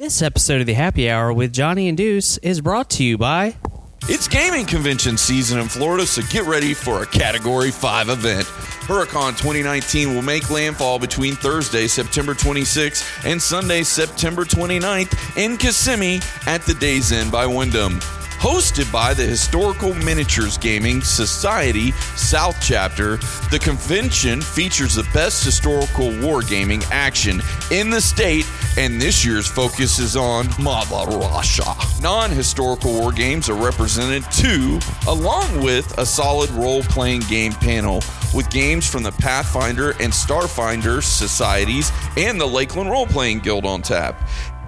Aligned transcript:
This 0.00 0.22
episode 0.22 0.62
of 0.62 0.66
the 0.66 0.72
Happy 0.72 1.10
Hour 1.10 1.30
with 1.30 1.52
Johnny 1.52 1.86
and 1.86 1.94
Deuce 1.94 2.38
is 2.38 2.62
brought 2.62 2.88
to 2.88 3.04
you 3.04 3.18
by. 3.18 3.54
It's 4.04 4.28
gaming 4.28 4.64
convention 4.64 5.18
season 5.18 5.60
in 5.60 5.68
Florida, 5.68 6.06
so 6.06 6.22
get 6.30 6.46
ready 6.46 6.72
for 6.72 7.02
a 7.02 7.06
Category 7.06 7.70
5 7.70 8.08
event. 8.08 8.46
Huracon 8.86 9.36
2019 9.36 10.14
will 10.14 10.22
make 10.22 10.48
landfall 10.48 10.98
between 10.98 11.34
Thursday, 11.34 11.86
September 11.86 12.32
26th 12.32 13.26
and 13.30 13.42
Sunday, 13.42 13.82
September 13.82 14.46
29th 14.46 15.36
in 15.36 15.58
Kissimmee 15.58 16.22
at 16.46 16.62
the 16.62 16.72
Days 16.72 17.12
Inn 17.12 17.28
by 17.28 17.44
Wyndham. 17.44 18.00
Hosted 18.40 18.90
by 18.90 19.12
the 19.12 19.26
Historical 19.26 19.92
Miniatures 19.92 20.56
Gaming 20.56 21.02
Society 21.02 21.90
South 22.16 22.56
Chapter, 22.62 23.18
the 23.50 23.58
convention 23.60 24.40
features 24.40 24.94
the 24.94 25.06
best 25.12 25.44
historical 25.44 26.06
wargaming 26.06 26.82
action 26.90 27.42
in 27.70 27.90
the 27.90 28.00
state, 28.00 28.46
and 28.78 28.98
this 28.98 29.26
year's 29.26 29.46
focus 29.46 29.98
is 29.98 30.16
on 30.16 30.48
Mother. 30.58 31.20
Non 32.00 32.30
historical 32.30 32.94
war 32.94 33.12
games 33.12 33.50
are 33.50 33.62
represented 33.62 34.24
too, 34.32 34.78
along 35.06 35.62
with 35.62 35.98
a 35.98 36.06
solid 36.06 36.48
role 36.52 36.82
playing 36.84 37.20
game 37.28 37.52
panel 37.52 38.02
with 38.32 38.48
games 38.48 38.88
from 38.88 39.02
the 39.02 39.12
Pathfinder 39.12 39.90
and 40.00 40.12
Starfinder 40.12 41.02
societies 41.02 41.92
and 42.16 42.40
the 42.40 42.46
Lakeland 42.46 42.90
Role 42.90 43.06
Playing 43.06 43.40
Guild 43.40 43.66
on 43.66 43.82
tap. 43.82 44.18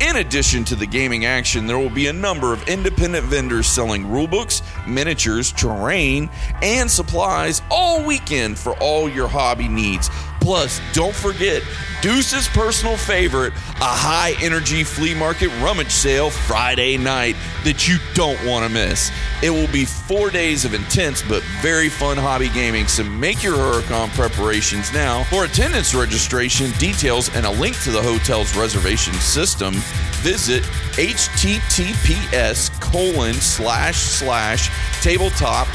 In 0.02 0.16
addition 0.16 0.64
to 0.64 0.74
the 0.74 0.84
gaming 0.84 1.26
action, 1.26 1.68
there 1.68 1.78
will 1.78 1.88
be 1.88 2.08
a 2.08 2.12
number 2.12 2.52
of 2.52 2.68
independent 2.68 3.24
vendors 3.24 3.68
selling 3.68 4.04
rulebooks, 4.04 4.62
miniatures, 4.84 5.52
terrain, 5.52 6.28
and 6.60 6.90
supplies 6.90 7.62
all 7.70 8.04
weekend 8.04 8.58
for 8.58 8.76
all 8.80 9.08
your 9.08 9.28
hobby 9.28 9.68
needs. 9.68 10.10
Plus, 10.42 10.80
don't 10.92 11.14
forget 11.14 11.62
Deuce's 12.02 12.48
personal 12.48 12.96
favorite, 12.96 13.52
a 13.52 13.84
high 13.84 14.34
energy 14.42 14.82
flea 14.82 15.14
market 15.14 15.50
rummage 15.62 15.92
sale 15.92 16.30
Friday 16.30 16.96
night 16.98 17.36
that 17.62 17.86
you 17.86 17.98
don't 18.14 18.44
want 18.44 18.66
to 18.66 18.68
miss. 18.68 19.12
It 19.40 19.50
will 19.50 19.68
be 19.68 19.84
four 19.84 20.30
days 20.30 20.64
of 20.64 20.74
intense 20.74 21.22
but 21.22 21.44
very 21.60 21.88
fun 21.88 22.16
hobby 22.16 22.48
gaming, 22.48 22.88
so 22.88 23.04
make 23.04 23.44
your 23.44 23.54
Huracon 23.54 24.08
preparations 24.10 24.92
now. 24.92 25.22
For 25.24 25.44
attendance 25.44 25.94
registration, 25.94 26.72
details, 26.72 27.32
and 27.36 27.46
a 27.46 27.50
link 27.52 27.80
to 27.82 27.92
the 27.92 28.02
hotel's 28.02 28.56
reservation 28.56 29.14
system, 29.14 29.74
visit 30.22 30.64
https 30.94 32.68
colon 32.80 33.34
slash 33.34 33.96
slash 33.96 34.70
tabletop 35.02 35.68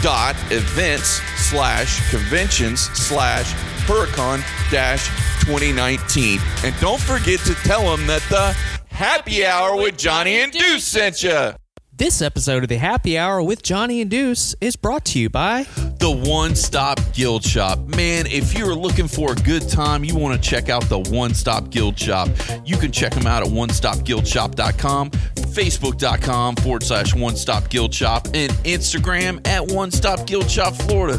dot 0.00 0.36
events 0.52 1.20
slash 1.36 2.08
conventions 2.10 2.82
slash 2.90 3.52
huracon 3.86 4.40
dash 4.70 5.08
2019 5.44 6.40
and 6.64 6.74
don't 6.80 7.00
forget 7.00 7.38
to 7.40 7.54
tell 7.56 7.82
them 7.96 8.06
that 8.06 8.22
the 8.28 8.52
happy 8.94 9.44
hour 9.46 9.76
with 9.76 9.96
johnny 9.96 10.40
and 10.40 10.52
deuce 10.52 10.84
sent 10.84 11.22
you 11.22 11.52
This 11.98 12.20
episode 12.20 12.62
of 12.62 12.68
the 12.68 12.76
Happy 12.76 13.16
Hour 13.16 13.42
with 13.42 13.62
Johnny 13.62 14.02
and 14.02 14.10
Deuce 14.10 14.54
is 14.60 14.76
brought 14.76 15.06
to 15.06 15.18
you 15.18 15.30
by. 15.30 15.64
the 15.98 16.10
one 16.28 16.54
stop 16.54 17.00
guild 17.14 17.42
shop. 17.42 17.78
Man, 17.96 18.26
if 18.26 18.52
you're 18.52 18.74
looking 18.74 19.08
for 19.08 19.32
a 19.32 19.34
good 19.34 19.66
time, 19.66 20.04
you 20.04 20.14
want 20.14 20.34
to 20.36 20.50
check 20.50 20.68
out 20.68 20.82
the 20.90 20.98
one 20.98 21.32
stop 21.32 21.70
guild 21.70 21.98
shop. 21.98 22.28
You 22.66 22.76
can 22.76 22.92
check 22.92 23.14
them 23.14 23.26
out 23.26 23.42
at 23.46 23.50
one 23.50 23.70
stopguildshop.com, 23.70 25.10
facebook.com 25.10 26.56
forward 26.56 26.82
slash 26.82 27.14
one 27.14 27.34
stop 27.34 27.70
guild 27.70 27.94
shop, 27.94 28.26
and 28.34 28.52
Instagram 28.64 29.40
at 29.46 29.66
one 29.66 29.90
stop 29.90 30.26
guild 30.26 30.50
shop 30.50 30.74
Florida. 30.74 31.16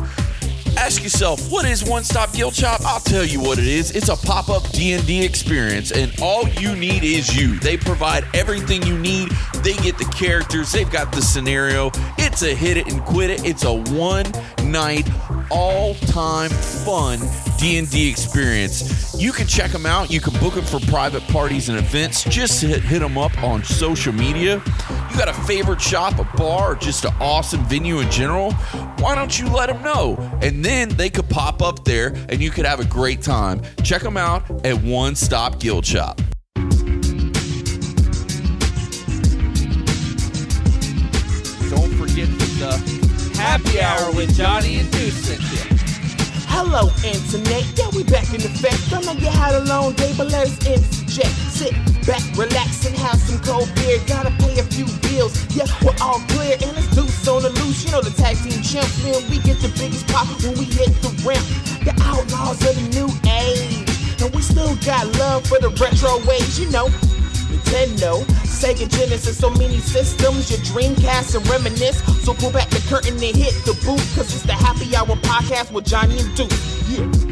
Ask 0.78 1.02
yourself, 1.04 1.52
what 1.52 1.66
is 1.66 1.84
One 1.84 2.04
Stop 2.04 2.32
Guild 2.34 2.54
Shop? 2.54 2.82
I'll 2.86 3.00
tell 3.00 3.26
you 3.26 3.42
what 3.42 3.58
it 3.58 3.66
is. 3.66 3.92
It's 3.92 4.10
a 4.10 4.16
pop-up 4.16 4.70
D&D 4.72 5.26
experience, 5.26 5.92
and 5.92 6.14
all 6.22 6.48
you 6.48 6.76
need 6.76 7.04
is 7.04 7.36
you. 7.36 7.60
They 7.60 7.78
provide 7.78 8.24
everything 8.36 8.84
you 8.84 8.98
need. 8.98 9.32
They 9.64 9.74
get 9.74 9.98
the 9.98 10.06
characters. 10.16 10.72
They've 10.72 10.90
got 10.90 11.12
the 11.12 11.22
scenario. 11.22 11.90
It's 12.20 12.44
a 12.44 12.54
hit 12.54 12.78
it 12.78 12.92
and 12.92 13.04
quit 13.04 13.32
it. 13.32 13.44
It's 13.44 13.64
a 13.64 13.74
one-night, 13.74 15.10
all-time 15.50 16.52
fun 16.52 17.20
D&D 17.58 18.08
experience. 18.08 19.20
You 19.20 19.32
can 19.32 19.48
check 19.48 19.72
them 19.72 19.88
out. 19.88 20.12
You 20.12 20.22
can 20.22 20.40
book 20.40 20.54
them 20.54 20.64
for 20.64 20.80
private 20.82 21.24
parties 21.24 21.70
and 21.70 21.80
events. 21.80 22.24
Just 22.24 22.62
hit, 22.62 22.84
hit 22.84 23.00
them 23.00 23.18
up 23.18 23.36
on 23.44 23.64
social 23.64 24.14
media. 24.14 24.62
You 25.10 25.18
got 25.18 25.28
a 25.28 25.34
favorite 25.34 25.82
shop, 25.82 26.20
a 26.20 26.38
bar, 26.38 26.74
or 26.74 26.76
just 26.76 27.04
an 27.04 27.14
awesome 27.20 27.66
venue 27.66 28.00
in 28.00 28.12
general? 28.12 28.52
Why 29.00 29.16
don't 29.16 29.38
you 29.40 29.48
let 29.48 29.68
them 29.68 29.82
know? 29.82 30.18
And 30.42 30.64
then 30.68 30.90
they 30.90 31.10
could 31.10 31.30
pop 31.30 31.62
up 31.62 31.86
there 31.86 32.14
and 32.28 32.42
you 32.42 32.52
could 32.52 32.66
have 32.66 32.82
a 32.82 32.86
great 32.86 33.22
time. 33.22 33.62
Check 33.84 34.02
them 34.02 34.18
out 34.18 34.44
at 34.66 34.76
One 34.84 35.16
Stop 35.16 35.62
Guild 35.62 35.86
Shop. 35.86 36.18
Don't 41.70 41.94
forget 41.96 42.28
the 42.60 43.32
happy 43.38 43.80
hour 43.80 44.12
with 44.12 44.36
Johnny 44.36 44.80
and 44.80 44.92
Deuce 44.92 45.16
sent 45.16 45.42
you. 45.42 45.78
Hello, 46.50 46.90
internet. 47.06 47.64
Yeah, 47.78 47.88
we 47.96 48.04
back 48.04 48.28
in 48.34 48.42
effect. 48.42 48.92
I 48.92 49.00
know 49.06 49.14
you 49.14 49.28
had 49.28 49.56
a 49.56 49.64
long 49.66 49.94
day, 49.94 50.12
but 50.18 50.32
let 50.32 50.48
us 50.48 50.58
interject. 50.68 51.32
Sit 51.54 51.72
back, 52.06 52.24
relax, 52.36 52.86
and 52.88 52.96
have 52.98 53.20
some 53.20 53.40
cold 53.40 53.70
beer. 53.76 54.00
Gotta 54.08 54.32
pay 54.42 54.60
a 54.60 54.64
few 54.64 54.88
bills. 55.08 55.32
Yeah, 55.56 55.68
we're 55.84 55.96
all 56.02 56.20
clear, 56.34 56.58
and 56.60 56.76
it's 56.76 56.88
deuce 56.96 57.28
on 57.28 57.44
the 57.44 57.52
loose. 57.62 57.86
You 57.86 57.92
know 57.92 58.02
the 58.02 58.12
tag 58.12 58.38
team 58.38 58.64
champs, 58.64 58.98
man. 59.04 59.22
We 59.30 59.40
the 59.62 59.70
biggest 59.78 60.08
pop 60.08 60.28
when 60.44 60.58
we 60.58 60.66
hit 60.66 60.90
the 61.02 61.10
ramp. 61.26 61.46
The 61.84 61.94
outlaws 62.04 62.62
of 62.68 62.76
the 62.76 62.88
new 62.94 63.08
age, 63.30 64.22
and 64.22 64.34
we 64.34 64.42
still 64.42 64.76
got 64.86 65.08
love 65.18 65.48
for 65.48 65.60
the 65.60 65.70
retro 65.80 66.20
ways. 66.26 66.60
You 66.60 66.70
know. 66.72 66.90
Nintendo, 67.48 68.24
Sega 68.44 68.90
Genesis, 68.90 69.38
so 69.38 69.50
many 69.52 69.80
systems, 69.80 70.52
your 70.52 70.60
Dreamcast 70.60 71.36
and 71.36 71.48
reminisce. 71.48 72.04
So 72.26 72.34
pull 72.34 72.52
back 72.52 72.70
the 72.70 72.84
curtain 72.90 73.14
and 73.14 73.36
hit 73.36 73.54
the 73.66 73.74
booth, 73.86 74.04
cause 74.16 74.34
it's 74.34 74.44
the 74.44 74.54
Happy 74.54 74.94
Hour 74.96 75.16
podcast 75.24 75.72
with 75.72 75.86
Johnny 75.86 76.20
and 76.20 76.36
Duke. 76.36 76.52
Yeah. 76.90 77.27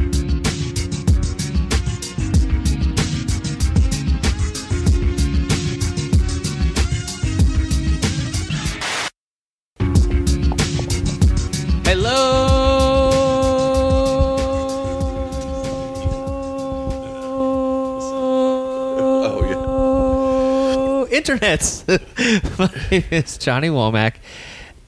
Internets. 21.26 21.88
My 22.60 22.70
name 22.92 23.04
is 23.10 23.40
Johnny 23.40 23.70
Womack, 23.70 24.18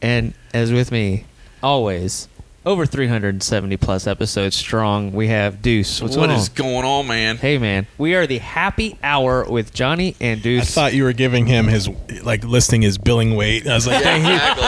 and 0.04 0.36
as 0.54 0.72
with 0.72 0.92
me, 0.92 1.26
always, 1.64 2.28
over 2.68 2.86
370 2.86 3.78
plus 3.78 4.08
episodes 4.08 4.56
strong, 4.56 5.14
we 5.14 5.28
have 5.30 5.62
Deuce. 5.62 6.02
What's 6.02 6.18
What 6.18 6.28
going 6.28 6.38
is 6.38 6.50
on? 6.50 6.56
going 6.56 6.86
on, 6.86 7.08
man? 7.08 7.38
Hey, 7.38 7.58
man. 7.58 7.88
We 7.98 8.14
are 8.16 8.28
the 8.28 8.40
happy 8.40 8.98
hour 9.02 9.46
with 9.50 9.74
Johnny 9.74 10.16
and 10.20 10.42
Deuce. 10.42 10.64
I 10.64 10.66
thought 10.82 10.94
you 10.94 11.04
were 11.04 11.14
giving 11.14 11.46
him 11.46 11.68
his 11.68 11.90
like 12.24 12.44
listing 12.44 12.82
his 12.82 12.98
billing 12.98 13.36
weight. 13.36 13.66
I 13.68 13.74
was 13.76 13.88
like, 13.88 14.04
dang, 14.04 14.24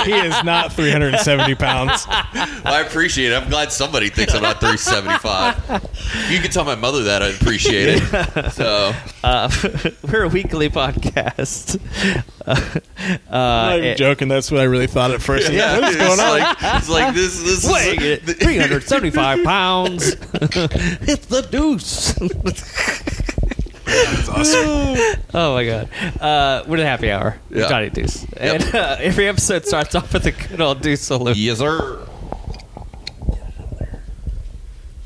he, 0.05 0.11
he 0.13 0.17
is 0.17 0.43
not 0.45 0.71
370 0.73 1.55
pounds. 1.55 2.05
I 2.07 2.83
appreciate 2.88 3.33
it. 3.33 3.35
I'm 3.35 3.49
glad 3.49 3.71
somebody 3.73 4.07
thinks 4.09 4.33
I'm 4.33 4.43
not 4.43 4.61
375. 4.61 6.31
You 6.31 6.39
could 6.39 6.53
tell 6.53 6.63
my 6.63 6.75
mother 6.75 7.03
that, 7.03 7.21
I'd 7.21 7.35
appreciate 7.35 8.01
it. 8.01 8.49
So, 8.59 8.93
uh, 9.23 9.49
we're 10.11 10.23
a 10.23 10.27
weekly 10.29 10.69
podcast. 10.69 11.79
Uh, 13.31 13.35
I'm 13.35 13.69
not 13.69 13.77
even 13.77 13.89
it- 13.91 13.97
joking. 13.97 14.27
That's 14.27 14.51
what 14.51 14.59
I 14.61 14.65
really 14.65 14.85
thought 14.87 15.11
at 15.11 15.21
first. 15.21 15.51
yeah, 15.53 15.79
what's 15.79 15.95
going 15.95 16.19
on? 16.19 16.39
Like, 16.39 16.57
it's 16.61 16.89
like 16.89 17.15
this. 17.15 17.41
This 17.41 17.67
Weighing 17.71 18.01
is 18.01 18.29
it 18.29 18.37
375 18.39 19.43
pounds. 19.43 20.15
it's 20.33 21.25
the 21.27 21.41
deuce. 21.49 22.13
That's 23.85 24.29
awesome. 24.29 25.21
oh 25.33 25.53
my 25.55 25.65
god. 25.65 25.89
Uh, 26.21 26.63
we're 26.67 26.77
the 26.77 26.85
happy 26.85 27.09
hour. 27.12 27.38
with 27.50 27.59
Yeah. 27.59 27.69
Johnny 27.69 27.89
Deuce. 27.89 28.25
And 28.38 28.63
uh, 28.75 28.97
every 29.00 29.27
episode 29.27 29.65
starts 29.65 29.95
off 29.95 30.13
with 30.13 30.25
a 30.27 30.31
good 30.31 30.62
old 30.62 30.81
deuce 30.81 31.01
salute. 31.01 31.38
Yes, 31.38 31.57
sir. 31.59 32.06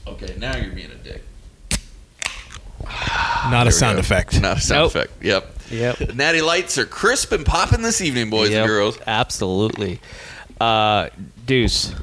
Okay, 0.07 0.35
now 0.37 0.55
you're 0.57 0.73
being 0.73 0.91
a 0.91 0.95
dick. 0.95 1.23
Not 2.85 3.63
There 3.63 3.67
a 3.67 3.71
sound 3.71 3.95
go. 3.95 3.99
effect. 4.01 4.39
Not 4.41 4.57
a 4.57 4.61
sound 4.61 4.79
Nope. 4.81 4.91
effect. 4.95 5.23
Yep. 5.23 5.52
Yep. 5.73 5.99
Natty 6.15 6.41
lights 6.41 6.77
are 6.77 6.85
crisp 6.85 7.31
and 7.31 7.45
popping 7.45 7.81
this 7.81 8.01
evening, 8.01 8.29
boys 8.29 8.51
Yep, 8.51 8.61
and 8.61 8.67
girls. 8.69 8.99
Absolutely. 9.05 9.99
Uh, 10.61 11.09
Deuce. 11.45 11.93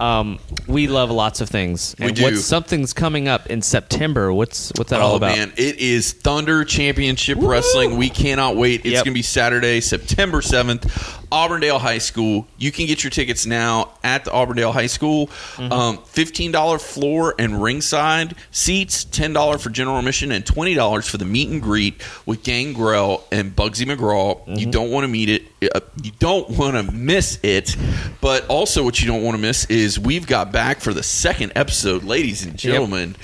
Um, 0.00 0.40
we 0.66 0.88
love 0.88 1.10
lots 1.10 1.40
of 1.40 1.48
things. 1.48 1.94
We 2.00 2.06
And 2.06 2.16
do. 2.16 2.24
What's 2.24 2.44
something's 2.44 2.92
coming 2.92 3.28
up 3.28 3.46
in 3.46 3.62
September? 3.62 4.32
What's 4.32 4.72
what's 4.76 4.90
that 4.90 5.00
all 5.00 5.12
oh 5.12 5.16
about? 5.16 5.36
man, 5.36 5.52
it 5.56 5.78
is 5.78 6.12
Thunder 6.12 6.64
Championship 6.64 7.38
Wrestling. 7.40 7.96
We 7.96 8.10
cannot 8.10 8.56
wait. 8.56 8.80
It's 8.80 8.86
Yep. 8.94 9.04
going 9.04 9.14
to 9.14 9.18
be 9.18 9.22
Saturday, 9.22 9.80
September 9.80 10.40
7th. 10.40 10.90
Auburndale 11.34 11.80
High 11.80 11.98
School. 11.98 12.46
You 12.58 12.70
can 12.70 12.86
get 12.86 13.02
your 13.02 13.10
tickets 13.10 13.44
now 13.44 13.90
at 14.04 14.24
the 14.24 14.32
Auburndale 14.32 14.70
High 14.72 14.86
School. 14.86 15.28
Um, 15.58 15.98
$15 15.98 16.80
floor 16.80 17.34
and 17.38 17.60
ringside 17.60 18.36
seats, 18.52 19.04
$10 19.04 19.60
for 19.60 19.70
general 19.70 19.98
admission, 19.98 20.30
and 20.30 20.44
$20 20.44 21.08
for 21.10 21.18
the 21.18 21.24
meet 21.24 21.48
and 21.48 21.60
greet 21.60 22.00
with 22.24 22.44
Gangrel 22.44 23.24
and 23.32 23.54
Bugsy 23.54 23.84
McGraw. 23.84 24.40
You 24.58 24.70
don't 24.70 24.90
want 24.92 25.04
to 25.04 25.08
meet 25.08 25.28
it. 25.28 25.42
uh, 25.74 25.80
You 26.02 26.12
don't 26.20 26.48
want 26.50 26.76
to 26.76 26.92
miss 26.94 27.38
it. 27.42 27.76
But 28.20 28.46
also, 28.46 28.84
what 28.84 29.00
you 29.00 29.08
don't 29.08 29.22
want 29.24 29.36
to 29.36 29.42
miss 29.42 29.64
is 29.66 29.98
we've 29.98 30.26
got 30.28 30.52
back 30.52 30.80
for 30.80 30.94
the 30.94 31.02
second 31.02 31.52
episode, 31.56 32.04
ladies 32.04 32.44
and 32.44 32.56
gentlemen. 32.56 33.16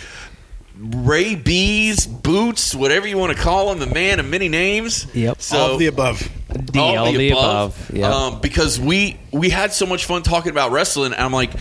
Ray 0.78 1.34
B's 1.34 2.06
boots, 2.06 2.74
whatever 2.74 3.06
you 3.06 3.18
want 3.18 3.36
to 3.36 3.40
call 3.42 3.70
him, 3.70 3.78
the 3.80 3.86
man 3.86 4.18
of 4.18 4.26
many 4.26 4.48
names. 4.48 5.06
Yep. 5.14 5.42
So 5.42 5.58
All 5.58 5.72
of 5.74 5.78
the 5.78 5.86
above. 5.86 6.26
D, 6.50 6.78
all 6.78 6.98
all 6.98 7.12
the 7.12 7.30
above. 7.30 7.90
Yep. 7.92 8.10
um, 8.12 8.40
because 8.40 8.78
we 8.80 9.18
we 9.32 9.50
had 9.50 9.72
so 9.72 9.86
much 9.86 10.04
fun 10.04 10.22
talking 10.22 10.50
about 10.50 10.70
wrestling. 10.70 11.12
And 11.12 11.22
I'm 11.22 11.32
like, 11.32 11.52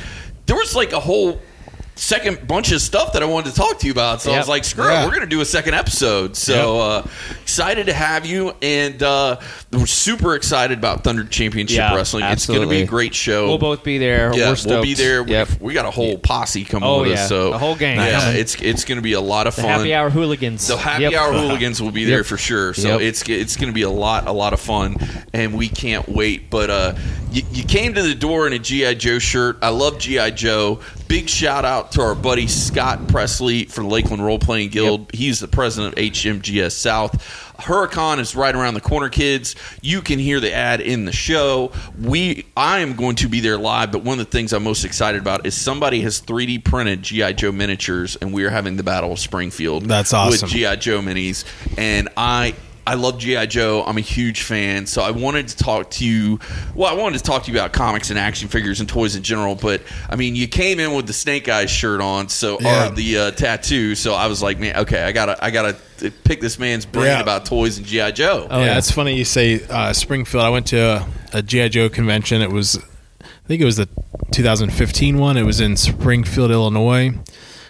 there 0.45 0.55
was 0.55 0.75
like 0.75 0.91
a 0.93 0.99
whole 0.99 1.39
second 1.99 2.47
bunch 2.47 2.71
of 2.71 2.81
stuff 2.81 3.13
that 3.13 3.21
I 3.21 3.25
wanted 3.25 3.49
to 3.49 3.55
talk 3.55 3.79
to 3.79 3.85
you 3.85 3.91
about. 3.91 4.21
So 4.21 4.31
I 4.31 4.37
was 4.37 4.47
like, 4.47 4.63
screw 4.63 4.85
Yeah. 4.85 5.03
it, 5.03 5.05
we're 5.05 5.11
going 5.11 5.21
to 5.21 5.27
do 5.27 5.41
a 5.41 5.45
second 5.45 5.73
episode. 5.73 6.35
So 6.37 6.79
uh, 6.79 7.07
excited 7.41 7.87
to 7.87 7.93
have 7.93 8.25
you, 8.25 8.53
and 8.61 9.01
uh, 9.03 9.39
we're 9.73 9.85
super 9.85 10.35
excited 10.35 10.77
about 10.77 11.03
Thunder 11.03 11.25
Championship 11.25 11.77
Yeah, 11.77 11.95
Wrestling. 11.95 12.23
It's 12.25 12.45
going 12.47 12.61
to 12.61 12.67
be 12.67 12.81
a 12.81 12.85
great 12.85 13.13
show. 13.13 13.47
We'll 13.47 13.57
both 13.57 13.83
be 13.83 13.97
there. 13.97 14.33
yeah, 14.33 14.55
we'll 14.65 14.81
be 14.81 14.93
there. 14.93 15.23
We- 15.23 15.31
Yep. 15.31 15.49
We, 15.61 15.73
got 15.73 15.85
a 15.85 15.91
whole 15.91 16.17
posse 16.17 16.63
coming 16.63 16.87
Oh, 16.89 17.01
with 17.01 17.09
yeah. 17.11 17.23
us. 17.23 17.29
So 17.29 17.51
The 17.51 17.57
whole 17.59 17.75
gang 17.75 17.97
Yeah, 17.97 18.31
it's 18.31 18.55
it's 18.61 18.83
going 18.85 18.97
to 18.97 19.01
be 19.01 19.13
a 19.13 19.21
lot 19.21 19.45
of 19.47 19.55
The 19.55 19.61
fun. 19.63 19.71
happy 19.71 19.93
hour 19.93 20.09
hooligans. 20.09 20.67
The 20.67 20.77
happy 20.77 21.03
Yep. 21.03 21.13
hour 21.13 21.33
hooligans 21.39 21.81
will 21.81 21.91
be 21.91 22.05
there 22.05 22.17
Yep. 22.19 22.25
for 22.25 22.37
sure. 22.37 22.73
So 22.73 22.93
Yep. 22.93 23.01
it's 23.01 23.29
it's 23.29 23.55
going 23.57 23.67
to 23.69 23.73
be 23.73 23.83
a 23.83 23.89
lot 23.89 24.27
a 24.27 24.31
lot 24.31 24.53
of 24.53 24.59
fun, 24.59 24.95
and 25.33 25.53
we 25.53 25.67
can't 25.69 26.07
wait. 26.09 26.49
But 26.49 26.69
uh, 26.69 26.95
you, 27.31 27.43
you 27.51 27.63
came 27.63 27.93
to 27.93 28.01
the 28.01 28.15
door 28.15 28.47
in 28.47 28.53
a 28.53 28.59
GI 28.59 28.95
Joe 28.95 29.19
shirt. 29.19 29.57
I 29.61 29.69
love 29.69 29.99
GI 29.99 30.31
Joe. 30.31 30.79
Big 31.09 31.27
shout 31.27 31.65
out 31.65 31.93
to 31.93 32.01
our 32.03 32.13
buddy 32.13 32.45
Scott 32.45 33.07
Presley 33.07 33.65
from 33.65 33.85
the 33.85 33.89
Lakeland 33.89 34.23
Role 34.23 34.37
Playing 34.37 34.69
Guild. 34.69 35.09
He's 35.11 35.39
the 35.39 35.47
president 35.47 35.97
of 35.97 36.03
HMGS 36.03 36.71
South. 36.71 37.19
Huracon 37.57 38.19
is 38.19 38.35
right 38.35 38.53
around 38.55 38.75
the 38.75 38.81
corner, 38.81 39.09
kids. 39.09 39.55
You 39.81 40.03
can 40.03 40.19
hear 40.19 40.39
the 40.39 40.53
ad 40.53 40.81
in 40.81 41.05
the 41.05 41.11
show. 41.11 41.71
We, 41.99 42.45
I 42.55 42.81
am 42.81 42.93
going 42.93 43.15
to 43.17 43.27
be 43.27 43.39
there 43.39 43.57
live, 43.57 43.91
but 43.91 44.03
one 44.03 44.19
of 44.19 44.25
the 44.27 44.31
things 44.31 44.53
I'm 44.53 44.63
most 44.63 44.85
excited 44.85 45.19
about 45.19 45.47
is 45.47 45.55
somebody 45.55 46.01
has 46.01 46.21
3D 46.21 46.63
printed 46.63 47.01
GI 47.01 47.33
Joe 47.33 47.51
miniatures, 47.51 48.15
and 48.15 48.31
we 48.31 48.43
are 48.43 48.51
having 48.51 48.77
the 48.77 48.83
Battle 48.83 49.11
of 49.11 49.17
Springfield. 49.19 49.85
That's 49.85 50.13
awesome. 50.13 50.45
With 50.45 50.51
GI 50.51 50.75
Joe 50.75 51.01
minis, 51.01 51.43
and 51.75 52.09
I 52.17 52.53
I 52.89 52.95
love 52.95 53.19
GI 53.19 53.45
Joe. 53.47 53.83
I'm 53.85 53.97
a 53.97 54.01
huge 54.01 54.41
fan, 54.41 54.87
so 54.87 55.03
I 55.03 55.11
wanted 55.11 55.47
to 55.49 55.57
talk 55.57 55.91
to 55.91 56.05
you. 56.05 56.39
Well, 56.73 56.91
I 56.91 56.97
wanted 56.99 57.19
to 57.19 57.23
talk 57.23 57.43
to 57.43 57.51
you 57.51 57.57
about 57.59 57.71
comics 57.71 58.09
and 58.09 58.17
action 58.17 58.47
figures 58.49 58.79
and 58.79 58.89
toys 58.89 59.15
in 59.15 59.21
general. 59.21 59.53
But 59.53 59.83
I 60.09 60.15
mean, 60.15 60.35
you 60.35 60.47
came 60.47 60.79
in 60.79 60.93
with 60.95 61.05
the 61.05 61.13
Snake 61.13 61.47
Eyes 61.49 61.69
shirt 61.69 62.01
on, 62.01 62.29
so 62.29 62.57
Yeah. 62.59 62.87
or 62.89 62.95
the 62.95 63.17
uh, 63.17 63.31
tattoo. 63.31 63.93
So 63.93 64.15
I 64.15 64.25
was 64.25 64.41
like, 64.41 64.57
man, 64.59 64.75
okay, 64.77 65.03
I 65.03 65.11
gotta 65.11 65.37
I 65.43 65.51
gotta 65.51 65.75
pick 66.23 66.41
this 66.41 66.57
man's 66.57 66.85
brain 66.85 67.05
Yeah. 67.05 67.19
about 67.21 67.45
toys 67.45 67.77
and 67.77 67.85
GI 67.85 68.13
Joe. 68.13 68.47
Oh, 68.49 68.59
yeah, 68.59 68.65
yeah. 68.65 68.77
it's 68.79 68.89
funny 68.89 69.15
you 69.15 69.25
say 69.25 69.61
uh, 69.69 69.93
Springfield. 69.93 70.43
I 70.43 70.49
went 70.49 70.65
to 70.67 70.79
a, 70.79 71.07
a 71.33 71.41
GI 71.43 71.69
Joe 71.69 71.89
convention. 71.89 72.41
It 72.41 72.51
was, 72.51 72.77
I 73.21 73.47
think 73.47 73.61
it 73.61 73.65
was 73.65 73.77
the 73.77 73.87
2015 74.31 75.17
one. 75.19 75.37
It 75.37 75.43
was 75.43 75.59
in 75.59 75.77
Springfield, 75.77 76.49
Illinois. 76.51 77.11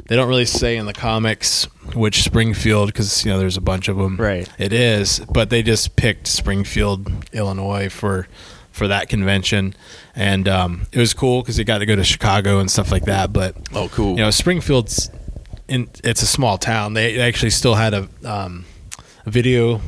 They 0.07 0.15
don't 0.15 0.29
really 0.29 0.45
say 0.45 0.77
in 0.77 0.85
the 0.85 0.93
comics 0.93 1.65
which 1.93 2.23
Springfield 2.23 2.87
because 2.89 3.25
you 3.25 3.31
know 3.31 3.39
there's 3.39 3.57
a 3.57 3.61
bunch 3.61 3.87
of 3.87 3.97
them. 3.97 4.17
Right. 4.17 4.47
It 4.57 4.73
is, 4.73 5.19
but 5.31 5.49
they 5.49 5.61
just 5.63 5.95
picked 5.95 6.27
Springfield, 6.27 7.11
Illinois 7.33 7.89
for 7.89 8.27
for 8.71 8.87
that 8.87 9.09
convention, 9.09 9.73
and 10.15 10.47
um, 10.47 10.87
it 10.91 10.99
was 10.99 11.13
cool 11.13 11.41
because 11.41 11.57
they 11.57 11.63
got 11.63 11.79
to 11.79 11.85
go 11.85 11.95
to 11.95 12.03
Chicago 12.03 12.59
and 12.59 12.69
stuff 12.71 12.91
like 12.91 13.05
that. 13.05 13.33
But 13.33 13.55
Oh, 13.73 13.89
cool. 13.89 14.11
you 14.11 14.17
know, 14.23 14.29
Springfield's 14.31 15.09
in 15.67 15.89
it's 16.03 16.21
a 16.21 16.27
small 16.27 16.57
town. 16.57 16.93
They 16.93 17.19
actually 17.19 17.49
still 17.51 17.75
had 17.75 17.93
a 17.93 18.07
um, 18.23 18.65
a 19.25 19.29
video 19.29 19.81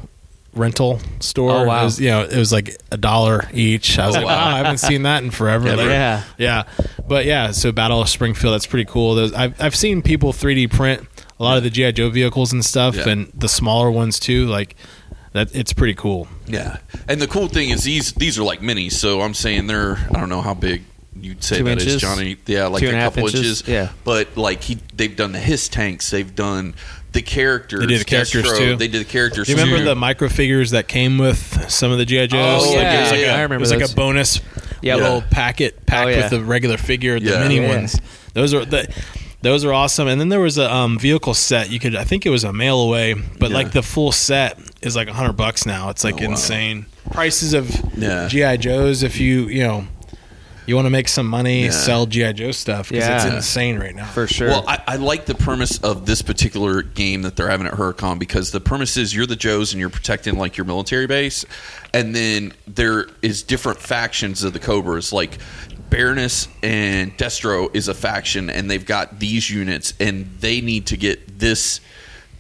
rental 0.53 1.00
store. 1.19 1.51
Oh, 1.51 1.65
wow. 1.65 1.81
It 1.81 1.86
was, 1.86 2.00
you 2.01 2.09
know, 2.09 2.24
it 2.24 2.36
was 2.38 2.51
like 2.51 2.75
a 2.92 2.98
dollar 2.98 3.48
each. 3.53 3.98
I 3.98 4.07
was 4.07 4.15
oh, 4.15 4.19
like, 4.19 4.27
wow. 4.27 4.36
wow, 4.38 4.56
I 4.56 4.57
haven't 4.57 4.80
seen 4.80 5.03
that 5.03 5.24
in 5.24 5.31
forever. 5.39 5.68
Yeah, 5.69 5.75
Like, 5.75 5.86
yeah. 5.88 6.24
yeah. 6.38 6.63
But 7.07 7.25
yeah, 7.25 7.51
so 7.51 7.71
Battle 7.71 8.01
of 8.01 8.09
Springfield, 8.09 8.53
that's 8.53 8.68
pretty 8.68 8.86
cool. 8.89 9.15
There's, 9.15 9.33
I've 9.33 9.59
I've 9.62 9.75
seen 9.75 10.01
people 10.01 10.33
3D 10.33 10.71
print 10.71 11.07
a 11.39 11.44
lot 11.44 11.57
of 11.57 11.63
the 11.63 11.69
GI 11.69 11.94
Joe 11.94 12.09
vehicles 12.09 12.53
and 12.53 12.63
stuff, 12.63 12.95
Yeah. 12.95 13.09
and 13.09 13.31
the 13.33 13.50
smaller 13.50 13.89
ones 13.89 14.19
too. 14.19 14.45
Like 14.48 14.75
that, 15.33 15.53
it's 15.56 15.74
pretty 15.74 15.95
cool. 15.95 16.27
Yeah, 16.48 16.77
and 17.07 17.21
the 17.21 17.27
cool 17.27 17.48
thing 17.48 17.69
is 17.69 17.83
these 17.83 18.13
these 18.13 18.38
are 18.38 18.44
like 18.44 18.59
minis. 18.62 18.92
So 18.94 19.21
I'm 19.21 19.33
saying 19.33 19.68
they're 19.68 19.98
I 19.98 20.19
don't 20.19 20.30
know 20.30 20.42
how 20.42 20.53
big 20.53 20.83
you'd 21.19 21.44
say 21.44 21.57
Two 21.57 21.63
that 21.65 21.77
is, 21.80 21.83
inches? 21.86 22.01
Johnny. 22.01 22.38
Yeah, 22.45 22.68
like 22.68 22.80
Two 22.81 22.86
a 22.88 22.89
and 22.89 22.98
a 22.98 23.01
half 23.01 23.13
couple 23.15 23.27
inches? 23.30 23.62
inches. 23.62 23.68
Yeah. 23.68 23.89
but 24.03 24.38
like 24.38 24.62
he 24.62 24.77
they've 24.95 25.15
done 25.15 25.31
the 25.31 25.39
his 25.39 25.68
tanks. 25.68 26.09
They've 26.12 26.33
done 26.36 26.75
the 27.13 27.22
characters. 27.22 27.80
They 27.81 27.86
did 27.88 28.02
the 28.02 28.06
characters, 28.06 28.46
Destro, 28.46 28.58
too. 28.58 28.75
They 28.78 28.88
did 28.88 29.02
the 29.02 29.10
characters. 29.12 29.48
Do 29.48 29.54
you 29.54 29.58
remember 29.58 29.80
too. 29.80 29.86
the 29.86 29.96
micro 29.96 30.30
figures 30.30 30.72
that 30.72 30.88
came 30.88 31.18
with 31.18 31.69
some 31.69 31.92
of 31.92 31.98
the 31.98 32.06
GI 32.06 32.28
Joes? 32.28 32.63
Oh, 32.63 32.69
Like, 32.69 32.81
yeah. 32.84 32.98
it 32.98 33.02
was 33.02 33.12
like 33.12 33.19
a, 33.22 33.30
I 33.30 33.34
remember 33.42 33.56
It 33.56 33.60
was 33.60 33.72
like 33.72 33.90
a 33.92 33.94
bonus 33.96 34.40
Yeah. 34.81 34.96
little 34.96 35.22
packet 35.22 35.86
packed 35.86 36.06
Oh, 36.08 36.10
yeah. 36.10 36.18
with 36.22 36.30
the 36.31 36.42
regular 36.42 36.78
figure, 36.78 37.19
the 37.19 37.31
Yeah. 37.31 37.40
mini 37.42 37.58
Yeah. 37.58 37.68
ones. 37.75 38.00
Those 38.34 38.54
are 38.54 38.63
the. 38.66 38.88
Those 39.44 39.66
are 39.66 39.74
awesome, 39.74 40.08
and 40.08 40.22
then 40.22 40.30
there 40.30 40.40
was 40.40 40.60
a 40.60 40.72
um, 40.72 41.00
vehicle 41.00 41.34
set. 41.34 41.72
You 41.72 41.80
could, 41.80 41.96
I 41.96 42.04
think 42.04 42.28
it 42.28 42.30
was 42.30 42.44
a 42.44 42.54
mail 42.54 42.80
away, 42.80 43.16
but 43.40 43.50
Yeah. 43.50 43.56
like 43.58 43.72
the 43.72 43.81
full 43.81 44.12
set 44.12 44.60
is 44.84 44.96
like 44.96 45.08
a 45.08 45.13
hundred 45.13 45.34
bucks 45.34 45.66
now. 45.66 45.90
It's 45.90 46.04
like 46.04 46.22
Oh, 46.22 46.25
wow. 46.25 46.31
insane 46.34 46.86
prices 47.12 47.56
of 47.56 47.75
Yeah. 47.98 48.28
GI 48.28 48.58
Joes. 48.58 49.02
If 49.02 49.19
you 49.19 49.48
you 49.48 49.63
know 49.63 49.88
you 50.72 50.76
want 50.76 50.86
to 50.86 50.90
make 50.90 51.08
some 51.10 51.28
money, 51.28 51.66
Yeah. 51.66 51.72
sell 51.72 52.06
GI 52.06 52.34
Joe 52.34 52.52
stuff 52.52 52.90
because 52.90 53.06
Yeah. 53.08 53.26
it's 53.28 53.36
insane 53.36 53.78
right 53.78 53.94
now. 53.94 54.06
for 54.08 54.26
sure. 54.26 54.48
Well, 54.48 54.64
I, 54.68 54.80
I 54.88 54.96
like 54.96 55.26
the 55.26 55.36
premise 55.36 55.78
of 55.80 56.06
this 56.06 56.22
particular 56.22 56.82
game 56.82 57.22
that 57.24 57.36
they're 57.36 57.50
having 57.50 57.68
at 57.68 57.74
Huracon 57.74 58.18
because 58.20 58.52
the 58.52 58.62
premise 58.62 58.96
is 58.98 59.14
you're 59.14 59.26
the 59.26 59.36
Joes 59.36 59.74
and 59.74 59.80
you're 59.80 59.90
protecting 59.90 60.38
like 60.38 60.56
your 60.58 60.66
military 60.66 61.08
base, 61.08 61.44
and 61.94 62.16
then 62.16 62.54
there 62.68 63.08
is 63.22 63.44
different 63.44 63.80
factions 63.80 64.44
of 64.44 64.54
the 64.54 64.60
Cobras. 64.60 65.12
Like 65.12 65.38
Baroness 65.90 66.48
and 66.64 67.16
Destro 67.18 67.70
is 67.76 67.90
a 67.90 67.94
faction, 67.94 68.50
and 68.50 68.72
they've 68.72 68.86
got 68.86 69.20
these 69.20 69.50
units, 69.50 69.94
and 70.00 70.30
they 70.40 70.62
need 70.62 70.86
to 70.88 70.96
get 70.98 71.38
this 71.38 71.82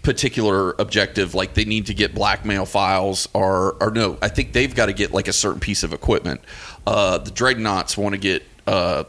particular 0.03 0.71
objective 0.79 1.35
like 1.35 1.53
they 1.53 1.63
need 1.63 1.85
to 1.85 1.93
get 1.93 2.15
blackmail 2.15 2.65
files 2.65 3.29
or 3.33 3.75
or 3.79 3.91
no 3.91 4.17
i 4.23 4.27
think 4.27 4.51
they've 4.51 4.73
got 4.73 4.87
to 4.87 4.93
get 4.93 5.11
like 5.13 5.27
a 5.27 5.33
certain 5.33 5.59
piece 5.59 5.83
of 5.83 5.93
equipment 5.93 6.41
uh 6.87 7.17
the 7.17 7.31
Dreadnoks 7.31 7.97
want 7.97 8.13
to 8.13 8.19
get 8.19 8.43
uh 8.67 9.03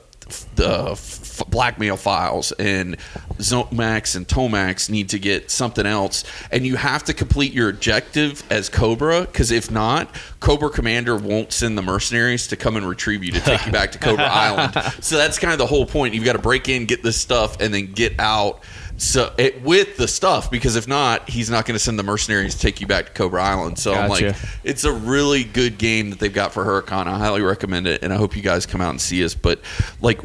the 0.55 0.93
f- 0.93 1.43
blackmail 1.49 1.97
files 1.97 2.53
and 2.53 2.97
Zomax 3.39 4.17
and 4.17 4.27
Tomax 4.27 4.89
need 4.89 5.11
to 5.11 5.19
get 5.19 5.51
something 5.51 5.85
else. 5.85 6.25
And 6.51 6.67
you 6.67 6.77
have 6.77 7.05
to 7.05 7.15
complete 7.15 7.53
your 7.53 7.69
objective 7.69 8.43
as 8.51 8.69
Cobra 8.69 9.23
because 9.23 9.51
if 9.51 9.71
not 9.71 10.15
Cobra 10.41 10.71
Commander 10.71 11.17
won't 11.17 11.53
send 11.53 11.77
the 11.77 11.83
mercenaries 11.83 12.47
to 12.49 12.57
come 12.57 12.77
and 12.77 12.89
retrieve 12.89 13.25
you 13.25 13.33
to 13.33 13.41
take 13.41 13.67
you 13.67 13.73
back 13.73 13.93
to 13.93 13.99
Cobra 13.99 14.25
Island. 14.31 14.75
So 15.03 15.17
that's 15.17 15.39
kind 15.39 15.53
of 15.53 15.59
the 15.59 15.67
whole 15.67 15.87
point. 15.87 16.15
You've 16.15 16.25
got 16.25 16.35
to 16.35 16.39
break 16.39 16.69
in 16.69 16.87
get 16.87 17.03
this 17.03 17.21
stuff 17.21 17.61
and 17.61 17.73
then 17.75 17.93
get 17.93 18.19
out 18.19 18.63
so 18.97 19.33
it, 19.39 19.63
with 19.63 19.97
the 19.97 20.07
stuff 20.07 20.51
because 20.51 20.77
if 20.77 20.87
not 20.87 21.29
he's 21.29 21.51
not 21.51 21.67
going 21.67 21.75
to 21.75 21.79
send 21.79 21.99
the 21.99 22.03
mercenaries 22.03 22.55
to 22.55 22.61
take 22.61 22.81
you 22.81 22.87
back 22.87 23.07
to 23.07 23.13
cobra 23.13 23.43
island. 23.43 23.79
So 23.79 23.95
i'm 23.95 24.09
like 24.09 24.35
it's 24.65 24.85
a 24.85 24.93
really 24.93 25.45
good 25.45 25.79
game 25.79 26.11
that 26.11 26.19
they've 26.19 26.33
got 26.33 26.53
for 26.53 26.65
huracon. 26.65 27.07
I 27.07 27.19
highly 27.19 27.43
recommend 27.43 27.87
it 27.87 28.03
and 28.03 28.13
i 28.13 28.17
hope 28.17 28.37
you 28.37 28.43
guys 28.43 28.67
come 28.67 28.81
out 28.81 28.91
and 28.91 29.01
see 29.01 29.25
us. 29.25 29.35
But 29.35 29.61
like 30.01 30.21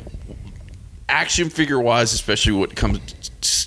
action 1.10 1.50
figure 1.50 1.80
wise 1.80 2.14
especially 2.14 2.52
when 2.54 2.70
it 2.70 2.76
comes 2.76 3.00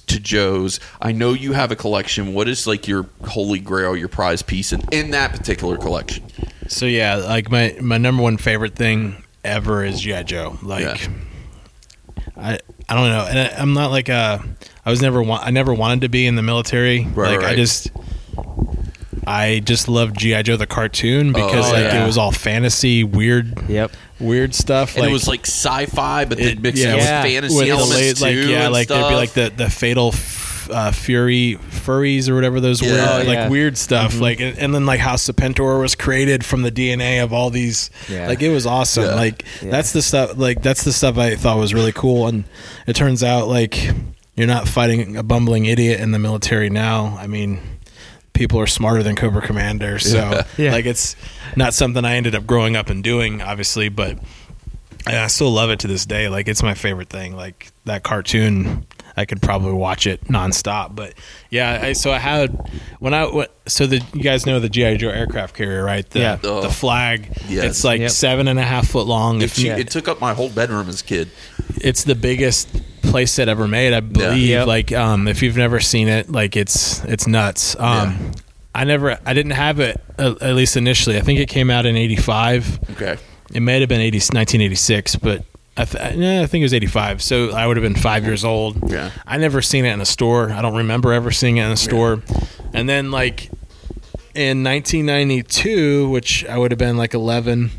to 0.07 0.21
joe's 0.21 0.79
i 1.01 1.11
know 1.11 1.33
you 1.33 1.53
have 1.55 1.73
a 1.73 1.77
collection. 1.77 2.35
What 2.35 2.49
is 2.49 2.67
like 2.67 2.87
your 2.87 3.07
holy 3.27 3.59
grail 3.61 3.97
your 3.97 4.09
prize 4.09 4.43
piece 4.43 4.73
in, 4.73 4.83
in 4.93 5.11
that 5.13 5.33
particular 5.33 5.77
collection? 5.77 6.25
So 6.69 6.87
yeah, 6.87 7.17
like 7.17 7.51
my 7.51 7.77
my 7.81 7.99
number 7.99 8.23
one 8.23 8.37
favorite 8.37 8.77
thing 8.77 9.25
ever 9.45 9.85
is 9.85 10.01
GI 10.01 10.25
Joe. 10.25 10.59
Like, 10.63 10.83
Yeah. 10.85 11.13
I 12.41 12.59
I 12.89 12.95
don't 12.95 13.09
know, 13.09 13.27
and 13.29 13.39
I, 13.39 13.47
I'm 13.61 13.73
not 13.75 13.91
like 13.91 14.09
a. 14.09 14.43
I 14.85 14.91
was 14.91 15.01
never 15.03 15.23
wa- 15.23 15.41
I 15.43 15.51
never 15.51 15.73
wanted 15.75 16.01
to 16.03 16.09
be 16.09 16.27
in 16.27 16.35
the 16.37 16.43
military. 16.43 17.05
Right, 17.05 17.37
like 17.37 17.45
I 17.47 17.55
just. 17.55 17.91
I 19.27 19.61
just 19.61 19.87
loved 19.87 20.19
GI 20.19 20.43
Joe 20.45 20.57
the 20.57 20.67
cartoon 20.67 21.31
oh, 21.31 21.33
because 21.35 21.69
Oh, 21.69 21.73
like 21.73 21.85
yeah. 21.85 22.03
it 22.03 22.07
was 22.07 22.17
all 22.17 22.33
fantasy, 22.33 23.05
weird, 23.05 23.69
yep. 23.69 23.93
weird 24.19 24.55
stuff. 24.55 24.95
and 24.95 25.03
like, 25.03 25.11
it 25.11 25.13
was 25.13 25.29
like 25.29 25.47
sci-fi 25.47 26.25
but 26.25 26.39
then 26.39 26.49
it- 26.49 26.61
mixed 26.63 26.83
yeah, 26.83 26.93
in 26.95 26.99
Yeah. 26.99 27.23
fantasy 27.23 27.55
with 27.57 27.65
the 27.67 27.71
elements 27.71 28.21
la- 28.23 28.27
like 28.29 28.35
too 28.35 28.49
yeah, 28.51 28.65
and 28.65 28.73
like 28.73 28.89
there'd 28.89 29.09
be 29.09 29.15
like 29.15 29.33
the 29.33 29.53
the 29.55 29.69
fatal 29.69 30.09
f- 30.09 30.40
uh, 30.71 30.93
fury 30.93 31.59
furries 31.71 32.29
or 32.29 32.35
whatever 32.35 32.61
those 32.61 32.81
Yeah. 32.83 32.93
were, 33.19 33.23
Oh, 33.23 33.27
like 33.27 33.37
yeah. 33.37 33.49
weird 33.49 33.77
stuff. 33.79 34.19
Like 34.21 34.41
and, 34.41 34.59
and 34.59 34.75
then 34.75 34.87
like 34.87 35.01
how 35.01 35.15
Serpentor 35.15 35.81
was 35.81 35.95
created 35.95 36.45
from 36.45 36.63
the 36.63 36.71
DNA 36.73 37.23
of 37.23 37.33
all 37.33 37.51
these. 37.51 37.91
Yeah. 38.09 38.29
Like 38.29 38.43
it 38.43 38.51
was 38.51 38.67
awesome. 38.67 39.05
Yeah. 39.05 39.15
Like 39.15 39.45
Yeah. 39.63 39.71
that's 39.71 39.93
the 39.93 40.03
stuff. 40.03 40.37
Like 40.37 40.63
that's 40.63 40.85
the 40.85 40.93
stuff 40.93 41.19
I 41.19 41.37
thought 41.37 41.59
was 41.59 41.75
really 41.75 41.93
cool. 41.93 42.27
And 42.29 42.45
it 42.87 42.95
turns 42.97 43.23
out 43.23 43.49
like 43.49 43.91
you're 44.37 44.47
not 44.47 44.67
fighting 44.69 45.17
a 45.17 45.23
bumbling 45.23 45.67
idiot 45.67 46.01
in 46.01 46.13
the 46.13 46.19
military 46.19 46.71
now. 46.71 47.17
I 47.19 47.27
mean. 47.27 47.61
people 48.33 48.59
are 48.61 48.67
smarter 48.67 49.03
than 49.03 49.17
Cobra 49.17 49.43
Commander. 49.43 49.99
So 49.99 50.43
Yeah. 50.57 50.73
like 50.73 50.87
it's 50.87 51.15
not 51.57 51.75
something 51.75 52.05
I 52.05 52.15
ended 52.17 52.35
up 52.35 52.47
growing 52.47 52.75
up 52.77 52.89
and 52.89 53.05
doing, 53.05 53.43
obviously, 53.43 53.89
but 53.91 54.19
I 55.07 55.27
still 55.27 55.51
love 55.51 55.71
it 55.71 55.81
to 55.81 55.89
this 55.89 56.07
day. 56.07 56.29
Like 56.29 56.47
it's 56.49 56.63
my 56.63 56.75
favorite 56.75 57.09
thing. 57.11 57.35
Like 57.37 57.71
that 57.87 58.03
cartoon, 58.03 58.87
I 59.21 59.25
could 59.27 59.41
probably 59.41 59.73
watch 59.73 60.07
it 60.07 60.25
nonstop. 60.25 60.97
But 60.97 61.15
yeah, 61.51 61.81
I, 61.83 61.93
so 61.93 62.11
I 62.11 62.19
had 62.19 62.51
when 62.99 63.15
I 63.15 63.27
what, 63.27 63.55
so 63.67 63.87
the 63.87 64.03
you 64.13 64.23
guys 64.23 64.47
know 64.47 64.59
the 64.59 64.69
GI 64.69 64.97
Joe 64.97 65.11
aircraft 65.11 65.55
carrier, 65.55 65.85
right? 65.85 66.09
The, 66.11 66.19
Yeah. 66.19 66.39
Oh. 66.43 66.63
the 66.63 66.71
flag. 66.71 67.29
Yes. 67.49 67.65
It's 67.67 67.85
like 67.85 68.01
Yep. 68.01 68.11
seven 68.11 68.49
and 68.49 68.59
a 68.59 68.63
half 68.65 68.89
foot 68.89 69.07
long. 69.07 69.43
It, 69.43 69.45
If 69.45 69.59
you, 69.59 69.71
it 69.73 69.91
took 69.91 70.09
up 70.09 70.21
my 70.21 70.35
whole 70.35 70.49
bedroom 70.49 70.89
as 70.89 71.01
a 71.03 71.05
kid. 71.05 71.29
it's 71.77 72.05
the 72.05 72.15
biggest 72.17 72.73
place 72.73 73.37
playset 73.37 73.49
ever 73.49 73.67
made, 73.67 73.93
I 73.93 74.01
believe. 74.01 74.49
Yep. 74.49 74.67
Like, 74.69 74.93
um, 74.93 75.27
if 75.27 75.43
you've 75.43 75.57
never 75.57 75.81
seen 75.81 76.07
it, 76.09 76.31
like 76.31 76.57
it's 76.57 77.03
it's 77.05 77.27
nuts. 77.27 77.75
Um, 77.79 78.33
I 78.73 78.85
never, 78.85 79.19
I 79.27 79.35
didn't 79.35 79.53
have 79.53 79.81
it 79.81 80.01
uh, 80.17 80.37
at 80.41 80.55
least 80.55 80.77
initially. 80.77 81.17
I 81.19 81.21
think 81.23 81.41
it 81.41 81.49
came 81.49 81.71
out 81.71 81.87
in 81.87 81.97
'85. 81.97 82.91
Okay. 82.93 83.17
It 83.53 83.61
may 83.61 83.81
have 83.81 83.89
been 83.89 84.01
80, 84.01 84.19
1986, 84.19 85.17
but 85.17 85.45
I, 85.77 85.85
th- 85.85 86.15
yeah, 86.17 86.43
I 86.43 86.47
think 86.47 86.63
it 86.63 86.65
was 86.65 86.75
85. 86.75 87.23
So 87.23 87.51
I 87.53 87.67
would 87.67 87.77
have 87.77 87.83
been 87.83 87.95
five 88.01 88.25
years 88.25 88.45
old. 88.45 88.91
Yeah. 88.91 89.11
I 89.27 89.39
never 89.39 89.63
seen 89.63 89.85
it 89.85 89.93
in 89.93 90.01
a 90.01 90.05
store. 90.07 90.51
I 90.51 90.61
don't 90.63 90.77
remember 90.77 91.13
ever 91.13 91.31
seeing 91.31 91.57
it 91.57 91.65
in 91.65 91.71
a 91.73 91.77
store. 91.77 92.23
And 92.75 92.89
then 92.89 93.11
like 93.11 93.51
in 94.35 94.63
1992, 94.65 96.09
which 96.11 96.45
I 96.47 96.59
would 96.59 96.71
have 96.71 96.79
been 96.79 96.97
like 96.97 97.15
11, 97.15 97.71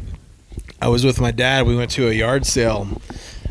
I 0.81 0.87
was 0.87 1.05
with 1.05 1.19
my 1.21 1.31
dad. 1.31 1.67
We 1.67 1.75
went 1.75 1.91
to 1.91 2.09
a 2.09 2.13
yard 2.13 2.45
sale, 2.45 2.87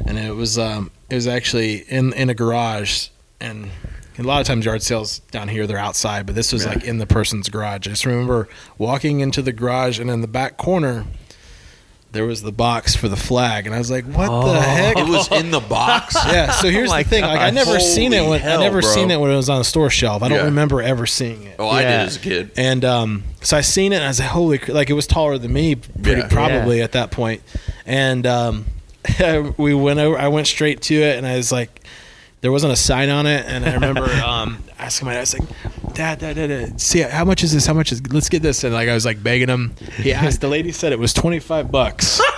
and 0.06 0.18
it 0.18 0.35
was 0.35 0.59
um, 0.59 0.90
it 1.09 1.14
was 1.14 1.28
actually 1.28 1.78
in 1.88 2.12
in 2.14 2.28
a 2.30 2.35
garage. 2.35 3.09
And 3.40 3.70
a 4.18 4.23
lot 4.23 4.40
of 4.40 4.47
times 4.47 4.64
yard 4.66 4.82
sales 4.82 5.20
down 5.30 5.49
here 5.49 5.66
they're 5.66 5.78
outside, 5.78 6.26
but 6.26 6.35
this 6.35 6.52
was 6.52 6.64
Yeah. 6.64 6.70
like 6.73 6.85
in 6.85 6.99
the 6.99 7.06
person's 7.06 7.49
garage. 7.49 7.87
I 7.87 7.90
just 7.90 8.04
remember 8.04 8.49
walking 8.78 9.20
into 9.20 9.42
the 9.42 9.52
garage, 9.52 10.00
and 10.00 10.11
in 10.11 10.23
the 10.23 10.28
back 10.28 10.56
corner. 10.56 11.04
There 12.12 12.26
was 12.26 12.43
the 12.43 12.50
box 12.50 12.97
for 12.97 13.09
the 13.09 13.17
flag, 13.17 13.67
and 13.67 13.75
I 13.75 13.79
was 13.79 13.88
like, 13.90 14.05
"What 14.05 14.29
Oh. 14.29 14.52
the 14.52 14.61
heck?" 14.61 14.99
It 14.99 15.07
was 15.07 15.31
in 15.31 15.52
the 15.52 15.61
box. 15.61 16.14
yeah. 16.26 16.50
So 16.52 16.69
here's 16.69 16.88
Oh 16.90 16.93
my 16.95 17.02
the 17.05 17.09
thing: 17.09 17.23
like 17.23 17.38
I 17.38 17.50
gosh. 17.50 17.55
never 17.67 17.79
seen 17.79 18.12
it 18.12 18.19
Holy 18.19 18.31
when 18.31 18.40
hell, 18.40 18.61
I 18.61 18.64
never 18.64 18.81
bro. 18.81 18.90
seen 18.90 19.11
it 19.12 19.21
when 19.21 19.31
it 19.31 19.37
was 19.37 19.49
on 19.49 19.61
a 19.61 19.64
store 19.64 19.90
shelf. 19.90 20.23
I 20.23 20.29
don't 20.29 20.38
Yeah. 20.38 20.45
remember 20.47 20.83
ever 20.83 21.07
seeing 21.07 21.45
it. 21.45 21.55
Oh, 21.61 21.69
I 21.69 21.83
Yeah. 21.83 21.99
did 21.99 22.07
as 22.09 22.17
a 22.17 22.21
kid. 22.21 22.50
And 22.57 22.85
um, 22.85 23.23
so 23.43 23.57
I 23.57 23.61
seen 23.61 23.93
it, 23.93 23.97
and 23.97 24.05
I 24.05 24.09
was 24.09 24.19
like, 24.19 24.29
"Holy!" 24.29 24.59
cr-" 24.59 24.73
Like 24.73 24.90
it 24.90 24.95
was 24.95 25.07
taller 25.07 25.38
than 25.38 25.52
me, 25.52 25.76
pretty 25.76 26.23
Yeah. 26.23 26.29
probably 26.29 26.83
at 26.83 26.93
that 26.93 27.12
point. 27.12 27.43
And 27.87 28.26
um, 28.26 28.64
we 29.57 29.73
went 29.75 30.00
over. 30.00 30.19
I 30.19 30.29
went 30.29 30.49
straight 30.49 30.83
to 30.83 30.95
it, 30.97 31.17
and 31.17 31.25
I 31.26 31.37
was 31.37 31.52
like, 31.52 31.81
there 32.40 32.50
wasn't 32.50 32.73
a 32.73 32.76
sign 32.76 33.09
on 33.11 33.26
it, 33.26 33.45
and 33.47 33.64
I 33.64 33.75
remember 33.75 34.05
um, 34.26 34.59
asking 34.80 35.06
my 35.06 35.12
dad, 35.12 35.18
I 35.18 35.20
was 35.22 35.38
like, 35.38 35.94
"Dad, 35.94 36.18
dad, 36.18 36.37
dad, 36.37 36.46
dad, 36.49 36.80
see 36.80 37.00
how 37.00 37.25
much 37.25 37.42
is 37.42 37.52
this? 37.52 37.66
How 37.66 37.75
much 37.75 37.92
is? 37.92 38.00
Let's 38.12 38.28
get 38.28 38.42
this." 38.42 38.64
And 38.64 38.72
like 38.75 38.88
I 38.88 38.94
was 38.94 39.04
like 39.04 39.22
begging 39.22 39.49
him. 39.49 39.75
He 39.96 40.12
asked. 40.12 40.40
The 40.40 40.49
lady 40.49 40.72
said 40.72 40.92
it 40.92 40.99
was 40.99 41.12
twenty 41.12 41.38
five 41.38 41.70
bucks. 41.70 42.20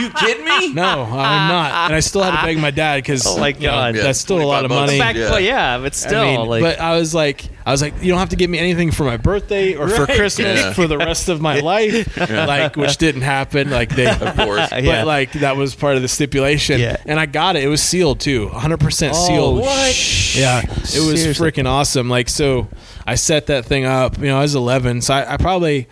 You 0.00 0.08
kidding 0.10 0.44
me? 0.44 0.72
No, 0.72 1.02
I'm 1.02 1.48
not. 1.48 1.72
And 1.90 1.94
I 1.94 2.00
still 2.00 2.22
had 2.22 2.40
to 2.40 2.46
beg 2.46 2.58
my 2.58 2.70
dad 2.70 2.98
because 2.98 3.26
Oh 3.26 3.38
my 3.38 3.52
God. 3.52 3.96
Yeah, 3.96 4.02
that's 4.04 4.20
still 4.20 4.40
a 4.40 4.46
lot 4.46 4.64
of 4.64 4.68
bucks. 4.70 4.86
money. 4.86 4.98
Back, 4.98 5.16
Yeah. 5.16 5.30
well, 5.30 5.40
yeah, 5.40 5.78
but 5.78 5.94
still, 5.94 6.20
I 6.20 6.36
mean, 6.36 6.46
like, 6.48 6.62
but 6.62 6.80
I 6.80 6.96
was 6.96 7.12
like, 7.14 7.44
I 7.66 7.72
was 7.72 7.82
like, 7.82 7.94
you 8.00 8.08
don't 8.08 8.18
have 8.20 8.28
to 8.30 8.36
give 8.36 8.48
me 8.48 8.58
anything 8.58 8.92
for 8.92 9.02
my 9.04 9.16
birthday 9.16 9.74
or 9.74 9.88
for 9.88 10.06
Christmas 10.06 10.60
Yeah. 10.60 10.72
for 10.72 10.86
the 10.86 10.96
rest 10.96 11.28
of 11.28 11.40
my 11.42 11.58
life, 11.60 12.16
like 12.30 12.76
which 12.76 12.96
didn't 12.98 13.22
happen. 13.22 13.68
Like 13.68 13.90
they, 13.94 14.08
Of 14.08 14.36
course. 14.36 14.70
but 14.70 14.84
Yeah. 14.84 15.02
like 15.04 15.32
that 15.32 15.56
was 15.56 15.74
part 15.74 15.96
of 15.96 16.02
the 16.02 16.08
stipulation. 16.08 16.80
Yeah. 16.80 16.96
And 17.04 17.18
I 17.20 17.26
got 17.26 17.56
it. 17.56 17.64
It 17.64 17.68
was 17.68 17.82
sealed 17.82 18.20
too, 18.20 18.46
100 18.46 18.80
percent 18.80 19.14
oh, 19.16 19.26
sealed. 19.26 19.60
what? 19.60 20.34
Yeah, 20.36 20.60
it 20.60 20.78
was 20.78 20.92
Seriously. 20.92 21.34
Freaking 21.50 21.66
awesome. 21.66 22.08
Like 22.08 22.28
so, 22.28 22.68
I 23.06 23.14
set 23.14 23.46
that 23.46 23.64
thing 23.64 23.84
up. 23.84 24.18
You 24.18 24.26
know, 24.26 24.38
I 24.38 24.42
was 24.42 24.54
11, 24.54 25.02
so 25.02 25.14
I, 25.14 25.34
I 25.34 25.36
probably. 25.36 25.88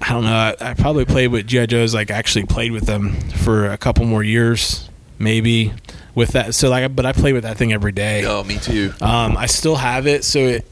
I 0.00 0.08
don't 0.08 0.24
know. 0.24 0.32
I, 0.34 0.56
I 0.60 0.74
probably 0.74 1.04
played 1.04 1.28
with 1.28 1.46
GI 1.46 1.68
Joes. 1.68 1.94
Like 1.94 2.10
actually 2.10 2.44
played 2.46 2.72
with 2.72 2.86
them 2.86 3.12
for 3.44 3.70
a 3.70 3.78
couple 3.78 4.04
more 4.04 4.24
years, 4.24 4.88
maybe 5.20 5.72
with 6.16 6.30
that. 6.30 6.56
So 6.56 6.70
like, 6.70 6.96
but 6.96 7.06
I 7.06 7.12
played 7.12 7.34
with 7.34 7.44
that 7.44 7.56
thing 7.56 7.72
every 7.72 7.92
day. 7.92 8.24
Oh, 8.26 8.42
me 8.42 8.58
too. 8.58 8.92
Um, 9.00 9.36
I 9.36 9.46
still 9.46 9.76
have 9.76 10.08
it, 10.08 10.24
so 10.24 10.40
it 10.40 10.66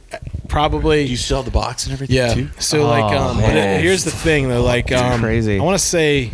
probably 0.49 1.02
You 1.02 1.16
still 1.16 1.37
have 1.37 1.45
the 1.45 1.52
box 1.52 1.85
and 1.85 1.92
everything 1.92 2.16
yeah. 2.16 2.35
too? 2.35 2.49
So 2.59 2.88
like, 2.88 3.04
Oh, 3.04 3.28
um, 3.28 3.37
but 3.40 3.54
it, 3.57 3.80
here's 3.80 4.02
the 4.02 4.11
thing 4.11 4.49
though, 4.49 4.64
like, 4.64 4.90
um, 4.90 5.21
crazy. 5.21 5.61
I 5.61 5.62
want 5.62 5.78
to 5.78 5.85
say 5.85 6.33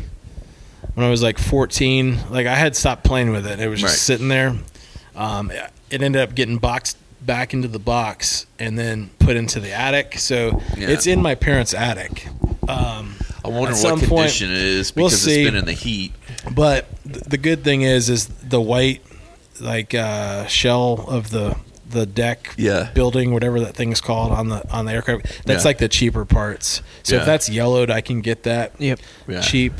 when 0.94 1.04
I 1.06 1.10
was 1.10 1.22
like 1.22 1.38
14, 1.38 2.30
like 2.30 2.46
I 2.46 2.54
had 2.54 2.74
stopped 2.74 3.04
playing 3.04 3.30
with 3.30 3.46
it. 3.46 3.60
It 3.60 3.68
was 3.68 3.78
just 3.80 3.92
Right. 3.92 3.98
sitting 3.98 4.28
there. 4.28 4.56
Um, 5.14 5.50
it 5.90 6.02
ended 6.02 6.16
up 6.22 6.34
getting 6.34 6.56
boxed 6.56 6.96
back 7.20 7.52
into 7.54 7.68
the 7.68 7.78
box 7.78 8.46
and 8.58 8.78
then 8.78 9.10
put 9.18 9.36
into 9.36 9.58
the 9.60 9.72
attic. 9.72 10.18
So 10.18 10.62
Yeah. 10.76 10.88
it's 10.90 11.06
in 11.06 11.20
my 11.22 11.34
parents' 11.34 11.74
attic. 11.74 12.28
Um, 12.68 13.14
I 13.44 13.48
wonder 13.48 13.70
what 13.72 13.76
some 13.76 13.98
point, 14.00 14.10
condition 14.10 14.50
it 14.50 14.58
is 14.58 14.94
we'll 14.94 15.06
because 15.06 15.22
see. 15.22 15.42
it's 15.42 15.50
been 15.50 15.56
in 15.58 15.64
the 15.66 15.72
heat. 15.72 16.12
but 16.54 16.86
th- 17.04 17.24
the 17.24 17.38
good 17.38 17.62
thing 17.64 17.82
is, 17.82 18.08
is 18.10 18.26
the 18.26 18.60
white 18.60 19.02
like 19.60 19.94
uh, 19.94 20.46
shell 20.46 21.04
of 21.08 21.30
the 21.30 21.56
the 21.88 22.04
deck 22.04 22.52
Yeah. 22.58 22.90
building 22.94 23.32
whatever 23.32 23.60
that 23.60 23.74
thing's 23.76 24.00
called 24.00 24.32
on 24.32 24.48
the 24.48 24.68
on 24.72 24.86
the 24.86 24.92
aircraft 24.92 25.46
that's 25.46 25.62
Yeah. 25.62 25.68
like 25.68 25.78
the 25.78 25.88
cheaper 25.88 26.24
parts 26.24 26.82
so 27.04 27.14
Yeah. 27.14 27.20
if 27.20 27.26
that's 27.26 27.48
yellowed 27.48 27.90
i 27.90 28.00
can 28.00 28.20
get 28.22 28.42
that 28.42 28.72
Yep. 28.78 28.98
Yeah. 29.28 29.40
cheap 29.40 29.72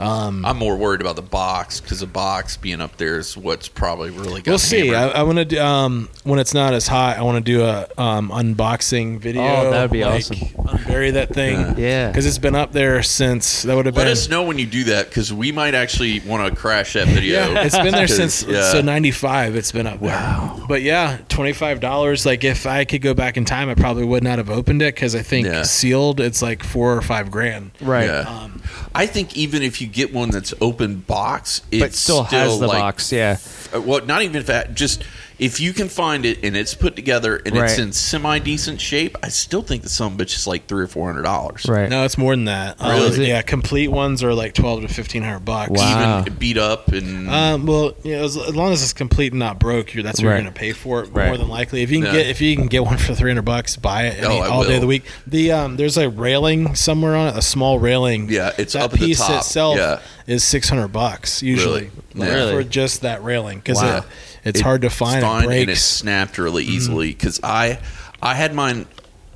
um, 0.00 0.44
I'm 0.44 0.56
more 0.56 0.76
worried 0.76 1.00
about 1.00 1.16
the 1.16 1.22
box 1.22 1.80
because 1.80 2.00
the 2.00 2.06
box 2.06 2.56
being 2.56 2.80
up 2.80 2.96
there 2.96 3.18
is 3.18 3.36
what's 3.36 3.68
probably 3.68 4.10
really 4.10 4.40
got 4.42 4.50
we'll 4.52 4.58
see 4.58 4.92
I, 4.94 5.00
hammered. 5.00 5.16
I 5.16 5.22
want 5.22 5.38
to 5.38 5.44
do 5.44 5.60
um, 5.60 6.08
when 6.24 6.38
it's 6.38 6.54
not 6.54 6.72
as 6.74 6.86
hot 6.88 7.18
i 7.18 7.22
want 7.22 7.44
to 7.44 7.52
do 7.52 7.62
a 7.64 7.86
um, 7.98 8.30
unboxing 8.30 9.18
video 9.18 9.42
Oh, 9.42 9.70
that 9.70 9.82
would 9.82 9.90
be 9.90 10.04
like, 10.04 10.20
awesome. 10.20 10.36
unbury 10.38 11.12
that 11.12 11.32
thing 11.34 11.76
Yeah. 11.78 12.08
because 12.08 12.26
it's 12.26 12.38
been 12.38 12.54
up 12.54 12.72
there 12.72 13.02
since 13.02 13.62
that 13.62 13.74
would 13.76 13.86
have 13.86 13.94
been. 13.94 14.04
Let 14.04 14.12
us 14.12 14.28
know 14.28 14.42
when 14.44 14.58
you 14.58 14.66
do 14.66 14.84
that 14.84 15.08
because 15.08 15.32
we 15.32 15.52
might 15.52 15.74
actually 15.74 16.20
want 16.20 16.48
to 16.48 16.58
crash 16.58 16.94
that 16.94 17.06
video. 17.08 17.52
Yeah, 17.52 17.64
it's 17.64 17.76
been 17.78 17.92
there 17.92 18.08
since 18.20 18.42
yeah. 18.44 18.72
so 18.72 18.80
'95. 18.80 19.56
It's 19.56 19.72
been 19.72 19.86
up 19.86 20.00
there. 20.00 20.66
But 20.68 20.82
yeah, 20.82 21.18
twenty 21.28 21.52
five 21.52 21.80
dollars. 21.80 22.24
Like 22.24 22.44
if 22.44 22.66
I 22.66 22.84
could 22.84 23.02
go 23.02 23.14
back 23.14 23.36
in 23.36 23.44
time, 23.44 23.68
I 23.68 23.74
probably 23.74 24.04
would 24.04 24.22
not 24.22 24.38
have 24.38 24.50
opened 24.50 24.82
it 24.82 24.94
because 24.94 25.14
I 25.14 25.22
think 25.22 25.46
Yeah. 25.46 25.62
sealed, 25.62 26.20
it's 26.20 26.42
like 26.42 26.62
four 26.64 26.96
or 26.96 27.02
five 27.02 27.30
grand. 27.30 27.72
right. 27.80 28.06
Yeah. 28.06 28.20
Um, 28.28 28.62
I 28.94 29.06
think 29.06 29.36
even 29.36 29.62
if 29.62 29.80
you 29.80 29.86
get 29.92 30.12
one 30.12 30.30
that's 30.30 30.54
open 30.60 30.96
box, 31.00 31.62
it 31.70 31.80
but 31.80 31.94
still, 31.94 32.24
has 32.24 32.58
the 32.58 32.66
like, 32.66 32.78
box. 32.78 33.12
Yeah. 33.12 33.38
uh, 33.74 33.80
Well, 33.80 34.04
not 34.04 34.22
even 34.22 34.36
if 34.36 34.46
that. 34.46 34.74
Just 34.74 35.02
if 35.38 35.58
you 35.58 35.72
can 35.72 35.88
find 35.88 36.26
it 36.26 36.44
and 36.44 36.54
it's 36.54 36.74
put 36.74 36.94
together 36.94 37.36
and 37.46 37.56
it's 37.56 37.78
in 37.78 37.92
semi 37.92 38.38
decent 38.40 38.78
shape, 38.78 39.16
I 39.22 39.28
still 39.30 39.62
think 39.62 39.82
that 39.84 39.88
some 39.88 40.18
bitch 40.18 40.36
is 40.36 40.46
like 40.46 40.66
three 40.66 40.84
or 40.84 40.86
four 40.86 41.06
hundred 41.10 41.22
dollars. 41.22 41.64
Right. 41.66 41.88
no, 41.88 42.04
it's 42.04 42.18
more 42.18 42.36
than 42.36 42.44
that. 42.44 42.76
Um, 42.78 42.90
Really? 42.90 43.06
Is 43.06 43.18
it? 43.18 43.26
yeah, 43.28 43.40
complete 43.40 43.88
ones 43.88 44.22
are 44.22 44.34
like 44.34 44.52
twelve 44.52 44.82
to 44.82 44.88
fifteen 44.88 45.22
hundred 45.22 45.46
bucks. 45.46 45.70
Wow. 45.70 46.20
Even 46.20 46.34
beat 46.34 46.58
up 46.58 46.88
and 46.88 47.30
Um, 47.30 47.64
well, 47.64 47.92
yeah, 48.02 48.16
as, 48.18 48.36
as 48.36 48.54
long 48.54 48.72
as 48.72 48.82
it's 48.82 48.92
complete 48.92 49.32
and 49.32 49.38
not 49.38 49.58
broke, 49.58 49.94
you're, 49.94 50.02
that's 50.02 50.20
what 50.20 50.28
Right. 50.28 50.34
you're 50.34 50.42
going 50.42 50.52
to 50.52 50.60
pay 50.60 50.72
for 50.72 51.04
it 51.04 51.08
Right. 51.10 51.28
more 51.28 51.38
than 51.38 51.48
likely. 51.48 51.82
If 51.82 51.90
you 51.90 52.02
can 52.02 52.06
Yeah. 52.14 52.20
get 52.20 52.26
if 52.26 52.42
you 52.42 52.54
can 52.54 52.66
get 52.66 52.84
one 52.84 52.98
for 52.98 53.14
three 53.14 53.30
hundred 53.30 53.46
bucks, 53.46 53.76
buy 53.76 54.08
it 54.08 54.18
any, 54.22 54.26
Oh, 54.26 54.40
I 54.42 54.48
all 54.48 54.64
day 54.64 54.74
of 54.74 54.82
the 54.82 54.86
week. 54.86 55.04
The 55.26 55.52
um, 55.52 55.76
there's 55.78 55.96
a 55.96 56.10
railing 56.10 56.74
somewhere 56.74 57.16
on 57.16 57.28
it, 57.28 57.36
a 57.38 57.42
small 57.42 57.78
railing. 57.78 58.28
Yeah, 58.28 58.52
it's 58.58 58.74
that 58.74 58.82
up 58.82 58.92
at 58.92 59.00
the 59.00 59.06
piece 59.06 59.20
top. 59.20 59.40
itself 59.40 59.78
Yeah. 59.80 60.00
is 60.26 60.44
six 60.44 60.68
hundred 60.68 60.88
bucks 60.88 61.42
usually 61.42 61.82
Really? 61.84 61.90
like, 62.14 62.28
Really? 62.30 62.52
for 62.52 62.62
just 62.68 63.02
that 63.02 63.22
railing 63.24 63.58
because 63.58 63.78
Wow. 63.78 63.98
it, 63.98 64.04
it's 64.44 64.60
It- 64.60 64.62
hard 64.62 64.82
to 64.82 64.90
find. 64.90 65.16
it's 65.18 65.24
fine 65.26 65.50
it 65.50 65.60
and 65.62 65.70
it 65.70 65.76
snapped 65.76 66.38
really 66.38 66.64
Mm-hmm. 66.64 66.72
easily 66.74 67.08
because 67.08 67.40
I 67.42 67.78
I 68.22 68.34
had 68.34 68.54
mine 68.54 68.86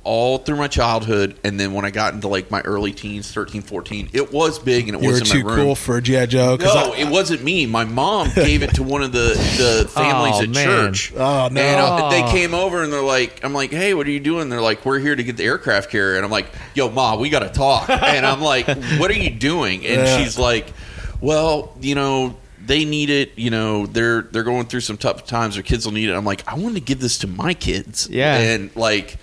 all 0.05 0.37
through 0.37 0.55
my 0.57 0.67
childhood 0.67 1.35
and 1.43 1.59
then 1.59 1.73
when 1.73 1.83
I 1.83 1.89
got 1.89 2.13
into 2.13 2.27
like 2.27 2.51
my 2.51 2.61
early 2.61 2.93
teens 2.93 3.31
13 3.31 3.63
14 3.63 4.09
it 4.13 4.31
was 4.31 4.59
big 4.59 4.87
and 4.87 4.95
it 4.95 5.01
you 5.01 5.07
were 5.07 5.13
was 5.19 5.21
in 5.21 5.27
too 5.39 5.43
my 5.43 5.49
room 5.55 5.65
cool 5.65 5.75
for 5.75 5.99
GI 5.99 6.27
Joe. 6.27 6.57
'cause 6.59 6.75
no, 6.75 6.93
I- 6.93 6.97
it 6.97 7.09
wasn't 7.09 7.43
me. 7.43 7.65
My 7.65 7.85
mom 7.85 8.29
gave 8.35 8.61
it 8.61 8.75
to 8.75 8.83
one 8.83 9.01
of 9.01 9.11
the, 9.11 9.29
the 9.57 9.89
families 9.93 10.35
Oh, 10.35 10.43
at 10.43 10.49
man. 10.49 10.65
church. 10.93 11.11
Oh, 11.15 11.49
no. 11.51 11.59
And 11.59 11.79
uh, 11.81 12.09
they 12.11 12.21
Oh. 12.23 12.29
came 12.31 12.53
over 12.53 12.83
and 12.83 12.93
they're 12.93 13.01
like, 13.01 13.43
I'm 13.43 13.53
like, 13.55 13.71
hey, 13.71 13.95
what 13.95 14.05
are 14.05 14.11
you 14.11 14.19
doing? 14.19 14.49
They're 14.49 14.61
like, 14.61 14.85
we're 14.85 14.99
here 14.99 15.15
to 15.15 15.23
get 15.23 15.37
the 15.37 15.43
aircraft 15.43 15.89
carrier. 15.89 16.15
And 16.17 16.23
I'm 16.23 16.29
like, 16.31 16.47
yo, 16.75 16.89
ma, 16.89 17.15
we 17.17 17.29
got 17.31 17.39
to 17.39 17.49
talk. 17.49 17.89
And 17.89 18.25
I'm 18.27 18.41
like, 18.41 18.67
what 18.99 19.09
are 19.09 19.13
you 19.17 19.31
doing? 19.31 19.85
And 19.87 20.01
Yeah. 20.01 20.17
she's 20.23 20.37
like, 20.37 20.71
well, 21.19 21.75
you 21.81 21.95
know, 21.95 22.37
they 22.63 22.85
need 22.85 23.09
it. 23.09 23.31
You 23.37 23.49
know, 23.49 23.87
they're 23.87 24.21
they're 24.21 24.43
going 24.43 24.67
through 24.67 24.81
some 24.81 24.97
tough 24.97 25.25
times. 25.25 25.55
Their 25.55 25.63
kids 25.63 25.85
will 25.85 25.93
need 25.93 26.09
it. 26.09 26.13
I'm 26.13 26.25
like, 26.25 26.43
I 26.47 26.55
want 26.55 26.75
to 26.75 26.81
give 26.81 26.99
this 26.99 27.17
to 27.19 27.27
my 27.27 27.53
kids. 27.55 28.07
Yeah. 28.09 28.37
And 28.37 28.75
like. 28.75 29.17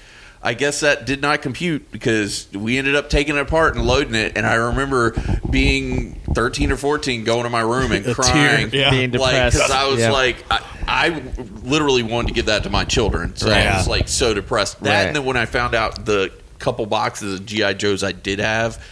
I 0.44 0.54
guess 0.54 0.80
that 0.80 1.06
did 1.06 1.22
not 1.22 1.40
compute 1.40 1.92
because 1.92 2.48
we 2.52 2.76
ended 2.76 2.96
up 2.96 3.08
taking 3.08 3.36
it 3.36 3.40
apart 3.40 3.76
and 3.76 3.86
loading 3.86 4.16
it. 4.16 4.32
And 4.36 4.44
I 4.44 4.54
remember 4.54 5.12
being 5.50 6.14
13 6.34 6.72
or 6.72 6.76
14, 6.76 7.22
going 7.22 7.44
to 7.44 7.50
my 7.50 7.60
room 7.60 7.92
and 7.92 8.04
A 8.06 8.14
tear, 8.14 8.14
crying. 8.14 8.70
yeah. 8.72 8.90
Being 8.90 9.12
Like, 9.12 9.32
depressed. 9.34 9.56
because 9.56 9.70
I 9.70 9.86
was 9.88 10.00
Yeah. 10.00 10.10
like, 10.10 10.44
I, 10.50 10.60
I 10.88 11.22
literally 11.62 12.02
wanted 12.02 12.28
to 12.28 12.34
give 12.34 12.46
that 12.46 12.64
to 12.64 12.70
my 12.70 12.84
children. 12.84 13.36
So 13.36 13.48
Right. 13.50 13.66
I 13.68 13.76
was 13.76 13.86
like 13.86 14.08
so 14.08 14.34
depressed. 14.34 14.82
That 14.82 14.90
Right. 14.98 15.06
and 15.06 15.14
then 15.16 15.24
when 15.24 15.36
I 15.36 15.46
found 15.46 15.74
out 15.76 16.04
the 16.06 16.32
couple 16.58 16.86
boxes 16.86 17.38
of 17.40 17.46
GI 17.46 17.74
Joes 17.74 18.02
I 18.02 18.12
did 18.12 18.38
have 18.38 18.84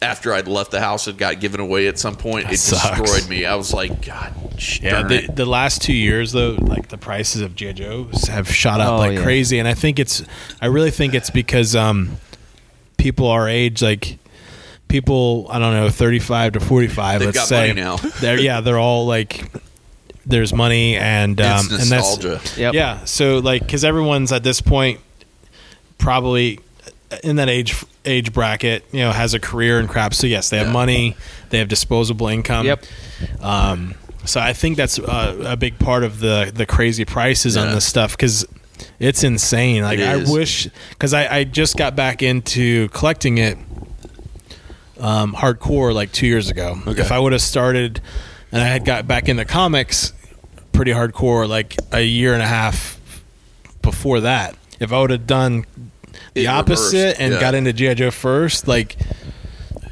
after 0.00 0.32
I'd 0.32 0.46
left 0.48 0.70
the 0.70 0.80
house, 0.80 1.08
it 1.08 1.16
got 1.16 1.40
given 1.40 1.60
away 1.60 1.88
at 1.88 1.98
some 1.98 2.14
point. 2.14 2.44
That 2.46 2.54
it 2.54 2.58
sucks. 2.58 3.00
destroyed 3.00 3.28
me. 3.28 3.44
I 3.44 3.54
was 3.56 3.74
like, 3.74 4.04
God 4.06 4.32
Yeah, 4.80 4.90
darn 5.02 5.08
the, 5.08 5.26
the 5.26 5.46
last 5.46 5.82
two 5.82 5.92
years 5.92 6.32
though, 6.32 6.56
like 6.60 6.88
the 6.88 6.98
prices 6.98 7.42
of 7.42 7.56
GI 7.56 7.72
Joes 7.74 8.24
have 8.28 8.48
shot 8.48 8.80
up 8.80 8.92
Oh, 8.92 8.96
like 8.98 9.16
yeah. 9.16 9.22
crazy, 9.24 9.58
and 9.58 9.66
I 9.66 9.74
think 9.74 9.98
it's, 9.98 10.22
I 10.60 10.66
really 10.66 10.90
think 10.92 11.14
it's 11.14 11.30
because 11.30 11.74
um, 11.74 12.16
people 12.96 13.26
our 13.28 13.48
age, 13.48 13.82
like 13.82 14.18
people, 14.86 15.46
I 15.50 15.58
don't 15.58 15.74
know, 15.74 15.90
thirty 15.90 16.18
five 16.20 16.52
to 16.52 16.60
forty 16.60 16.88
five, 16.88 17.18
They've 17.20 17.26
let's 17.26 17.38
got 17.38 17.48
say, 17.48 17.68
money 17.68 17.80
now. 17.80 17.96
they're 18.20 18.38
yeah, 18.38 18.60
they're 18.60 18.78
all 18.78 19.06
like, 19.06 19.50
there's 20.24 20.52
money 20.52 20.96
and 20.96 21.40
um, 21.40 21.66
it's 21.66 21.70
and 21.72 21.90
that's 21.90 21.90
nostalgia. 22.24 22.60
Yep. 22.60 22.74
yeah, 22.74 23.04
so 23.04 23.38
like 23.38 23.62
because 23.62 23.84
everyone's 23.84 24.30
at 24.30 24.44
this 24.44 24.60
point 24.60 25.00
probably 25.98 26.60
in 27.24 27.36
that 27.36 27.48
age 27.48 27.74
age 28.04 28.32
bracket, 28.32 28.84
you 28.92 29.00
know, 29.00 29.12
has 29.12 29.34
a 29.34 29.40
career 29.40 29.78
and 29.78 29.88
crap. 29.88 30.14
So 30.14 30.26
yes, 30.26 30.50
they 30.50 30.58
have 30.58 30.66
Yeah. 30.68 30.72
money, 30.72 31.16
they 31.50 31.58
have 31.58 31.68
disposable 31.68 32.28
income. 32.28 32.66
Yep. 32.66 32.84
Um, 33.40 33.94
so 34.24 34.40
I 34.40 34.52
think 34.52 34.76
that's 34.76 34.98
uh, 34.98 35.42
a 35.46 35.56
big 35.56 35.78
part 35.78 36.04
of 36.04 36.20
the 36.20 36.50
the 36.54 36.66
crazy 36.66 37.04
prices 37.04 37.56
on 37.56 37.72
this 37.74 37.86
stuff 37.86 38.12
because 38.16 38.46
it's 39.00 39.24
insane. 39.24 39.82
Like 39.82 39.98
It 39.98 40.06
I 40.06 40.30
wish 40.30 40.68
because 40.90 41.14
I, 41.14 41.38
I 41.38 41.44
just 41.44 41.76
got 41.76 41.96
back 41.96 42.22
into 42.22 42.88
collecting 42.90 43.38
it 43.38 43.56
um, 45.00 45.32
hardcore 45.34 45.94
like 45.94 46.12
two 46.12 46.26
years 46.26 46.50
ago. 46.50 46.78
Okay. 46.86 47.00
If 47.00 47.12
I 47.12 47.18
would 47.18 47.32
have 47.32 47.42
started 47.42 48.00
and 48.52 48.62
I 48.62 48.66
had 48.66 48.84
got 48.84 49.06
back 49.06 49.28
into 49.28 49.44
comics 49.44 50.12
pretty 50.72 50.92
hardcore 50.92 51.48
like 51.48 51.76
a 51.92 52.02
year 52.02 52.34
and 52.34 52.42
a 52.42 52.46
half 52.46 52.98
before 53.82 54.20
that, 54.20 54.56
if 54.80 54.92
I 54.92 55.00
would 55.00 55.10
have 55.10 55.26
done 55.26 55.64
the 56.34 56.46
opposite 56.48 56.96
reversed, 56.96 57.20
and 57.20 57.34
yeah. 57.34 57.40
got 57.40 57.54
into 57.54 57.72
GI 57.72 57.94
Joe 57.96 58.10
first, 58.10 58.68
like 58.68 58.96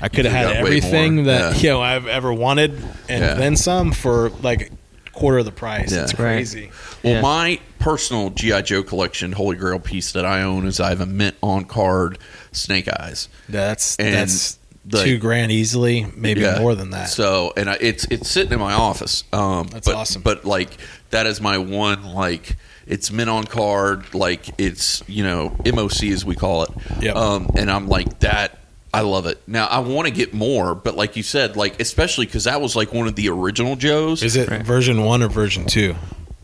I 0.01 0.09
could 0.09 0.25
have 0.27 0.35
had 0.35 0.57
everything 0.57 1.25
that 1.25 1.57
yeah. 1.57 1.61
you 1.63 1.69
know 1.71 1.81
I've 1.81 2.07
ever 2.07 2.33
wanted 2.33 2.73
and 3.09 3.23
Yeah. 3.23 3.35
then 3.35 3.57
some 3.57 3.93
for 3.93 4.31
like 4.43 4.73
a 5.07 5.11
quarter 5.11 5.39
of 5.39 5.45
the 5.47 5.53
price. 5.53 5.93
Yeah. 5.93 6.03
It's 6.03 6.13
Right. 6.13 6.35
crazy. 6.35 6.71
Well, 7.03 7.15
Yeah. 7.15 7.21
my 7.23 7.61
personal 7.79 8.31
GI 8.31 8.63
Joe 8.63 8.83
collection, 8.83 9.33
Holy 9.33 9.57
Grail 9.57 9.79
piece 9.79 10.13
that 10.13 10.25
I 10.27 10.43
own 10.43 10.67
is 10.67 10.81
I 10.81 10.91
have 10.91 11.01
a 11.01 11.07
mint 11.07 11.37
on 11.43 11.65
card 11.65 12.19
Snake 12.53 12.89
Eyes. 12.89 13.29
That's 13.49 13.97
And, 13.97 14.15
that's 14.15 14.59
like- 14.91 15.05
two 15.05 15.19
grand 15.19 15.51
easily, 15.53 16.07
maybe 16.15 16.43
Yeah. 16.43 16.59
more 16.59 16.75
than 16.75 16.91
that. 16.91 17.09
So, 17.09 17.53
and 17.57 17.71
I, 17.71 17.79
it's 17.81 18.05
it's 18.11 18.31
sitting 18.31 18.53
in 18.53 18.61
my 18.61 18.75
office. 18.75 19.25
Um, 19.33 19.69
That's 19.73 19.87
but, 19.87 19.95
awesome. 19.97 20.23
But 20.23 20.45
like 20.45 20.69
that 21.11 21.27
is 21.27 21.41
my 21.41 21.57
one 21.59 22.05
like 22.05 22.57
it's 22.87 23.11
men 23.11 23.29
on 23.29 23.45
card. 23.45 24.15
Like 24.15 24.49
it's 24.59 25.03
you 25.09 25.25
know 25.25 25.51
MOC 25.65 26.13
as 26.13 26.25
we 26.25 26.35
call 26.37 26.63
it. 26.65 26.71
Yep. 27.01 27.17
Um, 27.17 27.51
and 27.57 27.71
I'm 27.71 27.89
like 27.89 28.21
that. 28.21 28.59
I 28.95 29.01
love 29.01 29.27
it. 29.27 29.43
Now 29.47 29.67
I 29.67 29.81
want 29.81 30.07
to 30.09 30.13
get 30.15 30.33
more, 30.33 30.75
but 30.75 30.97
like 30.97 31.17
you 31.17 31.23
said, 31.23 31.57
like 31.57 31.81
especially 31.81 32.27
because 32.27 32.45
that 32.45 32.61
was 32.61 32.75
like 32.77 32.93
one 32.95 33.07
of 33.07 33.15
the 33.17 33.29
original 33.29 33.77
Joes. 33.77 34.23
Is 34.23 34.37
it 34.37 34.49
version 34.65 35.03
one 35.05 35.23
or 35.23 35.29
version 35.29 35.67
two? 35.67 35.95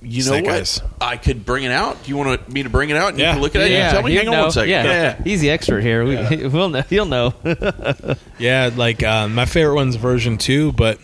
you 0.05 0.25
know 0.25 0.33
what? 0.43 0.49
Eyes. 0.49 0.83
I 1.01 1.17
could 1.17 1.47
bring 1.47 1.63
it 1.63 1.71
out. 1.71 2.03
Do 2.03 2.11
you 2.11 2.17
want 2.17 2.53
me 2.53 2.65
to 2.65 2.69
bring 2.69 2.91
it 2.91 2.97
out? 2.97 3.11
And 3.11 3.21
Yeah. 3.21 3.29
You 3.29 3.33
can 3.35 3.43
look 3.43 3.55
at 3.55 3.63
it. 3.63 3.71
Yeah, 3.71 3.87
You 3.87 3.93
tell 3.93 4.03
me. 4.03 4.11
he'll 4.11 4.21
Hang 4.23 4.29
on 4.31 4.35
know. 4.35 4.43
one 4.43 4.51
second. 4.51 4.71
Yeah. 4.71 4.85
yeah. 4.85 5.23
he's 5.23 5.41
the 5.41 5.51
expert 5.51 5.81
here. 5.81 6.05
We, 6.05 6.17
we'll 6.49 6.69
know. 6.71 6.83
He'll 6.83 7.07
know. 7.07 7.33
Yeah, 8.39 8.71
like 8.75 9.03
uh, 9.05 9.29
my 9.29 9.47
favorite 9.47 9.77
one's 9.77 9.95
version 9.95 10.37
two, 10.39 10.73
but 10.73 10.99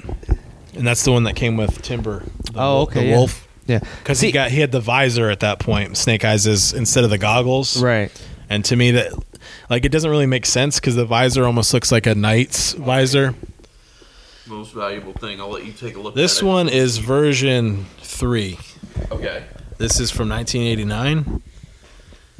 and 0.74 0.84
that's 0.86 1.04
the 1.04 1.12
one 1.12 1.22
that 1.24 1.36
came 1.36 1.56
with 1.56 1.80
Timber. 1.82 2.24
The, 2.42 2.52
Oh, 2.56 2.80
okay, 2.82 3.00
The 3.00 3.06
yeah. 3.06 3.16
wolf. 3.16 3.47
Yeah, 3.68 3.78
Because 3.98 4.20
he 4.20 4.32
got 4.32 4.50
he 4.50 4.58
had 4.60 4.72
the 4.72 4.80
visor 4.80 5.30
at 5.30 5.40
that 5.40 5.60
point. 5.60 5.96
Snake 5.96 6.24
Eyes 6.24 6.46
is 6.46 6.72
instead 6.72 7.04
of 7.04 7.10
the 7.10 7.18
goggles, 7.18 7.80
right. 7.80 8.10
And 8.50 8.64
to 8.64 8.74
me, 8.76 8.90
that 8.92 9.12
like 9.70 9.84
it 9.84 9.90
doesn't 9.92 10.10
really 10.10 10.26
make 10.26 10.46
sense 10.46 10.80
because 10.80 10.96
the 10.96 11.04
visor 11.04 11.44
almost 11.44 11.72
looks 11.72 11.92
like 11.92 12.06
a 12.06 12.14
knight's 12.14 12.72
visor. 12.72 13.34
Most 14.46 14.72
valuable 14.72 15.12
thing. 15.12 15.40
I'll 15.40 15.50
let 15.50 15.66
you 15.66 15.72
take 15.72 15.94
a 15.96 16.00
look. 16.00 16.14
This 16.14 16.38
at 16.38 16.44
it. 16.44 16.46
one 16.46 16.68
is 16.70 16.96
version 16.98 17.84
three. 18.00 18.58
Okay. 19.12 19.44
This 19.76 20.00
is 20.00 20.10
from 20.10 20.28
1989. 20.30 21.42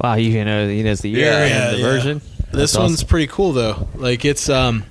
Wow, 0.01 0.15
you 0.15 0.43
know 0.43 0.67
he 0.67 0.81
knows 0.81 1.01
the 1.01 1.09
year 1.09 1.25
Yeah, 1.25 1.37
and 1.43 1.49
yeah, 1.49 1.71
the 1.71 1.77
yeah. 1.77 1.83
version. 1.83 2.21
This 2.51 2.71
That's 2.73 2.77
one's 2.77 3.03
pretty 3.03 3.27
cool 3.27 3.53
though. 3.53 3.87
Like 3.95 4.25
it's 4.25 4.49
um. 4.49 4.83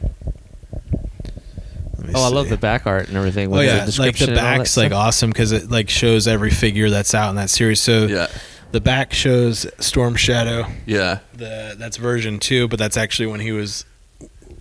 Let 2.08 2.14
me 2.14 2.20
Oh, 2.20 2.24
I 2.24 2.34
love 2.34 2.48
the 2.48 2.56
back 2.56 2.86
art 2.86 3.08
and 3.08 3.16
everything. 3.16 3.52
Oh 3.54 3.60
yeah, 3.60 3.84
the 3.84 4.00
like 4.00 4.16
the 4.16 4.24
and 4.24 4.30
all 4.38 4.44
that 4.44 4.58
back's 4.58 4.76
like 4.76 4.92
awesome 4.92 5.30
because 5.30 5.52
it 5.52 5.70
like 5.70 5.88
shows 5.88 6.26
every 6.26 6.50
figure 6.50 6.90
that's 6.90 7.14
out 7.14 7.30
in 7.30 7.36
that 7.36 7.50
series. 7.50 7.80
So 7.80 8.06
Yeah. 8.06 8.26
the 8.72 8.80
back 8.80 9.12
shows 9.12 9.66
Storm 9.78 10.14
Shadow. 10.16 10.66
Yeah. 10.86 11.18
The 11.34 11.74
that's 11.78 11.96
version 11.96 12.38
two, 12.38 12.68
but 12.68 12.78
that's 12.78 12.96
actually 12.96 13.26
when 13.26 13.40
he 13.40 13.52
was, 13.52 13.84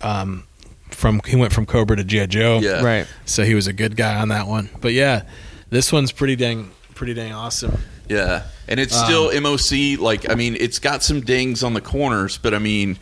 um, 0.02 0.44
from 0.90 1.20
he 1.26 1.36
went 1.36 1.52
from 1.52 1.66
Cobra 1.66 1.96
to 1.96 2.04
GI 2.04 2.26
Joe. 2.28 2.60
Yeah. 2.62 2.82
right. 2.82 3.06
So 3.24 3.44
he 3.44 3.54
was 3.54 3.66
a 3.66 3.72
good 3.72 3.96
guy 3.96 4.16
on 4.20 4.28
that 4.28 4.46
one. 4.46 4.70
But 4.80 4.92
yeah, 4.92 5.22
this 5.70 5.92
one's 5.92 6.12
pretty 6.12 6.36
dang 6.36 6.70
pretty 6.94 7.14
dang 7.14 7.32
awesome. 7.32 7.78
Yeah, 8.08 8.44
and 8.66 8.80
it's 8.80 8.96
Um, 8.96 9.04
still 9.04 9.30
MOC. 9.42 9.98
Like, 9.98 10.30
I 10.30 10.34
mean, 10.34 10.56
it's 10.58 10.78
got 10.78 11.02
some 11.02 11.20
dings 11.20 11.62
on 11.62 11.74
the 11.74 11.80
corners, 11.82 12.38
but 12.38 12.54
I 12.54 12.58
mean, 12.58 12.96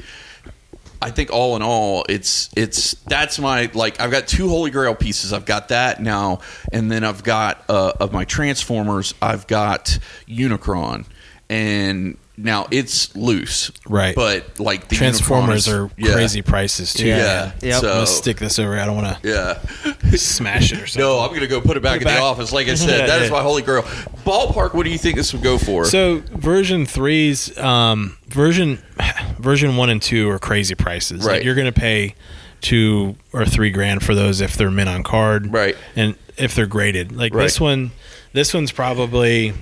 I 1.01 1.11
think 1.11 1.31
all 1.31 1.57
in 1.57 1.63
all, 1.63 2.05
it's 2.09 2.51
it's 2.57 2.93
that's 3.05 3.39
my 3.39 3.71
like. 3.75 4.01
I've 4.01 4.11
got 4.11 4.27
two 4.27 4.49
Holy 4.49 4.71
Grail 4.71 4.95
pieces. 4.95 5.33
I've 5.33 5.45
got 5.45 5.69
that 5.69 6.01
now, 6.01 6.41
and 6.73 6.91
then 6.91 7.05
I've 7.05 7.23
got 7.23 7.65
uh, 7.69 7.93
of 8.01 8.13
my 8.13 8.25
Transformers. 8.25 9.15
I've 9.21 9.47
got 9.47 9.99
Unicron, 10.29 11.07
and 11.49 12.17
now 12.37 12.67
it's 12.71 13.15
loose, 13.17 13.71
Right. 13.89 14.15
But 14.15 14.61
like 14.61 14.89
the 14.89 14.95
Transformers 14.97 15.69
are 15.69 15.91
yeah. 15.97 16.13
crazy 16.13 16.43
prices 16.43 16.93
too. 16.93 17.07
Yeah, 17.07 17.17
Yeah. 17.17 17.53
Yep. 17.63 17.77
I'm 17.77 17.83
gonna 17.83 18.07
stick 18.07 18.37
this 18.39 18.59
over. 18.59 18.79
I 18.79 18.85
don't 18.85 18.97
want 18.97 19.23
to. 19.23 19.29
yeah. 19.29 19.93
smash 20.17 20.73
it 20.73 20.81
or 20.83 20.87
something. 20.87 21.01
No, 21.09 21.21
I'm 21.21 21.33
gonna 21.33 21.47
go 21.47 21.61
put 21.61 21.77
it 21.77 21.83
back 21.83 21.95
Put 22.01 22.03
it 22.03 22.09
in 22.09 22.15
back. 22.15 22.19
the 22.19 22.23
office. 22.25 22.53
Like 22.53 22.69
I 22.69 22.75
said, 22.77 23.01
Yeah, 23.01 23.07
that 23.07 23.23
is 23.23 23.29
yeah. 23.31 23.37
my 23.37 23.43
Holy 23.43 23.63
Grail. 23.63 23.83
Ballpark. 24.25 24.75
What 24.75 24.85
do 24.85 24.91
you 24.91 24.99
think 24.99 25.17
this 25.17 25.33
would 25.33 25.43
go 25.43 25.57
for? 25.59 25.85
So 25.87 26.23
version 26.31 26.85
three's 26.87 27.57
um, 27.59 28.19
version 28.29 28.83
version 29.39 29.77
one 29.77 29.91
and 29.91 30.03
two 30.03 30.29
are 30.31 30.39
crazy 30.39 30.75
prices. 30.75 31.25
Like 31.25 31.31
Right. 31.33 31.45
you're 31.45 31.55
going 31.55 31.73
to 31.73 31.79
pay 31.81 32.15
two 32.61 33.17
or 33.33 33.45
three 33.45 33.71
grand 33.71 34.03
for 34.03 34.15
those 34.15 34.41
if 34.41 34.57
they're 34.57 34.71
mint 34.71 34.89
on 34.89 35.03
card, 35.03 35.53
Right. 35.53 35.77
And 35.95 36.17
if 36.37 36.55
they're 36.55 36.67
graded, 36.67 37.13
like 37.13 37.33
Right. 37.35 37.45
this 37.45 37.61
one, 37.61 37.93
this 38.33 38.53
one's 38.55 38.73
probably, 38.73 39.53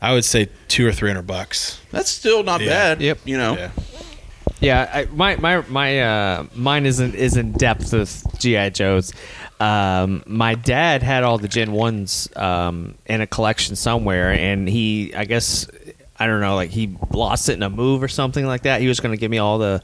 I 0.00 0.12
would 0.14 0.24
say 0.24 0.48
two 0.68 0.86
or 0.86 0.92
three 0.92 1.10
hundred 1.10 1.26
bucks. 1.26 1.80
That's 1.90 2.10
still 2.10 2.42
not 2.42 2.60
Yeah. 2.60 2.68
bad. 2.68 3.00
Yep. 3.00 3.18
You 3.24 3.36
know. 3.38 3.56
Yeah. 3.56 3.70
Yeah, 4.60 4.90
I, 4.92 5.04
my 5.14 5.36
my 5.36 5.62
my 5.68 6.00
uh, 6.00 6.44
mine 6.54 6.84
isn't 6.84 7.14
is 7.14 7.36
in 7.36 7.52
depth 7.52 7.92
with 7.92 8.24
GI 8.38 8.70
Joes. 8.70 9.12
Um, 9.60 10.22
my 10.26 10.56
dad 10.56 11.02
had 11.04 11.22
all 11.22 11.38
the 11.38 11.46
Gen 11.46 11.70
ones 11.72 12.28
um, 12.34 12.96
in 13.06 13.20
a 13.20 13.26
collection 13.26 13.76
somewhere, 13.76 14.32
and 14.32 14.68
he, 14.68 15.14
I 15.14 15.26
guess, 15.26 15.68
I 16.18 16.26
don't 16.26 16.40
know, 16.40 16.56
like 16.56 16.70
he 16.70 16.96
lost 17.12 17.48
it 17.48 17.52
in 17.52 17.62
a 17.62 17.70
move 17.70 18.02
or 18.02 18.08
something 18.08 18.46
like 18.46 18.62
that. 18.62 18.80
He 18.80 18.88
was 18.88 18.98
going 18.98 19.12
to 19.12 19.20
give 19.20 19.30
me 19.30 19.38
all 19.38 19.58
the, 19.58 19.80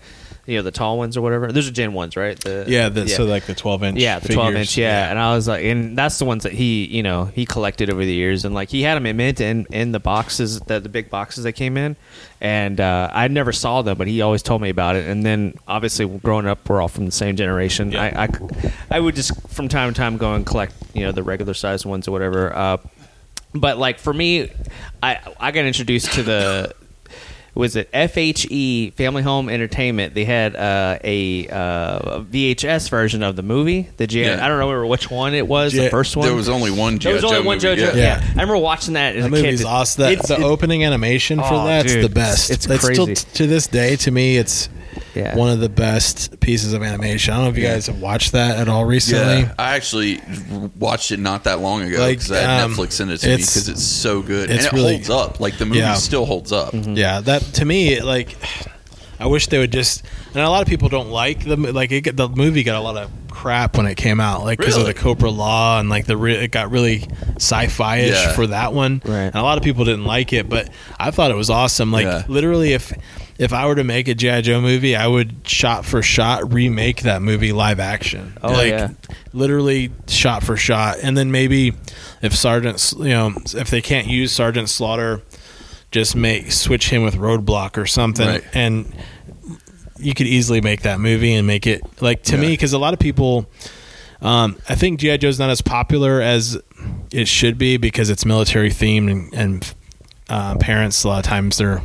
you 0.46 0.56
know, 0.56 0.62
the 0.62 0.70
tall 0.70 0.98
ones 0.98 1.16
or 1.16 1.22
whatever. 1.22 1.50
Those 1.50 1.68
are 1.68 1.72
Gen 1.72 1.92
ones, 1.94 2.16
right? 2.16 2.38
The, 2.38 2.64
Yeah, 2.68 2.88
the, 2.88 3.08
so 3.08 3.24
like 3.24 3.46
the 3.46 3.54
twelve 3.54 3.82
inch. 3.82 3.98
yeah, 3.98 4.18
the 4.18 4.32
12 4.32 4.54
inch, 4.54 4.76
yeah. 4.76 5.10
And 5.10 5.18
I 5.18 5.34
was 5.34 5.48
like, 5.48 5.64
and 5.64 5.96
that's 5.96 6.18
the 6.18 6.24
ones 6.24 6.42
that 6.42 6.52
he, 6.52 6.84
you 6.84 7.02
know, 7.02 7.24
he 7.26 7.46
collected 7.46 7.90
over 7.90 8.04
the 8.04 8.12
years. 8.12 8.44
And 8.44 8.54
like, 8.54 8.68
he 8.68 8.82
had 8.82 8.94
them 8.96 9.06
in 9.06 9.16
mint 9.16 9.40
in, 9.40 9.66
in 9.70 9.92
the 9.92 10.00
boxes, 10.00 10.60
the, 10.60 10.80
the 10.80 10.88
big 10.88 11.08
boxes 11.10 11.44
that 11.44 11.52
came 11.52 11.76
in. 11.76 11.96
And 12.40 12.78
uh, 12.80 13.10
I 13.12 13.28
never 13.28 13.52
saw 13.52 13.80
them, 13.82 13.96
but 13.96 14.06
he 14.06 14.20
always 14.20 14.42
told 14.42 14.60
me 14.60 14.68
about 14.68 14.96
it. 14.96 15.08
And 15.08 15.24
then 15.24 15.54
obviously, 15.66 16.06
growing 16.06 16.46
up, 16.46 16.68
we're 16.68 16.82
all 16.82 16.88
from 16.88 17.06
the 17.06 17.12
same 17.12 17.36
generation. 17.36 17.92
Yeah. 17.92 18.02
I, 18.02 18.24
I, 18.24 18.72
I 18.90 19.00
would 19.00 19.14
just 19.16 19.48
from 19.48 19.68
time 19.68 19.92
to 19.92 19.96
time 19.98 20.18
go 20.18 20.34
and 20.34 20.44
collect, 20.44 20.74
you 20.92 21.04
know, 21.04 21.12
the 21.12 21.22
regular 21.22 21.54
size 21.54 21.86
ones 21.86 22.06
or 22.06 22.12
whatever. 22.12 22.54
Uh, 22.54 22.76
but 23.54 23.78
like 23.78 23.98
for 23.98 24.12
me, 24.12 24.50
I 25.02 25.20
I 25.40 25.52
got 25.52 25.64
introduced 25.64 26.12
to 26.14 26.22
the 26.22 26.74
was 27.54 27.76
it 27.76 27.90
FHE 27.92 28.92
Family 28.94 29.22
Home 29.22 29.48
Entertainment? 29.48 30.14
They 30.14 30.24
had 30.24 30.56
uh, 30.56 30.98
a 31.04 31.46
uh, 31.48 32.20
VHS 32.20 32.88
version 32.90 33.22
of 33.22 33.36
the 33.36 33.42
movie. 33.42 33.88
The 33.96 34.06
G- 34.06 34.22
Yeah. 34.24 34.44
I 34.44 34.48
don't 34.48 34.58
remember 34.58 34.86
which 34.86 35.10
one 35.10 35.34
it 35.34 35.46
was. 35.46 35.72
G- 35.72 35.78
the 35.80 35.90
first 35.90 36.16
one. 36.16 36.26
There 36.26 36.34
was 36.36 36.48
only 36.48 36.70
one 36.70 36.98
There 36.98 37.14
was 37.14 37.24
only 37.24 37.36
Joe 37.38 37.42
one 37.46 37.56
movie, 37.58 37.66
JoJo. 37.66 37.76
yeah. 37.76 37.86
Yeah. 37.94 38.20
Yeah. 38.20 38.24
I 38.26 38.30
remember 38.32 38.58
watching 38.58 38.94
that 38.94 39.16
as 39.16 39.22
That 39.24 39.28
a 39.28 39.30
movie's 39.30 39.60
kid. 39.60 39.66
awesome. 39.66 40.02
That, 40.02 40.12
It's- 40.12 40.28
the 40.28 40.36
it- 40.36 40.42
opening 40.42 40.84
animation 40.84 41.38
for 41.38 41.44
Oh, 41.52 41.66
that's 41.66 41.92
dude. 41.92 42.04
the 42.04 42.08
best. 42.08 42.50
It's 42.50 42.64
still 42.64 42.78
crazy. 43.06 43.14
t- 43.14 43.26
to 43.34 43.46
this 43.46 43.66
day 43.66 43.96
to 43.96 44.10
me. 44.10 44.36
It's 44.36 44.68
Yeah. 45.14 45.36
one 45.36 45.50
of 45.50 45.60
the 45.60 45.68
best 45.68 46.40
pieces 46.40 46.72
of 46.72 46.82
animation. 46.82 47.32
I 47.32 47.36
don't 47.36 47.44
know 47.46 47.50
if 47.50 47.56
you 47.56 47.62
guys 47.64 47.86
have 47.86 48.00
watched 48.00 48.32
that 48.32 48.58
at 48.58 48.68
all 48.68 48.84
recently. 48.84 49.40
Yeah, 49.42 49.54
I 49.58 49.76
actually 49.76 50.20
watched 50.78 51.10
it 51.12 51.18
not 51.20 51.44
that 51.44 51.60
long 51.60 51.82
ago 51.82 51.98
Like, 51.98 52.18
because 52.18 52.32
I 52.32 52.40
had 52.40 52.60
um, 52.64 52.74
Netflix 52.74 52.92
send 52.92 53.10
it 53.10 53.18
to 53.18 53.26
me 53.28 53.34
it's- 53.34 53.50
because 53.54 53.68
it's 53.68 53.82
so 53.84 54.22
good 54.22 54.50
and 54.50 54.60
it 54.60 54.72
really- 54.72 54.94
holds 54.94 55.10
up. 55.10 55.40
Like 55.40 55.56
the 55.58 55.66
movie 55.66 55.78
Yeah. 55.78 55.94
still 55.94 56.26
holds 56.26 56.52
up. 56.52 56.70
Yeah, 56.74 57.20
that 57.20 57.42
to 57.54 57.64
me, 57.64 58.00
like, 58.00 58.36
I 59.20 59.26
wish 59.26 59.46
they 59.46 59.58
would 59.58 59.72
just. 59.72 60.02
And 60.34 60.42
a 60.42 60.50
lot 60.50 60.62
of 60.62 60.68
people 60.68 60.88
don't 60.88 61.10
like 61.10 61.44
the 61.44 61.56
like 61.56 61.92
it, 61.92 62.16
the 62.16 62.28
movie 62.28 62.64
got 62.64 62.76
a 62.76 62.80
lot 62.80 62.96
of 62.96 63.10
crap 63.30 63.76
when 63.76 63.86
it 63.86 63.94
came 63.96 64.18
out, 64.20 64.42
like 64.44 64.58
because 64.58 64.76
Really? 64.76 64.90
of 64.90 64.96
the 64.96 65.00
Cobra-La 65.00 65.78
and 65.80 65.88
like 65.88 66.06
the 66.06 66.16
re- 66.16 66.34
it 66.36 66.50
got 66.50 66.70
really 66.72 67.06
sci-fi 67.36 67.98
ish 67.98 68.10
Yeah. 68.14 68.32
for 68.32 68.48
that 68.48 68.72
one. 68.72 69.00
Right. 69.04 69.14
And 69.26 69.34
a 69.36 69.42
lot 69.42 69.58
of 69.58 69.64
people 69.64 69.84
didn't 69.84 70.04
like 70.04 70.32
it, 70.32 70.48
but 70.48 70.68
I 70.98 71.10
thought 71.12 71.30
it 71.30 71.36
was 71.36 71.50
awesome. 71.50 71.92
Like 71.92 72.06
Yeah. 72.06 72.22
literally, 72.26 72.72
if 72.72 72.92
if 73.38 73.52
I 73.52 73.66
were 73.66 73.74
to 73.74 73.84
make 73.84 74.06
a 74.08 74.14
GI 74.14 74.42
Joe 74.42 74.60
movie, 74.60 74.94
I 74.96 75.06
would 75.06 75.46
shot 75.46 75.84
for 75.84 76.02
shot 76.02 76.52
remake 76.52 77.02
that 77.02 77.20
movie 77.22 77.52
live 77.52 77.80
action. 77.80 78.36
Oh, 78.42 78.52
like 78.52 78.68
yeah. 78.70 78.88
literally 79.32 79.90
shot 80.06 80.42
for 80.44 80.56
shot, 80.56 80.98
and 81.02 81.16
then 81.16 81.30
maybe 81.32 81.72
if 82.22 82.34
Sergeant, 82.36 82.92
you 82.98 83.04
know, 83.08 83.32
if 83.54 83.70
they 83.70 83.80
can't 83.82 84.06
use 84.06 84.30
Sergeant 84.32 84.68
Slaughter, 84.68 85.20
just 85.90 86.14
make 86.16 86.52
switch 86.52 86.90
him 86.90 87.02
with 87.02 87.14
Roadblock 87.16 87.76
or 87.76 87.86
something, 87.86 88.26
Right. 88.26 88.44
and 88.54 88.94
you 89.98 90.12
could 90.14 90.26
easily 90.26 90.60
make 90.60 90.82
that 90.82 91.00
movie 91.00 91.32
and 91.34 91.46
make 91.46 91.66
it 91.66 91.82
like 92.02 92.22
to 92.24 92.36
me 92.36 92.48
because 92.48 92.72
a 92.72 92.78
lot 92.78 92.92
of 92.94 93.00
people. 93.00 93.46
Um, 94.22 94.56
I 94.70 94.74
think 94.74 95.00
GI 95.00 95.18
Joe's 95.18 95.38
not 95.38 95.50
as 95.50 95.60
popular 95.60 96.22
as 96.22 96.58
it 97.12 97.28
should 97.28 97.58
be 97.58 97.76
because 97.76 98.08
it's 98.08 98.24
military 98.24 98.70
themed 98.70 99.10
and, 99.10 99.34
and 99.34 99.74
uh, 100.30 100.56
parents 100.56 101.04
a 101.04 101.08
lot 101.08 101.18
of 101.18 101.24
times 101.26 101.58
they're 101.58 101.82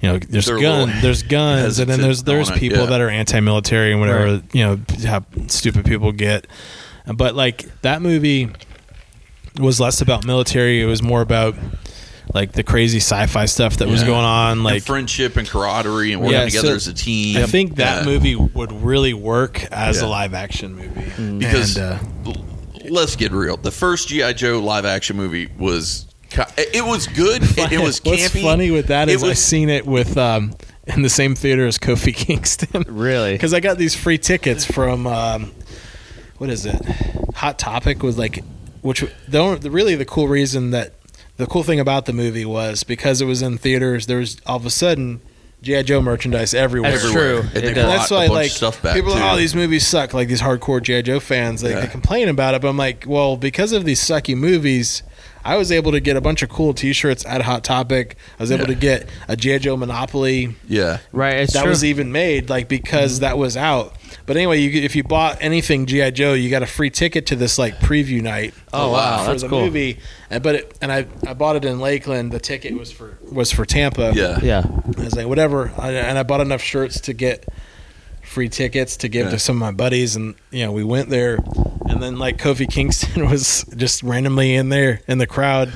you 0.00 0.08
know 0.12 0.18
there's 0.18 0.46
They're 0.46 0.60
gun 0.60 0.86
little 0.88 1.00
there's 1.02 1.22
guns 1.38 1.78
and 1.78 1.90
then 1.90 2.00
there's 2.00 2.22
there's 2.22 2.50
people 2.50 2.80
yeah. 2.80 2.86
that 2.86 3.00
are 3.00 3.08
anti-military 3.10 3.92
and 3.92 4.00
whatever 4.00 4.24
Right. 4.34 4.54
you 4.54 4.64
know 4.64 4.80
how 5.06 5.24
stupid 5.48 5.84
people 5.84 6.12
get 6.12 6.46
but 7.14 7.34
like 7.34 7.64
that 7.82 8.02
movie 8.02 8.50
was 9.58 9.80
less 9.80 10.00
about 10.00 10.26
military 10.26 10.82
it 10.82 10.86
was 10.86 11.02
more 11.02 11.22
about 11.22 11.54
like 12.34 12.52
the 12.52 12.62
crazy 12.62 12.98
sci-fi 12.98 13.46
stuff 13.46 13.76
that 13.78 13.88
was 13.88 14.02
going 14.02 14.24
on 14.24 14.52
And 14.52 14.64
like 14.64 14.82
friendship 14.82 15.36
and 15.36 15.48
camaraderie 15.48 16.12
and 16.12 16.20
working 16.20 16.34
Yeah, 16.34 16.44
together 16.46 16.68
so 16.68 16.74
as 16.74 16.88
a 16.88 16.92
team. 16.92 17.36
I 17.38 17.46
think 17.46 17.76
that 17.76 18.00
Yeah. 18.04 18.04
movie 18.12 18.34
would 18.34 18.72
really 18.72 19.14
work 19.14 19.64
as 19.72 20.00
Yeah. 20.00 20.06
a 20.06 20.08
live 20.08 20.34
action 20.34 20.74
movie 20.74 21.38
because 21.38 21.76
And, 21.76 22.00
uh, 22.26 22.32
let's 22.90 23.14
get 23.16 23.30
real. 23.32 23.56
The 23.56 23.70
first 23.70 24.08
GI 24.08 24.32
Joe 24.34 24.58
live 24.58 24.84
action 24.84 25.16
movie 25.16 25.48
was 25.56 26.06
it 26.56 26.84
was 26.84 27.06
good. 27.06 27.42
It, 27.58 27.72
it 27.72 27.80
was 27.80 28.02
What's 28.04 28.28
funny 28.40 28.70
with 28.70 28.88
that 28.88 29.08
It 29.08 29.14
is 29.16 29.24
I 29.24 29.28
was- 29.28 29.42
seen 29.42 29.68
it 29.68 29.86
with 29.86 30.16
um, 30.18 30.54
in 30.86 31.02
the 31.02 31.08
same 31.08 31.34
theater 31.34 31.66
as 31.66 31.78
Kofi 31.78 32.14
Kingston. 32.16 32.84
Really? 32.88 33.32
Because 33.32 33.54
I 33.54 33.60
got 33.60 33.78
these 33.78 33.94
free 33.94 34.18
tickets 34.18 34.64
from 34.64 35.06
um, 35.06 35.52
what 36.38 36.50
is 36.50 36.66
it? 36.66 36.80
Hot 37.36 37.58
Topic 37.58 38.02
was 38.02 38.18
like, 38.18 38.42
which 38.82 39.04
the, 39.28 39.38
only- 39.38 39.58
the 39.58 39.70
really 39.70 39.94
the 39.94 40.04
cool 40.04 40.28
reason 40.28 40.70
that 40.70 40.94
the 41.38 41.46
cool 41.46 41.62
thing 41.62 41.80
about 41.80 42.06
the 42.06 42.12
movie 42.12 42.44
was 42.44 42.82
because 42.82 43.20
it 43.20 43.26
was 43.26 43.42
in 43.42 43.58
theaters. 43.58 44.06
There 44.06 44.18
was 44.18 44.40
all 44.46 44.56
of 44.56 44.64
a 44.66 44.70
sudden 44.70 45.20
GI 45.62 45.82
Joe 45.84 46.00
merchandise 46.00 46.54
everywhere. 46.54 46.92
That's 46.92 47.04
everywhere. 47.04 47.42
true. 47.42 47.50
And 47.54 47.64
It. 47.64 47.74
That's 47.74 48.10
why, 48.10 48.28
bunch 48.28 48.32
like, 48.32 48.50
stuff 48.50 48.80
back 48.82 48.94
people, 48.94 49.12
are 49.12 49.16
too. 49.16 49.20
like, 49.22 49.32
oh, 49.32 49.36
these 49.36 49.54
movies 49.54 49.86
suck. 49.86 50.14
Like 50.14 50.28
these 50.28 50.40
hardcore 50.42 50.82
GI 50.82 51.02
Joe 51.02 51.20
fans, 51.20 51.62
like 51.62 51.72
Yeah. 51.72 51.80
they 51.80 51.86
complain 51.88 52.28
about 52.28 52.54
it. 52.54 52.62
But 52.62 52.68
I'm 52.68 52.76
like, 52.76 53.04
well, 53.06 53.36
because 53.36 53.72
of 53.72 53.84
these 53.84 54.00
sucky 54.00 54.36
movies, 54.36 55.02
I 55.46 55.56
was 55.56 55.70
able 55.70 55.92
to 55.92 56.00
get 56.00 56.16
a 56.16 56.20
bunch 56.20 56.42
of 56.42 56.48
cool 56.48 56.74
T-shirts 56.74 57.24
at 57.26 57.42
Hot 57.42 57.62
Topic. 57.62 58.16
I 58.38 58.42
was 58.42 58.50
able 58.50 58.62
Yeah. 58.62 58.74
to 58.74 58.74
get 58.74 59.08
a 59.28 59.36
GI 59.36 59.60
Joe 59.60 59.76
Monopoly 59.76 60.54
yeah. 60.66 60.98
Right. 61.12 61.36
It's 61.36 61.52
that 61.52 61.62
true. 61.62 61.70
was 61.70 61.84
even 61.84 62.12
made, 62.12 62.50
like 62.50 62.68
because 62.68 63.14
mm-hmm. 63.14 63.22
that 63.22 63.38
was 63.38 63.56
out. 63.56 63.94
But 64.26 64.36
anyway, 64.36 64.58
you, 64.60 64.82
if 64.82 64.96
you 64.96 65.04
bought 65.04 65.38
anything 65.40 65.86
GI 65.86 66.10
Joe, 66.12 66.34
you 66.34 66.50
got 66.50 66.62
a 66.62 66.66
free 66.66 66.90
ticket 66.90 67.26
to 67.26 67.36
this 67.36 67.58
like 67.58 67.78
preview 67.78 68.20
night. 68.22 68.54
Oh, 68.72 68.88
oh 68.88 68.92
wow, 68.92 69.24
for 69.24 69.30
that's 69.30 69.42
the 69.42 69.48
cool. 69.48 69.64
movie. 69.64 69.98
And 70.30 70.42
but 70.42 70.54
it, 70.56 70.78
and 70.82 70.90
I 70.90 71.06
I 71.26 71.34
bought 71.34 71.56
it 71.56 71.64
in 71.64 71.78
Lakeland. 71.80 72.32
The 72.32 72.40
ticket 72.40 72.74
was 72.76 72.90
for 72.90 73.18
was 73.30 73.52
for 73.52 73.64
Tampa. 73.64 74.12
Yeah. 74.14 74.40
yeah. 74.42 74.64
I 74.98 75.04
was 75.04 75.14
like, 75.14 75.26
whatever. 75.26 75.72
I, 75.78 75.92
and 75.92 76.18
I 76.18 76.22
bought 76.24 76.40
enough 76.40 76.62
shirts 76.62 77.00
to 77.02 77.12
get 77.12 77.46
free 78.22 78.48
tickets 78.48 78.96
to 78.98 79.08
give 79.08 79.26
Yeah. 79.26 79.32
to 79.32 79.38
some 79.38 79.56
of 79.56 79.60
my 79.60 79.70
buddies. 79.72 80.16
And, 80.16 80.34
you 80.50 80.64
know, 80.64 80.72
we 80.72 80.84
went 80.84 81.08
there. 81.08 81.38
And 81.88 82.02
then, 82.02 82.18
like, 82.18 82.38
Kofi 82.38 82.70
Kingston 82.70 83.28
was 83.30 83.64
just 83.76 84.02
randomly 84.02 84.54
in 84.54 84.68
there 84.68 85.00
in 85.06 85.18
the 85.18 85.26
crowd 85.26 85.72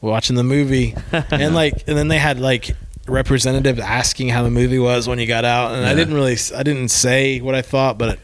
watching 0.00 0.36
the 0.36 0.44
movie. 0.44 0.94
and, 1.12 1.54
like, 1.54 1.84
and 1.86 1.96
then 1.96 2.08
they 2.08 2.18
had, 2.18 2.38
like, 2.38 2.74
representatives 3.06 3.80
asking 3.80 4.28
how 4.30 4.42
the 4.42 4.50
movie 4.50 4.78
was 4.78 5.08
when 5.08 5.18
you 5.18 5.26
got 5.26 5.44
out. 5.44 5.74
And 5.74 5.84
I 5.84 5.94
didn't 5.94 6.14
really, 6.14 6.36
I 6.54 6.62
didn't 6.62 6.88
say 6.88 7.40
what 7.40 7.54
I 7.54 7.62
thought, 7.62 7.98
but, 7.98 8.18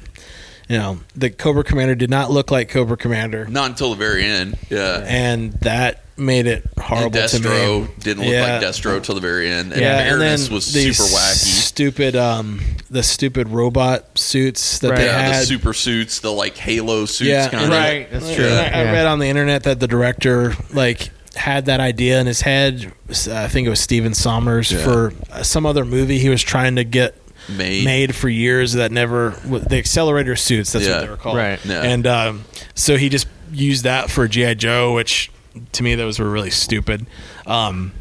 you 0.68 0.78
know, 0.78 1.00
the 1.14 1.30
Cobra 1.30 1.64
Commander 1.64 1.94
did 1.94 2.10
not 2.10 2.30
look 2.30 2.50
like 2.50 2.68
Cobra 2.68 2.96
Commander. 2.96 3.46
Not 3.46 3.70
until 3.70 3.90
the 3.90 3.96
very 3.96 4.24
end. 4.24 4.58
Yeah. 4.68 5.04
And 5.06 5.52
that 5.60 6.04
made 6.20 6.46
it 6.46 6.64
And 6.76 6.84
horrible 6.84 7.10
to 7.10 7.18
Destro 7.18 7.82
me. 7.82 7.88
didn't 8.00 8.24
look 8.24 8.32
Yeah. 8.32 8.58
like 8.58 8.62
Destro 8.62 9.02
till 9.02 9.14
the 9.14 9.20
very 9.20 9.50
end. 9.50 9.72
And 9.72 9.80
yeah, 9.80 9.98
and 10.00 10.10
then 10.12 10.18
Baroness 10.20 10.50
was 10.50 10.72
these 10.72 10.96
super 10.98 11.08
wacky. 11.10 11.34
Stupid, 11.64 12.16
um, 12.16 12.60
the 12.90 13.02
stupid 13.02 13.48
robot 13.48 14.18
suits 14.18 14.78
that 14.80 14.90
Right. 14.90 14.98
they 14.98 15.04
yeah, 15.06 15.20
had. 15.32 15.42
the 15.42 15.46
super 15.46 15.72
suits, 15.72 16.20
the 16.20 16.30
like 16.32 16.56
Halo 16.56 17.06
suits 17.06 17.28
yeah, 17.28 17.48
kinda. 17.48 17.68
Right, 17.68 18.10
that's 18.12 18.28
I- 18.28 18.34
true. 18.34 18.48
I, 18.48 18.64
I 18.68 18.82
read 18.92 19.06
on 19.06 19.18
the 19.18 19.26
internet 19.26 19.62
that 19.64 19.80
the 19.80 19.88
director 19.88 20.54
like 20.72 21.10
had 21.36 21.66
that 21.66 21.80
idea 21.80 22.20
in 22.20 22.26
his 22.26 22.40
head. 22.42 22.92
I 23.30 23.48
think 23.48 23.66
it 23.66 23.70
was 23.70 23.80
Stephen 23.80 24.12
Sommers 24.12 24.70
Yeah. 24.72 24.82
for 24.84 25.12
uh, 25.32 25.42
some 25.42 25.64
other 25.64 25.84
movie 25.84 26.18
he 26.18 26.28
was 26.28 26.42
trying 26.42 26.76
to 26.76 26.84
get 26.84 27.14
Made. 27.48 27.84
made 27.84 28.14
for 28.14 28.28
years 28.28 28.72
that 28.74 28.90
never 28.92 29.34
the 29.44 29.76
accelerator 29.78 30.34
suits. 30.36 30.72
That's 30.72 30.86
Yeah. 30.86 30.96
what 30.96 31.00
they 31.02 31.08
were 31.08 31.16
called. 31.16 31.36
Right. 31.36 31.58
Yeah. 31.64 31.82
And 31.82 32.06
um, 32.06 32.44
so 32.74 32.96
he 32.96 33.08
just 33.08 33.26
used 33.52 33.84
that 33.84 34.10
for 34.10 34.26
GI 34.28 34.56
Joe, 34.56 34.92
which 34.92 35.30
to 35.72 35.82
me 35.82 35.94
those 35.94 36.18
were 36.18 36.28
really 36.28 36.50
stupid. 36.50 37.06
Um, 37.46 37.92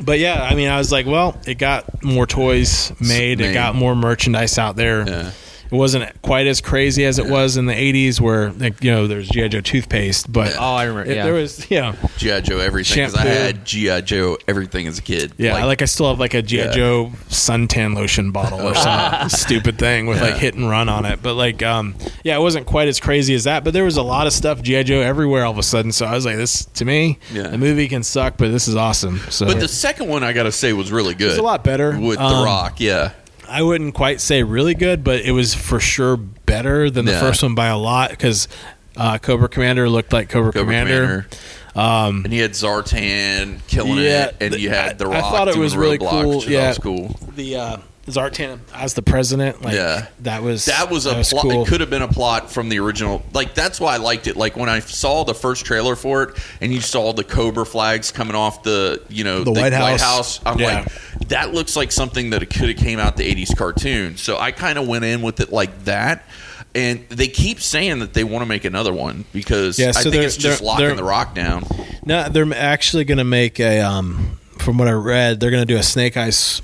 but 0.00 0.18
yeah, 0.18 0.42
I 0.42 0.54
mean, 0.54 0.68
I 0.68 0.78
was 0.78 0.90
like, 0.90 1.06
well, 1.06 1.38
it 1.46 1.58
got 1.58 2.02
more 2.02 2.26
toys 2.26 2.90
made. 3.00 3.38
Made. 3.38 3.40
It 3.40 3.54
got 3.54 3.74
more 3.74 3.94
merchandise 3.94 4.58
out 4.58 4.76
there. 4.76 5.06
Yeah. 5.06 5.30
It 5.70 5.76
wasn't 5.76 6.20
quite 6.22 6.46
as 6.46 6.60
crazy 6.60 7.04
as 7.04 7.18
it 7.18 7.26
was 7.26 7.56
in 7.56 7.66
the 7.66 7.72
'80s, 7.74 8.20
where 8.20 8.50
like, 8.52 8.82
you 8.82 8.90
know 8.90 9.06
there's 9.06 9.28
GI 9.28 9.48
Joe 9.50 9.60
toothpaste, 9.60 10.32
but 10.32 10.54
Oh, 10.58 10.74
I 10.74 10.84
remember. 10.84 11.10
it- 11.10 11.16
yeah. 11.16 11.24
there 11.24 11.34
was 11.34 11.70
you 11.70 11.80
know 11.80 11.94
GI 12.18 12.40
Joe 12.42 12.58
everything 12.58 12.96
because 12.96 13.14
I 13.14 13.24
had 13.26 13.64
GI 13.64 14.02
Joe 14.02 14.36
everything 14.48 14.86
as 14.86 14.98
a 14.98 15.02
kid. 15.02 15.32
yeah 15.38 15.64
like, 15.64 15.82
I 15.82 15.84
still 15.84 16.08
have 16.08 16.18
like 16.18 16.34
a 16.34 16.42
GI 16.42 16.56
Yeah. 16.56 16.72
Joe 16.72 17.12
suntan 17.28 17.94
lotion 17.94 18.30
bottle 18.32 18.60
or 18.60 18.74
some 18.74 19.28
stupid 19.28 19.78
thing 19.78 20.06
with 20.06 20.20
like 20.20 20.34
hit 20.36 20.54
and 20.54 20.68
run 20.68 20.88
on 20.88 21.04
it, 21.06 21.20
but 21.22 21.34
like 21.34 21.62
um 21.62 21.94
yeah 22.24 22.36
it 22.36 22.40
wasn't 22.40 22.66
quite 22.66 22.88
as 22.88 22.98
crazy 23.00 23.34
as 23.34 23.44
that, 23.44 23.64
but 23.64 23.72
there 23.72 23.84
was 23.84 23.96
a 23.96 24.02
lot 24.02 24.26
of 24.26 24.32
stuff 24.32 24.62
GI 24.62 24.84
Joe 24.84 25.00
everywhere 25.00 25.44
all 25.44 25.52
of 25.52 25.58
a 25.58 25.62
sudden, 25.62 25.92
so 25.92 26.06
I 26.06 26.14
was 26.14 26.24
like 26.26 26.36
this 26.36 26.64
to 26.64 26.84
me 26.84 27.18
Yeah. 27.32 27.48
the 27.48 27.58
movie 27.58 27.88
can 27.88 28.02
suck, 28.02 28.36
but 28.36 28.50
this 28.50 28.66
is 28.68 28.76
awesome. 28.76 29.20
So 29.30 29.46
But 29.46 29.60
the 29.60 29.68
second 29.68 30.08
one 30.08 30.24
I 30.24 30.32
got 30.32 30.44
to 30.44 30.52
say 30.52 30.72
was 30.72 30.90
really 30.90 31.14
good. 31.14 31.26
it 31.26 31.30
was 31.30 31.38
a 31.38 31.42
lot 31.42 31.62
better 31.64 31.98
with 31.98 32.18
The 32.18 32.24
Um, 32.24 32.44
Rock. 32.44 32.80
Yeah. 32.80 33.12
I 33.50 33.62
wouldn't 33.62 33.94
quite 33.94 34.20
say 34.20 34.42
really 34.42 34.74
good, 34.74 35.02
but 35.04 35.20
it 35.20 35.32
was 35.32 35.54
for 35.54 35.80
sure 35.80 36.16
better 36.16 36.88
than 36.90 37.04
the 37.04 37.12
Yeah. 37.12 37.20
first 37.20 37.42
one 37.42 37.54
by 37.54 37.66
a 37.66 37.76
lot 37.78 38.10
because 38.10 38.48
uh, 38.96 39.18
Cobra 39.18 39.48
Commander 39.48 39.88
looked 39.88 40.12
like 40.12 40.28
Cobra, 40.28 40.52
Cobra 40.52 40.64
Commander. 40.64 41.26
Um, 41.74 42.22
And 42.24 42.32
you 42.34 42.42
had 42.42 42.52
Zartan 42.52 43.60
killing 43.68 43.96
Yeah, 43.98 44.26
it, 44.26 44.36
and 44.40 44.52
th- 44.52 44.62
you 44.62 44.70
had 44.70 44.98
The 44.98 45.06
I- 45.06 45.08
I 45.08 45.20
Rock 45.20 45.30
thought 45.32 45.48
it 45.48 45.52
doing 45.52 45.62
was 45.64 45.76
really 45.76 45.98
cool, 45.98 46.38
which 46.38 46.48
I 46.48 46.50
yeah. 46.50 46.68
was 46.68 46.78
cool. 46.78 47.16
the 47.36 47.56
uh, 47.56 47.76
Zartan 48.06 48.58
as 48.74 48.94
the 48.94 49.02
president, 49.02 49.62
like 49.62 49.74
Yeah. 49.74 50.06
that 50.20 50.42
was 50.42 50.64
That 50.64 50.90
was 50.90 51.06
a 51.06 51.14
plot. 51.22 51.42
cool. 51.42 51.62
It 51.62 51.68
could 51.68 51.80
have 51.80 51.90
been 51.90 52.02
a 52.02 52.08
plot 52.08 52.50
from 52.50 52.68
the 52.68 52.80
original. 52.80 53.22
Like 53.32 53.54
that's 53.54 53.78
why 53.78 53.94
I 53.94 53.96
liked 53.98 54.26
it. 54.26 54.36
Like 54.36 54.56
when 54.56 54.68
I 54.68 54.80
saw 54.80 55.24
the 55.24 55.34
first 55.34 55.64
trailer 55.64 55.94
for 55.96 56.22
it, 56.24 56.36
and 56.60 56.72
you 56.72 56.80
saw 56.80 57.12
the 57.12 57.22
Cobra 57.24 57.64
flags 57.66 58.10
coming 58.10 58.34
off 58.34 58.62
the, 58.62 59.00
you 59.08 59.22
know, 59.24 59.44
The 59.44 59.52
White 59.52 59.72
House. 59.72 60.40
I'm 60.44 60.58
Yeah. 60.58 60.80
like, 61.20 61.28
that 61.28 61.54
looks 61.54 61.76
like 61.76 61.92
something 61.92 62.30
that 62.30 62.42
it 62.42 62.46
could 62.50 62.68
have 62.68 62.78
came 62.78 62.98
out 62.98 63.16
the 63.16 63.24
'80s 63.30 63.54
cartoon. 63.56 64.16
So 64.16 64.38
I 64.38 64.50
kind 64.50 64.78
of 64.78 64.88
went 64.88 65.04
in 65.04 65.22
with 65.22 65.40
it 65.40 65.52
like 65.52 65.84
that. 65.84 66.24
And 66.72 67.04
they 67.08 67.26
keep 67.26 67.60
saying 67.60 67.98
that 67.98 68.14
they 68.14 68.22
want 68.22 68.42
to 68.42 68.46
make 68.46 68.64
another 68.64 68.92
one 68.92 69.24
because 69.32 69.76
Yeah, 69.78 69.88
I 69.94 70.02
think 70.04 70.14
it's 70.14 70.36
just 70.36 70.62
locking 70.62 70.94
the 70.94 71.02
rock 71.02 71.34
down. 71.34 71.64
No, 72.04 72.28
they're 72.28 72.46
actually 72.54 73.04
going 73.04 73.18
to 73.18 73.24
make 73.24 73.58
a. 73.60 73.80
Um, 73.80 74.38
from 74.58 74.78
what 74.78 74.86
I 74.86 74.92
read, 74.92 75.40
they're 75.40 75.50
going 75.50 75.62
to 75.66 75.72
do 75.74 75.76
a 75.78 75.82
Snake 75.82 76.16
Eyes 76.16 76.62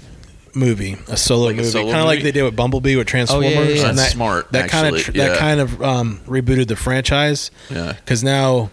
movie, 0.56 0.96
a 1.08 1.16
solo 1.16 1.46
Like 1.46 1.54
a 1.58 1.62
movie, 1.62 1.72
kind 1.72 1.96
of 1.96 2.06
like 2.06 2.22
they 2.22 2.32
did 2.32 2.42
with 2.42 2.56
Bumblebee 2.56 2.96
with 2.96 3.06
Transformers. 3.06 3.50
yeah, 3.52 3.60
yeah. 3.60 3.68
and 3.88 3.98
That's 3.98 4.08
that, 4.08 4.10
smart, 4.12 4.50
That 4.52 4.70
kind 4.70 4.88
of 4.88 4.94
actually, 5.00 5.18
that 5.18 5.38
kind 5.38 5.60
of 5.60 5.80
um, 5.82 6.20
rebooted 6.26 6.66
the 6.68 6.76
franchise. 6.76 7.50
Yeah. 7.70 7.92
because 7.92 8.24
now. 8.24 8.70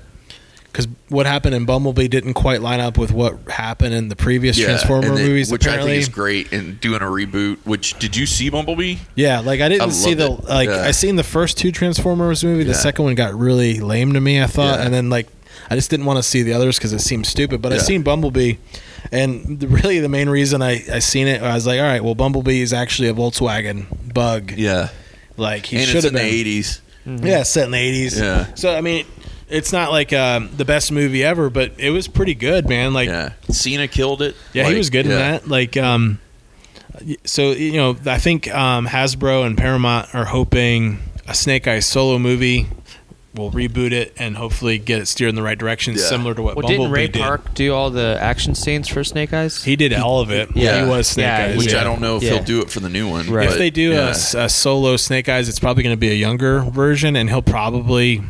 Because 0.71 0.87
what 1.09 1.27
happened 1.27 1.53
in 1.53 1.65
Bumblebee 1.65 2.07
didn't 2.07 2.33
quite 2.33 2.59
line 2.59 2.79
up 2.79 2.97
with 2.97 3.11
what 3.11 3.37
happened 3.47 3.93
in 3.93 4.07
the 4.07 4.15
previous 4.15 4.57
Transformer 4.57 5.09
and 5.09 5.19
it- 5.19 5.21
movies. 5.21 5.51
which 5.51 5.65
apparently, 5.67 5.91
I 5.91 5.95
think 5.97 6.01
is 6.01 6.09
great. 6.09 6.51
And 6.51 6.79
doing 6.81 7.03
a 7.03 7.05
reboot. 7.05 7.59
Which 7.63 7.99
did 7.99 8.15
you 8.15 8.25
see 8.25 8.49
Bumblebee? 8.49 8.97
Yeah, 9.13 9.41
like 9.41 9.61
I 9.61 9.69
didn't 9.69 9.83
I 9.83 9.89
see 9.91 10.15
the 10.15 10.31
it. 10.31 10.43
like 10.45 10.69
Yeah. 10.69 10.81
I 10.81 10.89
seen 10.89 11.15
the 11.15 11.23
first 11.23 11.59
two 11.59 11.71
Transformers 11.71 12.43
movie. 12.43 12.63
The 12.63 12.71
Yeah. 12.71 12.75
second 12.77 13.05
one 13.05 13.13
got 13.13 13.37
really 13.37 13.81
lame 13.81 14.13
to 14.13 14.19
me. 14.19 14.41
I 14.41 14.47
thought, 14.47 14.79
Yeah. 14.79 14.85
and 14.85 14.91
then 14.91 15.11
like 15.11 15.27
I 15.69 15.75
just 15.75 15.91
didn't 15.91 16.07
want 16.07 16.17
to 16.17 16.23
see 16.23 16.41
the 16.41 16.53
others 16.53 16.79
because 16.79 16.91
it 16.91 17.01
seemed 17.01 17.27
stupid. 17.27 17.61
But 17.61 17.71
I 17.71 17.77
seen 17.77 18.01
Bumblebee, 18.01 18.55
and 19.13 19.59
the, 19.59 19.67
really 19.67 19.99
the 19.99 20.09
main 20.09 20.27
reason 20.29 20.61
I 20.61 20.83
I 20.91 20.99
seen 20.99 21.27
it, 21.27 21.41
I 21.41 21.53
was 21.55 21.65
like, 21.67 21.79
all 21.79 21.85
right, 21.85 22.03
well, 22.03 22.15
Bumblebee 22.15 22.61
is 22.61 22.73
actually 22.73 23.09
a 23.09 23.13
Volkswagen 23.13 23.85
Bug. 24.13 24.51
Yeah, 24.51 24.89
Like 25.37 25.65
he 25.67 25.79
should 25.85 25.97
it's 25.97 26.05
have 26.05 26.13
in 26.15 26.19
been. 26.19 26.29
the 26.43 26.59
'80s. 26.61 26.79
Yeah, 27.25 27.43
set 27.43 27.65
in 27.65 27.71
the 27.71 27.77
eighties. 27.77 28.19
Yeah. 28.19 28.53
So 28.55 28.75
I 28.75 28.81
mean, 28.81 29.05
it's 29.49 29.71
not 29.73 29.91
like 29.91 30.11
um, 30.13 30.49
the 30.57 30.65
best 30.65 30.91
movie 30.91 31.23
ever, 31.23 31.49
but 31.49 31.73
it 31.77 31.89
was 31.91 32.07
pretty 32.07 32.33
good, 32.33 32.67
man. 32.69 32.93
Like 32.93 33.07
Yeah, 33.09 33.33
Cena 33.49 33.87
killed 33.87 34.21
it. 34.21 34.35
yeah, 34.53 34.67
he 34.69 34.75
was 34.75 34.89
good 34.89 35.05
in 35.05 35.11
that. 35.11 35.47
Like, 35.47 35.75
um, 35.77 36.19
so 37.25 37.51
you 37.51 37.73
know, 37.73 37.95
I 38.05 38.19
think 38.19 38.53
um, 38.53 38.87
Hasbro 38.87 39.45
and 39.45 39.57
Paramount 39.57 40.13
are 40.15 40.25
hoping 40.25 40.99
a 41.27 41.33
Snake 41.33 41.67
Eyes 41.67 41.85
solo 41.85 42.19
movie 42.19 42.67
will 43.35 43.51
reboot 43.51 43.91
it 43.91 44.13
and 44.17 44.37
hopefully 44.37 44.77
get 44.77 44.99
it 45.01 45.07
steered 45.07 45.29
in 45.29 45.35
the 45.35 45.41
right 45.41 45.57
direction, 45.57 45.95
Yeah. 45.95 46.01
similar 46.03 46.35
to 46.35 46.41
what 46.43 46.55
Well, 46.55 46.61
Bumblebee 46.67 46.77
didn't 46.83 46.91
Ray 46.91 47.07
did. 47.07 47.21
Park 47.21 47.53
do 47.55 47.73
all 47.73 47.89
the 47.89 48.15
action 48.21 48.53
scenes 48.53 48.87
for 48.87 49.03
Snake 49.03 49.33
Eyes? 49.33 49.63
He 49.63 49.75
did 49.75 49.91
all 49.93 50.19
of 50.21 50.29
it. 50.29 50.49
Yeah. 50.55 50.83
he 50.83 50.89
was 50.89 51.07
Snake 51.07 51.23
Yeah, 51.25 51.45
Eyes. 51.47 51.57
Which 51.57 51.73
yeah. 51.73 51.81
I 51.81 51.83
don't 51.83 51.99
know 51.99 52.17
if 52.17 52.23
Yeah. 52.23 52.33
he'll 52.35 52.43
do 52.43 52.61
it 52.61 52.69
for 52.69 52.79
the 52.79 52.89
new 52.89 53.09
one. 53.09 53.27
Right. 53.31 53.45
If 53.45 53.53
but, 53.53 53.57
they 53.57 53.71
do 53.71 53.91
yeah. 53.93 54.07
a 54.07 54.09
s- 54.11 54.35
a, 54.35 54.47
solo 54.49 54.97
Snake 54.97 55.29
Eyes, 55.29 55.49
it's 55.49 55.59
probably 55.59 55.81
going 55.81 55.93
to 55.95 55.99
be 55.99 56.11
a 56.11 56.15
younger 56.15 56.59
version, 56.61 57.15
and 57.15 57.27
he'll 57.29 57.41
probably 57.41 58.21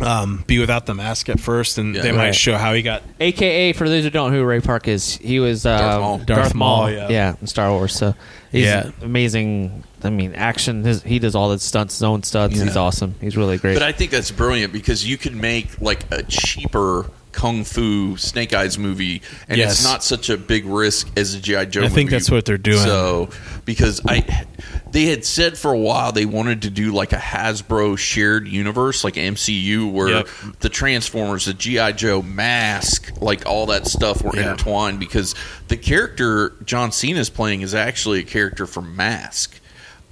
um, 0.00 0.42
be 0.46 0.58
without 0.58 0.86
the 0.86 0.94
mask 0.94 1.28
at 1.28 1.38
first, 1.38 1.76
and 1.76 1.94
Yeah. 1.94 2.02
they 2.02 2.12
might 2.12 2.26
Right. 2.26 2.34
show 2.34 2.56
how 2.56 2.72
he 2.72 2.80
got. 2.82 3.02
AKA, 3.20 3.72
for 3.74 3.88
those 3.88 4.04
who 4.04 4.10
don't 4.10 4.30
know 4.32 4.38
who 4.38 4.44
Ray 4.44 4.60
Park 4.60 4.88
is, 4.88 5.18
he 5.18 5.38
was 5.38 5.66
uh, 5.66 5.76
Darth 5.78 6.00
Maul. 6.00 6.18
Darth 6.18 6.54
Maul, 6.54 6.90
yeah. 6.90 7.34
in 7.40 7.46
Star 7.46 7.70
Wars. 7.70 7.94
So 7.94 8.14
he's 8.52 8.64
Yeah. 8.66 8.90
amazing. 9.02 9.82
I 10.04 10.10
mean, 10.10 10.34
action. 10.34 10.84
His, 10.84 11.02
he 11.02 11.18
does 11.18 11.34
all 11.34 11.48
the 11.50 11.58
stunts, 11.58 11.94
his 11.96 12.02
own 12.02 12.22
stunts. 12.22 12.60
He's 12.60 12.76
awesome. 12.76 13.14
He's 13.20 13.36
really 13.36 13.56
great. 13.58 13.74
But 13.74 13.82
I 13.82 13.92
think 13.92 14.10
that's 14.10 14.30
brilliant 14.30 14.72
because 14.72 15.08
you 15.08 15.16
could 15.18 15.34
make 15.34 15.80
like 15.80 16.04
a 16.12 16.22
cheaper 16.22 17.06
kung 17.32 17.64
fu 17.64 18.16
Snake 18.16 18.52
Eyes 18.54 18.78
movie, 18.78 19.22
and 19.48 19.58
Yes. 19.58 19.72
it's 19.72 19.84
not 19.84 20.04
such 20.04 20.28
a 20.30 20.36
big 20.36 20.64
risk 20.66 21.08
as 21.16 21.34
a 21.34 21.40
GI 21.40 21.66
Joe. 21.66 21.80
I 21.82 21.88
think 21.88 21.96
movie. 21.96 22.08
that's 22.10 22.30
what 22.30 22.44
they're 22.44 22.58
doing. 22.58 22.78
So 22.78 23.28
because 23.64 24.00
I, 24.06 24.46
they 24.90 25.04
had 25.06 25.24
said 25.24 25.56
for 25.56 25.72
a 25.72 25.78
while 25.78 26.12
they 26.12 26.26
wanted 26.26 26.62
to 26.62 26.70
do 26.70 26.92
like 26.92 27.12
a 27.12 27.16
Hasbro 27.16 27.96
shared 27.98 28.46
universe, 28.48 29.04
like 29.04 29.14
MCU, 29.14 29.90
where 29.90 30.08
Yep. 30.08 30.28
the 30.60 30.68
Transformers, 30.68 31.46
the 31.46 31.54
GI 31.54 31.92
Joe 31.94 32.22
mask, 32.22 33.12
like 33.20 33.46
all 33.46 33.66
that 33.66 33.86
stuff 33.86 34.22
were 34.22 34.32
Yeah. 34.36 34.42
intertwined. 34.52 35.00
Because 35.00 35.34
the 35.68 35.76
character 35.76 36.52
John 36.64 36.92
Cena 36.92 37.20
is 37.20 37.30
playing 37.30 37.62
is 37.62 37.74
actually 37.74 38.20
a 38.20 38.24
character 38.24 38.66
from 38.66 38.94
Mask 38.96 39.58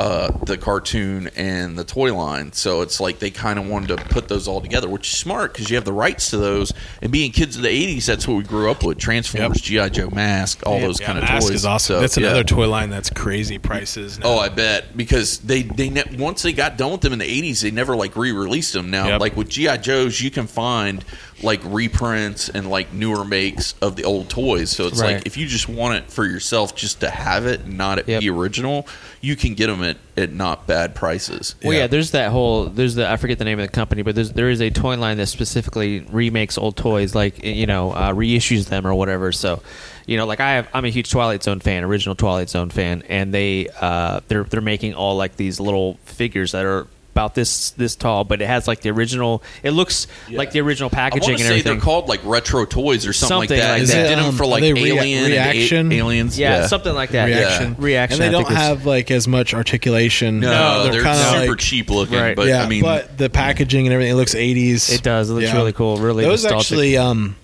uh, 0.00 0.30
the 0.46 0.56
cartoon 0.56 1.28
and 1.36 1.78
the 1.78 1.84
toy 1.84 2.14
line. 2.16 2.52
So 2.54 2.80
it's 2.80 3.00
like 3.00 3.18
they 3.18 3.30
kind 3.30 3.58
of 3.58 3.68
wanted 3.68 3.88
to 3.98 4.04
put 4.06 4.28
those 4.28 4.48
all 4.48 4.62
together, 4.62 4.88
which 4.88 5.12
is 5.12 5.18
smart 5.18 5.52
because 5.52 5.68
you 5.68 5.76
have 5.76 5.84
the 5.84 5.92
rights 5.92 6.30
to 6.30 6.38
those. 6.38 6.72
And 7.02 7.12
being 7.12 7.32
kids 7.32 7.56
of 7.56 7.62
the 7.62 7.68
'80s, 7.68 8.06
that's 8.06 8.26
what 8.26 8.36
we 8.38 8.42
grew 8.44 8.70
up 8.70 8.82
with: 8.82 8.96
Transformers, 8.98 9.60
GI 9.60 9.90
Joe, 9.90 10.08
Mask, 10.08 10.62
all 10.66 10.80
those 10.80 11.00
Yeah, 11.00 11.06
kind 11.06 11.18
of 11.18 11.24
Mask 11.24 11.48
toys. 11.48 11.56
is 11.56 11.66
awesome. 11.66 11.96
So, 11.96 12.00
that's 12.00 12.16
yeah. 12.16 12.28
another 12.28 12.44
toy 12.44 12.66
line 12.68 12.88
that's 12.88 13.10
crazy 13.10 13.58
prices. 13.58 14.18
Now. 14.18 14.26
Oh, 14.26 14.38
I 14.38 14.48
bet 14.48 14.96
because 14.96 15.38
they 15.40 15.62
they 15.62 15.90
ne- 15.90 16.16
once 16.16 16.42
they 16.42 16.52
got 16.54 16.78
done 16.78 16.92
with 16.92 17.02
them 17.02 17.12
in 17.12 17.18
the 17.18 17.26
'80s, 17.26 17.60
they 17.60 17.70
never 17.70 17.94
like 17.94 18.16
re-released 18.16 18.72
them. 18.72 18.90
Now, 18.90 19.06
Yep. 19.08 19.20
like 19.20 19.36
with 19.36 19.48
GI 19.50 19.76
Joes, 19.78 20.20
you 20.22 20.30
can 20.30 20.46
find 20.46 21.04
like 21.42 21.60
reprints 21.64 22.48
and 22.50 22.68
like 22.70 22.92
newer 22.92 23.24
makes 23.24 23.74
of 23.80 23.96
the 23.96 24.04
old 24.04 24.28
toys. 24.28 24.70
So 24.70 24.86
it's 24.86 25.00
Right. 25.00 25.16
like 25.16 25.26
if 25.26 25.36
you 25.38 25.46
just 25.46 25.68
want 25.68 25.96
it 25.96 26.10
for 26.10 26.24
yourself, 26.26 26.74
just 26.74 27.00
to 27.00 27.08
have 27.10 27.46
it, 27.46 27.60
and 27.60 27.76
not 27.78 27.98
it 27.98 28.08
Yep. 28.08 28.20
be 28.20 28.28
original, 28.30 28.86
you 29.22 29.36
can 29.36 29.54
get 29.54 29.66
them 29.68 29.82
at, 29.82 29.89
at 30.16 30.32
not 30.32 30.66
bad 30.66 30.94
prices. 30.94 31.54
Well, 31.62 31.72
yeah. 31.72 31.80
Yeah. 31.80 31.86
there's 31.86 32.10
that 32.12 32.30
whole 32.30 32.66
there's 32.66 32.94
the 32.94 33.08
I 33.10 33.16
forget 33.16 33.38
the 33.38 33.44
name 33.44 33.58
of 33.58 33.66
the 33.66 33.72
company, 33.72 34.02
but 34.02 34.14
there's 34.14 34.32
there 34.32 34.50
is 34.50 34.60
a 34.60 34.70
toy 34.70 34.96
line 34.96 35.16
that 35.18 35.26
specifically 35.26 36.00
remakes 36.10 36.58
old 36.58 36.76
toys, 36.76 37.14
like 37.14 37.44
you 37.44 37.66
know 37.66 37.92
uh, 37.92 38.12
reissues 38.12 38.68
them 38.68 38.86
or 38.86 38.94
whatever. 38.94 39.32
So, 39.32 39.62
you 40.06 40.16
know, 40.16 40.26
like 40.26 40.40
I 40.40 40.52
have 40.54 40.68
I'm 40.74 40.84
a 40.84 40.90
huge 40.90 41.10
Twilight 41.10 41.42
Zone 41.42 41.60
fan, 41.60 41.84
original 41.84 42.14
Twilight 42.14 42.50
Zone 42.50 42.70
fan, 42.70 43.02
and 43.08 43.32
they 43.32 43.68
uh, 43.80 44.20
they're 44.28 44.44
they're 44.44 44.60
making 44.60 44.94
all 44.94 45.16
like 45.16 45.36
these 45.36 45.60
little 45.60 45.94
figures 46.04 46.52
that 46.52 46.64
are 46.64 46.86
about 47.20 47.34
this 47.34 47.70
this 47.72 47.96
tall, 47.96 48.24
but 48.24 48.40
it 48.40 48.46
has 48.46 48.66
like 48.66 48.80
the 48.80 48.90
original. 48.90 49.42
It 49.62 49.72
looks 49.72 50.06
like 50.30 50.52
the 50.52 50.60
original 50.60 50.88
I 50.92 50.94
packaging 50.94 51.20
want 51.20 51.26
to 51.26 51.32
and 51.32 51.40
say 51.40 51.46
everything. 51.60 51.72
they're 51.74 51.80
called 51.82 52.08
like 52.08 52.20
retro 52.24 52.64
toys 52.64 53.06
or 53.06 53.12
something, 53.12 53.48
Something 53.48 53.58
like 53.58 53.66
that. 53.66 53.78
like 53.78 53.82
They 53.88 54.02
that. 54.02 54.08
did 54.08 54.18
them 54.18 54.34
for 54.34 54.44
are 54.44 54.46
like 54.46 54.62
they 54.62 54.72
rea- 54.72 54.90
Alien, 54.98 55.24
and 55.24 55.32
A- 55.32 55.36
reaction? 55.36 55.92
aliens. 55.92 56.38
yeah, 56.38 56.66
something 56.66 56.94
like 56.94 57.10
that. 57.10 57.26
reaction, 57.26 57.76
reaction. 57.78 58.22
and 58.22 58.34
they 58.34 58.38
I 58.38 58.42
don't 58.42 58.50
have 58.52 58.86
like 58.86 59.10
as 59.10 59.28
much 59.28 59.52
articulation. 59.54 60.40
No, 60.40 60.84
they're, 60.84 61.02
kinda 61.02 61.14
super 61.16 61.48
like- 61.50 61.58
cheap 61.58 61.90
looking. 61.90 62.18
Right. 62.18 62.34
But 62.34 62.48
yeah, 62.48 62.62
I 62.62 62.68
mean, 62.68 62.82
but 62.82 63.16
the 63.18 63.28
packaging 63.28 63.86
and 63.86 63.92
everything 63.92 64.12
it 64.12 64.16
looks 64.16 64.34
80s. 64.34 64.90
It 64.92 65.02
does. 65.02 65.28
It 65.30 65.34
looks 65.34 65.46
Yeah. 65.46 65.56
really 65.56 65.72
cool. 65.72 65.98
Really 65.98 66.24
those 66.24 66.42
nostalgic. 66.44 66.60
actually, 66.72 66.96
um, 66.96 67.36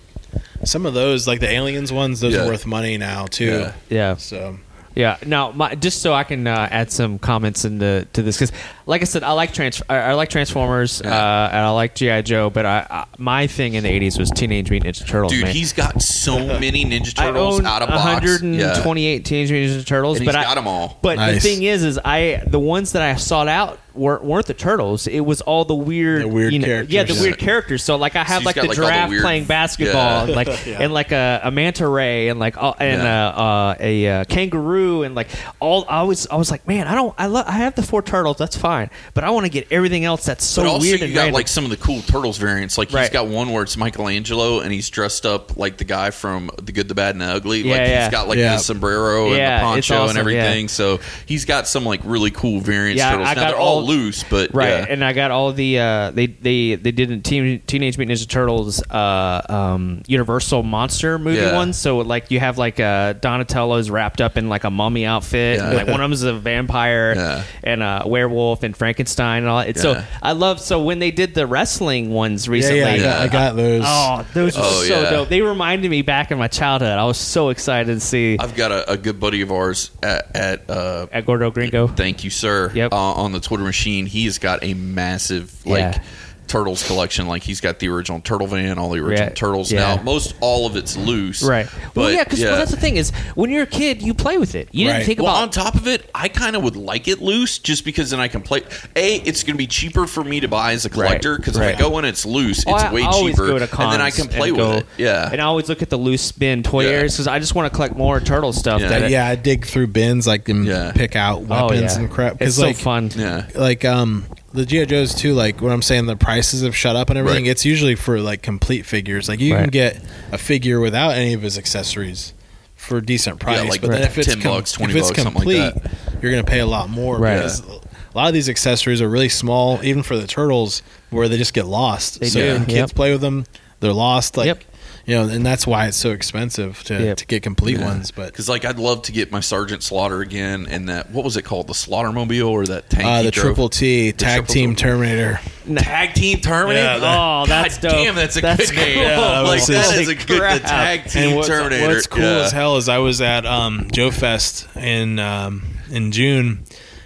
some 0.63 0.85
of 0.87 0.93
those 0.95 1.27
like 1.27 1.39
the 1.39 1.49
aliens 1.49 1.91
ones, 1.91 2.19
those 2.19 2.33
Yeah. 2.33 2.41
are 2.43 2.47
worth 2.47 2.65
money 2.65 2.97
now 2.97 3.27
too. 3.27 3.45
Yeah. 3.45 3.71
yeah. 3.89 4.15
So 4.17 4.57
Yeah. 4.97 5.17
Now, 5.23 5.51
my, 5.51 5.75
just 5.75 6.01
so 6.01 6.11
I 6.11 6.23
can 6.23 6.47
uh, 6.47 6.67
add 6.71 6.91
some 6.91 7.19
comments 7.19 7.65
into 7.65 8.07
to 8.13 8.23
this, 8.23 8.35
because, 8.35 8.51
like 8.87 9.03
I 9.03 9.05
said, 9.05 9.21
I 9.21 9.33
like 9.33 9.53
trans, 9.53 9.79
I, 9.87 9.97
I 9.97 10.13
like 10.15 10.29
Transformers, 10.29 11.01
uh, 11.01 11.05
and 11.05 11.59
I 11.59 11.69
like 11.69 11.93
GI 11.93 12.23
Joe, 12.23 12.49
but 12.49 12.65
I, 12.65 12.87
I 12.89 13.05
my 13.19 13.45
thing 13.45 13.75
in 13.75 13.83
the 13.83 13.89
'80s 13.89 14.17
was 14.17 14.31
Teenage 14.31 14.71
Mutant 14.71 14.95
Ninja 14.95 15.07
Turtles. 15.07 15.31
dude, 15.31 15.43
man. 15.43 15.53
he's 15.53 15.71
got 15.71 16.01
so 16.01 16.37
many 16.59 16.83
Ninja 16.83 17.13
Turtles 17.13 17.63
out 17.63 17.83
of 17.83 17.89
box. 17.89 18.03
128 18.03 19.23
Teenage 19.23 19.51
Mutant 19.51 19.81
Ninja 19.81 19.85
Turtles, 19.85 20.17
And 20.17 20.25
but 20.25 20.33
he's 20.35 20.45
I 20.45 20.55
them 20.55 20.67
all. 20.67 20.97
But 21.03 21.33
the 21.33 21.39
thing 21.39 21.61
is, 21.61 21.83
is 21.83 21.99
I 22.03 22.43
the 22.47 22.59
ones 22.59 22.93
that 22.93 23.03
I 23.03 23.15
sought 23.17 23.47
out 23.47 23.79
weren't, 23.97 24.23
weren't 24.23 24.45
the 24.45 24.53
turtles. 24.53 25.07
It 25.07 25.19
was 25.21 25.41
all 25.41 25.65
the 25.65 25.75
weird, 25.75 26.21
The 26.23 26.27
weird 26.27 26.53
you 26.53 26.59
know- 26.59 26.67
Yeah, 26.67 26.81
the 26.83 26.87
characters. 26.87 27.21
weird 27.21 27.37
characters. 27.37 27.83
So 27.83 27.95
like 27.97 28.15
I 28.15 28.23
have 28.23 28.39
he's 28.39 28.45
like 28.45 28.55
got, 28.55 28.61
the 28.63 28.67
like, 28.69 28.77
all 28.79 28.85
the 28.85 28.91
giraffe 28.91 29.09
weird- 29.09 29.21
playing 29.23 29.45
basketball, 29.45 30.25
and 30.25 30.35
like 30.35 30.47
Yeah. 30.65 30.77
and 30.81 30.93
like 30.93 31.11
a, 31.11 31.41
a 31.43 31.51
manta 31.51 31.87
ray, 31.87 32.29
and 32.29 32.39
like 32.39 32.57
all, 32.57 32.75
and 32.79 33.01
Yeah. 33.03 33.27
uh, 33.27 33.41
uh, 33.41 33.75
a 33.79 34.07
uh, 34.07 34.23
kangaroo, 34.25 35.03
and 35.03 35.15
like 35.15 35.27
all. 35.59 35.85
I 35.89 36.03
was 36.03 36.27
I 36.27 36.35
was 36.35 36.51
like, 36.51 36.67
man, 36.67 36.87
I 36.87 36.95
don't. 36.95 37.13
I 37.17 37.25
love. 37.27 37.45
I 37.47 37.51
have 37.53 37.75
the 37.75 37.83
four 37.83 38.01
turtles. 38.01 38.37
That's 38.37 38.57
fine, 38.57 38.89
but 39.13 39.23
I 39.23 39.29
want 39.31 39.45
to 39.45 39.51
get 39.51 39.67
everything 39.71 40.05
else 40.05 40.25
that's 40.25 40.45
so 40.45 40.63
but 40.63 40.69
also, 40.69 40.81
weird 40.81 40.99
you 40.99 41.05
and 41.07 41.13
got 41.13 41.19
random. 41.21 41.33
like 41.35 41.47
some 41.47 41.63
of 41.63 41.69
the 41.69 41.77
cool 41.77 42.01
Turtles 42.01 42.37
variants. 42.37 42.77
Like 42.77 42.89
he's 42.89 42.95
Right. 42.95 43.11
got 43.11 43.27
one 43.27 43.51
where 43.51 43.63
it's 43.63 43.77
Michelangelo 43.77 44.59
and 44.61 44.71
he's 44.71 44.89
dressed 44.89 45.25
up 45.25 45.57
like 45.57 45.77
the 45.77 45.83
guy 45.83 46.11
from 46.11 46.49
The 46.61 46.71
Good, 46.71 46.87
the 46.87 46.95
Bad, 46.95 47.15
and 47.15 47.21
the 47.21 47.25
Ugly. 47.25 47.61
Yeah, 47.61 47.71
like 47.71 47.87
yeah. 47.87 48.03
he's 48.03 48.11
got 48.11 48.27
like 48.27 48.37
Yeah. 48.37 48.53
the 48.55 48.59
sombrero 48.59 49.33
Yeah, 49.33 49.57
and 49.57 49.61
the 49.61 49.65
poncho 49.65 49.95
awesome, 49.95 50.17
and 50.17 50.29
yeah. 50.31 50.39
everything. 50.41 50.67
So 50.67 50.99
he's 51.25 51.45
got 51.45 51.67
some 51.67 51.85
like 51.85 52.01
really 52.03 52.31
cool 52.31 52.59
variants. 52.59 52.99
Yeah, 52.99 53.11
turtles. 53.11 53.27
I 53.29 53.33
now 53.33 53.41
got 53.41 53.47
they're 53.51 53.59
all, 53.59 53.79
all- 53.79 53.86
loose, 53.87 54.23
but 54.23 54.53
Right, 54.53 54.69
yeah. 54.69 54.85
and 54.89 55.03
I 55.03 55.13
got 55.13 55.31
all 55.31 55.51
the 55.53 55.79
uh, 55.79 56.11
they 56.11 56.27
they 56.27 56.75
they 56.75 56.91
did 56.91 57.11
a 57.11 57.17
Teen, 57.19 57.61
Teenage 57.67 57.97
Mutant 57.97 58.19
Ninja 58.19 58.27
Turtles 58.27 58.81
uh, 58.89 59.41
um, 59.49 60.01
Universal 60.07 60.63
monster 60.63 61.17
movie 61.19 61.37
Yeah. 61.37 61.55
one. 61.55 61.73
So 61.73 61.99
like 61.99 62.31
you 62.31 62.39
have 62.39 62.57
like 62.57 62.79
uh, 62.79 63.13
Donatello's 63.13 63.89
wrapped 63.89 64.21
up 64.21 64.37
in 64.37 64.49
like 64.49 64.63
a 64.63 64.69
mummy 64.71 65.05
outfit, 65.05 65.57
Yeah. 65.59 65.67
and, 65.69 65.77
like 65.77 65.87
one 65.87 65.95
of 66.01 66.05
them 66.05 66.13
is 66.13 66.23
a 66.23 66.33
vampire 66.33 67.13
Yeah. 67.15 67.43
and 67.63 67.83
a 67.83 68.03
werewolf 68.05 68.63
and 68.63 68.75
Frankenstein 68.75 69.43
and 69.43 69.49
all. 69.49 69.59
that. 69.59 69.69
It's 69.69 69.81
So 69.81 70.03
I 70.21 70.33
love 70.33 70.59
so 70.59 70.81
when 70.83 70.99
they 70.99 71.11
did 71.11 71.33
the 71.33 71.47
wrestling 71.47 72.09
ones 72.09 72.47
yeah, 72.47 72.51
recently. 72.53 72.79
yeah, 72.79 72.93
I 72.93 72.99
got, 72.99 73.21
I 73.21 73.27
got 73.27 73.55
those. 73.55 73.83
Oh, 73.85 74.25
those 74.33 74.57
are 74.57 74.63
Oh, 74.63 74.83
so 74.83 75.01
yeah. 75.01 75.09
dope. 75.09 75.29
They 75.29 75.41
reminded 75.41 75.89
me 75.91 76.01
back 76.01 76.31
in 76.31 76.37
my 76.37 76.47
childhood. 76.47 76.97
I 76.97 77.05
was 77.05 77.17
so 77.17 77.49
excited 77.49 77.93
to 77.93 77.99
see 77.99 78.37
I've 78.39 78.55
got 78.55 78.71
a, 78.71 78.91
a 78.91 78.97
good 78.97 79.19
buddy 79.19 79.41
of 79.41 79.51
ours 79.51 79.91
at, 80.03 80.35
at 80.35 80.69
uh, 80.69 81.07
at 81.11 81.25
Gordo 81.25 81.51
Gringo. 81.51 81.87
Thank 81.87 82.23
you, 82.23 82.29
sir. 82.29 82.71
Yep. 82.73 82.91
Uh, 82.93 82.95
on 82.95 83.31
the 83.31 83.39
Twitter 83.39 83.63
machine, 83.63 83.76
he 84.05 84.25
has 84.25 84.37
got 84.39 84.63
a 84.63 84.73
massive 84.73 85.65
like 85.65 85.79
Yeah. 85.95 86.03
Turtles 86.47 86.85
collection. 86.85 87.27
Like 87.27 87.43
he's 87.43 87.61
got 87.61 87.79
the 87.79 87.89
original 87.89 88.19
turtle 88.21 88.47
van, 88.47 88.77
all 88.77 88.89
the 88.89 88.99
original 88.99 89.29
Yeah. 89.29 89.33
turtles. 89.35 89.71
Yeah. 89.71 89.95
Now 89.95 90.01
most 90.03 90.35
all 90.41 90.65
of 90.65 90.75
it's 90.75 90.95
loose, 90.97 91.43
Right. 91.43 91.67
But 91.93 92.01
well, 92.01 92.11
yeah, 92.11 92.23
because 92.23 92.39
that's 92.39 92.71
the 92.71 92.77
thing 92.77 92.95
is 92.97 93.11
when 93.35 93.49
you're 93.49 93.63
a 93.63 93.67
kid, 93.67 94.01
you 94.01 94.13
play 94.13 94.37
with 94.37 94.55
it. 94.55 94.69
You 94.71 94.85
didn't 94.85 94.97
Right. 94.99 95.05
think 95.05 95.19
well, 95.19 95.29
about 95.31 95.41
on 95.43 95.49
top 95.51 95.75
of 95.75 95.87
it, 95.87 96.09
I 96.15 96.27
kind 96.29 96.55
of 96.55 96.63
would 96.63 96.75
like 96.75 97.07
it 97.07 97.21
loose 97.21 97.57
just 97.59 97.85
because 97.85 98.09
then 98.11 98.19
I 98.19 98.27
can 98.27 98.41
play. 98.41 98.61
A, 98.95 99.15
it's 99.17 99.43
going 99.43 99.53
to 99.55 99.57
be 99.57 99.67
cheaper 99.67 100.07
for 100.07 100.23
me 100.23 100.39
to 100.39 100.47
buy 100.47 100.73
as 100.73 100.85
a 100.85 100.89
collector 100.89 101.37
because 101.37 101.57
right. 101.57 101.71
if 101.73 101.77
I 101.77 101.81
go 101.81 101.97
in 101.99 102.05
it's 102.05 102.25
loose, 102.25 102.63
Oh, 102.67 102.75
it's 102.75 102.83
I 102.85 102.93
way 102.93 103.03
always 103.03 103.35
cheaper, 103.35 103.47
go 103.47 103.59
to 103.59 103.67
cons 103.67 103.93
and 103.93 103.93
then 103.93 104.01
I 104.01 104.11
can 104.11 104.27
play 104.27 104.49
and 104.49 104.57
with 104.57 104.65
go- 104.65 104.73
it. 104.77 104.85
Yeah, 104.97 105.29
And 105.31 105.41
I 105.41 105.45
always 105.45 105.69
look 105.69 105.81
at 105.81 105.89
the 105.89 105.97
loose 105.97 106.31
bin 106.31 106.63
toy 106.63 106.85
Yeah. 106.85 106.91
areas 106.91 107.13
because 107.15 107.27
I 107.27 107.39
just 107.39 107.55
want 107.55 107.71
to 107.71 107.75
collect 107.75 107.95
more 107.95 108.19
turtle 108.19 108.53
stuff. 108.53 108.81
Yeah. 108.81 108.87
that 108.99 109.09
yeah, 109.11 109.27
I 109.27 109.35
dig 109.35 109.65
through 109.65 109.87
bins 109.87 110.27
like 110.27 110.47
and 110.49 110.65
Yeah. 110.65 110.91
pick 110.93 111.15
out 111.15 111.39
Oh, 111.49 111.67
weapons 111.67 111.93
yeah. 111.95 111.99
and 111.99 112.09
crap. 112.09 112.33
It's 112.33 112.39
Because 112.39 112.55
so 112.55 112.63
like, 112.67 112.75
fun. 112.77 113.11
yeah. 113.15 113.43
like 113.55 113.85
um 113.85 114.25
the 114.53 114.65
GI 114.65 114.85
Joes 114.87 115.13
too. 115.13 115.33
Like 115.33 115.61
when 115.61 115.71
I'm 115.71 115.81
saying 115.81 116.05
the 116.05 116.15
prices 116.15 116.61
have 116.63 116.75
shut 116.75 116.95
up 116.95 117.09
and 117.09 117.17
everything, 117.17 117.43
Right. 117.45 117.51
it's 117.51 117.65
usually 117.65 117.95
for 117.95 118.19
like 118.19 118.41
complete 118.41 118.85
figures. 118.85 119.27
Like 119.29 119.39
you 119.39 119.53
can 119.53 119.69
get 119.69 120.01
a 120.31 120.37
figure 120.37 120.79
without 120.79 121.11
any 121.11 121.33
of 121.33 121.41
his 121.41 121.57
accessories 121.57 122.33
for 122.75 122.97
a 122.97 123.01
decent 123.05 123.39
price. 123.39 123.67
like 123.69 123.81
but 123.81 123.91
then 123.91 124.03
if 124.03 124.17
it's 124.17 124.27
10 124.27 124.41
bucks, 124.41 124.71
20 124.73 124.91
if 124.93 124.97
it's 124.97 125.07
bucks, 125.09 125.23
something 125.23 125.43
like 125.43 125.73
complete, 125.73 125.91
you're 126.21 126.31
going 126.31 126.43
to 126.45 126.49
pay 126.49 126.59
a 126.59 126.65
lot 126.65 126.89
more 126.89 127.17
Right. 127.19 127.35
because 127.37 127.59
a 127.61 127.81
lot 128.15 128.27
of 128.27 128.33
these 128.33 128.49
accessories 128.49 129.01
are 129.01 129.09
really 129.09 129.29
small, 129.29 129.79
even 129.83 130.03
for 130.03 130.15
the 130.17 130.27
turtles, 130.27 130.81
where 131.09 131.27
they 131.27 131.37
just 131.37 131.53
get 131.53 131.65
lost. 131.65 132.19
They 132.19 132.27
so 132.29 132.39
do, 132.59 132.65
kids 132.65 132.73
yep. 132.73 132.91
play 132.95 133.11
with 133.11 133.21
them, 133.21 133.45
they're 133.79 133.93
lost. 133.93 134.37
Like 134.37 134.45
Yep. 134.47 134.63
You 135.07 135.15
know, 135.15 135.27
and 135.29 135.43
that's 135.45 135.65
why 135.65 135.87
it's 135.87 135.95
so 135.97 136.11
expensive 136.11 136.83
to, 136.83 137.01
Yep. 137.01 137.17
to 137.17 137.25
get 137.25 137.41
complete 137.41 137.77
Yeah. 137.79 137.85
ones. 137.85 138.11
But 138.11 138.25
because 138.27 138.47
like 138.49 138.65
I'd 138.65 138.77
love 138.77 139.03
to 139.03 139.11
get 139.13 139.31
my 139.31 139.39
Sergeant 139.39 139.81
Slaughter 139.81 140.21
again 140.21 140.67
and 140.69 140.89
that 140.89 141.09
what 141.11 141.23
was 141.23 141.37
it 141.37 141.43
called 141.43 141.67
the 141.67 141.73
Slaughtermobile 141.73 142.45
or 142.49 142.65
that 142.67 142.89
tank 142.89 143.05
uh, 143.05 143.23
the 143.23 143.31
drove? 143.31 143.45
Triple 143.45 143.69
T 143.69 144.11
Tag 144.11 144.39
Triple 144.39 144.53
Team 144.53 144.75
T. 144.75 144.83
Terminator. 144.83 145.39
Tag 145.77 146.13
Team 146.13 146.39
Terminator. 146.39 146.81
Yeah, 146.83 146.97
that- 146.99 147.17
Oh, 147.17 147.45
that's 147.47 147.77
God 147.77 147.89
dope. 147.89 147.91
Damn, 148.05 148.15
that's 148.15 148.35
a 148.37 148.41
That's 148.41 148.69
good 148.69 148.75
name. 148.79 148.93
cool. 148.95 149.03
Yeah, 149.03 149.39
like 149.39 149.59
was 149.59 149.67
that 149.67 149.97
a 149.97 150.05
good 150.13 150.27
the 150.27 150.59
Tag 150.67 151.05
Team 151.09 151.23
And 151.29 151.35
what's, 151.37 151.47
Terminator. 151.47 151.87
what's 151.87 152.07
cool 152.07 152.21
yeah. 152.23 152.43
as 152.45 152.51
hell 152.51 152.75
is 152.77 152.89
I 152.89 152.97
was 152.99 153.21
at 153.21 153.45
um, 153.45 153.87
Joe 153.93 154.11
Fest 154.11 154.67
in 154.75 155.19
um, 155.19 155.63
in 155.89 156.11
June, 156.11 156.65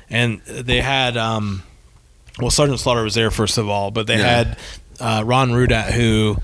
and 0.09 0.41
they 0.47 0.81
had 0.81 1.17
um, 1.17 1.61
well 2.39 2.49
Sergeant 2.49 2.79
Slaughter 2.79 3.03
was 3.03 3.13
there 3.13 3.29
first 3.29 3.59
of 3.59 3.69
all, 3.69 3.91
but 3.91 4.07
they 4.07 4.17
Yeah. 4.17 4.25
had 4.37 4.57
uh, 4.99 5.23
Ron 5.23 5.51
Rudat 5.51 5.91
who 5.91 6.37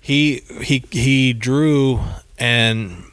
he 0.00 0.42
he 0.62 0.84
he 0.90 1.32
drew 1.32 2.00
and. 2.38 3.04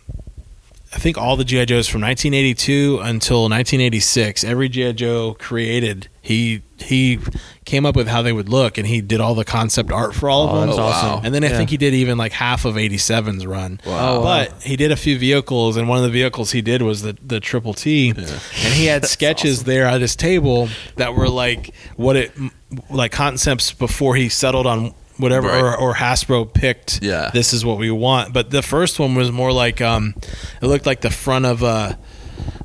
I 0.94 1.00
think 1.00 1.18
all 1.18 1.36
the 1.36 1.44
GI 1.44 1.66
Joes 1.68 1.88
from 1.88 2.02
1982 2.02 3.00
until 3.04 3.42
1986, 3.44 4.44
every 4.46 4.68
GI 4.70 4.94
Joe 4.94 5.36
created, 5.38 6.08
he 6.22 6.64
he 6.80 7.20
came 7.66 7.86
up 7.86 7.96
with 7.96 8.08
how 8.08 8.22
they 8.22 8.32
would 8.32 8.48
look, 8.50 8.78
and 8.78 8.88
he 8.88 9.02
did 9.02 9.20
all 9.20 9.36
the 9.36 9.44
concept 9.46 9.92
art 9.92 10.16
for 10.16 10.30
all 10.30 10.44
Oh, 10.44 10.50
of 10.50 10.56
them. 10.56 10.68
that's 10.70 10.80
Oh, 10.80 10.84
wow. 10.84 10.88
awesome. 11.16 11.26
And 11.26 11.36
then 11.36 11.44
I 11.44 11.50
Yeah. 11.50 11.58
think 11.58 11.70
he 11.72 11.78
did 11.78 11.94
even 11.94 12.18
like 12.18 12.32
half 12.32 12.64
of 12.66 12.78
87's 12.78 13.46
run. 13.46 13.80
Wow. 13.86 13.94
Oh, 14.16 14.20
wow. 14.22 14.24
But 14.24 14.64
he 14.64 14.76
did 14.78 14.92
a 14.92 14.96
few 14.96 15.20
vehicles, 15.20 15.76
and 15.78 15.88
one 15.90 15.98
of 15.98 16.04
the 16.06 16.10
vehicles 16.10 16.52
he 16.52 16.62
did 16.62 16.82
was 16.82 17.02
the 17.02 17.16
the 17.24 17.42
Triple 17.42 17.74
T, 17.74 18.10
and 18.10 18.74
he 18.74 18.86
had 18.86 19.06
sketches 19.18 19.66
there 19.66 19.86
at 19.86 20.00
his 20.02 20.16
table 20.16 20.70
that 20.96 21.14
were 21.16 21.30
like 21.30 21.76
what 21.98 22.16
it 22.16 22.32
like 22.90 23.12
concepts 23.12 23.72
before 23.74 24.16
he 24.16 24.30
settled 24.30 24.66
on 24.66 24.94
whatever 25.18 25.48
Right. 25.48 25.62
or, 25.62 25.76
or 25.78 25.94
Hasbro 25.94 26.54
picked. 26.54 27.02
Yeah. 27.04 27.32
this 27.34 27.54
is 27.54 27.64
what 27.66 27.78
we 27.78 27.92
want. 27.92 28.34
But 28.34 28.50
the 28.52 28.62
first 28.62 29.00
one 29.00 29.16
was 29.16 29.32
more 29.32 29.52
like 29.52 29.82
um, 29.82 30.14
it 30.62 30.66
looked 30.68 30.86
like 30.86 31.02
the 31.02 31.12
front 31.12 31.46
of 31.46 31.64
a 31.64 31.98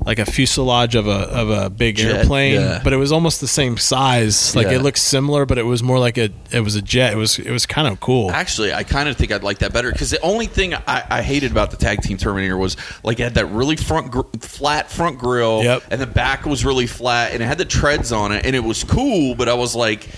like 0.05 0.19
a 0.19 0.25
fuselage 0.25 0.95
of 0.95 1.07
a 1.07 1.11
of 1.11 1.49
a 1.49 1.69
big 1.69 1.95
Jet, 1.95 2.13
airplane, 2.23 2.55
yeah. 2.55 2.81
but 2.83 2.91
it 2.91 2.97
was 2.97 3.13
almost 3.13 3.39
the 3.39 3.47
same 3.47 3.77
size. 3.77 4.53
Like 4.53 4.67
Yeah. 4.67 4.73
it 4.73 4.81
looked 4.81 4.97
similar, 4.97 5.45
but 5.45 5.57
it 5.57 5.63
was 5.63 5.81
more 5.81 5.97
like 5.97 6.17
a 6.17 6.29
it 6.51 6.59
was 6.59 6.75
a 6.75 6.81
jet. 6.81 7.13
It 7.13 7.15
was 7.15 7.39
it 7.39 7.49
was 7.51 7.65
kind 7.65 7.87
of 7.87 7.99
cool. 8.01 8.29
Actually, 8.29 8.73
I 8.73 8.83
kind 8.83 9.07
of 9.07 9.15
think 9.15 9.31
I'd 9.31 9.43
like 9.43 9.59
that 9.59 9.71
better 9.71 9.89
because 9.91 10.09
the 10.11 10.19
only 10.21 10.45
thing 10.45 10.73
I, 10.73 11.03
I 11.09 11.21
hated 11.21 11.51
about 11.51 11.71
the 11.71 11.77
tag 11.77 12.01
team 12.01 12.17
Terminator 12.17 12.57
was 12.57 12.75
like 13.03 13.19
it 13.21 13.23
had 13.23 13.35
that 13.35 13.45
really 13.47 13.77
front 13.77 14.11
gr- 14.11 14.21
flat 14.41 14.91
front 14.91 15.19
grill, 15.19 15.63
Yep. 15.63 15.83
and 15.91 16.01
the 16.01 16.07
back 16.07 16.45
was 16.45 16.65
really 16.65 16.87
flat, 16.87 17.31
and 17.31 17.41
it 17.41 17.45
had 17.45 17.57
the 17.57 17.65
treads 17.65 18.11
on 18.11 18.33
it, 18.33 18.45
and 18.45 18.57
it 18.57 18.63
was 18.63 18.83
cool. 18.83 19.35
But 19.35 19.47
I 19.47 19.53
was 19.53 19.73
like, 19.73 20.09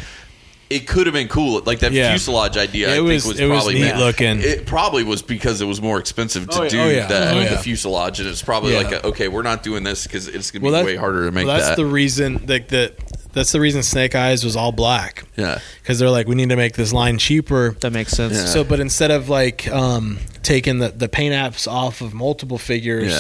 it 0.70 0.88
could 0.88 1.06
have 1.08 1.14
been 1.14 1.28
cool. 1.28 1.62
Like 1.66 1.80
that 1.80 1.92
Yeah. 1.92 2.10
fuselage 2.10 2.58
idea, 2.58 2.90
It 2.94 2.98
I 2.98 3.00
was- 3.02 3.24
think 3.24 3.34
was 3.34 3.40
it 3.40 3.46
was 3.48 3.58
probably 3.64 3.74
neat 3.76 3.92
bad. 3.92 4.00
looking. 4.00 4.40
It 4.42 4.66
probably 4.66 5.04
was 5.04 5.22
because 5.22 5.62
it 5.62 5.66
was 5.66 5.82
more 5.82 6.00
expensive 6.00 6.50
to 6.50 6.60
Oh, 6.60 6.64
yeah. 6.64 6.70
do 6.70 6.80
Oh, 6.82 6.90
yeah. 6.90 7.08
that 7.08 7.34
Oh, 7.38 7.56
the 7.56 7.58
fuselage, 7.62 8.20
and 8.20 8.28
it's 8.28 8.42
probably 8.42 8.74
Yeah. 8.74 8.80
like, 8.80 8.92
a, 8.94 9.06
okay, 9.08 9.28
we're 9.28 9.44
not 9.44 9.62
doing 9.64 9.84
this 9.84 10.04
because 10.04 10.28
it's 10.28 10.52
going 10.52 10.64
to 10.64 10.80
be 10.80 10.86
way 10.86 10.96
harder 10.96 11.26
to 11.26 11.32
make 11.32 11.46
well, 11.46 11.56
that's 11.58 11.70
that. 11.70 11.76
the 11.78 11.86
reason 11.86 12.46
like 12.48 12.70
that 12.70 12.94
that's 13.34 13.52
the 13.52 13.60
reason 13.60 13.84
Snake 13.84 14.16
Eyes 14.16 14.46
was 14.46 14.56
all 14.56 14.72
black 14.72 15.26
yeah, 15.36 15.60
because 15.84 16.00
they're 16.00 16.10
like 16.10 16.26
we 16.28 16.36
need 16.36 16.50
to 16.50 16.56
make 16.56 16.76
this 16.76 16.94
line 16.94 17.18
cheaper. 17.18 17.76
That 17.82 17.92
makes 17.92 18.14
sense. 18.14 18.34
Yeah. 18.34 18.46
So, 18.46 18.64
but 18.64 18.80
instead 18.80 19.12
of 19.12 19.28
like 19.30 19.68
um, 19.68 20.20
taking 20.42 20.80
the 20.80 20.90
the 20.90 21.10
paint 21.10 21.34
apps 21.36 21.68
off 21.70 22.00
of 22.02 22.14
multiple 22.14 22.58
figures. 22.58 23.14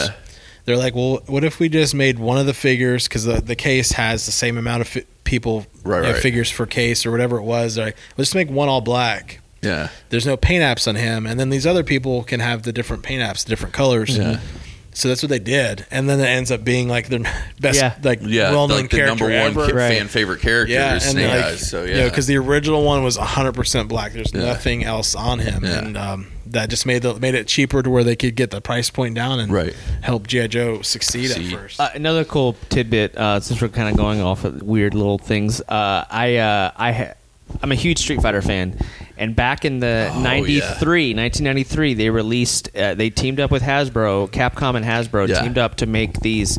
They're 0.65 0.77
like, 0.77 0.95
well, 0.95 1.21
what 1.27 1.43
if 1.43 1.59
we 1.59 1.69
just 1.69 1.93
made 1.95 2.17
one 2.19 2.37
of 2.37 2.45
the 2.47 2.53
figures 2.53 3.07
because 3.07 3.23
the, 3.23 3.39
the 3.41 3.55
case 3.55 3.91
has 3.93 4.25
the 4.25 4.31
same 4.31 4.57
amount 4.57 4.81
of 4.81 4.87
fi- 4.87 5.05
people 5.23 5.65
Right, 5.83 5.97
you 5.97 6.03
know, 6.03 6.11
right. 6.13 6.21
figures 6.21 6.49
for 6.49 6.65
case 6.65 7.05
or 7.05 7.11
whatever 7.11 7.37
it 7.37 7.43
was. 7.43 7.75
They're 7.75 7.85
like, 7.85 7.97
let's 8.17 8.33
make 8.33 8.49
one 8.49 8.67
all 8.67 8.81
black. 8.81 9.39
yeah, 9.61 9.89
There's 10.09 10.25
no 10.25 10.37
paint 10.37 10.63
apps 10.63 10.87
on 10.87 10.95
him, 10.95 11.25
and 11.27 11.39
then 11.39 11.49
these 11.51 11.65
other 11.67 11.83
people 11.83 12.23
can 12.23 12.39
have 12.39 12.63
the 12.63 12.73
different 12.73 13.03
paint 13.03 13.21
apps, 13.21 13.45
different 13.45 13.73
colors. 13.73 14.17
Yeah. 14.17 14.39
So 14.97 15.09
that's 15.09 15.21
what 15.21 15.29
they 15.29 15.39
did, 15.39 15.85
and 15.91 16.09
then 16.09 16.19
it 16.21 16.25
ends 16.25 16.51
up 16.51 16.63
being 16.63 16.87
like 16.87 17.09
their 17.09 17.19
best, 17.59 17.79
Yeah. 17.79 17.95
like 18.01 18.21
yeah. 18.23 18.49
well-known 18.51 18.81
like 18.81 18.89
the 18.89 18.97
character 18.97 19.25
number 19.25 19.25
one 19.25 19.47
ever. 19.51 19.65
kid- 19.67 19.75
Right. 19.75 19.97
fan 19.97 20.07
favorite 20.07 20.39
character 20.41 20.73
Yeah, 20.73 20.95
is 20.95 21.03
and 21.03 21.11
Snake 21.11 21.27
like, 21.29 21.43
Eyes. 21.43 21.69
So 21.69 21.83
yeah, 21.83 22.05
because 22.05 22.27
the 22.27 22.37
original 22.37 22.83
one 22.83 23.03
was 23.03 23.17
100 23.17 23.51
percent 23.53 23.89
black. 23.89 24.13
There's 24.13 24.33
Yeah. 24.33 24.45
nothing 24.45 24.83
else 24.85 25.13
on 25.13 25.39
him, 25.39 25.65
Yeah. 25.65 25.79
and 25.79 25.97
um, 25.97 26.27
that 26.47 26.69
just 26.69 26.85
made 26.85 27.01
the 27.01 27.13
made 27.19 27.35
it 27.35 27.45
cheaper 27.47 27.83
to 27.83 27.89
where 27.89 28.05
they 28.05 28.15
could 28.15 28.35
get 28.35 28.51
the 28.51 28.61
price 28.61 28.89
point 28.89 29.15
down 29.15 29.39
and 29.41 29.51
Right. 29.51 29.75
help 30.01 30.27
GI 30.27 30.47
Joe 30.47 30.81
succeed 30.81 31.31
See. 31.31 31.45
at 31.53 31.59
first. 31.59 31.79
Uh, 31.79 31.89
another 31.93 32.23
cool 32.23 32.55
tidbit, 32.69 33.17
uh, 33.17 33.41
since 33.41 33.61
we're 33.61 33.67
kind 33.67 33.89
of 33.89 33.97
going 33.97 34.21
off 34.21 34.45
of 34.45 34.61
weird 34.63 34.93
little 34.93 35.17
things. 35.17 35.59
Uh, 35.61 36.05
I 36.09 36.37
uh, 36.37 36.71
I 36.77 36.91
ha- 36.93 37.13
I'm 37.61 37.71
a 37.71 37.75
huge 37.75 37.99
Street 37.99 38.21
Fighter 38.21 38.41
fan, 38.41 38.77
and 39.17 39.35
back 39.35 39.65
in 39.65 39.79
the 39.79 40.09
Oh, 40.13 40.19
93, 40.21 41.13
1993, 41.13 41.93
they 41.93 42.09
released. 42.09 42.75
Uh, 42.75 42.93
they 42.95 43.09
teamed 43.09 43.39
up 43.39 43.51
with 43.51 43.63
Hasbro, 43.63 44.29
Capcom 44.29 44.75
and 44.75 44.85
Hasbro 44.85 45.27
Yeah. 45.27 45.41
teamed 45.41 45.57
up 45.57 45.75
to 45.77 45.85
make 45.85 46.19
these 46.21 46.57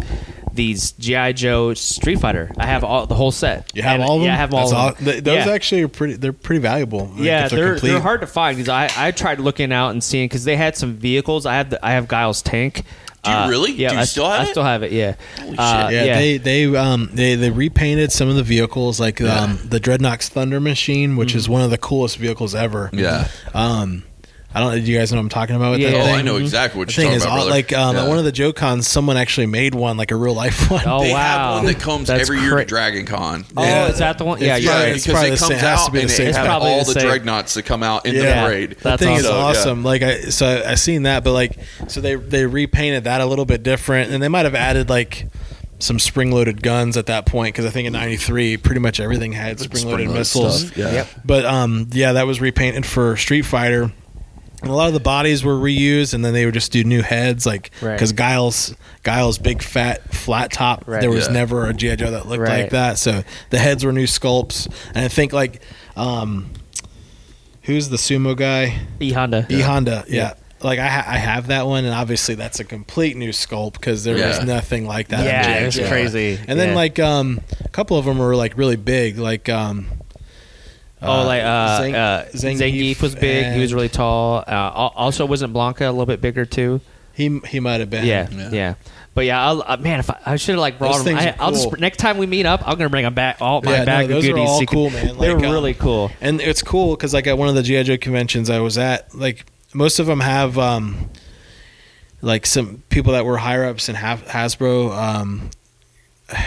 these 0.52 0.92
GI 0.92 1.34
Joe 1.34 1.74
Street 1.74 2.18
Fighter. 2.18 2.50
I 2.56 2.66
have 2.66 2.82
all 2.82 3.06
the 3.06 3.14
whole 3.14 3.30
set. 3.30 3.70
you 3.74 3.82
have 3.82 3.96
And- 4.00 4.04
all 4.04 4.16
of 4.16 4.20
them. 4.22 4.28
Yeah, 4.28 4.32
I 4.32 4.36
have 4.38 4.54
all 4.54 4.74
of 4.74 4.96
them. 4.96 5.04
th- 5.04 5.22
those 5.24 5.44
Yeah. 5.44 5.52
actually 5.52 5.82
are 5.82 5.88
pretty. 5.88 6.14
They're 6.14 6.32
pretty 6.32 6.60
valuable. 6.62 7.10
like, 7.14 7.24
Yeah, 7.26 7.46
they're 7.48 7.72
complete. 7.72 7.90
they're 7.90 8.00
hard 8.00 8.22
to 8.22 8.26
find 8.26 8.56
because 8.56 8.70
I, 8.70 8.88
I 8.96 9.10
tried 9.10 9.38
looking 9.38 9.70
out 9.70 9.90
and 9.90 10.02
seeing 10.02 10.24
because 10.28 10.44
they 10.44 10.56
had 10.56 10.74
some 10.74 10.94
vehicles. 10.94 11.44
I 11.44 11.56
have 11.56 11.68
the, 11.70 11.84
I 11.86 11.92
have 11.92 12.08
Guile's 12.08 12.40
tank. 12.40 12.84
Do 13.26 13.30
you 13.32 13.36
Uh, 13.36 13.48
really? 13.48 13.72
Yeah, 13.72 13.88
Do 13.90 13.94
you 13.96 14.00
I, 14.00 14.04
still 14.04 14.26
have 14.30 14.40
I 14.40 14.44
it? 14.44 14.50
still 14.52 14.64
have 14.64 14.82
it. 14.82 14.92
Yeah. 14.92 15.14
Holy 15.40 15.58
Uh, 15.58 15.88
shit. 15.90 16.06
Yeah, 16.06 16.18
they 16.18 16.36
they 16.38 16.76
um 16.76 17.10
they 17.12 17.34
they 17.34 17.50
repainted 17.50 18.12
some 18.12 18.28
of 18.28 18.36
the 18.36 18.42
vehicles 18.42 18.98
like 19.00 19.20
um 19.20 19.58
the 19.64 19.78
Dreadnoks 19.80 20.28
Thunder 20.28 20.60
Machine, 20.60 21.16
which 21.16 21.30
Mm-hmm. 21.30 21.38
is 21.38 21.48
one 21.48 21.62
of 21.62 21.70
the 21.70 21.78
coolest 21.78 22.16
vehicles 22.18 22.54
ever. 22.54 22.90
Yeah. 22.92 23.28
Um, 23.54 24.04
I 24.54 24.60
don't. 24.60 24.70
Know 24.74 24.80
do 24.80 24.90
you 24.90 24.98
guys 24.98 25.12
know 25.12 25.18
what 25.18 25.22
I'm 25.24 25.28
talking 25.28 25.54
about 25.56 25.72
with 25.72 25.80
Yeah, 25.80 25.90
that. 25.90 26.00
Oh, 26.00 26.04
thing? 26.04 26.14
I 26.14 26.22
know 26.22 26.36
exactly 26.36 26.78
what 26.78 26.88
The 26.88 26.94
you're 26.94 26.96
thing 26.96 27.04
talking 27.06 27.16
is, 27.16 27.22
about, 27.24 27.30
all- 27.32 27.36
brother. 27.46 27.50
like 27.50 27.72
um, 27.74 27.96
Yeah. 27.96 28.02
at 28.04 28.08
one 28.08 28.18
of 28.18 28.24
the 28.24 28.32
Joe 28.32 28.52
cons, 28.54 28.88
someone 28.88 29.16
actually 29.18 29.46
made 29.46 29.74
one, 29.74 29.96
like 29.98 30.10
a 30.12 30.16
real 30.16 30.32
life 30.34 30.70
one. 30.70 30.82
Oh 30.86 31.02
they 31.02 31.12
wow. 31.12 31.18
have 31.18 31.54
one 31.56 31.66
that 31.66 31.78
comes 31.80 32.08
That's 32.08 32.22
every 32.22 32.40
year 32.40 32.50
cra- 32.52 32.64
to 32.64 32.68
Dragon 32.68 33.04
Con. 33.06 33.44
Oh, 33.56 33.62
Yeah. 33.62 33.88
is 33.88 33.98
that 33.98 34.16
the 34.16 34.24
one? 34.24 34.40
Yeah, 34.40 34.56
It's 34.56 34.64
you're 34.64 34.72
probably- 34.72 34.90
right. 34.92 35.02
because 35.02 35.22
it 35.24 35.28
comes 35.28 35.40
same- 35.40 35.58
has 35.58 35.80
out 35.80 35.86
to 35.86 35.90
be 35.92 35.98
the 35.98 36.02
and 36.04 36.10
same 36.10 36.24
they 36.24 36.30
It's 36.30 36.38
all 36.38 36.84
the 36.84 36.94
the 36.94 37.00
same. 37.00 37.10
Dreadnoks 37.10 37.54
that 37.54 37.62
come 37.64 37.82
out 37.82 38.06
in 38.06 38.14
Yeah. 38.14 38.22
the 38.42 38.46
parade. 38.48 38.70
That 38.70 38.82
That's 38.82 39.02
thing 39.02 39.16
is 39.16 39.26
awesome. 39.26 39.80
Yeah. 39.82 39.86
Like 39.86 40.02
I, 40.02 40.20
so 40.30 40.62
I 40.66 40.74
seen 40.76 41.02
that, 41.02 41.22
but 41.24 41.32
like, 41.32 41.58
so 41.88 42.00
they 42.00 42.14
they 42.14 42.46
repainted 42.46 43.04
that 43.04 43.20
a 43.20 43.26
little 43.26 43.44
bit 43.44 43.62
different, 43.62 44.10
and 44.10 44.22
they 44.22 44.28
might 44.28 44.46
have 44.46 44.54
added 44.54 44.88
like 44.88 45.26
some 45.78 45.98
spring 45.98 46.30
loaded 46.32 46.62
guns 46.62 46.96
at 46.96 47.04
that 47.06 47.26
point 47.26 47.54
because 47.54 47.66
I 47.66 47.70
think 47.70 47.86
in 47.86 47.92
'93 47.92 48.56
pretty 48.56 48.80
much 48.80 49.00
everything 49.00 49.32
had 49.32 49.60
spring 49.60 49.84
loaded 49.84 50.04
Spring-loaded 50.06 50.18
missiles. 50.18 50.60
stuff, 50.68 50.76
Yeah. 50.78 50.92
Yep. 50.92 51.08
But 51.26 51.44
um, 51.44 51.88
yeah, 51.92 52.12
that 52.14 52.26
was 52.26 52.40
repainted 52.40 52.86
for 52.86 53.16
Street 53.18 53.42
Fighter. 53.42 53.92
And 54.66 54.72
a 54.72 54.76
lot 54.76 54.88
of 54.88 54.94
the 54.94 55.00
bodies 55.00 55.44
were 55.44 55.54
reused, 55.54 56.12
and 56.12 56.24
then 56.24 56.32
they 56.34 56.44
would 56.44 56.54
just 56.54 56.72
do 56.72 56.82
new 56.82 57.02
heads, 57.02 57.46
like 57.46 57.70
Right. 57.80 57.92
because 57.94 58.12
Guile's 58.12 58.74
Guile's 59.04 59.38
big 59.38 59.62
fat 59.62 60.12
flat 60.12 60.50
top. 60.50 60.82
Right. 60.86 61.00
There 61.00 61.10
was 61.10 61.26
Yeah. 61.28 61.32
never 61.34 61.68
a 61.68 61.72
GI 61.72 61.94
Joe 61.96 62.10
that 62.10 62.26
looked 62.28 62.40
Right. 62.42 62.62
like 62.62 62.70
that, 62.70 62.98
so 62.98 63.22
the 63.50 63.58
heads 63.60 63.84
were 63.84 63.92
new 63.92 64.06
sculpts. 64.08 64.66
And 64.94 65.04
I 65.04 65.08
think 65.08 65.32
like, 65.32 65.62
um, 65.96 66.50
who's 67.62 67.88
the 67.88 67.96
sumo 67.96 68.36
guy? 68.36 68.80
E 69.00 69.12
Honda. 69.12 69.46
E 69.48 69.60
Honda, 69.60 70.04
yeah. 70.08 70.16
Yeah. 70.16 70.32
Like 70.62 70.78
I, 70.78 70.86
ha- 70.88 71.04
I 71.06 71.18
have 71.18 71.48
that 71.48 71.66
one, 71.66 71.84
and 71.84 71.94
obviously 71.94 72.34
that's 72.34 72.58
a 72.60 72.64
complete 72.64 73.16
new 73.16 73.30
sculpt 73.30 73.74
because 73.74 74.04
there 74.04 74.16
Yeah. 74.16 74.28
was 74.28 74.42
nothing 74.44 74.86
like 74.86 75.08
that. 75.08 75.24
Yeah, 75.24 75.42
G.I. 75.44 75.56
it 75.58 75.66
was 75.66 75.88
crazy. 75.88 76.38
And 76.48 76.58
then 76.58 76.74
like 76.74 76.98
um, 76.98 77.40
a 77.64 77.68
couple 77.68 77.96
of 77.98 78.06
them 78.06 78.18
were 78.18 78.34
like 78.34 78.56
really 78.58 78.76
big, 78.76 79.18
like 79.18 79.48
um, 79.48 79.86
Oh, 81.08 81.24
like 81.26 81.42
uh, 81.42 81.80
Zang- 81.80 81.94
uh, 81.94 82.24
Zangief, 82.32 83.00
was 83.02 83.14
big. 83.14 83.52
He 83.54 83.60
was 83.60 83.72
really 83.74 83.88
tall. 83.88 84.38
Uh, 84.38 84.50
al- 84.50 84.92
also, 84.96 85.24
wasn't 85.26 85.52
Blanka 85.54 85.82
a 85.82 85.90
little 85.90 86.06
bit 86.06 86.20
bigger 86.20 86.44
too? 86.44 86.80
He 87.14 87.40
he 87.46 87.60
might 87.60 87.80
have 87.80 87.88
been. 87.90 88.04
Yeah, 88.04 88.28
Yeah. 88.50 88.74
But 89.14 89.24
yeah, 89.24 89.42
I'll, 89.46 89.62
uh, 89.66 89.78
man, 89.78 90.00
if 90.00 90.10
I, 90.10 90.18
I 90.26 90.36
should 90.36 90.56
have 90.56 90.60
like 90.60 90.78
brought 90.78 90.92
Those 90.96 91.04
them. 91.04 91.16
things 91.16 91.26
I, 91.26 91.30
are 91.30 91.36
I'll 91.40 91.50
just 91.52 91.78
next 91.78 91.96
time 91.96 92.18
we 92.18 92.26
meet 92.26 92.44
up, 92.44 92.60
I'm 92.68 92.76
gonna 92.76 92.90
bring 92.90 93.04
them 93.04 93.14
back. 93.14 93.38
All 93.40 93.62
my 93.62 93.72
Yeah, 93.72 93.78
no, 93.78 93.84
bag 93.86 94.08
those 94.08 94.24
of 94.24 94.30
are 94.30 94.32
goodies. 94.34 94.48
all 94.50 94.54
so 94.56 94.60
you 94.60 94.66
can- 94.66 94.74
cool, 94.76 94.90
man. 94.90 95.06
They're 95.18 95.34
Like, 95.36 95.44
um, 95.46 95.52
really 95.52 95.72
cool. 95.74 96.10
And 96.20 96.40
it's 96.42 96.62
cool 96.62 96.94
because 96.94 97.14
like 97.14 97.26
at 97.26 97.38
one 97.38 97.48
of 97.48 97.54
the 97.54 97.62
GI 97.62 97.84
Joe 97.84 97.96
conventions 97.96 98.50
I 98.50 98.60
was 98.60 98.76
at, 98.76 99.14
like 99.14 99.46
most 99.72 99.98
of 99.98 100.06
them 100.06 100.20
have 100.20 100.58
um, 100.58 101.08
like 102.20 102.44
some 102.44 102.82
people 102.90 103.14
that 103.14 103.24
were 103.24 103.38
higher 103.38 103.64
ups 103.64 103.88
in 103.88 103.94
Ha- 103.94 104.16
Hasbro. 104.18 104.94
Um, 104.96 105.48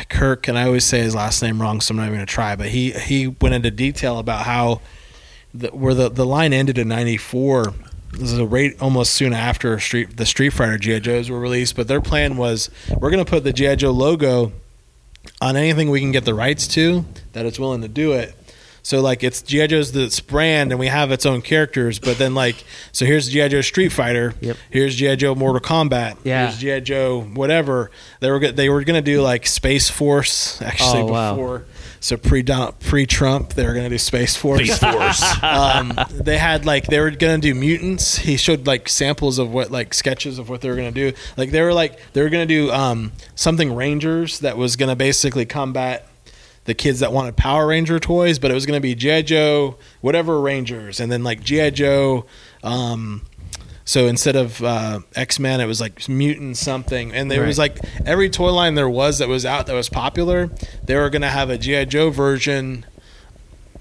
Kirk, 0.09 0.47
and 0.47 0.57
I 0.57 0.65
always 0.65 0.83
say 0.83 0.99
his 0.99 1.15
last 1.15 1.41
name 1.41 1.61
wrong, 1.61 1.79
so 1.81 1.93
I'm 1.93 1.97
not 1.97 2.03
even 2.03 2.15
gonna 2.15 2.25
try. 2.25 2.55
But 2.55 2.69
he 2.69 2.91
he 2.91 3.27
went 3.27 3.55
into 3.55 3.71
detail 3.71 4.19
about 4.19 4.45
how 4.45 4.81
the, 5.53 5.69
where 5.69 5.93
the 5.93 6.09
the 6.09 6.25
line 6.25 6.53
ended 6.53 6.77
in 6.77 6.87
'94. 6.87 7.73
This 8.11 8.31
is 8.31 8.39
a 8.39 8.45
rate 8.45 8.81
almost 8.81 9.13
soon 9.13 9.33
after 9.33 9.79
Street 9.79 10.17
the 10.17 10.25
Street 10.25 10.49
Fighter 10.49 10.77
GI 10.77 11.01
Joes 11.01 11.29
were 11.29 11.39
released, 11.39 11.75
but 11.75 11.87
their 11.87 12.01
plan 12.01 12.37
was 12.37 12.69
we're 12.97 13.11
gonna 13.11 13.25
put 13.25 13.43
the 13.43 13.53
GI 13.53 13.77
Joe 13.77 13.91
logo 13.91 14.51
on 15.41 15.55
anything 15.55 15.89
we 15.89 15.99
can 15.99 16.11
get 16.11 16.25
the 16.25 16.33
rights 16.33 16.67
to 16.67 17.05
that 17.33 17.45
it's 17.45 17.59
willing 17.59 17.81
to 17.81 17.87
do 17.87 18.13
it. 18.13 18.35
So 18.81 19.01
like 19.01 19.23
it's 19.23 19.41
GI 19.41 19.67
Joe's 19.67 19.91
this 19.91 20.19
brand 20.19 20.71
and 20.71 20.79
we 20.79 20.87
have 20.87 21.11
its 21.11 21.25
own 21.25 21.41
characters, 21.41 21.99
but 21.99 22.17
then 22.17 22.33
like 22.33 22.63
so 22.91 23.05
here's 23.05 23.29
GI 23.29 23.49
Joe 23.49 23.61
Street 23.61 23.89
Fighter, 23.89 24.33
Yep. 24.41 24.57
here's 24.69 24.95
GI 24.95 25.15
Joe 25.17 25.35
Mortal 25.35 25.61
Kombat, 25.61 26.17
Yeah. 26.23 26.47
here's 26.47 26.57
GI 26.59 26.81
Joe 26.81 27.21
whatever. 27.21 27.91
They 28.19 28.31
were 28.31 28.39
they 28.51 28.69
were 28.69 28.83
gonna 28.83 29.01
do 29.01 29.21
like 29.21 29.45
Space 29.47 29.89
Force 29.89 30.61
actually 30.61 31.01
Oh, 31.01 31.05
wow. 31.05 31.35
before. 31.35 31.65
So 32.01 32.15
pre 32.15 32.43
pre 32.79 33.05
Trump 33.05 33.53
they 33.53 33.65
were 33.65 33.73
gonna 33.73 33.89
do 33.89 33.97
Space 33.97 34.35
Force. 34.35 34.61
Space 34.73 34.79
Force. 34.79 35.23
um, 35.43 35.91
they 36.11 36.37
had 36.37 36.65
like 36.65 36.85
they 36.87 36.99
were 36.99 37.11
gonna 37.11 37.37
do 37.39 37.53
mutants. 37.53 38.17
He 38.17 38.37
showed 38.37 38.65
like 38.65 38.87
samples 38.87 39.37
of 39.37 39.51
what 39.51 39.69
like 39.71 39.93
sketches 39.93 40.39
of 40.39 40.47
what 40.49 40.61
they 40.61 40.69
were 40.69 40.75
gonna 40.77 40.91
do. 40.91 41.11
Like 41.35 41.51
they 41.51 41.61
were 41.61 41.73
like 41.73 41.99
they 42.13 42.21
were 42.21 42.29
gonna 42.29 42.45
do 42.45 42.71
um, 42.71 43.11
something 43.35 43.75
Rangers 43.75 44.39
that 44.39 44.57
was 44.57 44.77
gonna 44.77 44.95
basically 44.95 45.45
combat 45.45 46.07
the 46.65 46.73
kids 46.73 46.99
that 46.99 47.11
wanted 47.11 47.35
Power 47.37 47.67
Ranger 47.67 47.99
toys, 47.99 48.37
but 48.39 48.51
it 48.51 48.53
was 48.53 48.65
gonna 48.65 48.79
be 48.81 48.95
GI 48.95 49.23
Joe 49.23 49.77
whatever 50.01 50.39
Rangers, 50.39 50.99
and 50.99 51.11
then 51.11 51.23
like 51.23 51.43
GI 51.43 51.71
Joe. 51.71 52.25
Um, 52.63 53.23
so 53.85 54.05
instead 54.07 54.35
of 54.35 54.61
uh, 54.63 54.99
X 55.15 55.39
Men, 55.39 55.61
it 55.61 55.65
was 55.65 55.81
like 55.81 56.07
mutant 56.07 56.57
something, 56.57 57.11
and 57.13 57.31
there 57.31 57.43
was 57.43 57.57
like 57.57 57.79
every 58.05 58.29
toy 58.29 58.51
line 58.53 58.75
there 58.75 58.89
was 58.89 59.17
that 59.17 59.27
was 59.27 59.45
out 59.45 59.65
that 59.67 59.73
was 59.73 59.89
popular. 59.89 60.49
They 60.83 60.95
were 60.95 61.09
gonna 61.09 61.29
have 61.29 61.49
a 61.49 61.57
GI 61.57 61.85
Joe 61.87 62.09
version 62.11 62.85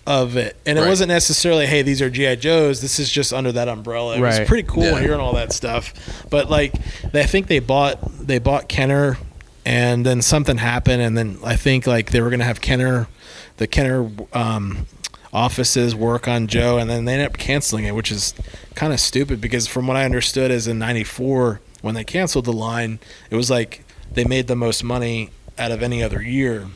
of 0.07 0.39
it, 0.39 0.57
and 0.65 0.79
it 0.79 0.81
Right. 0.81 0.89
wasn't 0.89 1.09
necessarily, 1.09 1.67
hey, 1.67 1.83
these 1.83 2.01
are 2.01 2.09
GI 2.09 2.37
Joes. 2.37 2.81
This 2.81 2.99
is 2.99 3.11
just 3.11 3.35
under 3.35 3.53
that 3.53 3.69
umbrella. 3.69 4.17
It 4.17 4.21
Right. 4.21 4.39
was 4.41 4.49
pretty 4.49 4.67
cool 4.67 4.85
Yeah. 4.85 5.01
hearing 5.01 5.21
all 5.21 5.35
that 5.35 5.53
stuff. 5.53 5.93
But 6.31 6.49
like, 6.49 6.73
they, 7.13 7.21
I 7.21 7.27
think 7.27 7.49
they 7.49 7.59
bought 7.59 7.99
they 8.27 8.39
bought 8.39 8.69
Kenner 8.71 9.19
and 9.69 10.07
then 10.07 10.23
something 10.23 10.57
happened, 10.57 11.03
and 11.03 11.15
then 11.15 11.39
I 11.45 11.55
think 11.55 11.87
like 11.87 12.11
they 12.11 12.23
were 12.23 12.31
gonna 12.31 12.45
have 12.45 12.63
Kenner, 12.63 13.07
the 13.59 13.67
Kenner 13.67 14.11
um, 14.33 14.87
offices 15.31 15.95
work 15.95 16.27
on 16.27 16.47
Joe, 16.47 16.79
and 16.79 16.89
then 16.89 17.05
they 17.05 17.13
ended 17.13 17.29
up 17.29 17.37
canceling 17.37 17.85
it, 17.85 17.95
which 17.95 18.11
is 18.11 18.33
kind 18.75 18.95
of 18.95 18.99
stupid 18.99 19.43
because 19.43 19.67
from 19.67 19.87
what 19.87 19.99
I 19.99 20.07
understood 20.07 20.51
is 20.51 20.67
in 20.67 20.79
'94 20.79 21.61
when 21.83 21.95
they 21.95 22.03
canceled 22.03 22.47
the 22.47 22.53
line, 22.53 22.99
it 23.29 23.37
was 23.37 23.51
like 23.51 23.85
they 24.11 24.25
made 24.25 24.47
the 24.47 24.57
most 24.57 24.83
money 24.83 25.33
out 25.59 25.71
of 25.71 25.83
any 25.83 26.03
other 26.03 26.23
year 26.23 26.69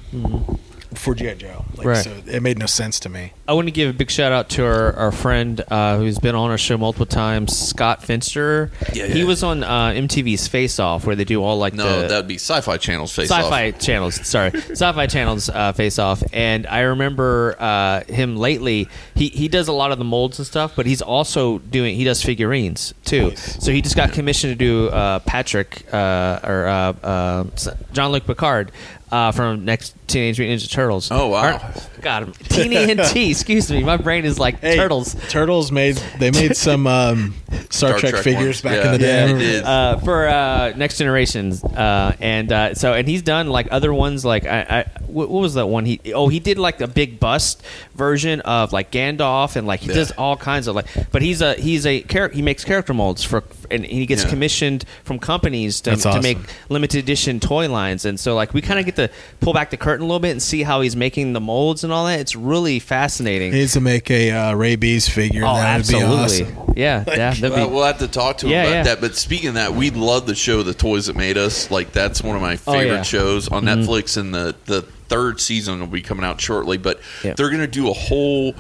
for 0.95 1.15
GI 1.15 1.35
Joe. 1.37 1.65
Like, 1.77 1.87
Right. 1.87 2.05
So 2.05 2.15
it 2.27 2.43
made 2.43 2.59
no 2.59 2.67
sense 2.67 3.01
to 3.01 3.09
me. 3.09 3.33
I 3.49 3.53
want 3.55 3.67
to 3.69 3.73
give 3.73 3.91
a 3.91 3.93
big 3.93 4.11
shout 4.11 4.33
out 4.33 4.49
to 4.51 4.65
our, 4.65 4.93
our 4.95 5.13
friend 5.13 5.63
uh, 5.69 5.99
who's 5.99 6.19
been 6.19 6.35
on 6.35 6.51
our 6.51 6.59
show 6.59 6.79
multiple 6.79 7.07
times, 7.07 7.57
Scott 7.57 8.03
Finster. 8.03 8.71
Yeah, 8.93 9.07
yeah. 9.07 9.15
He 9.15 9.25
was 9.25 9.43
on 9.43 9.63
uh, 9.65 9.91
MTV's 9.91 10.49
Face 10.49 10.79
Off, 10.79 11.07
where 11.07 11.17
they 11.17 11.25
do 11.25 11.43
all 11.43 11.59
like 11.59 11.75
No, 11.75 12.03
the 12.03 12.09
that'd 12.09 12.27
be 12.29 12.37
Sci-Fi 12.37 12.77
Channel's 12.79 13.13
face 13.15 13.29
sci-fi 13.31 13.71
off. 13.73 13.79
channels. 13.81 14.27
Sorry, 14.27 14.51
sci-fi 14.55 15.07
channels 15.07 15.49
uh, 15.49 15.73
face 15.73 15.99
off. 15.99 16.23
And 16.33 16.67
I 16.67 16.81
remember 16.81 17.57
uh, 17.59 18.05
him 18.05 18.37
lately. 18.37 18.89
He 19.15 19.29
he 19.29 19.49
does 19.49 19.69
a 19.69 19.73
lot 19.73 19.93
of 19.93 19.99
the 19.99 20.05
molds 20.05 20.39
and 20.39 20.47
stuff, 20.47 20.75
but 20.77 20.87
he's 20.87 21.03
also 21.03 21.59
doing. 21.59 21.97
He 21.97 22.05
does 22.05 22.23
figurines 22.23 22.95
too. 23.05 23.35
So 23.37 23.73
he 23.73 23.83
just 23.83 23.97
got 23.97 24.13
commissioned 24.13 24.53
to 24.53 24.57
do 24.57 24.89
uh, 24.89 25.19
Patrick 25.21 25.85
uh, 25.93 26.41
or 26.43 26.67
uh, 26.67 26.73
uh, 27.03 27.45
Jean-Luc 27.93 28.25
Picard. 28.27 28.73
Uh, 29.13 29.31
from 29.31 29.65
next 29.67 29.95
Teenage 30.09 30.39
Mutant 30.39 30.63
Ninja 30.63 30.71
Turtles. 30.73 31.11
Oh, 31.11 31.29
wow. 31.29 31.59
God, 32.03 32.35
TNT. 32.35 33.31
Excuse 33.31 33.71
me, 33.71 33.83
my 33.83 33.97
brain 33.97 34.25
is 34.25 34.39
like 34.39 34.61
turtles. 34.61 35.15
Turtles 35.29 35.71
made 35.73 35.97
they 36.19 36.31
made 36.31 36.57
some 36.57 36.87
um, 36.87 37.35
Star, 37.51 37.67
Star 37.71 37.99
Trek, 37.99 38.11
Trek 38.13 38.25
figures 38.25 38.63
ones. 38.63 38.63
back 38.63 38.77
Yeah, 38.85 38.87
in 38.87 38.93
the 38.93 38.99
day. 38.99 39.33
they 39.33 39.39
did. 39.39 39.65
uh, 39.65 39.99
for 39.99 40.27
uh, 40.29 40.73
Next 40.77 40.99
Generations, 40.99 41.63
uh, 41.65 42.17
and 42.21 42.53
uh, 42.53 42.75
so 42.75 42.93
and 42.95 43.07
he's 43.09 43.23
done 43.23 43.49
like 43.49 43.69
other 43.71 43.95
ones. 43.95 44.25
Like 44.25 44.45
I, 44.47 44.61
I 44.61 45.01
what, 45.07 45.31
what 45.31 45.41
was 45.41 45.55
that 45.55 45.67
one? 45.67 45.85
He 45.87 46.01
oh 46.15 46.29
he 46.29 46.41
did 46.41 46.59
like 46.59 46.81
a 46.81 46.87
big 46.89 47.21
bust 47.21 47.63
version 47.95 48.41
of 48.43 48.73
like 48.73 48.91
Gandalf, 48.91 49.57
and 49.57 49.67
like 49.67 49.81
he 49.81 49.89
Yeah. 49.89 49.95
does 49.95 50.11
all 50.13 50.37
kinds 50.37 50.67
of 50.67 50.75
like. 50.75 50.87
But 51.13 51.23
he's 51.23 51.41
a 51.41 51.55
he's 51.55 51.87
a 51.87 52.03
char- 52.03 52.29
he 52.31 52.43
makes 52.43 52.65
character 52.65 52.95
molds 52.95 53.23
for, 53.23 53.45
and 53.71 53.85
he 53.85 54.07
gets 54.07 54.25
Yeah. 54.25 54.31
commissioned 54.31 54.85
from 55.05 55.19
companies 55.19 55.81
to, 55.83 55.91
That's 55.91 56.03
to 56.03 56.09
awesome. 56.11 56.23
make 56.23 56.39
limited 56.69 56.99
edition 56.99 57.39
toy 57.41 57.69
lines, 57.69 58.05
and 58.05 58.19
so 58.19 58.35
like 58.35 58.53
we 58.55 58.61
kind 58.61 58.79
of 58.81 58.87
get 58.87 58.97
to 58.97 59.11
pull 59.41 59.53
back 59.53 59.71
the 59.71 59.77
curtain 59.77 60.03
a 60.05 60.07
little 60.07 60.21
bit 60.21 60.31
and 60.33 60.43
see 60.43 60.63
how 60.63 60.81
he's 60.81 60.97
making 60.97 61.33
the 61.33 61.41
molds 61.41 61.85
and 61.85 61.92
all 61.93 62.07
that. 62.07 62.21
It's 62.21 62.35
really 62.37 62.79
fascinating. 62.79 63.53
He 63.53 63.59
needs 63.61 63.73
to 63.75 63.81
make 63.81 64.11
a 64.11 64.31
uh, 64.31 64.55
Rabies 64.55 65.09
figure. 65.09 65.43
oh, 65.45 65.55
that 65.55 65.77
would 65.79 65.89
be 65.89 65.97
absolutely, 65.97 66.45
awesome. 66.55 66.75
yeah, 66.77 67.05
yeah. 67.09 67.35
That'd 67.35 67.51
Well, 67.51 67.71
we'll 67.71 67.85
have 67.85 67.99
to 67.99 68.09
talk 68.09 68.39
to 68.39 68.47
him 68.47 68.53
Yeah, 68.53 68.63
about 68.63 68.73
yeah. 68.73 68.83
that. 68.85 69.01
But 69.01 69.17
speaking 69.17 69.49
of 69.51 69.55
that, 69.55 69.75
we 69.75 69.91
love 69.91 70.27
the 70.27 70.35
show, 70.35 70.63
The 70.63 70.75
Toys 70.75 71.07
That 71.07 71.17
Made 71.17 71.37
Us. 71.39 71.71
Like 71.71 71.93
that's 71.93 72.23
one 72.23 72.37
of 72.37 72.43
my 72.43 72.55
Oh, 72.55 72.73
favorite 72.73 72.87
yeah. 72.87 72.95
Mm-hmm. 72.95 73.03
shows 73.05 73.49
on 73.49 73.65
Netflix, 73.65 74.17
and 74.17 74.35
the 74.35 74.55
the 74.67 74.83
third 74.83 75.41
season 75.41 75.81
will 75.81 75.87
be 75.87 76.03
coming 76.03 76.25
out 76.25 76.41
shortly. 76.41 76.79
But 76.79 77.01
Yep. 77.23 77.37
they're 77.37 77.51
going 77.51 77.61
to 77.61 77.67
do 77.67 77.91
a 77.91 77.93
whole 77.93 78.55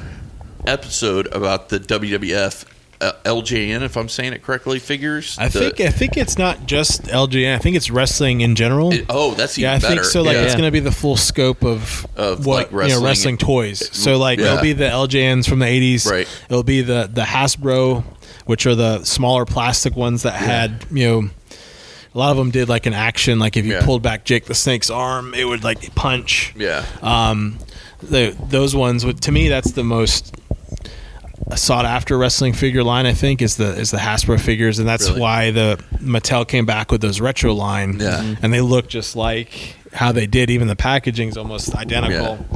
episode 0.66 1.26
about 1.35 1.68
the 1.70 1.80
WWF 1.80 2.64
uh, 2.64 2.72
LJN, 3.25 3.83
if 3.83 3.97
I'm 3.97 4.09
saying 4.09 4.33
it 4.33 4.43
correctly, 4.43 4.79
figures. 4.79 5.37
I 5.39 5.49
The- 5.49 5.59
think 5.71 5.81
I 5.81 5.91
think 5.91 6.17
it's 6.17 6.39
not 6.39 6.67
just 6.67 7.03
LJN. 7.05 7.55
I 7.55 7.59
think 7.59 7.77
it's 7.77 7.91
wrestling 7.91 8.41
in 8.41 8.55
general. 8.55 8.93
it- 8.93 9.07
oh, 9.09 9.35
that's 9.35 9.59
even 9.59 9.71
yeah, 9.71 9.77
I 9.77 9.79
think 9.79 10.05
so. 10.05 10.23
Like 10.23 10.35
Yeah. 10.37 10.43
it's 10.43 10.53
going 10.55 10.65
to 10.65 10.71
be 10.71 10.81
the 10.81 10.93
full 10.93 11.17
scope 11.17 11.65
of, 11.65 12.07
Of, 12.17 12.47
what 12.47 12.57
like, 12.57 12.71
you 12.71 12.77
know 12.77 12.79
wrestling. 12.79 13.05
wrestling 13.05 13.39
toys. 13.39 13.89
So 13.93 14.19
like 14.19 14.39
Yeah. 14.39 14.53
it'll 14.53 14.63
be 14.63 14.73
the 14.73 14.85
LJNs 14.89 15.49
from 15.49 15.59
the 15.59 15.67
'80s. 15.67 16.07
Right. 16.11 16.29
It'll 16.49 16.63
be 16.63 16.83
the 16.83 17.11
the 17.13 17.23
Hasbro, 17.23 18.05
which 18.47 18.67
are 18.67 18.75
the 18.75 19.05
smaller 19.05 19.45
plastic 19.45 19.97
ones 19.97 20.23
that 20.23 20.35
had 20.35 20.85
you 20.93 21.07
know. 21.09 21.31
A 22.15 22.19
lot 22.19 22.31
of 22.31 22.37
them 22.37 22.51
did 22.51 22.69
like 22.69 22.85
an 22.85 22.93
action, 22.93 23.39
like 23.39 23.57
if 23.57 23.65
you 23.65 23.73
Yeah. 23.73 23.85
pulled 23.87 24.03
back 24.03 24.27
Jake 24.27 24.45
the 24.45 24.55
Snake's 24.55 24.91
arm, 24.91 25.33
it 25.35 25.45
would 25.45 25.65
like 25.65 25.95
punch. 25.95 26.53
Yeah. 26.59 26.85
Um, 27.01 27.57
the 28.03 28.37
those 28.51 28.77
ones 28.77 29.07
would 29.07 29.23
to 29.23 29.33
me 29.33 29.49
that's 29.49 29.73
the 29.73 29.83
most 29.83 30.35
sought 31.57 31.84
after 31.84 32.16
wrestling 32.16 32.53
figure 32.53 32.82
line. 32.84 33.07
I 33.07 33.12
think 33.12 33.43
is 33.43 33.57
the 33.57 33.78
is 33.78 33.90
the 33.90 33.99
Hasbro 33.99 34.40
figures, 34.40 34.78
and 34.78 34.88
that's 34.88 35.09
Really? 35.09 35.20
why 35.20 35.51
the 35.51 35.82
Mattel 35.99 36.47
came 36.47 36.66
back 36.66 36.90
with 36.90 37.01
those 37.01 37.20
retro 37.20 37.53
line. 37.55 37.99
Yeah. 38.01 38.36
And 38.43 38.53
they 38.53 38.61
look 38.61 38.88
just 38.88 39.16
like 39.16 39.76
how 39.93 40.12
they 40.12 40.26
did. 40.26 40.51
Even 40.51 40.68
the 40.68 40.76
packaging 40.76 41.28
is 41.28 41.36
almost 41.36 41.74
identical. 41.74 42.47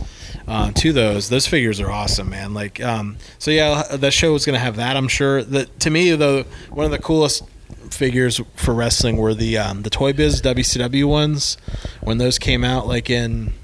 Uh, 0.48 0.70
to 0.70 0.92
those, 0.92 1.28
those 1.28 1.44
figures 1.44 1.80
are 1.80 1.90
awesome, 1.90 2.30
man. 2.30 2.54
Like, 2.54 2.80
um, 2.80 3.16
so 3.36 3.50
yeah, 3.50 3.82
the 3.96 4.12
show 4.12 4.32
was 4.32 4.46
going 4.46 4.54
to 4.54 4.60
have 4.60 4.76
that. 4.76 4.96
I'm 4.96 5.08
sure 5.08 5.42
that 5.42 5.80
to 5.80 5.90
me, 5.90 6.12
though, 6.14 6.44
one 6.70 6.84
of 6.84 6.92
the 6.92 7.00
coolest 7.00 7.42
figures 7.90 8.40
for 8.54 8.72
wrestling 8.72 9.16
were 9.16 9.34
the 9.34 9.58
um, 9.58 9.82
the 9.82 9.90
Toy 9.90 10.12
Biz 10.12 10.42
WCW 10.42 11.08
ones 11.08 11.56
when 12.00 12.18
those 12.18 12.38
came 12.38 12.62
out, 12.62 12.86
like 12.86 13.10
in 13.10 13.54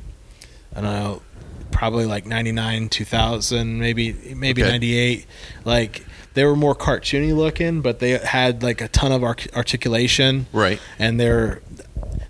I 0.74 0.80
don't 0.80 0.92
know, 0.92 1.22
probably 1.72 2.06
like 2.06 2.26
99, 2.26 2.88
2000, 2.88 3.78
maybe 3.80 4.12
maybe 4.36 4.62
Okay. 4.62 4.70
98. 4.70 5.26
Like 5.64 6.04
they 6.34 6.44
were 6.44 6.56
more 6.56 6.74
cartoony 6.74 7.34
looking, 7.34 7.80
but 7.80 7.98
they 7.98 8.10
had 8.18 8.62
like 8.62 8.80
a 8.80 8.88
ton 8.88 9.12
of 9.12 9.24
arc- 9.24 9.48
articulation. 9.56 10.46
Right. 10.52 10.78
And 10.98 11.18
they're 11.18 11.60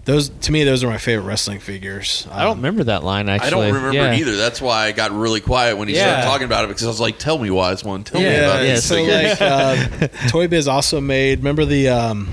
those 0.05 0.31
to 0.31 0.51
me 0.53 0.65
those 0.65 0.83
are 0.83 0.89
my 0.89 0.99
favorite 0.99 1.25
wrestling 1.27 1.61
figures. 1.61 2.27
I 2.31 2.43
don't 2.43 2.53
Um, 2.53 2.59
remember 2.59 2.85
that 2.85 3.05
line 3.05 3.29
actually. 3.29 3.47
I 3.47 3.51
don't 3.51 3.75
remember 3.75 3.93
Yeah. 3.93 4.15
either. 4.15 4.37
That's 4.37 4.61
why 4.61 4.87
I 4.87 4.93
got 4.93 5.13
really 5.13 5.41
quiet 5.41 5.77
when 5.77 5.87
he 5.89 5.95
started 5.95 6.23
talking 6.25 6.45
about 6.45 6.65
it 6.65 6.69
because 6.69 6.83
I 6.85 6.89
was 6.89 7.01
like, 7.01 7.19
"Tell 7.19 7.39
me, 7.39 7.51
wise 7.51 7.85
one, 7.85 8.03
tell 8.03 8.21
me 8.21 8.27
about 8.27 8.63
yeah, 8.65 8.75
these 8.75 8.85
so 8.85 8.97
figures." 8.97 9.41
like 9.41 9.43
uh, 9.43 10.09
Toy 10.29 10.49
Biz 10.49 10.67
also 10.67 11.01
made 11.01 11.39
remember 11.39 11.65
the 11.65 11.89
um 11.89 12.29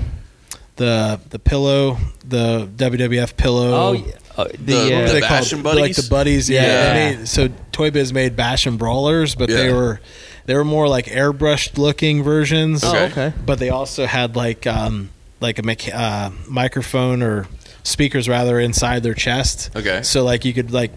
the 0.76 1.20
the 1.30 1.38
pillow, 1.38 1.98
the 2.26 2.68
WWF 2.76 3.36
pillow. 3.36 3.72
Oh, 3.72 3.92
yeah. 3.92 4.12
Uh, 4.40 4.44
the, 4.52 4.56
The- 4.58 4.94
uh, 4.94 5.06
the 5.08 5.12
What 5.14 5.20
Bash 5.22 5.52
and 5.52 5.62
Buddies? 5.62 5.80
like 5.80 5.96
the 5.96 6.08
buddies. 6.10 6.48
Yeah, 6.50 6.62
Yeah. 6.62 6.94
They 7.10 7.16
made, 7.16 7.28
so 7.28 7.48
Toy 7.72 7.90
Biz 7.90 8.12
made 8.12 8.36
Bash 8.36 8.66
and 8.66 8.78
Brawlers, 8.78 9.34
but 9.34 9.48
they 9.48 9.72
were 9.72 10.00
they 10.46 10.54
were 10.54 10.64
more 10.64 10.88
like 10.88 11.06
airbrushed 11.06 11.78
looking 11.78 12.22
versions. 12.22 12.82
oh, 12.84 12.88
Okay. 12.94 13.04
okay. 13.28 13.32
But 13.44 13.58
they 13.58 13.70
also 13.70 14.06
had 14.06 14.36
like 14.36 14.66
um 14.66 15.10
like 15.40 15.58
a 15.58 15.62
mecha- 15.62 15.94
uh, 15.94 16.30
microphone 16.48 17.22
or 17.22 17.46
speakers 17.82 18.28
rather 18.28 18.60
inside 18.60 19.02
their 19.02 19.14
chest. 19.14 19.70
Okay. 19.74 20.02
So 20.02 20.24
like 20.24 20.44
you 20.44 20.52
could 20.52 20.70
like 20.72 20.90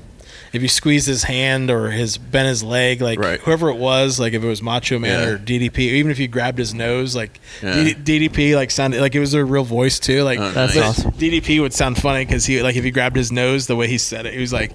if 0.53 0.61
you 0.61 0.67
squeeze 0.67 1.05
his 1.07 1.23
hand 1.23 1.69
or 1.71 1.89
his 1.89 2.17
bent 2.17 2.47
his 2.47 2.63
leg, 2.63 3.01
like 3.01 3.19
Right. 3.19 3.39
whoever 3.41 3.69
it 3.69 3.77
was, 3.77 4.19
like 4.19 4.33
if 4.33 4.43
it 4.43 4.47
was 4.47 4.61
Macho 4.61 4.99
Man 4.99 5.19
Yeah. 5.19 5.33
or 5.33 5.37
DDP, 5.37 5.91
or 5.91 5.95
even 5.95 6.11
if 6.11 6.19
you 6.19 6.27
grabbed 6.27 6.59
his 6.59 6.73
nose, 6.73 7.15
like 7.15 7.39
Yeah. 7.61 7.73
D- 7.95 7.95
DDP, 8.29 8.55
like 8.55 8.69
sounded 8.71 9.01
like 9.01 9.15
it 9.15 9.19
was 9.19 9.33
a 9.33 9.43
real 9.43 9.63
voice 9.63 9.99
too. 9.99 10.23
Like 10.23 10.39
Oh, 10.39 10.51
That's 10.51 10.77
awesome. 10.77 11.11
DDP 11.13 11.59
would 11.59 11.73
sound 11.73 11.97
funny 11.97 12.23
because 12.23 12.45
he 12.45 12.61
like 12.61 12.75
if 12.75 12.83
he 12.83 12.91
grabbed 12.91 13.15
his 13.15 13.31
nose, 13.31 13.67
the 13.67 13.75
way 13.75 13.87
he 13.87 13.97
said 13.97 14.25
it, 14.25 14.33
he 14.33 14.39
was 14.39 14.53
like. 14.53 14.71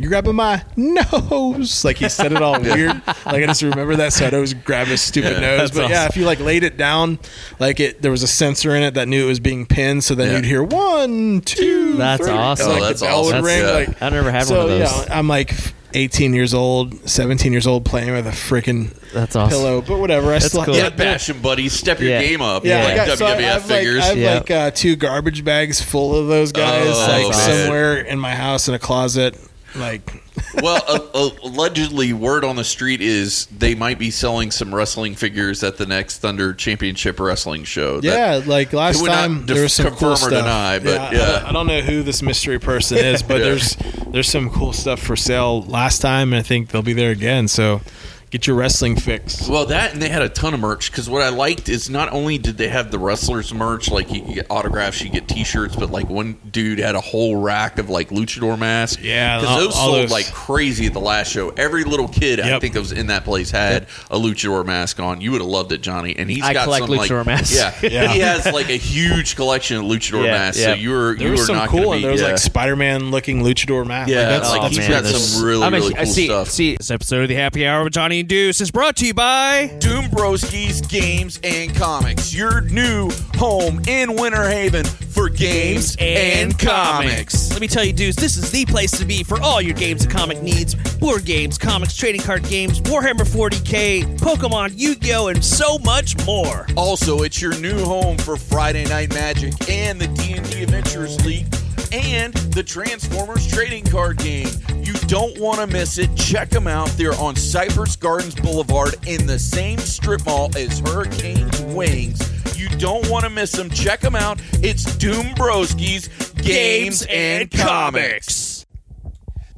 You're 0.00 0.10
grabbing 0.10 0.36
my 0.36 0.62
nose, 0.76 1.84
like 1.84 1.96
he 1.98 2.08
said 2.08 2.32
it 2.32 2.40
all 2.40 2.60
weird. 2.60 3.02
Like 3.06 3.42
I 3.42 3.46
just 3.46 3.62
remember 3.62 3.96
that, 3.96 4.12
so 4.12 4.26
I'd 4.26 4.34
always 4.34 4.54
grab 4.54 4.86
his 4.86 5.00
stupid 5.00 5.32
Yeah, 5.34 5.40
nose. 5.40 5.58
that's 5.70 5.76
But 5.76 5.90
yeah, 5.90 6.06
if 6.06 6.16
you 6.16 6.24
like 6.24 6.40
laid 6.40 6.62
it 6.62 6.76
down, 6.76 7.18
like 7.58 7.80
it, 7.80 8.00
there 8.02 8.10
was 8.10 8.22
a 8.22 8.28
sensor 8.28 8.74
in 8.76 8.82
it 8.82 8.94
that 8.94 9.08
knew 9.08 9.24
it 9.24 9.28
was 9.28 9.40
being 9.40 9.66
pinned, 9.66 10.04
so 10.04 10.14
then 10.14 10.28
Yeah. 10.30 10.36
you'd 10.36 10.44
hear 10.44 10.62
one, 10.62 11.40
two, 11.40 11.94
That's 11.96 12.22
three. 12.24 12.30
awesome. 12.32 12.68
Like 12.68 12.80
Oh, 12.80 12.84
that's 12.84 13.00
the 13.00 13.06
bell 13.06 13.24
would 13.24 13.34
awesome. 13.34 13.44
ring. 13.44 13.60
Yeah. 13.60 13.70
Like 13.72 14.02
I 14.02 14.08
never 14.10 14.30
had 14.30 14.44
so, 14.44 14.54
one 14.56 14.72
of 14.72 14.78
those. 14.78 15.06
yeah, 15.08 15.18
I'm 15.18 15.28
like 15.28 15.54
18 15.94 16.32
years 16.34 16.52
old, 16.54 17.08
17 17.08 17.50
years 17.50 17.66
old, 17.66 17.84
playing 17.84 18.12
with 18.12 18.26
a 18.26 18.30
freaking 18.30 18.92
That's 19.12 19.34
awesome. 19.34 19.58
pillow. 19.58 19.80
But 19.80 19.98
whatever, 19.98 20.28
I 20.28 20.32
That's 20.34 20.46
still 20.46 20.64
cool. 20.64 20.76
yeah, 20.76 20.84
yeah, 20.84 20.88
Bash 20.90 21.28
and 21.28 21.42
Buddies, 21.42 21.72
step 21.72 21.98
your 21.98 22.10
Yeah. 22.10 22.22
game 22.22 22.42
up. 22.42 22.64
yeah, 22.64 22.84
like 22.84 22.98
I 23.00 23.06
got, 23.06 23.18
so 23.18 23.26
I, 23.26 23.30
I 23.32 23.34
WWF 23.40 23.54
like, 23.54 23.62
figures. 23.64 24.04
I 24.04 24.06
have 24.06 24.18
Yeah. 24.18 24.34
like 24.34 24.50
uh, 24.50 24.70
two 24.70 24.94
garbage 24.96 25.44
bags 25.44 25.80
full 25.82 26.14
of 26.14 26.28
those 26.28 26.52
guys, 26.52 26.86
Oh, 26.94 26.98
like 27.08 27.36
man. 27.36 27.64
somewhere 27.64 27.96
in 27.96 28.18
my 28.20 28.34
house 28.34 28.68
in 28.68 28.74
a 28.74 28.78
closet. 28.78 29.36
Like, 29.76 30.22
well, 30.62 30.82
uh, 30.88 31.30
allegedly, 31.44 32.12
word 32.12 32.44
on 32.44 32.56
the 32.56 32.64
street 32.64 33.00
is 33.00 33.46
they 33.46 33.74
might 33.74 33.98
be 33.98 34.10
selling 34.10 34.50
some 34.50 34.74
wrestling 34.74 35.14
figures 35.14 35.62
at 35.62 35.76
the 35.76 35.86
next 35.86 36.18
Thunder 36.18 36.54
Championship 36.54 37.20
Wrestling 37.20 37.64
show. 37.64 38.00
Yeah, 38.02 38.40
like 38.46 38.72
last 38.72 39.04
time 39.04 39.38
def- 39.38 39.54
there 39.54 39.62
was 39.62 39.72
some 39.74 39.94
cool 39.94 40.16
stuff. 40.16 40.30
deny, 40.30 40.78
but 40.78 40.98
I- 40.98 41.12
yeah. 41.12 41.44
I, 41.46 41.52
don't 41.52 41.66
know 41.66 41.80
who 41.82 42.02
this 42.02 42.22
mystery 42.22 42.58
person 42.58 42.98
is, 42.98 43.22
but 43.22 43.34
Yeah. 43.38 43.44
there's 43.44 43.76
there's 44.08 44.28
some 44.28 44.50
cool 44.50 44.72
stuff 44.72 45.00
for 45.00 45.16
sale 45.16 45.62
last 45.62 46.00
time, 46.00 46.32
and 46.32 46.40
I 46.40 46.42
think 46.42 46.70
they'll 46.70 46.82
be 46.82 46.94
there 46.94 47.10
again. 47.10 47.46
So 47.46 47.82
get 48.30 48.46
your 48.46 48.56
wrestling 48.56 48.96
fix. 48.96 49.48
Well, 49.48 49.66
that 49.66 49.92
and 49.92 50.02
they 50.02 50.08
had 50.08 50.22
a 50.22 50.28
ton 50.28 50.54
of 50.54 50.60
merch 50.60 50.90
because 50.90 51.08
what 51.08 51.22
I 51.22 51.28
liked 51.30 51.68
is 51.68 51.88
not 51.90 52.12
only 52.12 52.38
did 52.38 52.56
they 52.58 52.68
have 52.68 52.90
the 52.90 52.98
wrestlers 52.98 53.52
merch, 53.54 53.90
like 53.90 54.12
you 54.12 54.20
get 54.34 54.46
autographs, 54.50 55.00
you 55.02 55.10
get 55.10 55.28
T-shirts, 55.28 55.76
but 55.76 55.90
like 55.90 56.08
one 56.08 56.38
dude 56.50 56.78
had 56.78 56.94
a 56.94 57.00
whole 57.00 57.36
rack 57.36 57.78
of 57.78 57.88
like 57.90 58.10
luchador 58.10 58.58
masks. 58.58 59.02
Yeah, 59.02 59.40
because 59.40 59.56
those 59.64 59.76
all 59.76 59.86
sold 59.86 59.96
those- 60.04 60.10
like 60.10 60.30
crazy 60.32 60.86
at 60.86 60.92
the 60.92 61.00
last 61.00 61.30
show. 61.32 61.50
Every 61.50 61.84
little 61.84 62.08
kid 62.08 62.40
I 62.40 62.58
think 62.60 62.74
that 62.74 62.80
was 62.80 62.92
in 62.92 63.06
that 63.08 63.24
place 63.24 63.50
had 63.50 63.84
a 64.10 64.16
luchador 64.18 64.64
mask 64.64 65.00
on. 65.00 65.20
You 65.20 65.32
would 65.32 65.40
have 65.40 65.50
loved 65.50 65.72
it, 65.72 65.80
Johnny. 65.82 66.14
And 66.16 66.30
he's 66.30 66.42
I 66.42 66.52
got 66.52 66.64
collect 66.64 66.86
some 66.86 66.96
like 66.96 67.10
luchador 67.10 67.24
masks. 67.26 67.54
Yeah, 67.56 67.74
Yeah. 67.82 68.12
he 68.12 68.20
has 68.20 68.44
like 68.52 68.68
a 68.68 68.76
huge 68.76 69.36
collection 69.36 69.78
of 69.78 69.84
luchador 69.84 70.24
Yeah, 70.24 70.32
masks. 70.32 70.60
yeah. 70.60 70.66
So 70.68 70.72
you 70.74 70.90
were 70.90 71.14
There 71.16 71.26
you 71.26 71.30
was 71.32 71.40
were 71.40 71.46
some 71.46 71.56
not 71.56 71.68
cool 71.70 71.84
gonna 71.84 71.96
be, 71.96 72.02
There 72.02 72.12
was 72.12 72.20
yeah. 72.20 72.28
like 72.28 72.38
Spider-Man 72.38 73.10
looking 73.10 73.42
luchador 73.42 73.86
mask. 73.86 74.10
Yeah, 74.10 74.18
like, 74.20 74.28
that's, 74.28 74.50
like 74.50 74.60
that's 74.62 74.76
he's 74.76 74.86
pretty 74.86 75.02
got 75.02 75.10
cool. 75.10 75.18
some 75.20 75.44
really 75.46 75.62
I'm 75.64 75.74
a- 75.74 75.76
really 75.78 75.94
I 75.96 76.04
cool 76.04 76.12
see, 76.12 76.24
stuff. 76.26 76.50
See, 76.50 76.76
this 76.76 76.90
episode 76.90 77.22
of 77.22 77.28
the 77.28 77.34
Happy 77.34 77.66
Hour 77.66 77.84
with 77.84 77.92
Johnny 77.92 78.17
Deuce 78.26 78.60
is 78.60 78.70
brought 78.70 78.96
to 78.96 79.06
you 79.06 79.14
by 79.14 79.66
Doom 79.78 80.06
Broski's 80.06 80.80
Games 80.80 81.38
and 81.44 81.74
Comics, 81.76 82.34
your 82.34 82.62
new 82.62 83.10
home 83.36 83.80
in 83.86 84.16
Winter 84.16 84.48
Haven 84.48 84.84
for 84.84 85.28
games 85.28 85.96
and 86.00 86.58
comics. 86.58 87.50
Let 87.50 87.60
me 87.60 87.68
tell 87.68 87.84
you, 87.84 87.92
dudes, 87.92 88.16
this 88.16 88.36
is 88.36 88.50
the 88.50 88.64
place 88.66 88.90
to 88.92 89.04
be 89.04 89.22
for 89.22 89.40
all 89.42 89.60
your 89.60 89.74
games 89.74 90.04
and 90.04 90.12
comic 90.12 90.42
needs. 90.42 90.74
Board 90.96 91.24
games, 91.24 91.58
comics, 91.58 91.96
trading 91.96 92.20
card 92.20 92.44
games, 92.44 92.80
Warhammer 92.80 93.26
40k, 93.26 94.18
Pokemon, 94.18 94.72
Yu-Gi-Oh, 94.76 95.28
and 95.28 95.44
so 95.44 95.78
much 95.78 96.16
more. 96.24 96.66
Also, 96.76 97.22
it's 97.22 97.42
your 97.42 97.58
new 97.60 97.84
home 97.84 98.16
for 98.16 98.36
Friday 98.36 98.84
Night 98.86 99.10
Magic 99.12 99.52
and 99.68 100.00
the 100.00 100.08
D&D 100.08 100.62
Adventures 100.62 101.24
League 101.24 101.46
and 101.92 102.34
the 102.34 102.62
Transformers 102.62 103.46
trading 103.46 103.84
card 103.84 104.18
game. 104.18 104.48
You 104.82 104.92
don't 105.06 105.38
want 105.38 105.58
to 105.60 105.66
miss 105.66 105.98
it. 105.98 106.14
Check 106.16 106.50
them 106.50 106.66
out. 106.66 106.88
They're 106.90 107.14
on 107.14 107.36
Cypress 107.36 107.96
Gardens 107.96 108.34
Boulevard 108.34 108.94
in 109.06 109.26
the 109.26 109.38
same 109.38 109.78
strip 109.78 110.24
mall 110.26 110.50
as 110.56 110.80
Hurricane's 110.80 111.60
Wings. 111.62 112.58
You 112.58 112.68
don't 112.78 113.08
want 113.08 113.24
to 113.24 113.30
miss 113.30 113.52
them. 113.52 113.70
Check 113.70 114.00
them 114.00 114.16
out. 114.16 114.40
It's 114.54 114.96
Doom 114.96 115.26
Broski's 115.34 116.08
Games 116.32 117.06
and 117.08 117.50
Comics. 117.50 118.66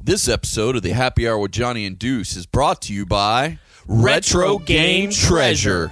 This 0.03 0.27
episode 0.27 0.75
of 0.75 0.81
the 0.81 0.91
Happy 0.91 1.27
Hour 1.27 1.39
with 1.39 1.51
Johnny 1.51 1.85
and 1.85 1.97
Deuce 1.97 2.35
is 2.35 2.45
brought 2.45 2.81
to 2.83 2.93
you 2.93 3.05
by 3.05 3.59
Retro 3.87 4.57
Game 4.57 5.11
Treasure. 5.11 5.91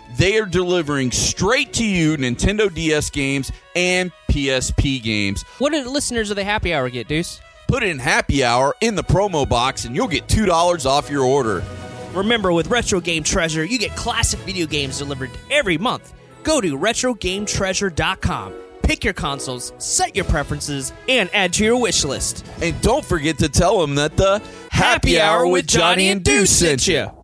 they 0.17 0.37
are 0.37 0.45
delivering 0.45 1.11
straight 1.11 1.73
to 1.73 1.85
you 1.85 2.17
Nintendo 2.17 2.73
DS 2.73 3.09
games 3.09 3.51
and 3.75 4.11
PSP 4.29 5.01
games. 5.01 5.43
What 5.57 5.71
do 5.71 5.83
the 5.83 5.89
listeners 5.89 6.29
of 6.29 6.35
the 6.35 6.43
happy 6.43 6.73
hour 6.73 6.89
get, 6.89 7.07
Deuce? 7.07 7.41
Put 7.67 7.83
in 7.83 7.99
happy 7.99 8.43
hour 8.43 8.75
in 8.81 8.95
the 8.95 9.03
promo 9.03 9.47
box 9.47 9.85
and 9.85 9.95
you'll 9.95 10.07
get 10.07 10.27
$2 10.27 10.85
off 10.85 11.09
your 11.09 11.23
order. 11.23 11.63
Remember, 12.13 12.51
with 12.51 12.67
Retro 12.67 12.99
Game 12.99 13.23
Treasure, 13.23 13.63
you 13.63 13.77
get 13.77 13.95
classic 13.95 14.41
video 14.41 14.67
games 14.67 14.97
delivered 14.97 15.31
every 15.49 15.77
month. 15.77 16.13
Go 16.43 16.59
to 16.59 16.77
RetroGameTreasure.com, 16.77 18.53
pick 18.83 19.03
your 19.05 19.13
consoles, 19.13 19.71
set 19.77 20.15
your 20.15 20.25
preferences, 20.25 20.91
and 21.07 21.29
add 21.33 21.53
to 21.53 21.63
your 21.63 21.79
wish 21.79 22.03
list. 22.03 22.45
And 22.61 22.79
don't 22.81 23.05
forget 23.05 23.37
to 23.37 23.47
tell 23.47 23.79
them 23.79 23.95
that 23.95 24.17
the 24.17 24.41
Happy 24.71 25.21
Hour 25.21 25.47
with 25.47 25.67
Johnny 25.67 26.09
and 26.09 26.23
Deuce 26.23 26.49
sent 26.51 26.87
you. 26.87 27.20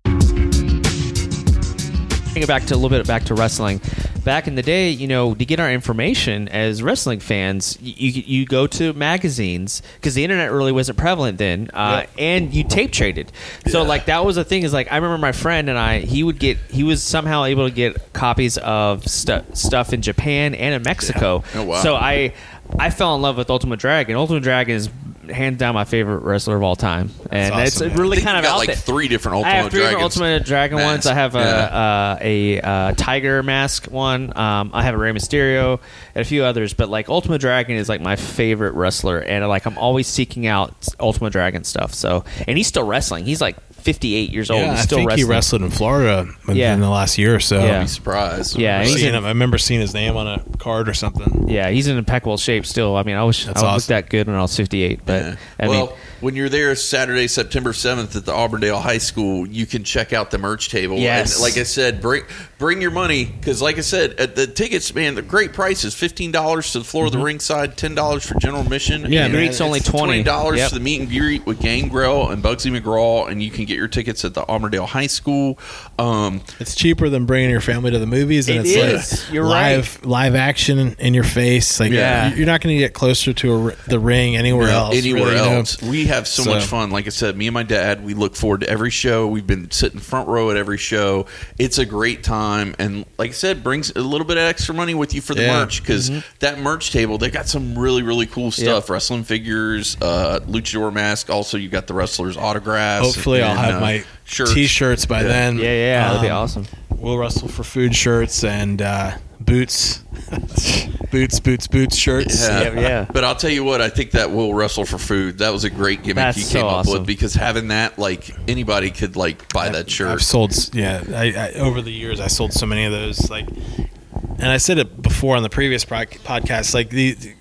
It 2.41 2.47
back 2.47 2.65
to 2.65 2.73
a 2.73 2.77
little 2.77 2.89
bit 2.89 3.05
back 3.07 3.25
to 3.25 3.33
wrestling. 3.33 3.81
Back 4.23 4.47
in 4.47 4.55
the 4.55 4.61
day, 4.61 4.89
you 4.89 5.07
know, 5.07 5.33
to 5.33 5.45
get 5.45 5.59
our 5.59 5.71
information 5.71 6.49
as 6.49 6.83
wrestling 6.83 7.19
fans, 7.21 7.77
you 7.81 8.09
you 8.09 8.45
go 8.45 8.67
to 8.67 8.91
magazines 8.93 9.81
because 9.95 10.15
the 10.15 10.23
internet 10.23 10.51
really 10.51 10.73
wasn't 10.73 10.97
prevalent 10.97 11.38
then, 11.38 11.69
uh, 11.73 12.05
and 12.17 12.53
you 12.53 12.65
tape 12.65 12.91
traded. 12.91 13.31
So 13.67 13.83
like 13.83 14.05
that 14.05 14.25
was 14.25 14.35
a 14.35 14.43
thing. 14.43 14.63
Is 14.63 14.73
like 14.73 14.91
I 14.91 14.97
remember 14.97 15.17
my 15.17 15.31
friend 15.31 15.69
and 15.69 15.77
I, 15.77 15.99
he 15.99 16.23
would 16.23 16.39
get 16.39 16.57
he 16.69 16.83
was 16.83 17.01
somehow 17.01 17.45
able 17.45 17.69
to 17.69 17.73
get 17.73 18.13
copies 18.13 18.57
of 18.57 19.07
stu- 19.07 19.45
stuff 19.53 19.93
in 19.93 20.01
Japan 20.01 20.53
and 20.55 20.75
in 20.75 20.81
Mexico. 20.83 21.43
Oh, 21.55 21.63
wow. 21.63 21.81
So 21.81 21.95
I 21.95 22.33
I 22.77 22.89
fell 22.89 23.15
in 23.15 23.21
love 23.21 23.38
with 23.38 23.49
Ultimate 23.49 23.79
Dragon. 23.79 24.17
Ultimate 24.17 24.43
Dragon 24.43 24.75
is 24.75 24.89
hands 25.30 25.57
down 25.57 25.75
my 25.75 25.86
favorite 25.86 26.19
wrestler 26.19 26.55
of 26.55 26.63
all 26.63 26.75
time, 26.75 27.11
and 27.32 27.53
That's 27.53 27.80
it's 27.80 27.93
man. 27.93 27.97
really 27.97 28.21
kind 28.21 28.38
of 28.38 28.43
got 28.43 28.53
out 28.53 28.57
like 28.57 28.67
there. 28.67 28.75
three 28.75 29.07
different 29.07 29.36
I 29.36 29.38
Ultimate 29.38 29.53
have 29.63 29.71
three 29.71 29.80
Dragons. 29.82 30.03
Ultimate 30.03 30.45
Dragon 30.45 30.78
ones. 30.80 31.05
I 31.05 31.13
have 31.13 31.36
a 31.36 31.39
uh, 31.39 32.17
a 32.21 32.61
uh, 32.61 32.91
tiger 32.93 33.43
mask 33.43 33.86
one. 33.86 34.36
Um, 34.38 34.71
I 34.73 34.84
have 34.84 34.95
a 34.95 34.97
Rey 34.97 35.11
Mysterio 35.11 35.80
and 36.15 36.21
a 36.21 36.25
few 36.25 36.43
others. 36.43 36.73
But 36.73 36.89
like 36.89 37.09
Ultimate 37.09 37.41
Dragon 37.41 37.75
is 37.75 37.89
like 37.89 38.01
my 38.01 38.15
favorite 38.15 38.73
wrestler, 38.73 39.19
and 39.19 39.47
like 39.47 39.65
I'm 39.65 39.78
always 39.78 40.07
seeking 40.07 40.47
out 40.47 40.88
Ultimate 40.99 41.32
Dragon 41.32 41.63
stuff. 41.63 41.93
So 41.93 42.23
and 42.47 42.57
he's 42.57 42.67
still 42.67 42.86
wrestling. 42.86 43.25
He's 43.25 43.41
like 43.41 43.57
58 43.88 44.31
years 44.33 44.51
old. 44.51 44.59
Yeah, 44.61 44.71
he's 44.71 44.79
I 44.81 44.85
think 44.85 45.07
wrestling. 45.07 45.17
he 45.25 45.29
wrestled 45.31 45.61
in 45.63 45.69
Florida 45.69 46.27
within 46.41 46.55
Yeah. 46.57 46.75
the 46.75 46.89
last 46.89 47.17
year 47.17 47.33
or 47.35 47.39
so. 47.39 47.63
Yeah. 47.63 47.77
I'd 47.77 47.81
be 47.83 47.88
surprised. 47.88 48.57
Yeah, 48.57 48.79
I, 48.79 48.83
he's 48.85 48.95
seen 48.97 49.07
in- 49.09 49.15
him. 49.15 49.23
I 49.25 49.29
remember 49.29 49.57
seeing 49.57 49.79
his 49.79 49.93
name 49.93 50.17
on 50.17 50.27
a 50.27 50.43
card 50.57 50.89
or 50.89 50.93
something. 50.93 51.47
Yeah, 51.47 51.69
he's 51.69 51.88
in 51.88 51.97
impeccable 51.97 52.35
shape 52.38 52.65
still. 52.65 52.97
I 52.97 53.03
mean, 53.03 53.15
I 53.15 53.23
was 53.23 53.45
That's 53.45 53.63
I 53.63 53.73
looked 53.73 53.88
that 53.88 54.09
good 54.09 54.27
when 54.27 54.35
I 54.35 54.41
was 54.41 54.55
58, 54.57 54.99
but 55.05 55.23
Yeah. 55.23 55.35
I 55.59 55.67
well, 55.69 55.85
mean, 55.88 55.95
when 56.22 56.36
you're 56.36 56.49
there 56.49 56.76
Saturday, 56.76 57.28
September 57.28 57.72
7th 57.72 58.15
at 58.15 58.26
the 58.26 58.34
Auburndale 58.34 58.80
High 58.80 58.97
School, 58.97 59.47
you 59.47 59.65
can 59.65 59.84
check 59.84 60.13
out 60.13 60.32
the 60.32 60.38
merch 60.38 60.70
table. 60.70 60.97
Yes. 60.97 61.36
And 61.36 61.43
like 61.43 61.57
I 61.57 61.63
said, 61.63 62.01
bring 62.01 62.24
bring 62.57 62.82
your 62.82 62.91
money 62.91 63.26
because, 63.26 63.61
like 63.61 63.78
I 63.78 63.82
said, 63.82 64.13
at 64.20 64.36
the 64.36 64.47
tickets, 64.47 64.93
man, 64.95 65.15
the 65.15 65.22
great 65.22 65.53
prices 65.53 65.93
fifteen 65.93 66.32
dollars 66.32 66.72
to 66.72 66.80
the 66.80 66.86
floor 66.86 67.05
of 67.07 67.11
the 67.11 67.20
ringside, 67.20 67.78
ten 67.78 67.95
dollars 67.95 68.26
for 68.26 68.36
general 68.39 68.61
admission. 68.61 69.03
Mm-hmm. 69.03 69.13
Yeah, 69.13 69.26
and 69.26 69.34
man, 69.34 69.41
Greek's 69.43 69.61
only 69.61 69.80
it's 69.80 69.89
20. 69.89 70.24
dollars 70.24 70.57
Yep. 70.57 70.70
for 70.70 70.76
the 70.76 70.82
meet 70.82 70.99
and 71.01 71.09
greet 71.09 71.45
with 71.45 71.59
Gangrel 71.61 72.30
and 72.30 72.43
Bugsy 72.43 72.76
McGraw, 72.76 73.30
and 73.30 73.41
you 73.43 73.51
can 73.51 73.65
get 73.65 73.78
your 73.78 73.88
tickets 73.88 74.26
at 74.26 74.34
the 74.34 74.41
Auburndale 74.47 74.86
High 74.88 75.07
School. 75.07 75.59
Um, 75.99 76.41
It's 76.59 76.76
cheaper 76.76 77.09
than 77.09 77.26
bringing 77.26 77.49
your 77.49 77.61
family 77.61 77.91
to 77.91 77.99
the 77.99 78.07
movies, 78.07 78.49
and 78.49 78.59
It 78.59 78.68
it's 78.70 79.11
is. 79.13 79.24
like 79.26 79.34
You're 79.34 79.45
live 79.45 79.99
live 80.05 80.36
action 80.36 80.95
in 80.99 81.13
your 81.13 81.24
face. 81.24 81.80
Like 81.80 81.91
Yeah. 81.91 82.34
you're 82.34 82.45
not 82.47 82.61
going 82.61 82.76
to 82.76 82.80
get 82.80 82.93
closer 82.93 83.34
to 83.34 83.53
a, 83.53 83.63
r- 83.65 83.76
the 83.88 83.99
ring 83.99 84.36
anywhere 84.36 84.70
else. 84.70 84.95
anywhere 84.95 85.24
really, 85.26 85.36
you 85.36 85.41
know? 85.45 85.51
else. 85.57 85.82
We 85.82 86.06
have 86.07 86.27
so, 86.27 86.43
So- 86.43 86.49
much 86.53 86.63
fun. 86.65 86.89
Like 86.91 87.05
I 87.05 87.09
said, 87.09 87.37
me 87.37 87.47
and 87.47 87.53
my 87.53 87.63
dad, 87.63 88.03
we 88.03 88.13
look 88.13 88.35
forward 88.35 88.61
to 88.61 88.69
every 88.69 88.89
show. 88.89 89.27
We've 89.27 89.45
been 89.47 89.71
sitting 89.71 89.99
front 89.99 90.27
row 90.27 90.51
at 90.51 90.57
every 90.57 90.77
show. 90.77 91.25
It's 91.57 91.77
a 91.77 91.85
great 91.85 92.23
time, 92.23 92.75
and 92.79 93.05
like 93.17 93.29
I 93.29 93.33
said, 93.33 93.63
brings 93.63 93.91
a 93.95 94.01
little 94.01 94.25
bit 94.27 94.37
of 94.37 94.43
extra 94.43 94.73
money 94.75 94.93
with 94.95 95.13
you 95.13 95.21
for 95.21 95.35
the 95.35 95.43
Yeah. 95.43 95.59
merch 95.59 95.81
because 95.81 96.11
that 96.39 96.59
merch 96.59 96.91
table 96.91 97.17
they 97.17 97.29
got 97.29 97.47
some 97.47 97.77
really 97.77 98.01
really 98.01 98.25
cool 98.25 98.51
stuff. 98.51 98.89
Wrestling 98.89 99.23
figures, 99.23 99.95
uh, 100.01 100.39
luchador 100.47 100.91
mask. 100.91 101.29
Also, 101.29 101.57
you 101.57 101.69
got 101.69 101.87
the 101.87 101.93
wrestlers' 101.93 102.37
autographs. 102.37 103.05
Hopefully, 103.05 103.41
I'll 103.41 103.55
have 103.55 103.75
uh, 103.75 103.79
my 103.81 104.03
shirts. 104.25 104.53
t-shirts 104.53 105.05
by 105.05 105.21
Yeah. 105.21 105.27
then. 105.27 105.57
yeah, 105.59 105.63
yeah, 105.63 106.07
that'd 106.07 106.21
be 106.21 106.29
Um, 106.29 106.37
awesome. 106.43 106.67
We'll 106.89 107.17
wrestle 107.17 107.47
for 107.47 107.63
food 107.63 107.95
shirts 107.95 108.43
and 108.43 108.81
uh, 108.81 109.11
boots, 109.39 109.99
boots, 111.11 111.39
boots, 111.39 111.67
boots 111.67 111.95
shirts. 111.95 112.41
Yeah. 112.47 112.61
Yeah, 112.61 112.79
yeah. 112.79 113.05
But 113.11 113.23
I'll 113.23 113.35
tell 113.35 113.49
you 113.49 113.63
what, 113.63 113.81
I 113.81 113.89
think 113.89 114.11
that 114.11 114.31
will 114.31 114.53
wrestle 114.53 114.85
for 114.85 114.97
food. 114.97 115.39
That 115.39 115.51
was 115.51 115.63
a 115.63 115.69
great 115.69 116.03
gimmick 116.03 116.15
That's 116.15 116.38
you 116.38 116.43
so 116.43 116.59
came 116.59 116.65
up 116.65 116.73
awesome. 116.73 116.93
with 116.99 117.07
because 117.07 117.33
having 117.33 117.69
that, 117.69 117.97
like 117.97 118.35
anybody 118.49 118.91
could 118.91 119.15
like 119.15 119.51
buy 119.53 119.69
that 119.69 119.89
shirt. 119.89 120.09
I've 120.09 120.23
sold, 120.23 120.53
yeah. 120.73 121.03
I, 121.09 121.33
I, 121.33 121.53
over 121.53 121.81
the 121.81 121.91
years, 121.91 122.19
I 122.19 122.27
sold 122.27 122.53
so 122.53 122.65
many 122.65 122.85
of 122.85 122.91
those. 122.91 123.29
Like, 123.29 123.47
and 123.49 124.45
I 124.47 124.57
said 124.57 124.77
it 124.77 125.01
before 125.01 125.35
on 125.35 125.43
the 125.43 125.49
previous 125.49 125.85
pro- 125.85 126.05
podcast. 126.05 126.73
Like 126.73 126.89
the, 126.89 127.13
the- 127.13 127.33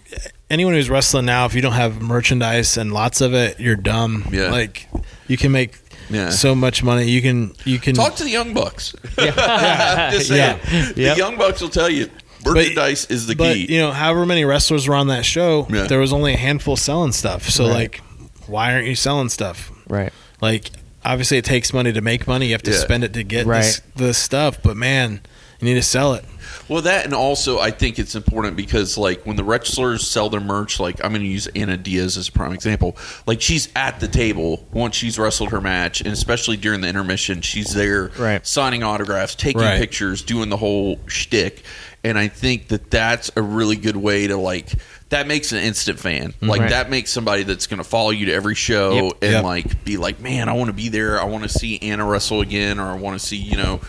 anyone 0.49 0.75
who's 0.75 0.89
wrestling 0.89 1.27
now, 1.27 1.45
if 1.47 1.55
you 1.55 1.61
don't 1.63 1.73
have 1.73 2.01
merchandise 2.01 2.77
and 2.77 2.93
lots 2.93 3.21
of 3.21 3.35
it, 3.35 3.59
you're 3.59 3.77
dumb. 3.77 4.27
Yeah. 4.31 4.51
Like, 4.51 4.89
you 5.29 5.37
can 5.37 5.51
make 5.53 5.77
Yeah. 6.11 6.31
so 6.31 6.55
much 6.55 6.83
money. 6.83 7.09
You 7.11 7.21
can, 7.23 7.55
you 7.65 7.79
can 7.79 7.95
Talk 7.95 8.17
to 8.17 8.25
the 8.25 8.31
Young 8.31 8.55
Bucks. 8.55 8.95
Just 9.17 10.29
saying. 10.29 10.61
Yeah. 10.71 10.93
The 10.93 11.01
Yep. 11.03 11.17
Young 11.19 11.37
Bucks 11.37 11.61
will 11.61 11.69
tell 11.69 11.91
you 11.91 12.09
merchandise 12.45 13.07
is 13.07 13.27
the 13.27 13.35
but 13.35 13.55
key. 13.55 13.73
you 13.75 13.81
know, 13.81 13.91
however 13.91 14.25
many 14.25 14.45
wrestlers 14.45 14.87
were 14.87 14.95
on 14.95 15.09
that 15.09 15.25
show, 15.25 15.67
Yeah. 15.71 15.85
there 15.87 15.99
was 15.99 16.13
only 16.13 16.35
a 16.35 16.37
handful 16.37 16.77
selling 16.77 17.13
stuff. 17.13 17.49
So 17.49 17.65
Right. 17.67 17.73
like, 17.75 18.01
why 18.47 18.73
aren't 18.73 18.87
you 18.87 18.95
selling 18.95 19.29
stuff? 19.31 19.73
Right. 19.89 20.13
Like, 20.41 20.71
obviously, 21.05 21.39
it 21.39 21.45
takes 21.45 21.73
money 21.73 21.93
to 21.93 22.01
make 22.01 22.27
money. 22.29 22.47
You 22.47 22.53
have 22.53 22.63
to 22.65 22.71
Yeah. 22.71 22.79
spend 22.79 23.03
it 23.05 23.13
to 23.15 23.25
get 23.25 23.47
Right. 23.47 23.63
this, 23.63 23.81
this 23.97 24.19
stuff. 24.19 24.59
But 24.63 24.77
man, 24.77 25.21
you 25.61 25.65
need 25.67 25.75
to 25.75 25.83
sell 25.83 26.15
it. 26.15 26.25
Well, 26.69 26.83
that 26.83 27.05
and 27.05 27.15
also 27.15 27.59
I 27.59 27.71
think 27.71 27.99
it's 27.99 28.15
important 28.15 28.57
because 28.57 28.97
like 28.99 29.25
when 29.25 29.37
the 29.37 29.45
wrestlers 29.45 30.07
sell 30.07 30.29
their 30.31 30.41
merch, 30.41 30.81
like 30.81 31.03
I'm 31.05 31.13
going 31.13 31.23
to 31.23 31.29
use 31.29 31.47
Anna 31.49 31.77
Diaz 31.77 32.17
as 32.17 32.29
a 32.29 32.33
prime 32.33 32.53
example. 32.53 32.97
Like 33.27 33.41
she's 33.41 33.69
at 33.77 34.01
the 34.01 34.09
table 34.09 34.67
once 34.73 34.97
she's 34.97 35.19
wrestled 35.19 35.51
her 35.51 35.61
match, 35.61 36.01
and 36.01 36.11
especially 36.13 36.57
during 36.57 36.81
the 36.81 36.89
intermission, 36.89 37.41
she's 37.41 37.73
there 37.75 38.11
Right. 38.19 38.47
signing 38.47 38.83
autographs, 38.83 39.35
taking 39.35 39.61
Right. 39.63 39.79
pictures, 39.79 40.23
doing 40.23 40.49
the 40.49 40.57
whole 40.57 40.99
shtick. 41.07 41.63
And 42.05 42.17
I 42.17 42.29
think 42.29 42.69
that 42.69 42.91
that's 42.91 43.33
a 43.35 43.43
really 43.43 43.75
good 43.77 43.97
way 43.97 44.29
to 44.29 44.37
like. 44.37 44.69
That 45.09 45.27
makes 45.27 45.51
an 45.53 45.59
instant 45.59 45.99
fan. 45.99 46.33
Mm-hmm. 46.33 46.49
Like 46.49 46.61
Right. 46.63 46.71
that 46.71 46.91
makes 46.91 47.11
somebody 47.11 47.43
that's 47.43 47.67
going 47.67 47.79
to 47.79 47.85
follow 47.89 48.11
you 48.11 48.27
to 48.27 48.33
every 48.33 48.55
show 48.55 48.93
Yep. 48.95 49.13
and 49.23 49.33
Yep. 49.33 49.45
like 49.45 49.85
be 49.85 49.97
like, 49.97 50.21
man, 50.21 50.49
I 50.49 50.53
want 50.53 50.69
to 50.69 50.73
be 50.73 50.89
there. 50.89 51.21
I 51.21 51.25
want 51.25 51.43
to 51.45 51.49
see 51.49 51.79
Anna 51.83 52.05
wrestle 52.05 52.41
again, 52.43 52.79
or 52.79 52.91
I 52.91 52.95
want 52.95 53.19
to 53.21 53.25
see 53.27 53.37
you 53.37 53.57
know 53.57 53.81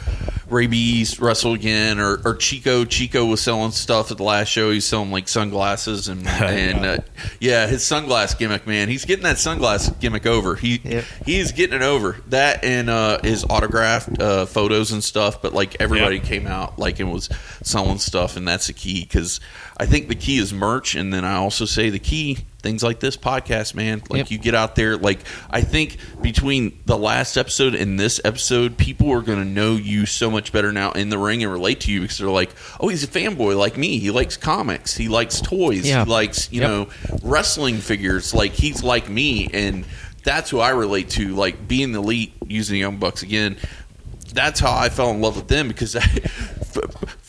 Rabies 0.49 1.19
wrestle 1.19 1.53
again, 1.53 1.99
or, 1.99 2.19
or 2.25 2.35
Chico. 2.35 2.85
Chico 2.85 3.25
was 3.25 3.41
selling 3.41 3.71
stuff 3.71 4.11
at 4.11 4.17
the 4.17 4.23
last 4.23 4.47
show. 4.47 4.71
He's 4.71 4.85
selling 4.85 5.11
like 5.11 5.27
sunglasses 5.27 6.07
and 6.07 6.27
and 6.27 6.85
uh, 6.85 6.97
yeah, 7.39 7.67
his 7.67 7.81
sunglass 7.83 8.37
gimmick, 8.37 8.65
man. 8.65 8.87
He's 8.89 9.05
getting 9.05 9.23
that 9.23 9.37
sunglass 9.37 9.97
gimmick 9.99 10.25
over. 10.25 10.55
He 10.55 10.79
Yep. 10.83 11.05
he 11.25 11.37
is 11.39 11.51
getting 11.51 11.75
it 11.75 11.81
over. 11.81 12.17
That 12.27 12.63
and 12.63 12.89
uh, 12.89 13.19
his 13.23 13.43
autographed 13.49 14.21
uh, 14.21 14.45
photos 14.45 14.91
and 14.91 15.03
stuff. 15.03 15.41
But 15.41 15.53
like 15.53 15.75
everybody 15.79 16.17
Yep. 16.17 16.25
came 16.25 16.47
out 16.47 16.79
like 16.79 16.99
and 16.99 17.11
was 17.11 17.29
selling 17.63 17.97
stuff, 17.99 18.37
and 18.37 18.47
that's 18.47 18.67
the 18.67 18.73
key 18.73 19.01
because 19.03 19.39
I 19.77 19.85
think 19.85 20.07
the 20.07 20.15
key 20.15 20.37
is 20.37 20.53
merch, 20.53 20.95
and 20.95 21.13
then 21.13 21.25
I 21.25 21.35
also 21.35 21.65
say 21.65 21.89
the 21.89 21.99
key 21.99 22.39
things 22.67 22.83
like 22.83 22.99
this 22.99 23.15
podcast, 23.15 23.75
man. 23.75 24.03
Like 24.09 24.17
Yep. 24.17 24.31
you 24.31 24.37
get 24.39 24.53
out 24.53 24.75
there. 24.75 24.97
Like 24.97 25.19
I 25.49 25.61
think 25.61 25.95
between 26.21 26.77
the 26.85 26.97
last 26.97 27.37
episode 27.37 27.75
and 27.75 27.97
this 27.97 28.19
episode, 28.25 28.77
people 28.77 29.09
are 29.13 29.21
going 29.21 29.39
to 29.39 29.45
know 29.47 29.75
you 29.77 30.05
so 30.05 30.29
much 30.29 30.51
better 30.51 30.73
now 30.73 30.91
in 30.91 31.07
the 31.07 31.17
ring 31.17 31.41
and 31.43 31.51
relate 31.51 31.79
to 31.81 31.91
you 31.93 32.01
because 32.01 32.17
they're 32.17 32.27
like, 32.29 32.49
oh, 32.81 32.89
he's 32.89 33.05
a 33.05 33.07
fanboy 33.07 33.57
like 33.57 33.77
me. 33.77 33.99
He 33.99 34.11
likes 34.11 34.35
comics. 34.35 34.97
He 34.97 35.07
likes 35.07 35.39
toys. 35.39 35.87
Yeah. 35.87 36.03
He 36.03 36.11
likes 36.11 36.51
you 36.51 36.59
Yep. 36.59 36.69
know 36.69 36.89
wrestling 37.23 37.77
figures. 37.77 38.33
Like 38.33 38.51
he's 38.51 38.83
like 38.83 39.07
me, 39.09 39.47
and 39.53 39.85
that's 40.25 40.49
who 40.49 40.59
I 40.59 40.71
relate 40.71 41.09
to. 41.11 41.33
Like 41.35 41.69
being 41.69 41.93
the 41.93 41.99
elite, 42.01 42.33
using 42.45 42.73
the 42.73 42.79
Young 42.79 42.97
Bucks 42.97 43.23
again. 43.23 43.55
That's 44.33 44.59
how 44.59 44.73
I 44.77 44.89
fell 44.89 45.11
in 45.11 45.21
love 45.21 45.37
with 45.37 45.47
them 45.47 45.69
because. 45.69 45.95
I, 45.95 46.01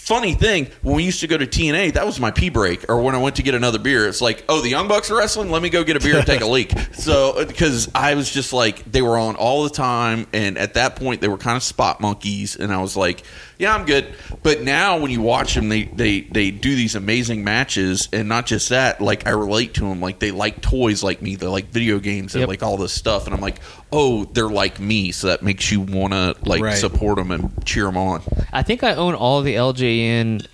Funny 0.08 0.32
thing, 0.32 0.68
when 0.80 0.96
we 0.96 1.04
used 1.04 1.20
to 1.20 1.26
go 1.26 1.36
to 1.36 1.46
TNA, 1.46 1.92
that 1.92 2.06
was 2.06 2.18
my 2.18 2.30
pee 2.30 2.48
break, 2.48 2.88
or 2.88 3.02
when 3.02 3.14
I 3.14 3.18
went 3.18 3.36
to 3.36 3.42
get 3.42 3.54
another 3.54 3.78
beer. 3.78 4.08
It's 4.08 4.22
like, 4.22 4.42
oh, 4.48 4.62
the 4.62 4.70
Young 4.70 4.88
Bucks 4.88 5.10
are 5.10 5.18
wrestling. 5.18 5.50
Let 5.50 5.60
me 5.60 5.68
go 5.68 5.84
get 5.84 5.96
a 5.96 6.00
beer 6.00 6.16
and 6.16 6.26
take 6.26 6.40
a 6.40 6.46
leak. 6.46 6.72
So, 6.98 7.38
uh, 7.38 7.44
because 7.44 7.90
I 7.94 8.14
was 8.14 8.30
just 8.30 8.52
like, 8.52 8.90
they 8.90 9.02
were 9.02 9.16
on 9.18 9.36
all 9.36 9.64
the 9.64 9.70
time, 9.70 10.26
and 10.32 10.58
at 10.58 10.74
that 10.74 10.96
point, 10.96 11.20
they 11.20 11.28
were 11.28 11.36
kind 11.38 11.56
of 11.56 11.62
spot 11.62 12.00
monkeys, 12.00 12.56
and 12.56 12.72
I 12.72 12.80
was 12.80 12.96
like, 12.96 13.22
yeah, 13.58 13.74
I'm 13.74 13.84
good. 13.86 14.14
But 14.42 14.62
now, 14.62 14.98
when 14.98 15.10
you 15.10 15.20
watch 15.20 15.54
them, 15.54 15.68
they 15.68 15.84
they 15.84 16.22
they 16.22 16.50
do 16.50 16.74
these 16.74 16.94
amazing 16.94 17.44
matches, 17.44 18.08
and 18.12 18.28
not 18.28 18.46
just 18.46 18.70
that. 18.70 19.00
Like 19.00 19.26
I 19.26 19.30
relate 19.30 19.74
to 19.74 19.80
them. 19.82 20.00
Like 20.00 20.18
they 20.18 20.30
like 20.30 20.60
toys, 20.60 21.02
like 21.02 21.20
me. 21.22 21.36
They 21.36 21.46
like 21.46 21.68
video 21.70 21.98
games. 21.98 22.34
and 22.34 22.40
Yep. 22.40 22.48
like 22.48 22.62
all 22.62 22.76
this 22.76 22.92
stuff, 22.92 23.26
and 23.26 23.34
I'm 23.34 23.40
like, 23.40 23.60
oh, 23.92 24.24
they're 24.26 24.48
like 24.48 24.78
me. 24.80 25.12
So 25.12 25.28
that 25.28 25.42
makes 25.42 25.70
you 25.72 25.80
want 25.80 26.12
to 26.12 26.36
like 26.44 26.62
Right. 26.62 26.76
support 26.76 27.16
them 27.16 27.30
and 27.30 27.50
cheer 27.64 27.84
them 27.84 27.96
on. 27.96 28.22
I 28.52 28.62
think 28.62 28.82
I 28.84 28.94
own 28.94 29.14
all 29.14 29.40
the 29.42 29.54
LJN, 29.54 30.46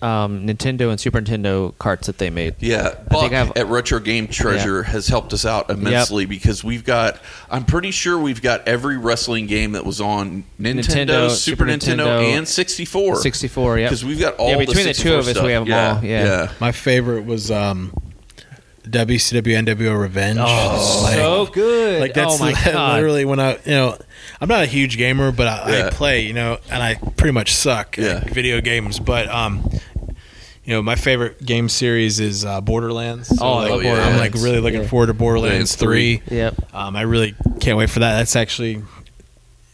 um, 0.00 0.46
Nintendo 0.46 0.90
and 0.90 1.00
Super 1.00 1.20
Nintendo 1.20 1.76
carts 1.78 2.06
that 2.06 2.18
they 2.18 2.30
made. 2.30 2.54
Yeah, 2.60 2.86
I 2.86 3.08
Buck 3.12 3.20
think 3.20 3.32
I've- 3.34 3.52
at 3.56 3.66
Retro 3.66 3.98
Game 3.98 4.28
Treasure 4.28 4.84
has 4.84 5.08
helped 5.08 5.32
us 5.32 5.44
out 5.44 5.70
immensely 5.70 6.24
because 6.24 6.62
we've 6.62 6.84
got. 6.84 7.18
I'm 7.50 7.64
pretty 7.64 7.90
sure 7.90 8.16
we've 8.16 8.40
got 8.40 8.66
every 8.68 8.96
wrestling 8.96 9.46
game 9.48 9.72
that 9.72 9.84
was 9.84 10.00
on 10.00 10.44
Nintendo, 10.60 10.74
Nintendo, 10.84 11.30
Super 11.30 11.64
Super 11.64 11.64
Nintendo, 11.66 12.06
Nintendo, 12.06 12.38
and 12.38 12.46
64. 12.48 13.16
64, 13.16 13.78
yeah. 13.78 13.86
because 13.86 14.04
we've 14.04 14.20
got 14.20 14.36
all 14.36 14.50
Yeah, 14.50 14.58
between 14.58 14.86
the 14.86 14.94
two 14.94 15.14
of 15.14 15.26
us, 15.26 15.30
stuff. 15.32 15.44
we 15.44 15.52
have 15.52 15.62
'em 15.62 15.68
yeah, 15.68 15.94
all, 15.96 16.04
yeah. 16.04 16.48
My 16.60 16.70
favorite 16.70 17.26
was 17.26 17.50
um, 17.50 17.92
WCW 18.90 19.64
NWO 19.66 20.00
Revenge. 20.00 20.38
Oh, 20.40 21.00
Like- 21.04 21.14
so 21.14 21.46
good. 21.46 22.00
Like 22.00 22.14
that's 22.14 22.34
oh 22.34 22.38
my 22.38 22.52
god. 22.64 22.94
literally 22.96 23.24
when 23.24 23.40
I, 23.40 23.52
you 23.64 23.72
know, 23.72 23.96
I'm 24.40 24.48
not 24.48 24.62
a 24.62 24.66
huge 24.66 24.96
gamer, 24.96 25.32
but 25.32 25.46
I, 25.46 25.78
Yeah. 25.78 25.86
I 25.86 25.90
play, 25.90 26.20
you 26.22 26.32
know, 26.32 26.58
and 26.70 26.82
I 26.82 26.94
pretty 27.16 27.32
much 27.32 27.54
suck 27.54 27.96
Yeah. 27.96 28.22
at 28.24 28.30
video 28.30 28.60
games. 28.60 28.98
But 28.98 29.28
um, 29.28 29.68
you 30.64 30.74
know, 30.74 30.82
my 30.82 30.96
favorite 30.96 31.44
game 31.44 31.68
series 31.70 32.20
is 32.20 32.44
uh, 32.44 32.60
Borderlands. 32.60 33.28
So, 33.28 33.36
Oh, 33.44 33.52
like, 33.54 33.70
I 33.70 33.74
love 33.74 33.82
yeah. 33.84 34.06
I'm 34.06 34.18
like 34.18 34.34
really 34.34 34.60
looking 34.60 34.82
Yeah. 34.82 34.88
forward 34.88 35.06
to 35.06 35.14
Borderlands 35.14 35.74
Borderlands 35.74 35.76
three. 35.76 36.16
three. 36.18 36.36
Yep. 36.38 36.74
Um, 36.74 36.94
I 36.96 37.02
really 37.02 37.34
can't 37.60 37.78
wait 37.78 37.88
for 37.90 38.00
that. 38.00 38.18
That's 38.18 38.36
actually 38.36 38.82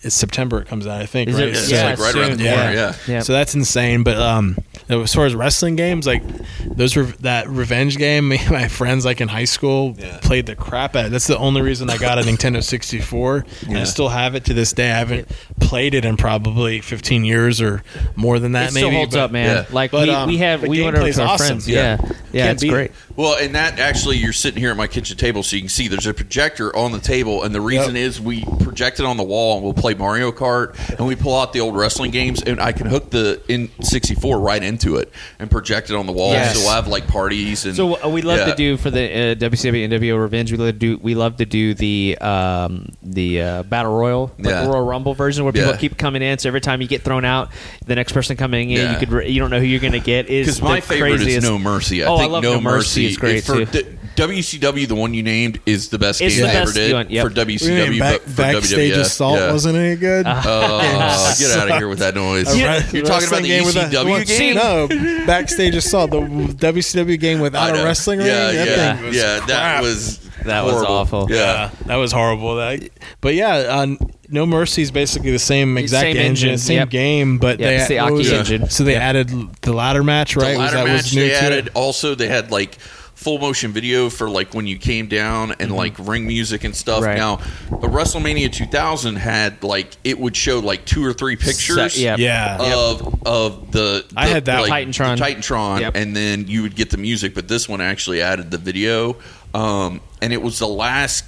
it's 0.04 0.14
September. 0.14 0.60
It 0.60 0.68
comes 0.68 0.86
out, 0.86 1.00
I 1.00 1.06
think. 1.06 1.28
Is 1.30 1.36
right? 1.36 1.44
it? 1.48 1.54
Yeah, 1.54 1.58
it's 1.60 1.70
Yeah, 1.70 1.84
like 1.84 1.98
right 1.98 2.14
around 2.14 2.30
the 2.32 2.44
soon. 2.44 2.46
corner. 2.54 2.62
Yeah. 2.64 2.72
Yeah, 2.72 2.94
Yeah. 3.06 3.20
So 3.20 3.32
that's 3.32 3.54
insane. 3.54 4.02
But 4.04 4.16
um, 4.18 4.56
as 4.88 5.14
far 5.14 5.26
as 5.26 5.34
wrestling 5.34 5.76
games, 5.76 6.06
like 6.06 6.22
those 6.64 6.94
were 6.96 7.04
that 7.20 7.48
revenge 7.48 7.96
game. 7.96 8.28
Me 8.28 8.38
and 8.38 8.50
my 8.50 8.68
friends, 8.68 9.04
like 9.04 9.20
in 9.20 9.28
high 9.28 9.44
school, 9.44 9.94
Yeah. 9.98 10.18
played 10.22 10.46
the 10.46 10.56
crap 10.56 10.94
out. 10.96 11.00
of 11.00 11.06
it. 11.06 11.10
That's 11.10 11.26
the 11.26 11.38
only 11.38 11.62
reason 11.62 11.90
I 11.90 11.96
got 11.98 12.18
a 12.18 12.22
Nintendo 12.22 12.62
64, 12.62 13.44
and 13.68 13.78
I 13.78 13.84
still 13.84 14.08
have 14.08 14.34
it 14.34 14.44
to 14.46 14.54
this 14.54 14.72
day. 14.72 14.90
I 14.90 14.98
haven't 14.98 15.28
played 15.60 15.94
it 15.94 16.04
in 16.04 16.16
probably 16.16 16.80
15 16.80 17.24
years 17.24 17.60
or 17.60 17.82
more 18.16 18.38
than 18.38 18.52
that. 18.52 18.70
it 18.70 18.74
maybe 18.74 18.86
still 18.86 18.90
holds 18.98 19.14
but- 19.14 19.20
up, 19.24 19.30
man. 19.32 19.56
Yeah. 19.56 19.64
Like 19.72 19.90
But, 19.90 20.08
we, 20.08 20.14
um, 20.14 20.28
we 20.28 20.36
have 20.38 20.62
we 20.62 20.82
went 20.82 20.96
over 20.96 21.10
to 21.10 21.22
our 21.22 21.28
awesome. 21.28 21.46
friends. 21.46 21.68
Yeah. 21.68 21.98
Yeah, 22.02 22.10
yeah, 22.46 22.50
it's 22.52 22.64
great. 22.64 22.90
it. 22.90 22.94
Well, 23.16 23.36
and 23.40 23.54
that 23.54 23.78
actually, 23.78 24.16
you're 24.16 24.32
sitting 24.32 24.58
here 24.60 24.70
at 24.70 24.76
my 24.76 24.86
kitchen 24.88 25.16
table, 25.16 25.42
so 25.42 25.54
you 25.56 25.62
can 25.62 25.68
see 25.68 25.86
there's 25.88 26.06
a 26.06 26.14
projector 26.14 26.74
on 26.76 26.90
the 26.92 26.98
table, 26.98 27.42
and 27.44 27.54
the 27.54 27.60
reason 27.60 27.94
Yep. 27.94 28.04
is 28.04 28.20
we 28.20 28.42
project 28.60 28.98
it 28.98 29.06
on 29.06 29.16
the 29.16 29.22
wall, 29.22 29.54
and 29.56 29.64
we'll 29.64 29.72
play 29.72 29.94
Mario 29.94 30.32
Kart, 30.32 30.74
and 30.98 31.06
we 31.06 31.14
pull 31.14 31.38
out 31.38 31.52
the 31.52 31.60
old 31.60 31.76
wrestling 31.76 32.10
games, 32.10 32.42
and 32.42 32.60
I 32.60 32.72
can 32.72 32.86
hook 32.86 33.10
the 33.10 33.40
N64 33.48 34.42
right 34.42 34.62
into 34.62 34.96
it 34.96 35.12
and 35.38 35.50
project 35.50 35.90
it 35.90 35.96
on 35.96 36.06
the 36.06 36.12
wall. 36.12 36.32
Yes. 36.32 36.54
So 36.56 36.60
we'll 36.64 36.74
have 36.74 36.88
like 36.88 37.06
parties 37.06 37.64
and. 37.66 37.76
So 37.76 38.02
uh, 38.04 38.08
we 38.08 38.22
love 38.22 38.38
Yeah. 38.38 38.46
to 38.46 38.54
do 38.56 38.76
for 38.76 38.90
the 38.90 39.04
uh, 39.04 39.34
WCW 39.36 39.88
NWO 39.88 40.20
Revenge. 40.20 40.50
We 40.50 40.58
love 40.58 40.66
to 40.68 40.72
do 40.72 40.98
we 41.00 41.14
love 41.14 41.36
to 41.36 41.46
do 41.46 41.74
the 41.74 42.18
um, 42.18 42.88
the 43.02 43.40
uh, 43.42 43.62
battle 43.62 43.96
royal, 43.96 44.32
like 44.38 44.48
Yeah. 44.48 44.64
the 44.64 44.70
Royal 44.70 44.84
Rumble 44.84 45.14
version, 45.14 45.44
where 45.44 45.52
people 45.52 45.70
Yeah. 45.70 45.76
keep 45.76 45.96
coming 45.98 46.22
in. 46.22 46.38
So 46.38 46.48
every 46.48 46.60
time 46.60 46.80
you 46.82 46.88
get 46.88 47.02
thrown 47.02 47.24
out, 47.24 47.50
the 47.86 47.94
next 47.94 48.12
person 48.12 48.36
coming 48.36 48.70
in, 48.70 48.90
you 48.92 48.98
could 48.98 49.12
re- 49.12 49.28
you 49.30 49.38
don't 49.40 49.50
know 49.50 49.60
who 49.60 49.66
you're 49.66 49.78
going 49.80 49.92
to 49.92 50.00
get. 50.00 50.28
Is 50.28 50.46
Because 50.46 50.62
my 50.62 50.76
the 50.80 50.86
favorite 50.86 51.10
craziest. 51.18 51.38
is 51.38 51.44
No 51.44 51.58
Mercy. 51.58 52.02
I 52.02 52.08
oh, 52.08 52.18
think 52.18 52.28
I 52.30 52.32
love 52.32 52.42
No, 52.42 52.54
No 52.54 52.60
Mercy. 52.60 53.03
It's 53.08 53.16
great 53.16 53.44
for 53.44 53.64
too. 53.64 53.82
D- 53.82 53.98
WCW, 54.16 54.86
the 54.86 54.94
one 54.94 55.12
you 55.12 55.24
named, 55.24 55.60
is 55.66 55.88
the 55.88 55.98
best 55.98 56.20
It's 56.20 56.36
game 56.36 56.42
the 56.46 56.48
they 56.52 56.56
ever 56.56 56.64
best 56.66 56.76
did 56.76 56.92
one, 56.92 57.10
yep. 57.10 57.22
for 57.24 57.28
What 57.30 57.34
do 57.46 57.52
you 57.52 57.58
WCW. 57.58 57.90
mean, 57.90 57.98
back, 57.98 58.20
but 58.20 58.30
for 58.30 58.36
backstage 58.36 58.92
WWF. 58.94 59.00
assault 59.00 59.38
yeah. 59.40 59.52
wasn't 59.52 59.76
any 59.76 59.96
good. 59.96 60.24
Oh, 60.28 61.34
get 61.38 61.58
out 61.58 61.70
of 61.70 61.76
here 61.78 61.88
with 61.88 61.98
that 61.98 62.14
noise. 62.14 62.54
A 62.54 62.56
You're 62.58 62.68
re- 62.68 62.80
talking 62.80 63.00
about 63.02 63.20
wrestling 63.20 63.42
the 63.42 63.48
game 63.48 63.64
with 63.64 63.76
a- 63.76 63.80
ECW 63.80 64.10
what- 64.10 64.26
game? 64.28 64.54
No, 64.54 65.26
backstage 65.26 65.74
assault 65.74 66.10
the 66.12 66.18
WCW 66.20 67.18
game 67.18 67.38
I 67.40 67.42
without 67.42 67.70
a 67.70 67.78
know. 67.78 67.84
wrestling 67.84 68.18
ring. 68.20 68.28
Yeah, 68.28 68.52
That 68.52 68.68
yeah, 68.68 68.96
thing 68.96 69.06
was 69.06 69.16
yeah. 69.16 69.40
That 69.40 69.46
crap. 69.46 69.82
was 69.82 70.18
That 70.44 70.64
was 70.64 70.74
horrible. 70.74 70.94
awful. 70.94 71.26
Yeah. 71.30 71.36
Yeah, 71.36 71.70
that 71.86 71.96
was 71.96 72.12
horrible. 72.12 72.54
That, 72.56 72.88
but 73.20 73.34
yeah, 73.34 73.54
uh, 73.56 73.86
No 74.28 74.46
Mercy 74.46 74.82
is 74.82 74.90
basically 74.92 75.32
the 75.32 75.38
same 75.40 75.76
exact 75.76 76.02
Same 76.02 76.16
engine, 76.18 76.50
engine, 76.50 76.58
same 76.58 76.78
yep. 76.78 76.90
game, 76.90 77.38
but 77.38 77.58
Yep, 77.58 77.68
they 77.68 77.76
it's 77.76 77.88
the 77.88 77.96
what 77.98 78.12
was 78.12 78.28
Aki 78.28 78.36
it? 78.36 78.38
engine. 78.38 78.70
So 78.70 78.84
they 78.84 78.94
added 78.94 79.28
the 79.62 79.72
ladder 79.72 80.04
match, 80.04 80.36
right? 80.36 80.52
The 80.52 80.58
was 80.58 80.72
ladder 80.72 80.76
that 80.76 80.84
match 80.86 81.02
was 81.02 81.14
new 81.16 81.22
they 81.22 81.28
to 81.30 81.34
added. 81.42 81.70
Also, 81.74 82.14
they 82.14 82.28
had 82.28 82.50
like 82.52 82.78
full 83.14 83.38
motion 83.38 83.72
video 83.72 84.10
for 84.10 84.28
like 84.28 84.54
when 84.54 84.66
you 84.66 84.76
came 84.76 85.06
down 85.06 85.54
and 85.60 85.70
like 85.74 85.94
ring 85.98 86.26
music 86.26 86.64
and 86.64 86.74
stuff. 86.74 86.98
Mm-hmm. 87.02 87.06
Right. 87.06 87.16
Now, 87.16 87.36
but 87.70 87.90
WrestleMania 87.90 88.52
2000 88.52 89.16
had 89.16 89.62
like 89.62 89.96
it 90.04 90.18
would 90.18 90.36
show 90.36 90.58
like 90.58 90.84
two 90.84 91.04
or 91.04 91.12
three 91.12 91.36
pictures. 91.36 92.00
yeah. 92.00 92.16
Yeah. 92.16 92.58
Of 92.60 93.22
of 93.26 93.70
the, 93.72 94.04
I 94.16 94.26
had 94.26 94.44
that 94.46 94.68
like, 94.68 94.88
Titantron. 94.88 95.16
the 95.18 95.24
Titantron, 95.24 95.80
Yep. 95.80 95.96
and 95.96 96.14
then 96.14 96.48
you 96.48 96.62
would 96.62 96.76
get 96.76 96.90
the 96.90 96.96
music. 96.98 97.34
But 97.34 97.48
this 97.48 97.68
one 97.68 97.80
actually 97.80 98.20
added 98.20 98.50
the 98.50 98.58
video, 98.58 99.16
um, 99.54 100.00
and 100.20 100.32
it 100.32 100.42
was 100.42 100.58
the 100.58 100.68
last. 100.68 101.24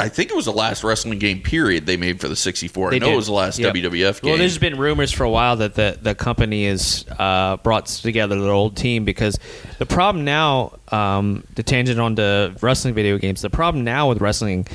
I 0.00 0.08
think 0.08 0.30
it 0.30 0.36
was 0.36 0.46
the 0.46 0.52
last 0.52 0.82
wrestling 0.82 1.18
game 1.18 1.40
period 1.40 1.86
they 1.86 1.96
made 1.96 2.20
for 2.20 2.28
the 2.28 2.36
64. 2.36 2.94
I 2.94 2.98
know 2.98 3.06
did. 3.06 3.12
it 3.12 3.16
was 3.16 3.26
the 3.26 3.32
last 3.32 3.58
Yep. 3.58 3.74
WWF 3.74 4.22
game. 4.22 4.30
Well, 4.30 4.38
there's 4.38 4.58
been 4.58 4.76
rumors 4.78 5.12
for 5.12 5.24
a 5.24 5.30
while 5.30 5.56
that 5.56 5.74
the, 5.74 5.98
the 6.00 6.14
company 6.14 6.66
has 6.66 7.04
uh, 7.18 7.56
brought 7.58 7.86
together 7.86 8.40
their 8.40 8.50
old 8.50 8.76
team 8.76 9.04
because 9.04 9.38
the 9.78 9.86
problem 9.86 10.24
now, 10.24 10.78
um, 10.90 11.44
to 11.54 11.62
tangent 11.62 12.00
on 12.00 12.16
to 12.16 12.54
wrestling 12.60 12.94
video 12.94 13.18
games, 13.18 13.42
the 13.42 13.50
problem 13.50 13.84
now 13.84 14.08
with 14.08 14.20
wrestling, 14.20 14.66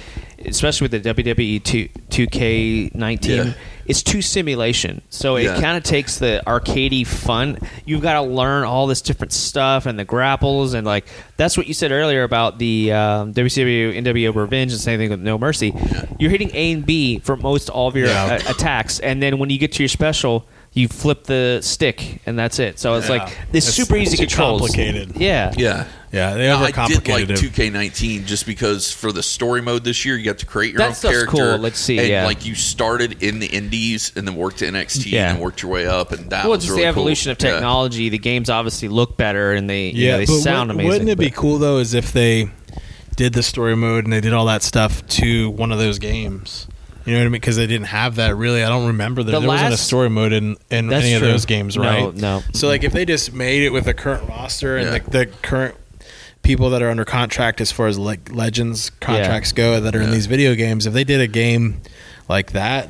especially 0.45 0.86
with 0.88 1.03
the 1.03 1.13
WWE 1.13 1.63
2, 1.63 1.89
2K19, 2.09 3.28
Yeah. 3.45 3.53
It's 3.86 4.01
too 4.03 4.21
simulation. 4.21 5.01
So 5.09 5.36
it 5.36 5.43
Yeah. 5.43 5.61
kind 5.61 5.77
of 5.77 5.83
takes 5.83 6.17
the 6.19 6.41
arcadey 6.47 7.05
fun. 7.05 7.59
You've 7.86 8.01
got 8.01 8.13
to 8.13 8.21
learn 8.21 8.63
all 8.63 8.88
this 8.88 9.01
different 9.01 9.31
stuff 9.33 9.86
and 9.86 9.97
the 9.99 10.05
grapples 10.05 10.73
and 10.73 10.86
like 10.88 11.05
that's 11.38 11.57
what 11.57 11.67
you 11.67 11.73
said 11.73 11.91
earlier 11.91 12.23
about 12.23 12.57
the 12.59 12.91
um, 12.91 13.33
WCW 13.33 13.95
NWO 14.01 14.33
Revenge 14.36 14.71
and 14.71 14.81
same 14.81 14.99
thing 14.99 15.09
with 15.09 15.19
No 15.19 15.38
Mercy. 15.38 15.73
You're 16.19 16.31
hitting 16.31 16.51
A 16.53 16.71
and 16.71 16.86
B 16.86 17.19
for 17.19 17.36
most 17.38 17.69
all 17.69 17.88
of 17.88 17.95
your 17.95 18.07
Yeah. 18.07 18.39
uh, 18.45 18.51
attacks, 18.51 18.99
and 18.99 19.21
then 19.21 19.38
when 19.38 19.49
you 19.49 19.57
get 19.57 19.73
to 19.73 19.83
your 19.83 19.89
special, 19.89 20.45
you 20.76 20.88
flip 20.89 21.23
the 21.23 21.59
stick, 21.63 22.19
and 22.28 22.38
that's 22.38 22.59
it. 22.59 22.78
So 22.80 22.93
it's 22.95 23.07
Yeah. 23.09 23.15
like 23.15 23.38
it's, 23.53 23.67
It's 23.69 23.76
super 23.76 23.95
easy 23.95 24.17
too 24.17 24.23
controls. 24.23 24.59
complicated. 24.61 25.13
Yeah, 25.15 25.51
yeah. 25.57 25.86
Yeah, 26.11 26.34
they 26.36 26.47
Now, 26.47 26.53
ever 26.55 26.63
I 26.63 26.67
did 26.67 26.76
like 26.76 26.76
complicated. 26.76 27.38
2K19 27.38 28.26
just 28.26 28.45
because 28.45 28.89
for 28.91 29.11
the 29.11 29.23
story 29.23 29.61
mode 29.61 29.84
this 29.84 30.05
year, 30.05 30.15
you 30.17 30.23
got 30.23 30.38
to 30.38 30.45
create 30.45 30.71
your 30.71 30.78
That 30.80 30.89
own 30.89 30.93
stuff's 30.95 31.13
character. 31.15 31.32
cool. 31.53 31.57
Let's 31.57 31.80
see, 31.80 31.97
And 31.97 32.07
yeah. 32.07 32.26
like 32.26 32.45
you 32.45 32.55
started 32.55 33.21
in 33.23 33.39
the 33.39 33.47
Indies 33.47 34.13
and 34.15 34.26
then 34.28 34.36
worked 34.36 34.59
to 34.59 34.65
NXT 34.67 35.11
Yeah. 35.11 35.28
and 35.30 35.36
then 35.38 35.43
worked 35.43 35.61
your 35.61 35.71
way 35.71 35.88
up, 35.88 36.11
and 36.13 36.30
that 36.30 36.43
Well, 36.43 36.51
was 36.51 36.57
it's 36.59 36.65
just 36.65 36.71
really 36.71 36.84
the 36.84 36.88
evolution 36.89 37.26
cool. 37.26 37.32
of 37.49 37.53
technology. 37.55 38.07
The 38.09 38.17
games 38.17 38.49
obviously 38.49 38.88
look 38.88 39.17
better, 39.17 39.53
and 39.53 39.69
they 39.69 39.89
you 39.89 40.11
know, 40.11 40.17
they 40.19 40.26
but 40.26 40.39
sound 40.39 40.69
wou- 40.69 40.76
amazing. 40.76 40.89
Wouldn't 40.91 41.09
it 41.09 41.17
be 41.17 41.26
but- 41.30 41.36
cool 41.36 41.57
though, 41.57 41.80
is 41.80 41.93
if 41.93 42.13
they 42.13 42.49
did 43.17 43.34
the 43.34 43.43
story 43.43 43.76
mode 43.76 44.03
and 44.05 44.13
they 44.13 44.21
did 44.21 44.32
all 44.34 44.45
that 44.45 44.61
stuff 44.63 45.05
to 45.07 45.49
one 45.49 45.71
of 45.73 45.80
those 45.80 45.99
games? 45.99 46.67
You 47.05 47.13
know 47.13 47.19
what 47.19 47.25
I 47.25 47.29
mean? 47.29 47.31
Because 47.33 47.55
they 47.55 47.67
didn't 47.67 47.87
have 47.87 48.15
that 48.15 48.35
really. 48.35 48.63
I 48.63 48.69
don't 48.69 48.87
remember 48.87 49.21
that 49.23 49.31
The 49.31 49.39
there 49.39 49.47
wasn't 49.47 49.73
a 49.73 49.77
story 49.77 50.09
mode 50.09 50.33
in, 50.33 50.57
in 50.71 50.87
That's 50.87 51.05
any 51.05 51.17
true. 51.17 51.27
of 51.27 51.33
those 51.33 51.45
games, 51.45 51.77
right? 51.77 52.13
no. 52.13 52.41
So 52.53 52.67
like 52.67 52.83
if 52.83 52.93
they 52.93 53.05
just 53.05 53.31
made 53.33 53.61
it 53.63 53.69
with 53.69 53.85
the 53.85 53.93
current 53.93 54.27
roster 54.27 54.77
and 54.77 54.87
Yeah. 54.91 54.97
the, 54.99 55.09
the 55.11 55.25
current 55.43 55.75
people 56.41 56.69
that 56.71 56.81
are 56.81 56.89
under 56.89 57.05
contract 57.05 57.61
as 57.61 57.71
far 57.71 57.87
as 57.87 57.97
like 57.97 58.31
legends 58.31 58.89
contracts 58.99 59.51
go 59.51 59.79
that 59.79 59.95
are 59.95 60.01
in 60.01 60.11
these 60.11 60.25
video 60.27 60.55
games, 60.55 60.85
if 60.87 60.93
they 60.93 61.03
did 61.03 61.21
a 61.21 61.27
game 61.27 61.81
like 62.27 62.51
that, 62.53 62.89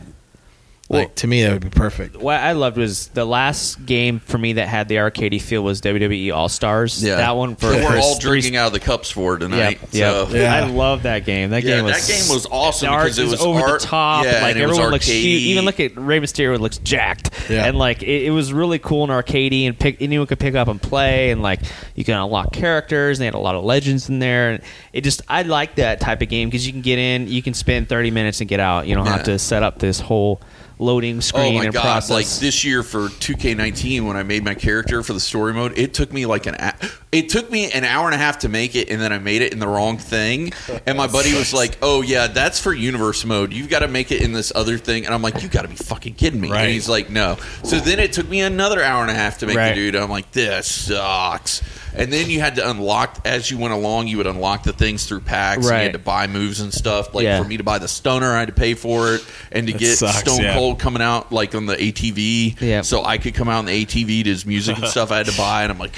like 0.88 1.16
to 1.16 1.26
me 1.28 1.42
that 1.44 1.52
would 1.54 1.64
be 1.64 1.70
perfect. 1.72 2.16
what 2.16 2.40
I 2.40 2.52
loved 2.52 2.78
was 2.78 3.08
the 3.08 3.26
last 3.26 3.86
game 3.88 4.20
for 4.20 4.38
me 4.38 4.54
that 4.54 4.68
had 4.68 4.88
the 4.88 4.98
arcadey 4.98 5.42
feel 5.42 5.64
was 5.64 5.82
WWE 5.82 6.32
All 6.32 6.48
Stars. 6.48 7.04
Yeah, 7.04 7.16
that 7.16 7.36
one 7.36 7.56
for 7.56 7.68
we're 7.72 7.82
for 7.84 7.98
all 7.98 8.16
three- 8.20 8.30
drinking 8.42 8.56
out 8.56 8.68
of 8.68 8.74
the 8.74 8.80
cups 8.80 9.10
for 9.10 9.34
Yeah, 9.34 9.40
tonight. 9.40 9.80
yeah. 9.92 10.26
so. 10.26 10.36
Yeah. 10.36 10.54
I 10.56 10.68
love 10.68 11.04
that 11.04 11.26
game. 11.26 11.50
That 11.50 11.64
Yeah, 11.64 11.78
game 11.78 11.86
was 11.86 12.08
that 12.08 12.14
game 12.14 12.34
was 12.34 12.46
awesome 12.52 12.88
the 12.88 12.94
art 12.94 13.04
because 13.06 13.18
it 13.18 13.26
is 13.26 13.32
was 13.32 13.42
over 13.42 13.60
art- 13.62 13.82
the 13.82 13.88
top. 13.88 14.26
yeah, 14.26 14.42
like 14.44 14.52
and 14.56 14.60
it 14.62 14.68
was 14.68 14.74
everyone 14.78 14.92
looks 14.92 15.08
arcadey. 15.08 15.22
huge. 15.22 15.42
Even 15.44 15.66
look 15.66 15.80
at 15.80 15.98
Rey 15.98 16.20
Mysterio 16.20 16.60
looks 16.60 16.78
jacked. 16.78 17.32
Yeah. 17.50 17.66
And 17.66 17.78
like 17.80 18.04
it, 18.04 18.26
it 18.26 18.32
was 18.32 18.54
really 18.54 18.78
cool 18.78 19.04
and 19.04 19.12
arcadey, 19.12 19.66
and 19.66 19.78
pick 19.80 20.00
anyone 20.04 20.28
could 20.28 20.40
pick 20.40 20.54
up 20.54 20.68
and 20.68 20.80
play, 20.80 21.32
and 21.32 21.42
like 21.42 21.62
you 21.96 22.04
can 22.04 22.14
unlock 22.16 22.54
characters. 22.54 23.18
And 23.18 23.22
they 23.24 23.26
had 23.26 23.34
a 23.34 23.40
lot 23.40 23.56
of 23.56 23.64
legends 23.64 24.08
in 24.10 24.20
there, 24.20 24.52
and 24.52 24.64
it 24.94 25.02
just 25.04 25.24
I 25.28 25.42
like 25.42 25.76
that 25.76 26.00
type 26.00 26.22
of 26.22 26.30
game 26.30 26.48
because 26.50 26.68
you 26.68 26.74
can 26.74 26.82
get 26.82 27.00
in, 27.00 27.28
you 27.28 27.42
can 27.42 27.56
spend 27.56 27.90
thirty 27.90 28.12
minutes 28.12 28.40
and 28.40 28.48
get 28.48 28.60
out. 28.60 28.86
You 28.86 28.94
don't 28.94 29.08
have 29.08 29.24
to 29.24 29.40
set 29.40 29.64
up 29.64 29.80
this 29.80 30.00
whole 30.00 30.42
loading 30.78 31.18
Oh 31.18 31.22
screen 31.22 31.56
my 31.56 31.64
and 31.66 31.74
god! 31.74 31.82
process. 31.82 32.10
Like 32.10 32.28
this 32.42 32.64
year 32.66 32.84
for 32.84 33.08
2K19, 33.08 34.06
when 34.06 34.18
I 34.18 34.24
made 34.24 34.44
my 34.44 34.56
character 34.56 35.04
for 35.04 35.14
the 35.14 35.20
story 35.20 35.54
mode, 35.54 35.78
it 35.78 35.94
took 35.94 36.12
me 36.12 36.26
like 36.26 36.46
an 36.48 36.56
a- 36.56 36.74
it 37.12 37.30
took 37.30 37.50
me 37.50 37.72
an 37.72 37.86
hour 37.86 38.08
and 38.08 38.16
a 38.16 38.18
half 38.18 38.40
to 38.40 38.50
make 38.50 38.76
it, 38.76 38.90
and 38.90 39.00
then 39.02 39.14
I 39.14 39.20
made 39.20 39.42
it 39.42 39.54
in 39.54 39.60
the 39.60 39.68
wrong 39.68 39.98
thing. 39.98 40.52
And 40.86 40.98
my 40.98 41.08
buddy 41.08 41.34
was 41.34 41.54
like, 41.54 41.78
"Oh 41.82 42.02
yeah, 42.02 42.28
that's 42.28 42.60
for 42.60 42.74
universe 42.74 43.24
mode. 43.24 43.54
You've 43.54 43.70
got 43.70 43.80
to 43.80 43.88
make 43.88 44.12
it 44.12 44.22
in 44.22 44.34
this 44.34 44.52
other 44.54 44.78
thing." 44.78 45.06
And 45.06 45.14
I'm 45.14 45.22
like, 45.22 45.42
"You 45.42 45.48
got 45.48 45.62
to 45.62 45.68
be 45.70 45.76
fucking 45.76 46.16
kidding 46.16 46.42
me!" 46.42 46.52
Right. 46.52 46.64
And 46.66 46.72
he's 46.74 46.90
like, 46.90 47.10
"No." 47.10 47.38
So 47.64 47.80
then 47.80 48.00
it 48.00 48.12
took 48.12 48.28
me 48.28 48.42
another 48.42 48.84
hour 48.84 49.02
and 49.02 49.12
a 49.12 49.16
half 49.16 49.38
to 49.40 49.46
make 49.48 49.56
Right. 49.56 49.70
the 49.70 49.76
dude. 49.76 49.96
I'm 49.96 50.10
like, 50.10 50.32
"This 50.32 50.68
sucks." 50.68 51.62
And 51.98 52.12
then 52.12 52.30
you 52.30 52.42
had 52.42 52.56
to 52.58 52.70
unlock 52.70 53.20
as 53.24 53.50
you 53.50 53.58
went 53.58 53.74
along. 53.74 54.08
You 54.10 54.18
would 54.18 54.28
unlock 54.28 54.64
the 54.64 54.74
things 54.74 55.06
through 55.06 55.22
packs. 55.22 55.60
and 55.60 55.66
Right. 55.68 55.78
you 55.78 55.84
had 55.84 55.94
to 55.94 56.00
buy 56.00 56.28
moves 56.28 56.60
and 56.60 56.74
stuff. 56.74 57.16
Like 57.16 57.24
Yeah. 57.24 57.42
for 57.42 57.48
me 57.48 57.56
to 57.56 57.64
buy 57.64 57.78
the 57.80 57.88
Stunner, 57.88 58.34
I 58.36 58.40
had 58.40 58.50
to 58.50 58.54
pay 58.54 58.74
for 58.74 59.14
it, 59.16 59.24
and 59.54 59.66
to 59.68 59.72
That 59.74 59.80
get 59.80 59.98
sucks, 59.98 60.18
Stone 60.20 60.42
yeah. 60.42 60.54
Cold 60.56 60.65
coming 60.74 61.04
out 61.04 61.32
like 61.32 61.54
on 61.54 61.68
the 61.68 61.76
ATV, 61.76 62.60
Yeah. 62.60 62.82
so 62.82 63.04
I 63.04 63.20
could 63.20 63.36
come 63.36 63.48
out 63.50 63.60
on 63.60 63.66
the 63.66 63.86
ATV 63.86 64.24
to 64.24 64.30
his 64.32 64.46
music 64.46 64.78
and 64.80 64.88
stuff. 64.96 65.12
I 65.12 65.18
had 65.18 65.28
to 65.28 65.38
buy, 65.38 65.64
and 65.64 65.72
I'm 65.72 65.78
like, 65.78 65.96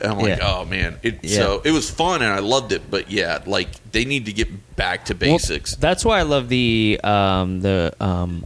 and 0.00 0.12
I'm 0.12 0.18
like, 0.18 0.38
Yeah. 0.38 0.46
oh 0.60 0.64
man, 0.66 0.98
it, 1.02 1.24
Yeah. 1.24 1.36
so 1.38 1.62
it 1.64 1.72
was 1.72 1.90
fun 1.90 2.22
and 2.22 2.32
I 2.32 2.38
loved 2.38 2.70
it, 2.72 2.88
but 2.90 3.10
yeah, 3.10 3.40
like 3.46 3.68
they 3.90 4.04
need 4.04 4.26
to 4.26 4.32
get 4.32 4.76
back 4.76 5.06
to 5.06 5.14
Well, 5.14 5.32
basics. 5.32 5.74
that's 5.74 6.04
why 6.04 6.20
I 6.20 6.22
love 6.22 6.48
the 6.48 7.00
um, 7.02 7.60
the 7.62 7.92
um, 8.00 8.44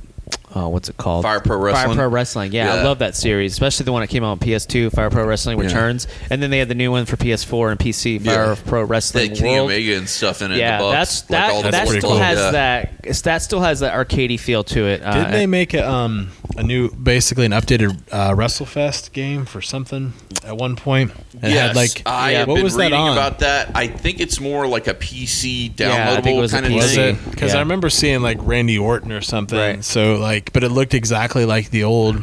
oh, 0.54 0.68
what's 0.68 0.88
it 0.88 0.96
called? 0.96 1.24
Fire 1.24 1.40
Pro 1.40 1.56
Wrestling? 1.58 1.86
Fire 1.86 1.94
Pro 1.96 2.08
Wrestling. 2.08 2.52
Yeah, 2.52 2.72
I 2.74 2.82
love 2.82 3.00
that 3.00 3.14
series, 3.16 3.52
especially 3.52 3.84
the 3.84 3.92
one 3.92 4.00
that 4.02 4.08
came 4.08 4.24
out 4.24 4.30
on 4.32 4.38
PS2. 4.38 4.92
Fire 4.92 5.10
Pro 5.10 5.26
Wrestling 5.26 5.58
Yeah. 5.58 5.64
Returns, 5.66 6.06
and 6.30 6.42
then 6.42 6.50
they 6.50 6.58
had 6.58 6.68
the 6.68 6.74
new 6.74 6.90
one 6.90 7.06
for 7.06 7.16
PS4 7.16 7.70
and 7.70 7.80
PC. 7.80 8.18
Fire 8.24 8.50
Yeah. 8.50 8.56
Pro 8.66 8.82
Wrestling 8.84 9.30
That 9.30 9.38
Kenny 9.38 9.50
World. 9.56 9.70
Omega 9.70 9.96
and 9.96 10.08
stuff 10.08 10.42
in 10.42 10.52
it. 10.52 10.58
yeah, 10.58 10.78
the 10.78 10.84
Bucks, 10.84 11.20
that's 11.20 11.22
like 11.22 11.40
that. 11.40 11.50
all 11.52 11.62
the 11.62 11.70
that 11.70 11.88
still 11.88 12.00
cool. 12.02 12.18
has 12.18 12.38
Yeah. 12.38 12.50
that. 12.52 13.22
That 13.24 13.42
still 13.42 13.60
has 13.60 13.80
that 13.80 13.92
arcadey 13.94 14.40
feel 14.40 14.64
to 14.64 14.86
it. 14.86 15.02
Uh, 15.04 15.12
Didn't 15.14 15.32
they 15.32 15.46
make 15.46 15.74
a 15.74 15.88
um 15.88 16.30
a 16.56 16.62
new 16.62 16.90
basically 16.90 17.44
an 17.46 17.52
updated 17.52 17.98
uh, 18.12 18.30
WrestleFest 18.32 19.12
game 19.12 19.44
for 19.44 19.60
something 19.60 20.12
at 20.44 20.56
one 20.56 20.76
point? 20.76 21.10
It 21.34 21.50
yes, 21.50 21.68
had 21.68 21.76
like 21.76 22.02
I 22.06 22.30
yeah, 22.32 22.38
have 22.40 22.48
what 22.48 22.54
been 22.56 22.64
was 22.64 22.76
that 22.76 22.84
reading 22.84 22.98
on? 22.98 23.12
about 23.12 23.40
that. 23.40 23.72
I 23.74 23.88
think 23.88 24.20
it's 24.20 24.40
more 24.40 24.66
like 24.66 24.86
a 24.86 24.94
PC 24.94 25.72
Yeah, 25.78 26.12
I 26.16 26.20
think 26.20 26.26
it 26.26 26.30
downloadable 26.30 26.40
was 26.40 26.52
kind 26.52 26.66
of 26.66 26.72
PC. 26.72 26.76
was 26.76 26.94
thing. 26.94 27.16
it? 27.16 27.30
Because 27.30 27.52
Yeah. 27.52 27.58
I 27.58 27.60
remember 27.62 27.90
seeing 27.90 28.22
like 28.22 28.38
Randy 28.40 28.78
Orton 28.78 29.12
or 29.12 29.20
something. 29.20 29.58
Right. 29.58 29.84
So 29.84 30.14
like, 30.16 30.43
but 30.52 30.62
it 30.64 30.70
looked 30.70 30.94
exactly 30.94 31.44
like 31.44 31.70
the 31.70 31.84
old 31.84 32.22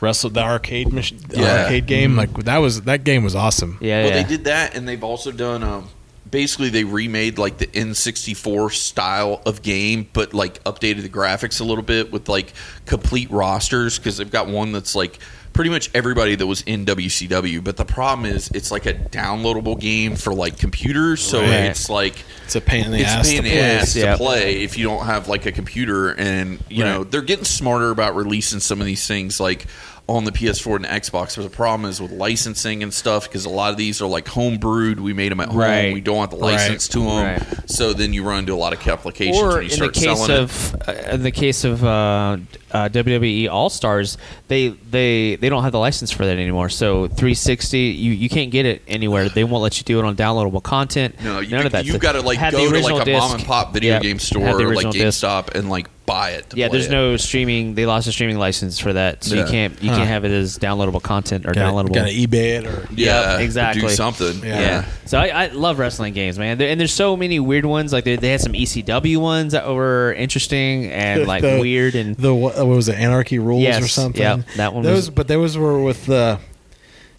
wrestle 0.00 0.30
the 0.30 0.40
arcade 0.42 0.92
mach- 0.92 1.10
the 1.28 1.40
Yeah. 1.40 1.62
arcade 1.64 1.86
game. 1.86 2.16
Like 2.16 2.32
that 2.44 2.58
was 2.58 2.82
that 2.82 3.04
game 3.04 3.24
was 3.24 3.34
awesome. 3.34 3.78
Yeah, 3.80 4.02
Well, 4.04 4.08
yeah. 4.16 4.22
they 4.22 4.28
did 4.28 4.44
that, 4.44 4.74
and 4.76 4.86
they've 4.88 5.02
also 5.04 5.32
done. 5.32 5.62
Um, 5.62 5.88
basically, 6.30 6.68
they 6.70 6.84
remade 6.84 7.38
like 7.38 7.58
the 7.58 7.66
N64 7.68 8.72
style 8.72 9.42
of 9.46 9.62
game, 9.62 10.08
but 10.12 10.34
like 10.34 10.62
updated 10.64 11.02
the 11.02 11.08
graphics 11.08 11.60
a 11.60 11.64
little 11.64 11.84
bit 11.84 12.12
with 12.12 12.28
like 12.28 12.52
complete 12.84 13.30
rosters 13.30 13.98
because 13.98 14.16
they've 14.16 14.30
got 14.30 14.48
one 14.48 14.72
that's 14.72 14.94
like 14.94 15.18
pretty 15.52 15.70
much 15.70 15.90
everybody 15.94 16.34
that 16.34 16.46
was 16.46 16.60
in 16.62 16.84
WCW. 16.84 17.64
But 17.64 17.78
the 17.78 17.84
problem 17.86 18.26
is, 18.30 18.50
it's 18.52 18.70
like 18.70 18.84
a 18.86 18.92
downloadable 18.92 19.80
game 19.80 20.14
for 20.16 20.34
like 20.34 20.58
computers, 20.58 21.22
so 21.22 21.40
Right. 21.40 21.64
it's 21.64 21.88
like 21.88 22.14
It's 22.44 22.56
a 22.56 22.60
pain 22.60 22.84
in 22.84 22.92
the 22.92 22.98
it's 23.00 23.08
ass. 23.10 23.28
pain 23.28 23.38
in 23.38 23.44
to 23.44 23.48
the 23.50 23.54
play. 23.56 23.62
ass 23.76 23.96
Yeah. 23.96 24.12
to 24.12 24.16
play 24.18 24.62
if 24.62 24.76
you 24.76 24.84
don't 24.86 25.06
have 25.06 25.28
like 25.28 25.46
a 25.46 25.52
computer 25.52 26.10
and 26.10 26.62
you 26.68 26.84
know 26.84 27.04
they're 27.04 27.22
getting 27.22 27.46
smarter 27.46 27.90
about 27.90 28.14
releasing 28.16 28.60
some 28.60 28.80
of 28.80 28.86
these 28.86 29.06
things 29.06 29.40
like 29.40 29.66
on 30.08 30.22
the 30.24 30.30
PS4 30.30 30.76
and 30.76 30.84
Xbox. 30.84 31.34
But 31.34 31.42
the 31.42 31.50
problem 31.50 31.90
is 31.90 32.00
with 32.00 32.12
licensing 32.12 32.84
and 32.84 32.94
stuff 32.94 33.24
because 33.24 33.44
a 33.44 33.48
lot 33.48 33.72
of 33.72 33.76
these 33.76 34.00
are 34.00 34.06
like 34.06 34.28
home 34.28 34.56
brewed. 34.58 35.00
We 35.00 35.12
made 35.12 35.32
them 35.32 35.40
at 35.40 35.48
home. 35.48 35.92
We 35.94 36.00
don't 36.00 36.16
want 36.16 36.30
the 36.30 36.36
Right. 36.36 36.52
license 36.52 36.86
to 36.88 37.00
them, 37.00 37.08
Right. 37.24 37.42
so 37.68 37.92
then 37.92 38.12
you 38.12 38.22
run 38.22 38.38
into 38.40 38.54
a 38.54 38.56
lot 38.56 38.72
of 38.72 38.78
complications 38.78 39.36
or 39.42 39.48
when 39.48 39.56
you 39.56 39.62
in 39.62 39.68
the 39.70 39.74
start 39.74 39.94
case 39.94 40.02
selling 40.04 40.30
it. 40.30 40.38
of 40.38 40.76
uh, 40.88 40.92
in 41.12 41.22
the 41.24 41.32
case 41.32 41.64
of 41.64 41.82
uh, 41.84 42.36
uh, 42.70 42.88
WWE 42.88 43.48
All 43.50 43.68
Stars, 43.68 44.16
they 44.46 44.68
they 44.68 45.34
they 45.36 45.48
don't 45.48 45.64
have 45.64 45.72
the 45.72 45.78
license 45.80 46.12
for 46.12 46.24
that 46.24 46.36
anymore. 46.38 46.68
So 46.68 47.08
360, 47.08 47.78
you, 47.78 48.12
you 48.12 48.28
can't 48.28 48.52
get 48.52 48.64
it 48.64 48.82
anywhere. 48.86 49.28
They 49.28 49.42
won't 49.42 49.62
let 49.64 49.78
you 49.78 49.82
do 49.84 49.98
it 49.98 50.04
on 50.04 50.14
downloadable 50.14 50.62
content. 50.62 51.16
No, 51.24 51.40
you, 51.40 51.56
None 51.56 51.66
of 51.66 51.72
that. 51.72 51.84
you've 51.84 51.98
got 51.98 52.12
to 52.12 52.20
like 52.22 52.38
go 52.38 52.50
to 52.70 52.78
like 52.80 53.08
a 53.08 53.12
mom 53.12 53.34
and 53.34 53.44
pop 53.44 53.72
video 53.72 53.98
game 53.98 54.20
store 54.20 54.42
or 54.44 54.52
like 54.52 54.66
original 54.66 54.92
disc. 54.92 55.24
GameStop 55.24 55.54
and 55.56 55.68
like 55.68 55.88
buy 56.06 56.30
it. 56.30 56.48
to 56.50 56.56
Yeah, 56.56 56.68
play 56.68 56.78
there's 56.78 56.86
it. 56.86 56.92
no 56.92 57.16
streaming. 57.16 57.74
They 57.74 57.84
lost 57.84 58.06
a 58.08 58.12
streaming 58.12 58.38
license 58.38 58.78
for 58.78 58.92
that, 58.92 59.24
so 59.24 59.34
Yeah. 59.34 59.44
you 59.44 59.50
can't 59.50 59.82
you 59.82 59.90
Huh. 59.90 59.96
can't 59.96 60.08
have 60.08 60.24
it 60.24 60.30
as 60.30 60.58
downloadable 60.58 61.02
content 61.02 61.44
or 61.46 61.52
Gotta, 61.52 61.60
downloadable. 61.72 61.94
gotta 61.94 62.10
eBay 62.10 62.58
it 62.58 62.66
or 62.66 62.86
yeah, 62.94 63.32
Yep, 63.32 63.40
exactly. 63.40 63.82
do 63.82 63.88
something. 63.90 64.40
Yeah. 64.44 64.60
Yeah. 64.60 64.84
So 65.04 65.18
I, 65.18 65.26
I 65.26 65.46
love 65.48 65.78
wrestling 65.78 66.14
games, 66.14 66.38
man. 66.38 66.58
There, 66.58 66.68
and 66.68 66.80
there's 66.80 66.92
so 66.92 67.16
many 67.16 67.38
weird 67.40 67.64
ones. 67.66 67.92
Like 67.92 68.04
they, 68.04 68.16
they 68.16 68.30
had 68.30 68.40
some 68.40 68.52
ECW 68.54 69.18
ones 69.18 69.52
that 69.52 69.68
were 69.68 70.12
interesting 70.14 70.86
and 70.92 71.26
like 71.28 71.42
The- 71.42 71.58
weird 71.60 71.94
and 71.94 72.16
the 72.16 72.34
what, 72.34 72.56
what 72.56 72.66
was 72.66 72.88
it 72.88 72.96
Anarchy 72.98 73.38
Rules 73.38 73.62
Yes, 73.62 73.82
or 73.82 73.88
something? 73.88 74.22
yep, 74.22 74.40
that 74.56 74.72
one 74.74 74.82
Those, 74.84 74.94
was- 74.96 75.10
but 75.10 75.28
those 75.28 75.56
were 75.58 75.82
with 75.82 76.06
the. 76.06 76.38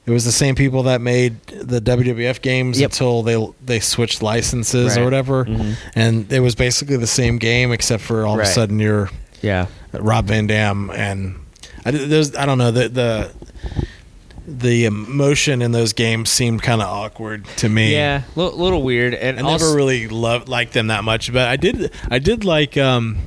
It 0.07 0.11
was 0.11 0.23
the 0.23 0.31
same 0.31 0.55
people 0.55 0.83
that 0.83 1.01
made 1.01 1.45
the 1.47 1.81
WWF 1.81 2.41
games 2.41 2.79
Yep. 2.79 2.89
until 2.91 3.23
they 3.23 3.47
they 3.65 3.79
switched 3.81 4.23
licenses 4.23 4.95
Right. 4.95 5.01
or 5.01 5.03
whatever, 5.03 5.43
Mhm. 5.45 5.75
and 5.95 6.31
it 6.31 6.39
was 6.39 6.55
basically 6.55 6.95
the 6.97 7.05
same 7.07 7.37
game 7.37 7.71
except 7.73 8.01
for 8.01 8.25
all 8.25 8.35
of 8.35 8.39
a 8.39 8.45
sudden 8.45 8.79
you're 8.79 9.09
yeah. 9.41 9.65
Rob 9.91 10.27
Van 10.27 10.47
Dam 10.47 10.89
and 10.95 11.35
I 11.85 11.91
there's 11.91 12.33
I 12.35 12.45
don't 12.45 12.57
know 12.57 12.71
the 12.71 12.87
the 12.89 13.29
the 14.47 14.85
emotion 14.85 15.61
in 15.61 15.73
those 15.73 15.91
games 15.91 16.29
seemed 16.29 16.61
kind 16.61 16.81
of 16.81 16.87
awkward 16.87 17.45
to 17.57 17.67
me. 17.67 17.91
Yeah, 17.91 18.21
a 18.35 18.39
little, 18.39 18.57
little 18.57 18.81
weird. 18.81 19.13
And 19.13 19.37
I 19.39 19.41
also, 19.43 19.65
never 19.65 19.75
really 19.75 20.07
loved 20.07 20.47
liked 20.47 20.71
them 20.71 20.87
that 20.87 21.03
much, 21.03 21.33
but 21.33 21.49
I 21.49 21.57
did 21.57 21.91
I 22.09 22.19
did 22.19 22.45
like 22.45 22.77
um 22.77 23.17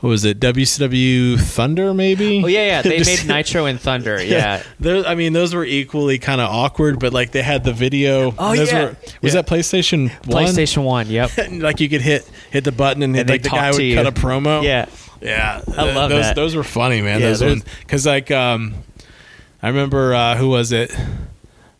what 0.00 0.10
was 0.10 0.24
it 0.26 0.38
WCW 0.40 1.40
Thunder 1.40 1.94
maybe? 1.94 2.42
Oh 2.44 2.48
yeah, 2.48 2.66
yeah. 2.66 2.82
They 2.86 3.02
made 3.02 3.26
Nitro 3.26 3.64
and 3.64 3.80
Thunder. 3.80 4.22
Yeah. 4.22 4.62
Those, 4.78 5.06
I 5.06 5.14
mean, 5.14 5.32
those 5.32 5.54
were 5.54 5.64
equally 5.64 6.18
kind 6.18 6.40
of 6.40 6.50
awkward, 6.50 6.98
but 6.98 7.12
like 7.12 7.30
they 7.32 7.42
had 7.42 7.64
the 7.64 7.72
video. 7.72 8.34
Oh, 8.38 8.54
those 8.54 8.70
yeah. 8.70 8.84
Were, 8.84 8.96
was 9.22 9.34
Yeah. 9.34 9.42
that 9.42 9.46
PlayStation 9.46 10.10
One? 10.26 10.44
PlayStation 10.44 10.84
One. 10.84 11.08
Yep. 11.08 11.30
Like 11.52 11.80
you 11.80 11.88
could 11.88 12.02
hit 12.02 12.28
hit 12.50 12.64
the 12.64 12.72
button 12.72 13.02
and, 13.02 13.16
And 13.16 13.28
like 13.28 13.42
the 13.42 13.48
guy 13.48 13.70
would 13.70 13.78
to 13.78 13.94
cut 13.94 14.06
a 14.06 14.12
promo. 14.12 14.62
Yeah. 14.62 14.86
yeah. 15.20 15.62
I 15.76 15.92
love 15.92 16.10
those. 16.10 16.24
that. 16.24 16.36
Those 16.36 16.54
were 16.54 16.64
funny, 16.64 17.00
man. 17.02 17.20
Yeah, 17.20 17.28
those 17.28 17.40
those- 17.40 17.48
ones 17.50 17.64
because 17.80 18.04
like 18.06 18.30
um, 18.30 18.74
I 19.62 19.68
remember 19.68 20.14
uh, 20.14 20.36
who 20.36 20.48
was 20.48 20.72
it? 20.72 20.94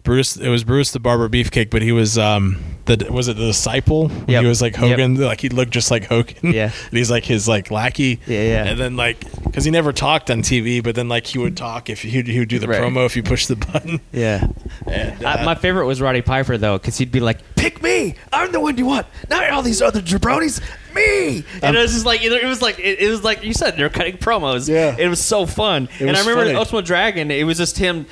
Bruce. 0.04 0.36
It 0.36 0.48
was 0.48 0.64
Bruce 0.64 0.92
the 0.92 1.00
Barber 1.00 1.28
Beefcake, 1.28 1.68
but 1.68 1.82
he 1.82 1.92
was 1.92 2.16
um 2.16 2.75
the 2.86 3.06
was 3.12 3.28
it 3.28 3.36
the 3.36 3.46
disciple? 3.46 4.10
Yep. 4.28 4.42
He 4.42 4.48
was 4.48 4.62
like 4.62 4.74
Yep. 4.74 4.80
Hogan. 4.82 5.14
Like 5.16 5.40
he 5.40 5.48
looked 5.48 5.72
just 5.72 5.90
like 5.90 6.04
Hogan. 6.04 6.52
Yeah. 6.52 6.64
and 6.88 6.92
he's 6.98 7.10
like 7.10 7.24
his 7.24 7.46
like 7.48 7.70
lackey. 7.70 8.20
Yeah, 8.26 8.42
yeah. 8.42 8.64
And 8.64 8.78
then 8.80 8.96
like 8.96 9.20
because 9.44 9.64
he 9.64 9.70
never 9.70 9.92
talked 9.92 10.30
on 10.30 10.42
TV, 10.42 10.82
but 10.82 10.94
then 10.94 11.08
like 11.08 11.26
he 11.26 11.38
would 11.38 11.56
talk 11.56 11.90
if 11.90 12.02
he 12.02 12.22
he 12.22 12.38
would 12.38 12.48
do 12.48 12.58
the 12.58 12.66
Right. 12.68 12.80
promo 12.80 13.06
if 13.06 13.16
you 13.16 13.22
push 13.22 13.46
the 13.46 13.56
button. 13.56 14.00
Yeah. 14.12 14.46
And, 14.86 15.24
I, 15.24 15.42
uh, 15.42 15.44
my 15.44 15.54
favorite 15.54 15.86
was 15.86 16.00
Roddy 16.00 16.22
Piper 16.22 16.56
though, 16.58 16.78
because 16.78 16.98
he'd 16.98 17.12
be 17.12 17.20
like, 17.20 17.38
"Pick 17.56 17.82
me! 17.82 18.14
I'm 18.32 18.52
the 18.52 18.60
one 18.60 18.76
you 18.78 18.86
want, 18.86 19.06
not 19.30 19.48
all 19.50 19.62
these 19.62 19.80
other 19.82 20.00
jabronis. 20.00 20.60
Me!" 20.94 21.44
And 21.62 21.76
it 21.76 21.80
was 21.80 21.92
just 21.92 22.06
like 22.06 22.22
it 22.22 22.44
was 22.44 22.62
like 22.62 22.78
it, 22.78 23.00
it 23.00 23.08
was 23.10 23.22
like 23.22 23.42
you 23.44 23.52
said 23.52 23.76
they're 23.76 23.88
cutting 23.90 24.16
promos. 24.16 24.68
Yeah. 24.68 24.96
it 24.98 25.08
was 25.08 25.20
so 25.22 25.44
fun. 25.46 25.88
and 25.98 26.08
was 26.10 26.16
I 26.18 26.20
remember 26.20 26.44
funny. 26.46 26.54
Ultimate 26.56 26.84
Dragon, 26.86 27.30
it 27.30 27.44
was 27.44 27.58
just 27.58 27.76
him 27.78 28.06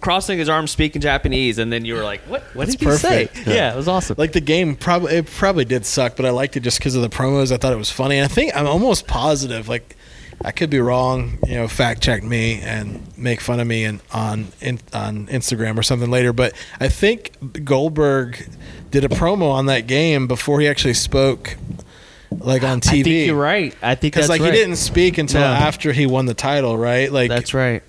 crossing 0.00 0.38
his 0.38 0.48
arms, 0.48 0.70
speaking 0.70 1.00
Japanese, 1.02 1.58
and 1.58 1.72
then 1.72 1.84
you 1.84 1.94
were 1.94 2.02
like, 2.04 2.20
"What? 2.22 2.42
What 2.54 2.66
That's 2.66 2.76
did 2.76 2.88
he 2.88 2.96
say?" 2.96 3.26
perfect. 3.26 3.46
Yeah. 3.48 3.54
Yeah. 3.54 3.72
it 3.72 3.76
was 3.76 3.88
awesome. 3.88 4.16
Like 4.18 4.32
the 4.32 4.40
game 4.40 4.76
probably 4.76 5.14
it 5.14 5.26
probably 5.26 5.64
did 5.64 5.86
suck, 5.86 6.16
but 6.16 6.26
I 6.26 6.30
liked 6.30 6.56
it 6.56 6.60
just 6.60 6.78
because 6.78 6.94
of 6.94 7.02
the 7.02 7.08
promos. 7.08 7.50
I 7.52 7.56
thought 7.56 7.72
it 7.72 7.76
was 7.78 7.90
funny. 7.90 8.16
And 8.18 8.24
I 8.24 8.28
think 8.28 8.54
I'm 8.54 8.66
almost 8.66 9.06
positive. 9.06 9.68
Like 9.68 9.96
I 10.44 10.50
could 10.50 10.68
be 10.70 10.80
wrong. 10.80 11.38
You 11.46 11.54
know, 11.54 11.68
fact 11.68 12.02
check 12.02 12.22
me 12.22 12.60
and 12.60 13.00
make 13.16 13.40
fun 13.40 13.60
of 13.60 13.66
me 13.66 13.84
and 13.84 14.00
on 14.12 14.48
in, 14.60 14.80
on 14.92 15.28
Instagram 15.28 15.78
or 15.78 15.82
something 15.82 16.10
later. 16.10 16.32
But 16.32 16.52
I 16.80 16.88
think 16.88 17.64
Goldberg 17.64 18.46
did 18.90 19.04
a 19.04 19.08
promo 19.08 19.50
on 19.52 19.66
that 19.66 19.86
game 19.86 20.26
before 20.26 20.60
he 20.60 20.66
actually 20.66 20.94
spoke, 20.94 21.56
like 22.38 22.62
on 22.64 22.80
TV. 22.80 23.00
I 23.00 23.02
think 23.04 23.26
you're 23.28 23.36
right. 23.36 23.76
I 23.82 23.94
think 23.94 24.14
Because 24.14 24.28
like 24.28 24.40
right. 24.40 24.52
he 24.52 24.58
didn't 24.58 24.76
speak 24.76 25.18
until 25.18 25.42
No. 25.42 25.46
after 25.46 25.92
he 25.92 26.06
won 26.06 26.26
the 26.26 26.34
title, 26.34 26.76
right? 26.76 27.10
Like 27.12 27.28
That's 27.28 27.54
right. 27.54 27.82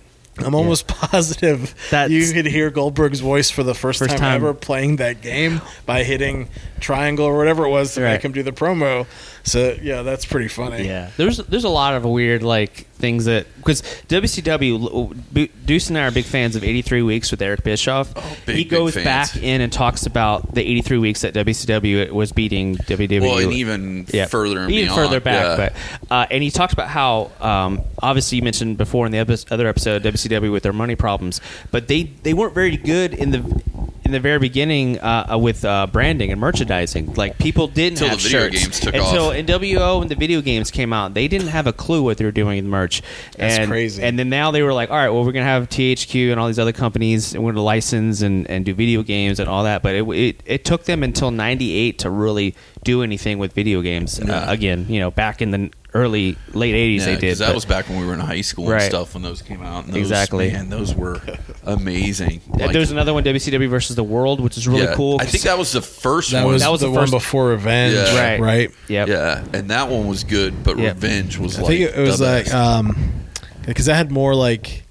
I'm 0.46 0.56
almost 0.56 0.88
positive 0.88 1.74
That's- 1.90 2.12
you 2.12 2.34
could 2.34 2.46
hear 2.46 2.70
Goldberg's 2.70 3.20
voice 3.20 3.50
for 3.50 3.64
the 3.64 3.74
first, 3.74 4.00
First 4.00 4.12
time, 4.12 4.20
time. 4.20 4.36
ever 4.36 4.54
playing 4.54 4.98
that 4.98 5.22
game 5.22 5.62
by 5.86 6.04
hitting 6.04 6.50
triangle 6.80 7.26
or 7.26 7.38
whatever 7.38 7.66
it 7.66 7.70
was 7.70 7.94
to 7.96 8.02
Right. 8.02 8.14
make 8.14 8.22
him 8.24 8.32
do 8.32 8.44
the 8.44 8.52
promo. 8.52 9.06
So 9.50 9.78
yeah, 9.82 10.02
that's 10.04 10.26
pretty 10.26 10.48
funny. 10.48 10.86
Yeah. 10.86 11.10
There's 11.18 11.38
there's 11.38 11.64
a 11.64 11.70
lot 11.70 11.94
of 11.96 12.04
weird 12.06 12.44
like 12.44 12.86
things 13.00 13.26
that 13.26 13.48
because 13.58 13.82
WCW 14.10 15.16
B- 15.34 15.50
Deuce 15.66 15.90
and 15.90 15.98
I 15.98 16.04
are 16.04 16.12
big 16.12 16.26
fans 16.26 16.56
of 16.56 16.64
83 16.64 17.02
weeks 17.02 17.32
with 17.32 17.42
Eric 17.42 17.64
Bischoff. 17.64 18.12
Oh, 18.16 18.38
big, 18.46 18.56
he 18.56 18.64
big 18.64 18.70
goes 18.72 18.94
fans. 18.94 19.06
back 19.06 19.36
in 19.42 19.62
and 19.62 19.72
talks 19.72 20.06
about 20.06 20.54
the 20.54 20.62
83 20.62 20.98
weeks 20.98 21.22
that 21.22 21.34
WCW 21.34 22.12
was 22.12 22.32
beating 22.32 22.76
WWE. 22.78 23.22
Well, 23.22 23.38
and 23.40 23.54
even 23.54 24.06
Yeah. 24.10 24.26
further 24.26 24.60
and 24.62 24.72
even 24.72 24.86
beyond, 24.86 25.00
further 25.02 25.20
back. 25.20 25.58
yeah. 25.58 25.70
But 26.10 26.12
uh, 26.12 26.28
and 26.32 26.44
he 26.44 26.52
talks 26.52 26.74
about 26.74 26.90
how 26.90 27.32
um, 27.40 27.82
obviously 28.02 28.38
you 28.38 28.44
mentioned 28.44 28.78
before 28.78 29.06
in 29.06 29.12
the 29.12 29.20
other 29.20 29.68
episode 29.68 30.04
WCW 30.04 30.52
with 30.52 30.64
their 30.64 30.74
money 30.74 30.96
problems, 30.96 31.42
but 31.72 31.88
they 31.88 32.04
they 32.04 32.34
weren't 32.34 32.54
very 32.54 32.78
good 32.78 33.14
in 33.14 33.32
the 33.32 33.62
in 34.10 34.14
the 34.14 34.20
very 34.20 34.40
beginning 34.40 35.00
uh, 35.00 35.28
uh, 35.34 35.38
with 35.38 35.64
uh, 35.64 35.86
branding 35.86 36.32
and 36.32 36.42
merchandising. 36.42 37.14
Like 37.14 37.38
people 37.38 37.68
didn't 37.68 38.02
Until 38.02 38.10
have 38.10 38.18
the 38.18 38.24
video 38.24 38.40
shirts 38.40 38.64
games 38.64 38.80
took 38.80 38.96
until 38.96 39.26
off. 39.28 39.36
NWO 39.36 40.02
and 40.02 40.10
the 40.10 40.16
video 40.16 40.42
games 40.42 40.72
came 40.72 40.92
out. 40.92 41.14
They 41.14 41.28
didn't 41.28 41.50
have 41.50 41.68
a 41.68 41.74
clue 41.74 42.02
what 42.02 42.18
they 42.18 42.26
were 42.26 42.32
doing 42.32 42.58
in 42.58 42.68
merch. 42.68 43.04
That's 43.38 43.60
and, 43.60 43.70
crazy. 43.70 44.02
And 44.02 44.18
then 44.18 44.30
now 44.30 44.50
they 44.50 44.64
were 44.64 44.74
like, 44.74 44.90
all 44.90 44.98
right, 44.98 45.10
well, 45.10 45.24
we're 45.24 45.32
gonna 45.32 45.46
have 45.46 45.70
THQ 45.70 46.32
and 46.32 46.40
all 46.40 46.48
these 46.48 46.58
other 46.58 46.74
companies, 46.74 47.36
and 47.36 47.44
we're 47.44 47.52
gonna 47.52 47.64
license 47.64 48.24
and, 48.24 48.50
and 48.50 48.66
do 48.66 48.74
video 48.74 49.04
games 49.04 49.40
and 49.40 49.48
all 49.48 49.64
that. 49.66 49.84
But 49.84 49.94
it, 49.96 50.08
it 50.10 50.44
it 50.46 50.66
took 50.66 50.86
them 50.86 51.04
until 51.04 51.30
'98 51.30 52.00
to 52.00 52.10
really 52.10 52.56
do 52.84 53.04
anything 53.04 53.38
with 53.38 53.54
video 53.54 53.82
games. 53.82 54.20
Uh, 54.20 54.46
again, 54.48 54.88
you 54.90 55.00
know, 55.00 55.12
back 55.12 55.42
in 55.42 55.52
the 55.52 55.70
early 55.94 56.38
late 56.54 56.76
'80s, 56.76 57.00
Yeah, 57.00 57.06
they 57.06 57.16
did. 57.18 57.38
that 57.40 57.48
but- 57.48 57.56
was 57.56 57.66
back 57.66 57.90
when 57.90 58.00
we 58.00 58.06
were 58.06 58.14
in 58.14 58.20
high 58.20 58.42
school 58.42 58.68
Right. 58.68 58.82
and 58.84 58.92
stuff 58.92 59.14
when 59.16 59.24
those 59.24 59.42
came 59.42 59.62
out. 59.64 59.86
And 59.86 59.94
those, 59.94 60.02
Exactly. 60.02 60.52
man, 60.52 60.70
those 60.70 60.94
were 60.94 61.20
amazing. 61.66 62.42
And 62.52 62.62
Like, 62.62 62.72
there's 62.74 62.92
another 62.92 63.14
one, 63.14 63.24
WCW 63.24 63.68
versus 63.70 63.96
the 63.96 64.04
World, 64.04 64.40
which 64.40 64.58
is 64.58 64.68
really 64.68 64.84
yeah, 64.84 64.94
cool. 64.96 65.18
I 65.20 65.26
think 65.26 65.44
that 65.44 65.58
was 65.58 65.72
the 65.72 65.82
first 65.82 66.32
That 66.32 66.44
one. 66.44 66.54
was, 66.54 66.62
That 66.62 66.72
was 66.72 66.82
the, 66.82 66.88
the 66.88 66.92
one 66.92 67.02
first- 67.04 67.12
before 67.14 67.48
Revenge, 67.50 67.96
Yeah. 67.96 68.20
Right. 68.22 68.40
right? 68.40 68.72
Yep. 68.88 69.08
yeah, 69.08 69.44
and 69.54 69.70
that 69.72 69.90
one 69.90 70.08
was 70.08 70.24
good, 70.24 70.64
but 70.64 70.78
Yep. 70.78 70.96
Revenge 70.96 71.38
was 71.38 71.58
I 71.58 71.62
like 71.62 71.68
think 71.70 71.96
it 71.96 72.02
was 72.02 72.22
like 72.22 72.54
um 72.54 73.14
because 73.66 73.86
that 73.86 73.96
had 73.96 74.12
more 74.12 74.34
like 74.36 74.84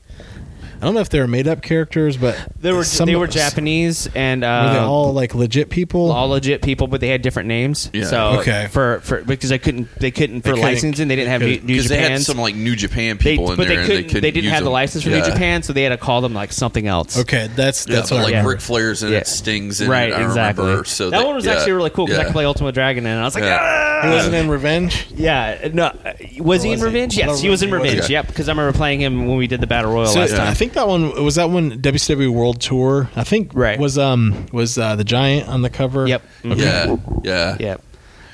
I 0.81 0.85
don't 0.85 0.95
know 0.95 1.01
if 1.01 1.09
they 1.11 1.21
were 1.21 1.27
made 1.27 1.49
up 1.49 1.61
characters, 1.63 2.17
but 2.17 2.37
They 2.61 2.73
were 2.73 2.85
some- 2.85 3.07
they 3.07 3.17
were 3.17 3.27
Japanese 3.27 4.09
and 4.15 4.45
uh, 4.45 4.65
Were 4.69 4.73
they 4.75 4.79
all 4.85 5.13
like 5.13 5.35
legit 5.35 5.71
people? 5.71 6.13
all 6.13 6.29
legit 6.29 6.63
people, 6.63 6.87
but 6.87 7.01
they 7.01 7.09
had 7.09 7.21
different 7.23 7.49
names. 7.49 7.91
Yeah. 7.93 8.05
So 8.05 8.27
Okay. 8.41 8.69
for 8.71 9.01
for 9.01 9.23
because 9.23 9.51
they 9.51 9.59
couldn't 9.59 9.89
they 9.99 10.11
couldn't 10.11 10.43
for 10.43 10.49
They 10.49 10.51
couldn't- 10.53 10.65
licensing 10.65 11.09
they 11.09 11.17
didn't 11.17 11.31
have 11.31 11.41
they 11.41 11.47
New, 11.47 11.53
couldn't- 11.55 11.67
New 11.67 11.75
because 11.75 11.89
they 11.89 11.97
Japan. 11.97 12.11
had 12.13 12.23
some 12.23 12.39
like 12.39 12.55
New 12.55 12.77
Japan 12.77 13.19
They, 13.21 13.33
people 13.33 13.51
in 13.51 13.57
but 13.57 13.67
there, 13.69 13.77
they 13.79 13.83
couldn't. 13.87 13.97
they 13.97 14.03
couldn't. 14.05 14.23
They 14.23 14.31
didn't 14.31 14.45
use 14.45 14.53
have 14.53 14.65
the 14.65 14.71
license 14.71 15.05
for 15.05 15.11
yeah. 15.11 15.19
New 15.19 15.25
Japan, 15.25 15.63
so 15.63 15.73
they 15.73 15.83
had 15.83 15.89
to 15.91 15.97
call 15.97 16.21
them 16.21 16.35
like 16.35 16.53
something 16.53 16.87
else. 16.87 17.19
okay, 17.19 17.49
that's 17.57 17.87
Yeah, 17.89 17.97
that's 17.97 18.11
but 18.11 18.17
what 18.17 18.25
like 18.25 18.35
I 18.35 18.39
Yeah. 18.39 18.47
Ric 18.47 18.61
Flair's 18.61 19.03
in 19.03 19.11
Yeah. 19.13 19.19
it, 19.19 19.27
Stings 19.27 19.81
in 19.81 19.91
right, 19.91 20.11
it. 20.11 20.15
I 20.15 20.23
exactly. 20.25 20.65
remember. 20.65 20.85
So 20.85 21.11
that 21.11 21.25
one 21.27 21.35
was 21.35 21.45
yeah, 21.45 21.55
actually 21.55 21.73
really 21.73 21.91
cool 21.91 22.07
because 22.07 22.19
I 22.19 22.23
yeah. 22.23 22.27
could 22.29 22.33
play 22.35 22.45
Ultimate 22.45 22.73
Dragon 22.75 23.05
and 23.05 23.21
I 23.21 23.25
was 23.25 23.35
like, 23.35 23.45
Yeah. 23.45 23.59
ah! 23.61 24.07
He 24.07 24.15
wasn't 24.15 24.35
in 24.37 24.49
Revenge. 24.49 25.07
yeah, 25.17 25.69
no, 25.73 25.87
uh, 25.87 26.13
was 26.39 26.63
he 26.63 26.71
in? 26.73 26.81
Revenge? 26.81 27.17
Yes, 27.17 27.41
he 27.41 27.49
was 27.49 27.63
in. 27.63 27.71
Revenge. 27.73 28.09
Yep, 28.09 28.29
because 28.29 28.49
I 28.49 28.53
remember 28.53 28.77
playing 28.77 29.01
him 29.01 29.27
when 29.27 29.37
we 29.37 29.47
did 29.49 29.61
the 29.61 29.67
Battle 29.67 29.93
Royal 29.93 30.13
last 30.15 30.37
time. 30.37 30.47
I 30.47 30.55
think 30.55 30.68
that 30.75 30.89
one 30.89 31.23
was 31.25 31.37
that 31.37 31.51
one 31.51 31.81
WCW 31.81 32.31
World 32.33 32.61
Tour. 32.61 33.11
I 33.17 33.25
think 33.25 33.53
Right. 33.55 33.79
was 33.79 33.99
um 33.99 34.47
was 34.53 34.79
uh, 34.79 34.97
the 34.97 35.05
Giant 35.05 35.49
on 35.49 35.63
the 35.63 35.71
cover. 35.71 36.07
Yep. 36.07 36.23
Mhm. 36.45 36.59
Yeah, 36.59 36.97
yeah. 37.25 37.57
Yep. 37.59 37.83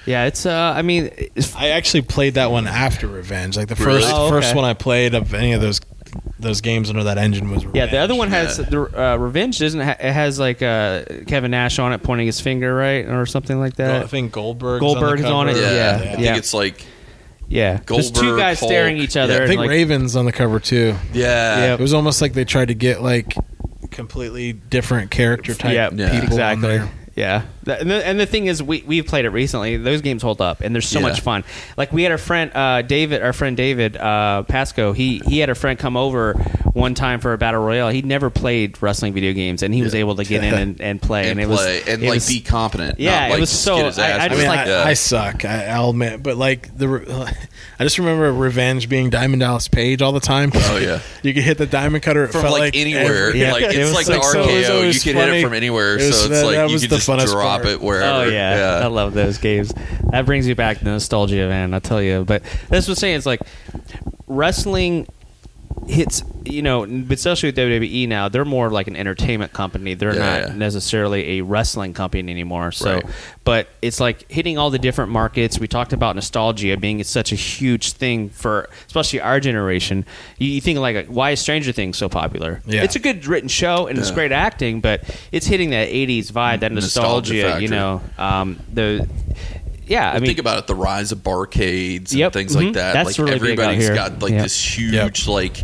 Yeah, 0.06 0.24
it's. 0.26 0.44
uh 0.44 0.74
I 0.76 0.82
mean, 0.82 1.10
it's, 1.16 1.54
I 1.56 1.68
actually 1.68 2.02
played 2.02 2.34
that 2.34 2.50
one 2.50 2.66
after 2.66 3.06
Revenge. 3.06 3.56
Like 3.56 3.68
the 3.68 3.74
Really? 3.76 4.02
first 4.02 4.14
Oh, 4.14 4.28
first 4.28 4.48
okay. 4.48 4.56
one 4.56 4.64
I 4.66 4.74
played 4.74 5.14
of 5.14 5.32
any 5.34 5.52
of 5.52 5.60
those 5.62 5.80
those 6.38 6.60
games 6.60 6.90
under 6.90 7.04
that 7.04 7.16
engine 7.16 7.50
was 7.50 7.64
Revenge. 7.64 7.76
yeah. 7.76 7.86
The 7.86 7.96
other 7.98 8.14
one 8.14 8.28
has 8.28 8.58
Yeah. 8.58 8.64
the 8.66 9.02
uh, 9.12 9.16
Revenge 9.16 9.58
doesn't. 9.58 9.80
Ha- 9.80 9.96
it 9.98 10.12
has 10.12 10.38
like 10.38 10.60
uh, 10.62 11.04
Kevin 11.26 11.50
Nash 11.52 11.78
on 11.78 11.92
it, 11.94 12.02
pointing 12.02 12.26
his 12.26 12.38
finger, 12.40 12.74
right, 12.74 13.06
or 13.06 13.24
something 13.24 13.58
like 13.58 13.78
Well, 13.78 13.88
that. 13.88 14.02
I 14.04 14.06
think 14.06 14.30
Goldberg 14.32 14.80
Goldberg's 14.80 15.24
on 15.24 15.48
it, 15.48 15.56
Yeah, 15.56 15.72
Yeah, 15.74 15.96
I 15.96 16.06
think 16.06 16.20
yeah. 16.20 16.36
it's 16.36 16.52
like 16.52 16.84
yeah, 17.48 17.80
there's 17.86 18.10
two 18.10 18.20
Goldberg, 18.20 18.38
guys 18.38 18.58
staring 18.58 18.96
each 18.96 19.16
other. 19.16 19.32
Yeah, 19.34 19.38
I 19.38 19.42
and, 19.42 19.48
think 19.48 19.58
like, 19.60 19.70
Ravens 19.70 20.16
on 20.16 20.24
the 20.24 20.32
cover 20.32 20.60
too. 20.60 20.94
yeah, 21.12 21.58
Yep. 21.66 21.80
It 21.80 21.82
was 21.82 21.94
almost 21.94 22.20
like 22.22 22.32
they 22.32 22.44
tried 22.44 22.68
to 22.68 22.74
get 22.74 23.02
like 23.02 23.34
completely 23.90 24.52
different 24.52 25.10
character 25.10 25.54
type 25.54 25.72
Yeah, 25.74 25.90
Yeah. 25.92 26.20
people 26.20 26.40
on 26.40 26.52
exactly. 26.58 26.68
there. 26.68 26.88
Yeah, 27.16 27.38
Th- 27.40 27.48
and 27.66 27.90
the, 27.90 28.06
and 28.06 28.20
the 28.20 28.26
thing 28.26 28.46
is, 28.46 28.62
we 28.62 28.82
we've 28.86 29.06
played 29.06 29.24
it 29.24 29.30
recently. 29.30 29.76
Those 29.76 30.00
games 30.00 30.22
hold 30.22 30.40
up, 30.40 30.60
and 30.60 30.74
they're 30.74 30.82
so 30.82 31.00
Yeah. 31.00 31.06
much 31.08 31.20
fun. 31.20 31.44
Like 31.76 31.92
we 31.92 32.02
had 32.02 32.12
a 32.12 32.18
friend, 32.18 32.50
uh, 32.54 32.82
David, 32.82 33.22
our 33.22 33.32
friend 33.32 33.56
David 33.56 33.96
uh, 33.96 34.42
Pasco. 34.44 34.92
He 34.92 35.20
he 35.26 35.38
had 35.38 35.50
a 35.50 35.54
friend 35.54 35.78
come 35.78 35.96
over 35.96 36.34
one 36.72 36.94
time 36.94 37.20
for 37.20 37.32
a 37.32 37.38
battle 37.38 37.62
royale. 37.62 37.88
He'd 37.90 38.06
never 38.06 38.30
played 38.30 38.80
wrestling 38.82 39.12
video 39.14 39.32
games, 39.32 39.62
and 39.62 39.72
he 39.72 39.82
was 39.82 39.94
able 39.94 40.16
to 40.16 40.24
get 40.24 40.42
in 40.44 40.54
and, 40.54 40.80
and 40.80 41.02
play. 41.02 41.30
and, 41.30 41.40
it 41.40 41.46
play 41.46 41.80
was 41.80 41.88
and 41.88 42.02
it 42.02 42.06
like 42.08 42.14
was- 42.16 42.28
be 42.28 42.40
competent. 42.40 42.98
Yeah, 43.00 43.10
not, 43.20 43.28
it 43.28 43.30
like, 43.32 43.40
was 43.40 43.50
just 43.50 43.62
so- 43.64 43.76
get 43.76 43.86
his 43.86 43.98
I- 43.98 44.06
I 44.06 44.10
ass 44.10 44.20
I 44.20 44.28
just 44.28 44.30
beat. 44.30 44.38
mean, 44.38 44.48
like- 44.48 44.66
I. 44.68 44.90
I 44.90 44.94
suck. 44.94 45.44
I, 45.44 45.64
I'll 45.66 45.90
admit, 45.90 46.22
but 46.22 46.36
like 46.36 46.76
the, 46.76 46.88
re- 46.88 47.06
I 47.78 47.82
just 47.84 47.98
remember 47.98 48.32
Revenge 48.32 48.88
being 48.88 49.10
Diamond 49.10 49.40
Dallas 49.40 49.68
Page 49.68 50.02
all 50.02 50.12
the 50.12 50.20
time. 50.20 50.50
Oh, 50.54 50.78
yeah. 50.78 51.00
you 51.22 51.32
could 51.34 51.42
hit 51.42 51.58
the 51.58 51.66
diamond 51.66 52.02
cutter 52.02 52.24
it 52.24 52.32
from 52.32 52.42
felt 52.42 52.58
like, 52.58 52.76
anywhere. 52.76 53.28
every- 53.28 53.40
Yeah. 53.40 53.52
Like 53.52 53.64
It 53.64 53.74
it's 53.76 53.78
was 53.90 53.94
like 53.94 54.08
like 54.08 54.22
the 54.22 54.28
so- 54.28 54.40
it 54.42 54.46
was 54.46 54.64
RKO. 54.66 54.68
You 54.68 54.74
always 54.74 55.02
can 55.02 55.16
hit 55.16 55.24
funny. 55.26 55.38
it 55.40 55.42
from 55.44 55.54
anywhere, 55.54 55.94
It 55.98 56.06
was- 56.06 56.18
so 56.20 56.26
it's 56.26 56.28
that- 56.40 56.46
like 56.46 56.56
that 56.56 56.68
you 56.68 56.72
was 56.74 56.82
can 56.82 56.90
the 56.90 56.96
just 56.96 57.08
funnest 57.08 57.32
drop 57.32 57.53
it 57.62 57.80
wherever. 57.80 58.24
Oh 58.26 58.28
yeah. 58.28 58.80
I 58.82 58.86
love 58.86 59.14
those 59.14 59.38
games. 59.38 59.72
That 60.10 60.26
brings 60.26 60.46
you 60.46 60.54
back 60.54 60.78
to 60.78 60.84
nostalgia, 60.84 61.48
man. 61.48 61.74
I 61.74 61.78
tell 61.78 62.02
you. 62.02 62.24
But 62.24 62.42
that's 62.68 62.86
what 62.86 62.92
I'm 62.92 62.96
saying. 62.96 63.16
It's 63.16 63.26
like 63.26 63.40
wrestling 64.26 65.06
hits, 65.86 66.22
you 66.46 66.62
know, 66.62 66.84
especially 67.10 67.48
with 67.48 67.56
WWE 67.56 68.08
now, 68.08 68.28
they're 68.28 68.44
more 68.44 68.70
like 68.70 68.86
an 68.86 68.96
entertainment 68.96 69.52
company. 69.52 69.94
They're 69.94 70.14
Yeah, 70.14 70.18
not 70.40 70.48
yeah. 70.48 70.54
necessarily 70.54 71.38
a 71.38 71.40
wrestling 71.42 71.92
company 71.92 72.30
anymore. 72.32 72.72
So, 72.72 72.94
Right. 72.94 73.04
but 73.44 73.68
it's 73.82 74.00
like 74.00 74.30
hitting 74.30 74.56
all 74.56 74.70
the 74.70 74.78
different 74.78 75.10
markets. 75.10 75.58
We 75.58 75.68
talked 75.68 75.92
about 75.92 76.14
nostalgia 76.14 76.76
being 76.78 77.02
such 77.04 77.32
a 77.32 77.34
huge 77.34 77.92
thing 77.92 78.30
for, 78.30 78.68
especially 78.86 79.20
our 79.20 79.40
generation. 79.40 80.06
You, 80.38 80.48
you 80.48 80.60
think 80.60 80.78
like, 80.78 81.06
why 81.08 81.32
is 81.32 81.40
Stranger 81.40 81.72
Things 81.72 81.98
so 81.98 82.08
popular? 82.08 82.62
Yeah. 82.66 82.82
It's 82.82 82.96
a 82.96 83.00
good 83.00 83.26
written 83.26 83.48
show 83.48 83.86
and 83.86 83.98
it's 83.98 84.10
great 84.10 84.32
acting, 84.32 84.80
but 84.80 85.02
it's 85.32 85.46
hitting 85.46 85.70
that 85.70 85.88
'80s 85.88 86.30
vibe, 86.32 86.60
that 86.60 86.72
Nostalgia 86.72 87.34
nostalgia. 87.34 87.62
you 87.62 87.68
know, 87.68 88.00
um, 88.16 88.58
the 88.72 89.06
yeah. 89.86 90.10
I 90.10 90.14
mean, 90.14 90.26
think 90.26 90.38
about 90.38 90.58
it, 90.58 90.66
the 90.66 90.74
rise 90.74 91.12
of 91.12 91.18
barcades 91.18 92.10
and 92.10 92.20
Yep, 92.20 92.32
things 92.32 92.56
mhm. 92.56 92.64
like 92.66 92.74
that. 92.74 92.92
That's 92.94 93.18
like 93.18 93.18
really 93.18 93.34
everybody's 93.34 93.90
got 93.90 94.22
like 94.22 94.32
Yep. 94.32 94.42
this 94.42 94.78
huge 94.78 94.92
Yep. 94.94 95.28
like 95.28 95.56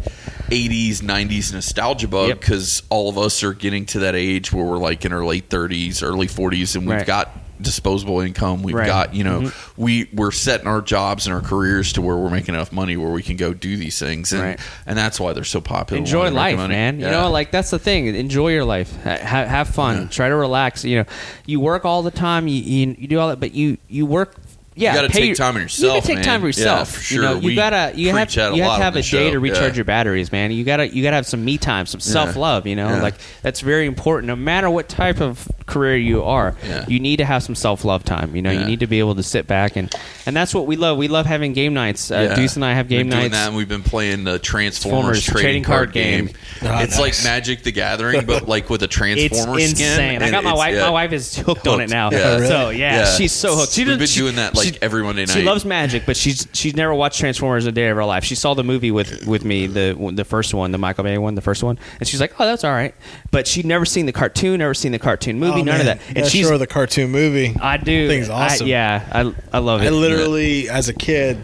80s, 0.50 1.00
90s 1.02 1.52
nostalgia 1.52 2.08
bug 2.08 2.28
because 2.40 2.82
all 2.90 3.08
of 3.08 3.16
us 3.18 3.42
are 3.44 3.52
getting 3.54 3.86
to 3.86 4.00
that 4.00 4.14
age 4.14 4.52
where 4.52 4.64
we're 4.64 4.78
like 4.78 5.04
in 5.04 5.12
our 5.12 5.24
late 5.24 5.48
30s, 5.48 6.02
early 6.02 6.26
40s, 6.26 6.74
and 6.74 6.86
we've 6.86 6.96
Right. 6.98 7.06
got 7.06 7.30
disposable 7.62 8.20
income. 8.20 8.62
We've 8.62 8.74
Right. 8.74 8.86
got 8.86 9.14
you 9.14 9.24
know 9.24 9.40
Mhm. 9.42 9.54
we 9.76 10.08
we're 10.12 10.30
setting 10.30 10.66
our 10.66 10.80
jobs 10.80 11.26
and 11.26 11.34
our 11.34 11.40
careers 11.40 11.92
to 11.94 12.02
where 12.02 12.16
we're 12.16 12.30
making 12.30 12.54
enough 12.54 12.72
money 12.72 12.96
where 12.96 13.10
we 13.10 13.22
can 13.22 13.36
go 13.36 13.52
do 13.52 13.76
these 13.76 13.98
things, 13.98 14.32
and 14.32 14.42
Right. 14.42 14.60
and 14.86 14.96
that's 14.98 15.18
why 15.20 15.32
they're 15.32 15.44
so 15.44 15.60
popular. 15.60 15.98
enjoy 15.98 16.18
Why 16.18 16.24
they're 16.30 16.32
making 16.42 16.58
life, 16.60 16.68
man. 16.68 17.00
You 17.00 17.06
know, 17.10 17.30
like 17.30 17.50
that's 17.50 17.70
the 17.70 17.78
thing. 17.78 18.06
Enjoy 18.14 18.48
your 18.48 18.64
life. 18.64 18.92
Ha- 19.04 19.18
have 19.24 19.68
fun. 19.68 20.02
Yeah. 20.02 20.06
Try 20.08 20.28
to 20.28 20.36
relax. 20.36 20.84
You 20.84 20.98
know, 20.98 21.04
you 21.46 21.60
work 21.60 21.84
all 21.84 22.02
the 22.02 22.10
time. 22.10 22.48
You 22.48 22.60
you, 22.62 22.96
you 22.98 23.08
do 23.08 23.18
all 23.18 23.28
that, 23.28 23.40
but 23.40 23.54
you 23.54 23.78
you 23.88 24.06
work. 24.06 24.34
Yeah, 24.76 24.94
gotta 24.94 25.08
pay 25.08 25.18
take 25.20 25.26
your- 25.26 25.34
time 25.36 25.56
on 25.56 25.62
yourself. 25.62 25.80
You 25.82 25.86
yourself, 25.88 26.04
gotta 26.04 26.06
take 26.06 26.16
man. 26.16 26.24
time 26.24 26.40
for 26.40 26.46
Yeah, 26.46 26.64
yourself. 26.64 26.90
for 26.96 27.14
You 27.14 27.20
know, 27.22 27.32
sure. 27.32 27.40
you 27.42 27.46
We 27.48 27.54
gotta 27.56 27.92
you 27.96 28.06
have 28.08 28.16
a 28.16 28.56
you 28.56 28.62
have 28.62 28.76
to 28.78 28.82
have 28.82 28.94
the 28.94 29.00
a 29.00 29.02
day 29.02 29.30
to 29.30 29.38
recharge 29.40 29.72
Yeah. 29.72 29.76
your 29.76 29.84
batteries, 29.84 30.32
man. 30.32 30.52
You 30.52 30.64
gotta 30.64 30.88
you 30.88 31.02
gotta 31.02 31.16
have 31.16 31.26
some 31.26 31.44
me 31.44 31.58
time, 31.58 31.86
some 31.86 32.00
self 32.00 32.36
love. 32.36 32.66
You 32.66 32.76
know, 32.76 32.88
Yeah. 32.88 33.02
like 33.02 33.14
that's 33.42 33.60
very 33.60 33.86
important. 33.86 34.28
No 34.28 34.36
matter 34.36 34.70
what 34.70 34.88
type 34.88 35.20
of 35.20 35.46
career 35.66 35.96
you 35.96 36.22
are, 36.24 36.54
Yeah. 36.66 36.84
you 36.88 36.98
need 37.00 37.16
to 37.18 37.24
have 37.24 37.42
some 37.42 37.54
self 37.54 37.84
love 37.84 38.04
time. 38.04 38.34
You 38.34 38.42
know, 38.42 38.50
Yeah. 38.50 38.60
you 38.60 38.66
need 38.66 38.80
to 38.80 38.86
be 38.86 39.00
able 39.00 39.16
to 39.16 39.22
sit 39.22 39.46
back 39.46 39.76
and 39.76 39.92
and 40.26 40.36
that's 40.36 40.54
what 40.54 40.66
we 40.66 40.76
love. 40.76 40.96
We 40.96 41.08
love 41.08 41.26
having 41.26 41.52
game 41.52 41.74
nights. 41.74 42.10
Uh, 42.10 42.28
Yeah. 42.30 42.34
Deuce 42.36 42.54
and 42.56 42.64
I 42.64 42.74
have 42.74 42.88
game 42.88 43.06
We're 43.08 43.10
doing 43.10 43.22
nights. 43.24 43.34
that, 43.34 43.48
and 43.48 43.56
we've 43.56 43.68
been 43.68 43.82
playing 43.82 44.22
the 44.24 44.38
Transformers, 44.38 45.24
Transformers 45.24 45.24
trading, 45.24 45.42
trading 45.44 45.64
card, 45.64 45.78
card 45.88 45.92
game. 45.94 46.26
game. 46.26 46.34
Ah, 46.62 46.80
it's 46.82 46.96
nice. 46.98 47.24
like 47.24 47.24
Magic 47.32 47.62
the 47.64 47.72
Gathering, 47.72 48.24
but 48.24 48.48
like 48.48 48.70
with 48.70 48.82
a 48.82 48.84
It's 48.84 48.94
Transformer 48.94 49.58
skin. 49.60 49.70
insane. 49.70 50.22
I 50.22 50.30
got 50.30 50.44
my 50.44 50.54
wife. 50.54 50.74
yeah. 50.76 50.82
My 50.84 50.90
wife 50.90 51.12
is 51.12 51.36
hooked 51.36 51.66
on 51.66 51.80
it 51.80 51.90
now. 51.90 52.10
So 52.50 52.70
yeah, 52.70 53.00
Yeah. 53.00 53.04
she's 53.16 53.32
so 53.32 53.56
hooked. 53.56 53.72
She 53.72 53.84
We've 53.84 53.98
been 53.98 54.06
doing 54.08 54.36
that, 54.36 54.54
like, 54.64 54.74
she- 54.74 54.82
every 54.82 55.02
Monday 55.02 55.26
She 55.26 55.42
loves 55.42 55.64
magic, 55.64 56.04
but 56.06 56.16
she's 56.16 56.46
she's 56.52 56.74
never 56.76 56.94
watched 56.94 57.18
Transformers 57.20 57.66
a 57.66 57.72
day 57.72 57.88
of 57.88 57.96
her 57.96 58.04
life. 58.04 58.24
She 58.24 58.34
saw 58.34 58.54
the 58.54 58.64
movie 58.64 58.90
with 58.90 59.26
with 59.26 59.44
me, 59.44 59.66
the 59.66 60.12
the 60.14 60.24
first 60.24 60.54
one, 60.54 60.70
the 60.72 60.78
Michael 60.78 61.04
Bay 61.04 61.18
one, 61.18 61.34
the 61.34 61.40
first 61.40 61.62
one, 61.62 61.78
and 61.98 62.08
she's 62.08 62.20
like, 62.20 62.38
"Oh, 62.40 62.46
that's 62.46 62.64
all 62.64 62.72
right." 62.72 62.94
But 63.30 63.46
she'd 63.46 63.66
never 63.66 63.84
seen 63.84 64.06
the 64.06 64.12
cartoon, 64.12 64.58
never 64.58 64.74
seen 64.74 64.92
the 64.92 64.98
cartoon 64.98 65.38
movie, 65.38 65.60
Oh, 65.60 65.64
none 65.64 65.80
of 65.80 65.86
that. 65.86 65.98
And 66.08 66.16
gotta 66.16 66.30
she's 66.30 66.46
show 66.46 66.52
her 66.52 66.58
the 66.58 66.66
cartoon 66.66 67.10
movie. 67.10 67.54
I 67.60 67.76
do. 67.76 68.08
Thing's 68.08 68.28
I- 68.28 68.46
awesome. 68.46 68.66
yeah, 68.66 69.08
I 69.12 69.56
I 69.56 69.58
love 69.60 69.82
it. 69.82 69.86
I 69.86 69.90
literally, 69.90 70.68
as 70.68 70.88
a 70.88 70.94
kid, 70.94 71.38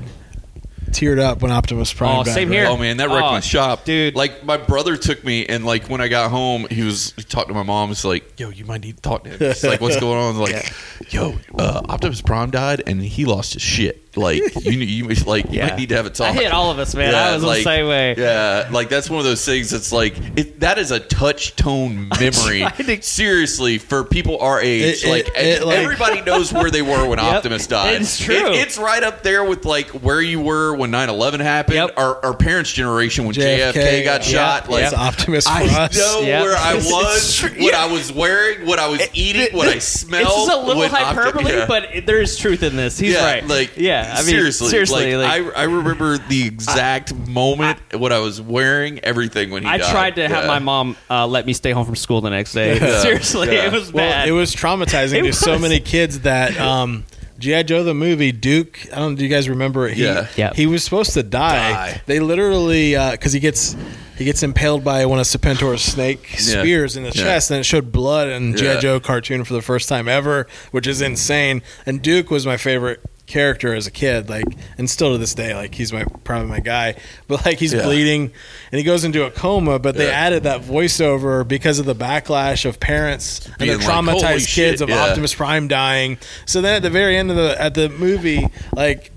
teared 0.97 1.20
up 1.20 1.42
when 1.42 1.51
Optimus 1.53 1.92
Prime. 1.92 2.20
Oh, 2.20 2.24
died, 2.24 2.34
same 2.34 2.49
right? 2.49 2.55
here. 2.57 2.66
Oh 2.66 2.76
man, 2.76 2.97
that 2.97 3.09
wrecked 3.09 3.22
Oh, 3.26 3.32
my 3.32 3.40
shop, 3.40 3.84
dude. 3.84 4.14
Like 4.14 4.44
my 4.44 4.57
brother 4.57 4.97
took 4.97 5.22
me, 5.24 5.47
and 5.47 5.64
like 5.64 5.88
when 5.88 6.01
I 6.01 6.09
got 6.09 6.30
home, 6.30 6.66
he 6.70 6.82
was 6.82 7.12
he 7.16 7.22
talked 7.22 7.49
to 7.49 7.55
my 7.55 7.62
mom. 7.62 7.88
He's 7.88 8.05
like, 8.05 8.38
"Yo, 8.40 8.51
you 8.51 8.64
might 8.64 8.80
need 8.82 8.97
to 8.97 9.03
talk 9.03 9.24
to 9.24 9.30
him." 9.30 9.38
He's 9.38 9.64
like, 9.64 9.80
"What's 9.80 10.01
going 10.01 10.18
on?" 10.18 10.36
I 10.36 10.38
was 10.38 10.53
like, 10.53 11.12
"Yo, 11.12 11.36
uh, 11.59 11.82
Optimus 11.88 12.22
Prime 12.22 12.51
died, 12.51 12.82
and 12.86 13.03
he 13.03 13.24
lost 13.24 13.53
his 13.55 13.62
shit." 13.62 14.05
like 14.20 14.42
you 14.64 14.72
you 14.72 15.08
like 15.26 15.44
you 15.46 15.58
Yeah. 15.58 15.68
might 15.68 15.76
need 15.78 15.88
to 15.90 15.96
have 15.96 16.06
a 16.06 16.10
talk. 16.10 16.28
I 16.28 16.32
hit 16.32 16.52
all 16.52 16.70
of 16.70 16.78
us, 16.78 16.94
man. 16.94 17.14
I 17.14 17.34
was 17.34 17.42
the 17.42 17.62
same 17.62 17.86
way. 17.88 18.14
Yeah, 18.16 18.68
like 18.72 18.88
that's 18.88 19.10
one 19.10 19.18
of 19.18 19.24
those 19.24 19.44
things. 19.44 19.70
that's 19.70 19.92
like 19.92 20.14
it, 20.36 20.60
that 20.60 20.78
is 20.78 20.90
a 20.90 21.00
touch 21.00 21.54
tone 21.56 22.08
memory. 22.20 22.64
to- 22.76 23.02
Seriously, 23.02 23.78
for 23.78 24.04
people 24.04 24.38
our 24.40 24.60
age, 24.60 25.02
It- 25.02 25.04
it- 25.04 25.10
like, 25.10 25.28
it, 25.36 25.64
like- 25.64 25.78
everybody 25.78 26.20
knows 26.22 26.52
where 26.52 26.70
they 26.70 26.82
were 26.82 27.06
when 27.08 27.18
Yep, 27.26 27.34
Optimus 27.36 27.66
died. 27.66 28.00
it's 28.00 28.18
true. 28.18 28.34
It- 28.34 28.56
it's 28.66 28.78
right 28.78 29.02
up 29.02 29.22
there 29.22 29.44
with 29.44 29.64
like 29.64 29.88
where 29.90 30.20
you 30.20 30.40
were 30.40 30.74
when 30.74 30.90
9-11 30.90 31.40
happened. 31.40 31.76
Yep. 31.76 31.94
Our, 31.98 32.24
our 32.24 32.34
parents' 32.34 32.72
generation 32.72 33.24
when 33.26 33.34
JFK, 33.34 33.72
JFK, 33.72 34.04
got 34.04 34.20
yeah. 34.30 34.58
shot. 34.60 34.70
Like 34.70 34.92
Optimus 34.92 35.46
I 35.46 35.64
us. 35.84 35.96
know 35.96 36.20
Yep. 36.22 36.42
where 36.42 36.56
I 36.56 36.74
was, 36.74 37.42
what 37.42 37.60
Yeah. 37.60 37.82
I 37.84 37.92
was 37.92 38.12
wearing, 38.12 38.66
what 38.66 38.78
I 38.78 38.88
was 38.88 39.06
eating, 39.14 39.48
what 39.56 39.68
I 39.68 39.78
smelled. 39.78 40.26
It's 40.26 40.34
just 40.34 40.52
a 40.52 40.56
little 40.56 40.80
when 40.82 40.90
Opti- 40.90 41.02
hyperbole, 41.14 41.52
yeah. 41.52 41.66
but 41.66 42.06
there 42.06 42.20
is 42.20 42.36
truth 42.36 42.62
in 42.62 42.76
this. 42.76 42.98
He's 42.98 43.14
yeah, 43.14 43.24
right. 43.24 43.46
Like, 43.46 43.76
yeah, 43.76 44.05
I 44.12 44.16
mean, 44.18 44.24
seriously, 44.26 44.68
seriously. 44.68 45.16
Like, 45.16 45.42
like, 45.44 45.57
I, 45.57 45.61
I 45.62 45.64
remember 45.64 46.18
the 46.18 46.46
exact 46.46 47.14
moment, 47.14 47.78
what 47.94 48.12
I 48.12 48.18
was 48.20 48.40
wearing, 48.40 49.00
everything 49.00 49.50
when 49.50 49.62
he 49.62 49.68
I 49.68 49.78
died. 49.78 49.90
tried 49.90 50.16
to 50.16 50.28
have 50.28 50.46
my 50.46 50.59
mom 50.59 50.96
uh, 51.11 51.26
let 51.26 51.46
me 51.46 51.52
stay 51.52 51.70
home 51.72 51.84
from 51.86 51.96
school 51.96 52.20
the 52.20 52.30
next 52.30 52.52
day. 52.52 52.78
Yeah. 52.86 53.00
Seriously, 53.00 53.48
Yeah. 53.54 53.66
it 53.66 53.72
was 53.72 53.92
Well, 53.92 54.09
bad. 54.11 54.28
it 54.28 54.32
was 54.32 54.54
traumatizing 54.54 55.18
It 55.24 55.26
to 55.26 55.32
so 55.32 55.59
many 55.59 55.80
kids 55.80 56.20
that 56.20 56.59
um, 56.61 57.04
GI 57.38 57.64
Joe 57.64 57.82
the 57.84 57.94
movie 57.94 58.32
Duke. 58.32 58.78
I 58.92 58.96
don't. 58.96 59.14
Do 59.14 59.24
you 59.24 59.30
guys 59.30 59.48
remember? 59.48 59.88
He, 59.88 60.04
Yeah. 60.04 60.28
Yeah. 60.36 60.52
He 60.54 60.66
was 60.66 60.84
supposed 60.84 61.12
to 61.14 61.22
die. 61.22 61.72
Die. 61.72 62.02
They 62.07 62.20
literally 62.20 62.92
because 63.12 63.32
he 63.32 63.40
gets 63.40 63.76
he 64.16 64.24
gets 64.24 64.42
impaled 64.42 64.82
by 64.82 65.04
one 65.04 65.18
of 65.18 65.26
Serpentor's 65.26 65.82
snake 65.82 66.30
Yeah. 66.32 66.38
spears 66.62 66.96
in 66.96 67.02
the 67.02 67.11
Yeah. 67.11 67.22
chest, 67.24 67.50
and 67.50 67.61
it 67.61 67.64
showed 67.64 67.92
blood 67.92 68.28
in 68.28 68.57
GI 68.57 68.64
Yeah. 68.64 68.80
Joe 68.80 69.00
cartoon 69.00 69.44
for 69.44 69.52
the 69.52 69.61
first 69.62 69.88
time 69.90 70.09
ever, 70.09 70.46
which 70.70 70.86
is 70.86 71.02
insane. 71.02 71.62
And 71.84 72.00
Duke 72.00 72.30
was 72.30 72.46
my 72.46 72.57
favorite 72.57 73.00
character 73.27 73.74
as 73.74 73.87
a 73.87 73.91
kid 73.91 74.29
like 74.29 74.45
and 74.79 74.89
still 74.89 75.12
to 75.12 75.18
this 75.18 75.35
day 75.35 75.55
like 75.55 75.74
he's 75.74 75.93
my 75.93 76.05
probably 76.24 76.49
my 76.49 76.61
guy 76.61 76.95
but 77.29 77.45
like 77.45 77.59
he's 77.59 77.74
Yeah. 77.74 77.83
bleeding 77.83 78.31
and 78.70 78.79
he 78.79 78.85
goes 78.85 79.05
into 79.05 79.24
a 79.24 79.31
coma 79.31 79.79
but 79.79 79.97
they 79.97 80.07
Yeah. 80.07 80.12
added 80.12 80.43
that 80.45 80.62
voiceover 80.62 81.47
because 81.47 81.79
of 81.79 81.87
the 81.87 81.95
backlash 81.95 82.64
of 82.64 82.79
parents 82.79 83.47
and 83.47 83.59
Being 83.59 83.79
the 83.79 83.79
like, 83.79 83.87
"Holy 83.87 84.18
traumatized 84.20 84.47
shit," 84.49 84.70
kids 84.70 84.81
of 84.81 84.89
yeah. 84.89 85.05
Optimus 85.07 85.35
Prime 85.35 85.66
dying. 85.68 86.18
So 86.45 86.61
then 86.61 86.77
at 86.77 86.83
the 86.83 86.91
very 86.91 87.16
end 87.16 87.31
of 87.31 87.37
the 87.37 87.61
at 87.61 87.74
the 87.74 87.89
movie, 87.89 88.47
like 88.74 89.11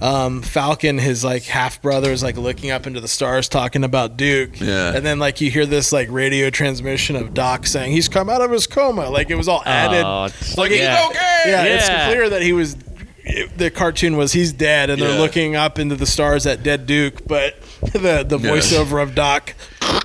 um, 0.00 0.42
Falcon, 0.42 0.98
his 0.98 1.22
like 1.22 1.44
half 1.44 1.80
brother, 1.80 2.10
is 2.10 2.24
like 2.24 2.36
looking 2.36 2.72
up 2.72 2.88
into 2.88 3.00
the 3.00 3.06
stars, 3.06 3.48
talking 3.48 3.84
about 3.84 4.16
Duke. 4.16 4.60
Yeah. 4.60 4.94
And 4.96 5.06
then 5.06 5.20
like 5.20 5.40
you 5.40 5.48
hear 5.50 5.64
this 5.64 5.92
like 5.92 6.08
radio 6.10 6.50
transmission 6.50 7.14
of 7.14 7.34
Doc 7.34 7.66
saying 7.68 7.92
he's 7.92 8.08
come 8.08 8.28
out 8.28 8.40
of 8.40 8.50
his 8.50 8.66
coma. 8.66 9.08
Like 9.10 9.30
it 9.30 9.36
was 9.36 9.46
all 9.46 9.62
added. 9.64 10.04
Oh, 10.04 10.28
Like, 10.60 10.72
yeah. 10.72 10.96
he's 11.06 11.10
okay. 11.10 11.42
yeah, 11.46 11.62
it's 11.64 11.86
clear 12.12 12.28
that 12.30 12.42
he 12.42 12.52
was. 12.52 12.76
It- 13.24 13.56
the 13.56 13.70
cartoon 13.70 14.16
was 14.16 14.32
he's 14.32 14.52
dead, 14.52 14.90
and 14.90 14.98
Yeah. 15.00 15.08
they're 15.08 15.18
looking 15.20 15.54
up 15.56 15.78
into 15.78 15.94
the 15.94 16.06
stars 16.06 16.46
at 16.46 16.62
dead 16.62 16.86
Duke, 16.86 17.26
but 17.26 17.56
the 17.92 18.24
the 18.28 18.38
Yeah. 18.38 18.50
voiceover 18.50 19.00
of 19.02 19.14
Doc, 19.14 19.54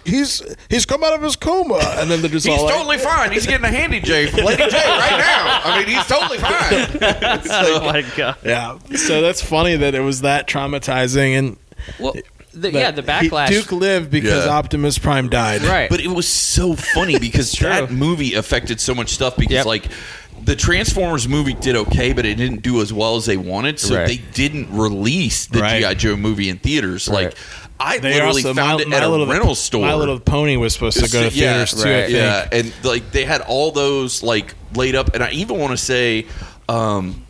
he's 0.05 0.41
he's 0.70 0.86
come 0.86 1.03
out 1.03 1.13
of 1.13 1.22
his 1.24 1.36
coma, 1.36 1.80
and 1.97 2.11
then 2.11 2.22
they're 2.22 2.30
just 2.30 2.45
He's 2.45 2.57
all 2.57 2.65
like, 2.65 2.76
totally 2.76 2.97
fine. 2.99 3.32
He's 3.32 3.47
getting 3.47 3.65
a 3.65 3.70
handy 3.72 3.99
J 4.01 4.28
from 4.28 4.45
Lady 4.45 4.63
Jaye 4.63 4.72
right 4.99 5.18
now. 5.18 5.61
I 5.63 5.80
mean, 5.80 5.88
he's 5.95 6.05
totally 6.05 6.38
fine. 6.38 6.99
oh 7.49 7.82
my 7.91 8.03
god. 8.15 8.36
Yeah. 8.43 8.78
So 8.95 9.22
that's 9.22 9.41
funny 9.41 9.76
that 9.78 9.95
it 9.95 10.01
was 10.01 10.22
that 10.22 10.47
traumatizing 10.47 11.38
and 11.39 11.57
Well, 11.99 12.13
the, 12.53 12.72
yeah, 12.72 12.91
the 12.91 13.01
he- 13.01 13.07
backlash. 13.30 13.49
Duke 13.49 13.72
lived 13.72 14.09
because 14.11 14.45
Yeah. 14.45 14.51
Optimus 14.51 14.97
Prime 14.97 15.30
died. 15.30 15.61
right. 15.63 15.89
But 15.89 15.99
it 16.01 16.07
was 16.09 16.28
so 16.28 16.76
funny 16.76 17.18
because 17.20 17.51
that 17.61 17.89
movie 17.91 18.34
affected 18.36 18.80
so 18.80 18.93
much 18.95 19.09
stuff 19.09 19.36
because 19.38 19.53
Yep. 19.53 19.65
like 19.65 19.86
the 20.48 20.56
Transformers 20.56 21.28
movie 21.28 21.54
did 21.54 21.76
okay, 21.76 22.14
but 22.14 22.26
it 22.26 22.36
didn't 22.36 22.62
do 22.62 22.82
as 22.82 22.93
well 22.93 23.18
as 23.18 23.26
they 23.26 23.36
wanted, 23.36 23.80
so 23.80 23.95
Right. 23.95 24.08
they 24.08 24.18
didn't 24.34 24.72
release 24.72 25.45
the 25.45 25.60
Right. 25.60 25.84
GI 25.84 25.95
Joe 25.95 26.16
movie 26.16 26.48
in 26.50 26.58
theaters. 26.58 27.10
Right. 27.10 27.26
Like 27.26 27.36
I 27.80 27.98
They 28.00 28.14
literally 28.14 28.43
also 28.43 28.54
found 28.54 28.78
My, 28.78 28.82
it 28.82 28.88
My 28.88 28.98
at 28.98 29.04
a 29.04 29.10
Little 29.10 29.28
rental 29.28 29.56
store. 29.56 29.82
My 29.86 29.93
Little 29.93 30.20
Pony 30.20 30.56
was 30.56 30.72
supposed 30.74 31.04
to 31.04 31.12
go 31.12 31.30
to 31.30 31.36
Yeah, 31.36 31.66
theaters 31.66 31.84
too. 31.84 31.89
I 31.89 32.02
think. 32.04 32.12
Yeah, 32.14 32.48
and 32.52 32.74
like 32.84 33.12
they 33.12 33.26
had 33.26 33.41
all 33.41 33.72
those 33.72 34.24
like 34.24 34.56
laid 34.74 34.95
up, 34.95 35.14
and 35.14 35.22
I 35.22 35.32
even 35.32 35.60
want 35.60 35.72
to 35.72 35.78
say 35.78 36.26
um, 36.70 37.26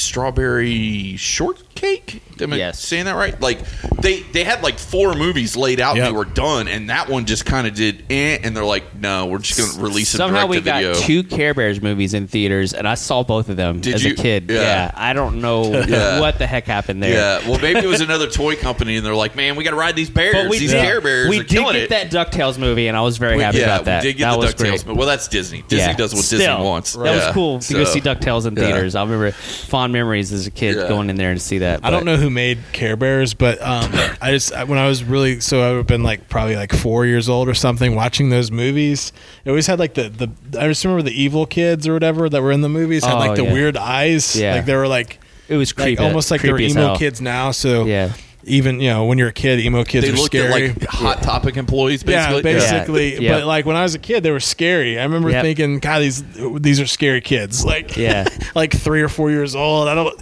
strawberry 0.00 1.16
shortcake. 1.16 2.22
Am 2.40 2.54
I 2.54 2.56
Yes. 2.56 2.80
saying 2.82 3.04
that 3.04 3.16
right? 3.16 3.38
Like 3.40 3.58
they 4.00 4.20
they 4.32 4.44
had 4.44 4.62
like 4.62 4.78
four 4.78 5.14
movies 5.14 5.56
laid 5.56 5.78
out, 5.78 5.96
Yep. 5.96 6.06
and 6.06 6.14
they 6.14 6.16
were 6.18 6.24
done, 6.24 6.68
and 6.68 6.88
that 6.88 7.08
one 7.10 7.26
just 7.26 7.44
kind 7.44 7.66
of 7.66 7.74
did, 7.74 8.02
eh, 8.08 8.38
and 8.42 8.56
they're 8.56 8.64
like, 8.64 8.96
no, 8.98 9.26
we're 9.26 9.38
just 9.40 9.58
going 9.58 9.70
to 9.70 9.78
release 9.80 10.14
it 10.14 10.16
Somehow 10.16 10.46
direct 10.46 10.50
we 10.50 10.56
to 10.56 10.62
video. 10.62 10.92
got 10.94 11.02
two 11.02 11.22
Care 11.22 11.52
Bears 11.52 11.82
movies 11.82 12.14
in 12.14 12.26
theaters, 12.26 12.72
and 12.72 12.88
I 12.88 12.94
saw 12.94 13.22
both 13.22 13.50
of 13.50 13.56
them 13.58 13.80
Did 13.80 13.96
as 13.96 14.04
you? 14.04 14.12
a 14.12 14.16
kid. 14.16 14.46
Yeah. 14.50 14.90
I 14.94 15.12
don't 15.12 15.42
know 15.42 15.64
Yeah. 15.88 16.20
what 16.20 16.38
the 16.38 16.46
heck 16.46 16.66
happened 16.66 17.02
there. 17.02 17.12
yeah, 17.42 17.48
well, 17.48 17.58
maybe 17.60 17.80
it 17.80 17.86
was 17.86 18.00
another 18.10 18.26
toy 18.26 18.56
company, 18.56 18.96
and 18.96 19.04
they're 19.04 19.14
like, 19.14 19.36
"Man, 19.36 19.56
we 19.56 19.64
got 19.64 19.70
to 19.72 19.76
ride 19.76 19.94
these 19.96 20.08
bears. 20.10 20.34
But 20.34 20.48
we 20.48 20.58
these 20.60 20.70
did, 20.70 20.80
Care 20.82 21.00
Bears 21.02 21.28
we 21.28 21.40
are 21.40 21.42
did 21.42 21.62
get 21.64 21.76
it." 21.76 21.90
that 21.90 22.10
Ducktales 22.10 22.56
movie, 22.56 22.88
and 22.88 22.96
I 22.96 23.02
was 23.02 23.18
very 23.18 23.36
We- 23.36 23.42
happy 23.42 23.58
yeah, 23.58 23.64
about 23.64 23.84
that. 23.84 24.02
we 24.02 24.08
did 24.12 24.18
get 24.18 24.24
that 24.30 24.32
the 24.32 24.38
was 24.38 24.54
DuckTales, 24.54 24.56
great. 24.56 24.84
but 24.86 24.96
well, 24.96 25.06
that's 25.06 25.28
Disney. 25.28 25.62
Disney 25.68 25.90
Yeah. 25.90 25.92
does 25.96 26.14
what 26.14 26.24
Still, 26.24 26.38
Disney 26.38 26.54
wants. 26.64 26.92
That 26.94 27.00
was 27.14 27.24
Yeah. 27.26 27.32
cool 27.32 27.58
to 27.60 27.74
go 27.74 27.84
see 27.84 28.00
Ducktales 28.00 28.46
in 28.46 28.56
Yeah. 28.56 28.62
theaters. 28.64 28.94
I 28.94 29.02
remember 29.02 29.32
fond 29.32 29.89
memories 29.92 30.32
as 30.32 30.46
a 30.46 30.50
kid 30.50 30.76
Yeah. 30.76 30.88
going 30.88 31.10
in 31.10 31.16
there 31.16 31.30
and 31.30 31.40
see 31.40 31.58
that. 31.58 31.84
I 31.84 31.90
don't 31.90 32.04
know 32.04 32.16
who 32.16 32.30
made 32.30 32.58
Care 32.72 32.96
Bears, 32.96 33.34
but 33.34 33.60
um, 33.62 33.90
I 34.20 34.30
just 34.32 34.50
when 34.66 34.78
I 34.78 34.86
was 34.88 35.02
really 35.04 35.40
so 35.40 35.62
I 35.62 35.70
would 35.70 35.76
have 35.78 35.86
been 35.86 36.02
like 36.02 36.28
probably 36.28 36.56
like 36.56 36.72
four 36.72 37.06
years 37.06 37.28
old 37.28 37.48
or 37.48 37.54
something 37.54 37.94
watching 37.94 38.30
those 38.30 38.50
movies. 38.50 39.12
It 39.44 39.50
always 39.50 39.66
had 39.66 39.78
like 39.78 39.94
the 39.94 40.08
the 40.08 40.60
I 40.60 40.66
just 40.68 40.84
remember 40.84 41.02
the 41.02 41.20
evil 41.22 41.46
kids 41.46 41.86
or 41.88 41.92
whatever 41.92 42.28
that 42.28 42.42
were 42.42 42.52
in 42.52 42.60
the 42.60 42.68
movies 42.68 43.04
had 43.04 43.14
Oh, 43.14 43.18
like 43.18 43.36
the 43.36 43.44
yeah. 43.44 43.52
weird 43.52 43.76
eyes. 43.76 44.36
Yeah. 44.36 44.54
like 44.56 44.66
they 44.66 44.76
were 44.76 44.88
like 44.88 45.18
It 45.48 45.56
was 45.56 45.70
like 45.76 45.84
creepy, 45.96 46.02
almost 46.02 46.30
like 46.30 46.42
they 46.42 46.50
were 46.52 46.58
creepy 46.58 46.72
emo 46.72 46.86
hell. 46.88 46.96
kids 46.98 47.20
now. 47.20 47.50
So 47.50 47.84
Yeah. 47.84 48.12
Even 48.44 48.80
you 48.80 48.88
know 48.90 49.04
when 49.04 49.18
you're 49.18 49.28
a 49.28 49.32
kid, 49.32 49.60
emo 49.60 49.84
kids 49.84 50.06
They 50.06 50.12
are 50.12 50.16
looked 50.16 50.34
scary. 50.34 50.70
at 50.70 50.76
like 50.80 50.88
hot 50.88 51.22
topic 51.22 51.56
employees, 51.56 52.02
basically. 52.02 52.36
Yeah, 52.52 52.58
basically. 52.58 53.14
Yeah. 53.14 53.20
Yeah. 53.20 53.38
But 53.38 53.46
like 53.46 53.66
when 53.66 53.76
I 53.76 53.82
was 53.82 53.94
a 53.94 53.98
kid, 53.98 54.22
they 54.22 54.30
were 54.30 54.40
scary. 54.40 54.98
I 54.98 55.02
remember 55.04 55.30
Yep. 55.30 55.42
thinking, 55.42 55.78
God, 55.78 56.00
these 56.00 56.22
these 56.60 56.80
are 56.80 56.86
scary 56.86 57.20
kids. 57.20 57.64
Like, 57.70 57.96
Yeah. 57.96 58.26
like 58.54 58.72
three 58.72 59.02
or 59.02 59.08
four 59.08 59.30
years 59.30 59.54
old. 59.54 59.88
I 59.88 59.94
don't, 59.94 60.20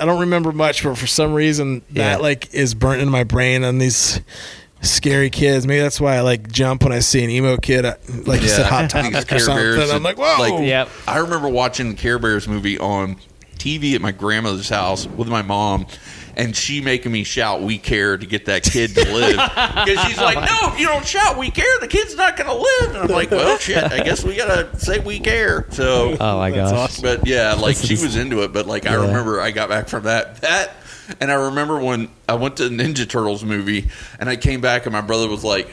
I 0.00 0.04
don't 0.04 0.20
remember 0.20 0.52
much, 0.52 0.82
but 0.82 0.96
for 0.96 1.06
some 1.06 1.34
reason 1.34 1.82
that 1.90 2.22
like 2.22 2.52
is 2.54 2.74
burnt 2.74 3.00
into 3.00 3.10
my 3.12 3.24
brain 3.24 3.64
on 3.64 3.78
these 3.78 4.20
scary 4.80 5.28
kids. 5.28 5.66
Maybe 5.66 5.80
that's 5.80 6.00
why 6.00 6.16
I 6.16 6.20
like 6.20 6.50
jump 6.52 6.84
when 6.84 6.92
I 6.92 7.00
see 7.00 7.22
an 7.24 7.30
emo 7.30 7.56
kid, 7.56 7.84
uh, 7.84 7.96
like 8.26 8.40
you 8.42 8.48
said, 8.48 8.66
hot 8.66 8.88
topic 8.90 9.14
or 9.14 9.22
Care 9.24 9.38
something. 9.40 9.64
Bears 9.64 9.90
I'm 9.90 10.02
like, 10.02 10.16
whoa. 10.18 10.36
Like, 10.38 10.66
Yep. 10.66 10.88
I 11.08 11.18
remember 11.18 11.48
watching 11.48 11.90
the 11.90 11.96
Care 11.96 12.18
Bears 12.18 12.46
movie 12.46 12.78
on 12.78 13.16
TV 13.58 13.94
at 13.96 14.00
my 14.00 14.12
grandmother's 14.12 14.68
house 14.68 15.06
with 15.08 15.26
my 15.28 15.42
mom, 15.42 15.86
and 16.38 16.56
she 16.56 16.80
making 16.80 17.12
me 17.12 17.24
shout 17.24 17.60
"We 17.60 17.76
care" 17.78 18.16
to 18.16 18.24
get 18.26 18.46
that 18.46 18.62
kid 18.62 18.94
to 18.94 19.02
live 19.12 19.36
because 19.86 20.04
she's 20.06 20.16
like, 20.18 20.36
"No, 20.38 20.72
if 20.72 20.78
you 20.80 20.86
don't 20.86 21.06
shout 21.06 21.36
"We 21.36 21.50
care," 21.50 21.78
the 21.80 21.88
kid's 21.88 22.14
not 22.16 22.36
going 22.36 22.48
to 22.48 22.54
live." 22.56 22.94
And 22.94 22.98
I'm 22.98 23.08
like, 23.08 23.30
"Well, 23.30 23.58
shit, 23.58 23.82
I 23.84 24.02
guess 24.02 24.24
we 24.24 24.36
gotta 24.36 24.78
say 24.78 25.00
"We 25.00 25.18
care." 25.20 25.66
So, 25.70 26.16
Oh 26.18 26.38
my 26.38 26.50
That's 26.50 26.70
gosh. 26.70 26.78
awesome. 26.78 27.02
but 27.02 27.26
yeah, 27.26 27.52
like 27.54 27.76
she 27.76 27.94
was 27.94 28.16
into 28.16 28.42
it. 28.44 28.52
But 28.52 28.66
like 28.66 28.86
I 28.86 28.94
remember, 28.94 29.40
I 29.40 29.50
got 29.50 29.68
back 29.68 29.88
from 29.88 30.04
that 30.04 30.40
that, 30.42 30.70
and 31.20 31.30
I 31.30 31.34
remember 31.46 31.78
when 31.78 32.08
I 32.28 32.34
went 32.34 32.56
to 32.58 32.68
the 32.68 32.74
Ninja 32.74 33.08
Turtles 33.08 33.42
movie, 33.44 33.88
and 34.20 34.28
I 34.30 34.36
came 34.36 34.60
back, 34.60 34.86
and 34.86 34.92
my 34.92 35.00
brother 35.02 35.28
was 35.28 35.44
like. 35.44 35.68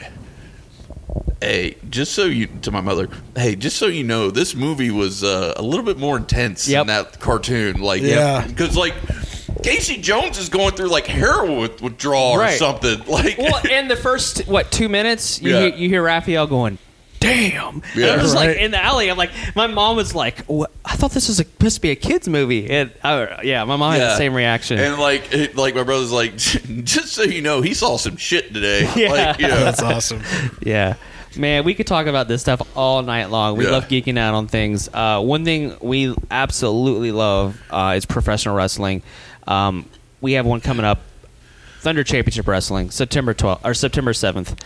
Hey, 1.40 1.76
just 1.90 2.12
so 2.12 2.24
you 2.24 2.46
to 2.62 2.70
my 2.70 2.80
mother. 2.80 3.08
Hey, 3.36 3.56
just 3.56 3.76
so 3.76 3.86
you 3.86 4.04
know, 4.04 4.30
this 4.30 4.54
movie 4.54 4.90
was 4.90 5.22
uh, 5.22 5.52
a 5.56 5.62
little 5.62 5.84
bit 5.84 5.98
more 5.98 6.16
intense 6.16 6.66
Yep. 6.66 6.86
than 6.86 7.04
that 7.04 7.20
cartoon. 7.20 7.78
Like, 7.80 8.00
Yeah. 8.02 8.46
because 8.46 8.74
like 8.76 8.94
Casey 9.62 9.96
Jones 10.00 10.38
is 10.38 10.48
going 10.48 10.72
through 10.74 10.88
like 10.88 11.06
heroin 11.06 11.58
with- 11.58 11.82
withdrawal 11.82 12.32
or 12.40 12.48
something. 12.50 13.02
Like, 13.08 13.38
Well, 13.38 13.60
in 13.70 13.88
the 13.88 13.96
first 13.96 14.46
what 14.46 14.70
two 14.70 14.88
minutes, 14.88 15.40
you 15.40 15.52
Yeah. 15.52 15.60
hear, 15.60 15.68
you 15.76 15.88
hear 15.88 16.02
Raphael 16.02 16.46
going, 16.46 16.78
"Damn!" 17.20 17.76
And 17.76 17.82
Yeah. 17.94 18.12
I'm 18.14 18.20
just 18.20 18.34
like 18.34 18.56
in 18.58 18.70
the 18.70 18.82
alley. 18.82 19.10
I'm 19.10 19.16
like, 19.16 19.30
my 19.54 19.66
mom 19.66 19.96
was 19.96 20.14
like, 20.14 20.44
what? 20.46 20.70
"I 20.84 20.96
thought 20.96 21.12
this 21.12 21.28
was 21.28 21.38
supposed 21.38 21.76
to 21.76 21.80
be 21.80 21.90
a 21.90 21.96
kids 21.96 22.28
movie." 22.28 22.68
And 22.70 22.90
uh, 23.02 23.38
yeah, 23.42 23.64
my 23.64 23.76
mom 23.76 23.92
had 23.92 24.02
the 24.02 24.16
same 24.16 24.34
reaction. 24.34 24.78
And 24.78 24.98
like, 24.98 25.32
it, 25.32 25.56
like 25.56 25.74
my 25.74 25.82
brother's 25.82 26.12
like, 26.12 26.36
just 26.36 27.08
so 27.14 27.22
you 27.22 27.42
know, 27.42 27.62
he 27.62 27.74
saw 27.74 27.96
some 27.96 28.16
shit 28.16 28.52
today. 28.52 28.88
Yeah. 28.96 29.10
Like, 29.12 29.40
you 29.40 29.48
know, 29.48 29.64
That's 29.64 29.82
awesome. 29.82 30.22
Yeah. 30.62 30.94
Man, 31.36 31.64
we 31.64 31.74
could 31.74 31.86
talk 31.86 32.06
about 32.06 32.28
this 32.28 32.40
stuff 32.40 32.62
all 32.74 33.02
night 33.02 33.26
long. 33.30 33.58
We 33.58 33.64
Yeah. 33.64 33.72
love 33.72 33.88
geeking 33.88 34.18
out 34.18 34.32
on 34.32 34.46
things. 34.48 34.88
Uh, 34.92 35.20
one 35.20 35.44
thing 35.44 35.76
we 35.82 36.14
absolutely 36.30 37.12
love 37.12 37.60
uh, 37.70 37.92
is 37.96 38.06
professional 38.06 38.54
wrestling. 38.56 39.02
Um, 39.46 39.86
we 40.20 40.32
have 40.32 40.46
one 40.46 40.60
coming 40.60 40.84
up, 40.84 41.00
Thunder 41.80 42.04
Championship 42.04 42.46
Wrestling, 42.48 42.90
September 42.90 43.34
12th 43.34 43.60
or 43.64 43.74
September 43.74 44.12
7th. 44.12 44.58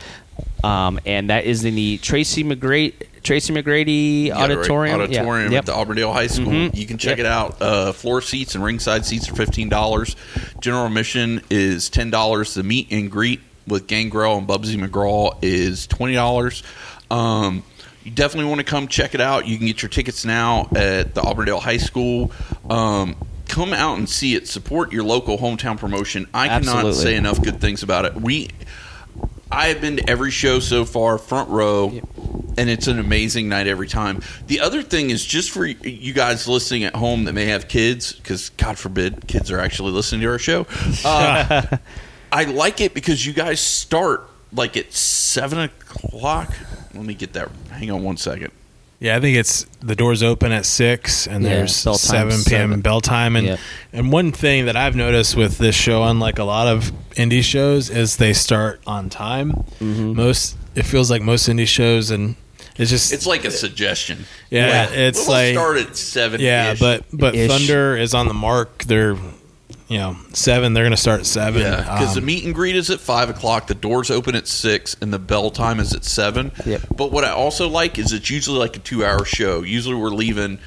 Um, 0.65 1.01
and 1.07 1.31
that 1.31 1.45
is 1.45 1.65
in 1.65 1.75
the 1.75 1.99
Tracy 1.99 2.45
McGrady 2.45 2.95
Tracy 3.23 3.53
McGrady 3.53 4.27
Yeah, 4.29 4.35
right. 4.35 4.51
Auditorium. 4.51 4.99
Yeah. 4.99 5.05
Auditorium 5.05 5.53
Yep. 5.53 5.59
at 5.59 5.67
the 5.67 5.75
Auburndale 5.75 6.13
High 6.15 6.27
School. 6.27 6.47
Mhm. 6.47 6.75
You 6.75 6.87
can 6.87 6.97
check 6.97 7.19
Yep. 7.19 7.27
it 7.27 7.27
out. 7.27 7.57
Uh, 7.61 7.93
floor 7.93 8.23
seats 8.23 8.55
and 8.55 8.65
ringside 8.65 9.05
seats 9.05 9.29
are 9.29 9.35
fifteen 9.35 9.69
dollars. 9.69 10.17
General 10.61 10.87
admission 10.87 11.43
is 11.51 11.91
ten 11.91 12.09
dollars. 12.11 12.55
The 12.55 12.63
meet 12.63 12.89
and 12.91 13.11
greet 13.11 13.41
with 13.67 13.87
Gangrel 13.87 14.39
and 14.39 14.49
Bugsy 14.49 14.77
McGraw 14.83 15.35
is 15.43 15.87
twenty 15.87 16.15
dollars. 16.15 16.63
Um, 17.11 17.63
you 18.05 18.11
definitely 18.11 18.49
want 18.49 18.61
to 18.61 18.65
come 18.65 18.89
check 18.89 19.15
it 19.15 19.21
out. 19.21 19.47
You 19.47 19.59
can 19.59 19.67
get 19.67 19.83
your 19.83 19.91
tickets 19.91 20.25
now 20.25 20.69
at 20.75 21.15
the 21.15 21.21
Auburndale 21.21 21.61
High 21.61 21.77
School. 21.77 22.33
Um, 22.71 23.17
come 23.51 23.73
out 23.73 23.99
and 23.99 24.09
see 24.09 24.35
it. 24.37 24.47
Support 24.47 24.93
your 24.93 25.03
local 25.03 25.37
hometown 25.37 25.77
promotion. 25.77 26.29
I 26.33 26.47
cannot 26.47 26.87
Absolutely. 26.87 27.03
say 27.03 27.17
enough 27.17 27.43
good 27.43 27.61
things 27.61 27.83
about 27.83 28.05
it. 28.05 28.15
We, 28.15 28.51
I 29.51 29.67
have 29.69 29.81
been 29.81 29.97
to 29.97 30.09
every 30.09 30.31
show 30.31 30.61
so 30.61 30.85
far, 30.85 31.19
front 31.19 31.51
row, 31.51 31.89
and 32.57 32.71
it's 32.71 32.87
an 32.87 33.01
amazing 33.01 33.49
night 33.49 33.67
every 33.67 33.89
time. 33.89 34.23
The 34.47 34.61
other 34.61 34.83
thing 34.83 35.11
is 35.11 35.25
just 35.27 35.51
for 35.51 35.67
you 35.67 36.13
guys 36.13 36.47
listening 36.47 36.85
at 36.85 36.95
home 36.95 37.25
that 37.25 37.33
may 37.33 37.47
have 37.47 37.67
kids, 37.67 38.13
because 38.13 38.51
God 38.51 38.79
forbid 38.79 39.27
kids 39.27 39.51
are 39.51 39.59
actually 39.59 39.91
listening 39.91 40.21
to 40.23 40.29
our 40.29 40.39
show. 40.39 40.67
Uh, 41.05 41.79
I 42.33 42.45
like 42.45 42.81
it 42.81 42.95
because 42.95 43.27
you 43.27 43.33
guys 43.33 43.59
start 43.61 44.29
like 44.53 44.77
at 44.77 44.93
seven 44.93 45.59
o'clock. 45.59 46.55
Let 46.95 47.05
me 47.05 47.15
get 47.15 47.33
that. 47.33 47.51
Hang 47.71 47.91
on 47.91 48.05
one 48.05 48.17
second. 48.17 48.53
Yeah, 49.01 49.17
I 49.17 49.21
think 49.21 49.39
it's 49.39 49.65
the 49.81 49.97
doors 49.97 50.23
open 50.23 50.53
at 50.53 50.67
six, 50.67 51.27
and 51.27 51.43
Yeah, 51.43 51.51
there's 51.57 51.83
bell 51.85 51.95
time 51.95 52.31
seven 52.31 52.45
p.m. 52.45 52.69
seven. 52.69 52.81
bell 52.83 53.01
time, 53.01 53.35
and 53.35 53.47
Yeah. 53.47 53.57
and 53.95 54.13
one 54.13 54.31
thing 54.31 54.67
that 54.67 54.77
I've 54.77 54.95
noticed 54.95 55.35
with 55.37 55.57
this 55.57 55.75
show, 55.75 56.05
unlike 56.05 56.39
a 56.39 56.45
lot 56.45 56.67
of 56.69 56.93
indie 57.13 57.43
shows, 57.43 57.89
is 57.89 58.17
they 58.17 58.35
start 58.35 58.81
on 58.87 59.09
time. 59.09 59.53
Mm-hmm. 59.81 60.13
Most 60.15 60.57
it 60.75 60.83
feels 60.85 61.11
like 61.11 61.23
most 61.23 61.49
indie 61.49 61.67
shows, 61.67 62.11
and 62.11 62.37
it's 62.77 62.91
just 62.91 63.11
It's 63.13 63.27
like 63.27 63.47
a 63.47 63.51
suggestion. 63.51 64.27
Yeah, 64.51 64.87
Like, 64.91 64.99
it's 64.99 65.19
we'll 65.27 65.29
like- 65.37 65.55
start 65.55 65.77
at 65.79 65.97
seven. 65.97 66.41
yeah, 66.43 66.75
but 66.79 67.05
but 67.11 67.35
Ish. 67.35 67.51
Thunder 67.51 67.97
is 67.97 68.13
on 68.13 68.29
the 68.29 68.35
mark. 68.35 68.85
They're 68.85 69.17
you 69.91 69.99
know 69.99 70.17
seven. 70.33 70.73
They're 70.73 70.85
going 70.85 70.93
to 70.93 70.97
start 70.97 71.21
at 71.21 71.27
seven. 71.27 71.61
Yeah, 71.63 71.77
because 71.83 72.15
the 72.15 72.21
Um, 72.21 72.27
meet 72.27 72.45
and 72.45 72.55
greet 72.55 72.77
is 72.77 72.89
at 72.89 73.01
five 73.01 73.29
o'clock. 73.29 73.67
The 73.67 73.75
doors 73.75 74.11
open 74.11 74.35
at 74.35 74.49
six, 74.49 74.97
and 75.03 75.13
the 75.13 75.19
bell 75.19 75.51
time 75.51 75.79
is 75.81 75.93
at 75.93 76.05
seven. 76.07 76.53
Yep. 76.65 76.83
But 76.97 77.13
what 77.13 77.25
I 77.25 77.31
also 77.31 77.69
like 77.69 77.99
is 77.99 78.13
it's 78.15 78.31
usually 78.31 78.59
like 78.59 78.77
a 78.77 78.81
two-hour 78.81 79.25
show. 79.27 79.63
Usually 79.63 79.95
we're 79.97 80.09
leaving 80.09 80.59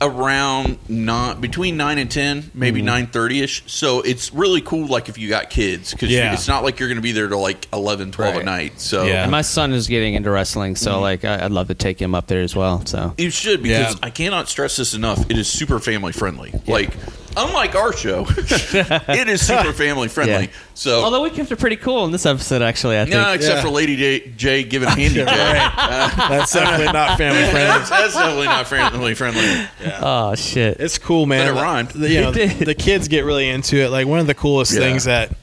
around 0.00 0.78
not 0.88 1.40
between 1.40 1.76
nine 1.76 1.96
and 1.98 2.10
ten, 2.10 2.50
maybe 2.54 2.78
Mm-hmm. 2.80 2.86
nine 2.86 3.06
thirty 3.06 3.40
ish. 3.40 3.62
So 3.66 4.00
it's 4.00 4.32
really 4.34 4.60
cool. 4.60 4.86
Like 4.86 5.08
if 5.08 5.16
you 5.16 5.28
got 5.28 5.48
kids, 5.50 5.92
because 5.92 6.10
Yeah. 6.10 6.32
it's 6.32 6.48
not 6.48 6.64
like 6.64 6.80
you're 6.80 6.88
going 6.88 6.96
to 6.96 7.02
be 7.02 7.12
there 7.12 7.28
till 7.28 7.40
like 7.40 7.68
11, 7.72 8.10
12 8.10 8.32
Right. 8.34 8.40
at 8.40 8.44
night. 8.44 8.80
So 8.80 9.04
Yeah. 9.04 9.22
And 9.22 9.30
my 9.30 9.42
son 9.42 9.72
is 9.72 9.86
getting 9.86 10.14
into 10.14 10.30
wrestling, 10.30 10.74
so 10.76 11.00
like 11.00 11.24
I, 11.24 11.44
I'd 11.44 11.52
love 11.52 11.68
to 11.68 11.74
take 11.74 12.00
him 12.02 12.14
up 12.16 12.26
there 12.26 12.42
as 12.42 12.56
well. 12.56 12.84
So 12.84 13.14
You 13.16 13.30
should 13.30 13.62
because 13.62 13.94
Yeah. 13.94 14.00
I 14.02 14.10
cannot 14.10 14.48
stress 14.48 14.76
this 14.76 14.92
enough. 14.94 15.30
It 15.30 15.38
is 15.38 15.46
super 15.48 15.78
family 15.78 16.12
friendly. 16.12 16.52
Like 16.66 16.90
unlike 17.36 17.74
our 17.74 17.92
show, 17.92 18.26
it 18.36 19.28
is 19.28 19.46
super 19.46 19.72
family 19.72 20.08
friendly. 20.08 20.32
Yeah. 20.46 20.52
So 20.74 21.02
although 21.02 21.22
we 21.22 21.30
kept 21.30 21.50
it 21.52 21.58
pretty 21.58 21.76
cool 21.76 22.04
in 22.04 22.12
this 22.12 22.26
episode, 22.26 22.62
actually, 22.62 22.98
I 22.98 23.04
think. 23.04 23.14
no, 23.14 23.32
except 23.32 23.56
Yeah. 23.56 23.62
for 23.62 23.68
Lady 23.70 23.96
Jaye, 23.96 24.36
J 24.36 24.62
giving 24.64 24.88
Handy 24.90 25.14
J. 25.16 25.24
that's 25.24 26.52
definitely 26.52 26.92
not 26.92 27.18
family 27.18 27.42
friendly. 27.50 27.60
That's, 27.60 27.90
that's 27.90 28.14
definitely 28.14 28.46
not 28.46 28.66
family 28.66 29.14
friendly. 29.14 29.66
Oh 30.00 30.34
shit! 30.34 30.80
It's 30.80 30.98
cool, 30.98 31.26
man. 31.26 31.52
But 31.52 31.58
it 31.58 31.62
rhymed. 31.62 31.88
The, 31.90 32.08
you 32.10 32.20
know, 32.20 32.30
It 32.30 32.34
did. 32.58 32.66
the 32.66 32.74
kids 32.74 33.08
get 33.08 33.24
really 33.24 33.48
into 33.48 33.76
it. 33.76 33.88
Like 33.90 34.06
one 34.06 34.18
of 34.20 34.26
the 34.26 34.34
coolest 34.34 34.72
Yeah. 34.72 34.80
things 34.80 35.04
that, 35.04 35.36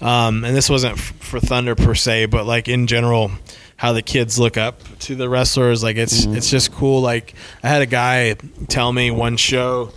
um, 0.00 0.44
and 0.44 0.56
this 0.56 0.68
wasn't 0.70 0.98
f- 0.98 1.12
for 1.20 1.40
Thunder 1.40 1.74
per 1.74 1.94
se, 1.94 2.26
but 2.26 2.46
like 2.46 2.68
in 2.68 2.86
general, 2.86 3.30
how 3.76 3.92
the 3.92 4.02
kids 4.02 4.38
look 4.38 4.56
up 4.56 4.80
to 5.00 5.14
the 5.14 5.28
wrestlers. 5.28 5.82
Like 5.82 5.96
it's 5.96 6.22
Mm-hmm. 6.24 6.36
it's 6.36 6.50
just 6.50 6.72
cool. 6.72 7.00
Like 7.00 7.34
I 7.62 7.68
had 7.68 7.82
a 7.82 7.86
guy 7.86 8.34
tell 8.68 8.92
me 8.92 9.10
one 9.10 9.36
show. 9.36 9.92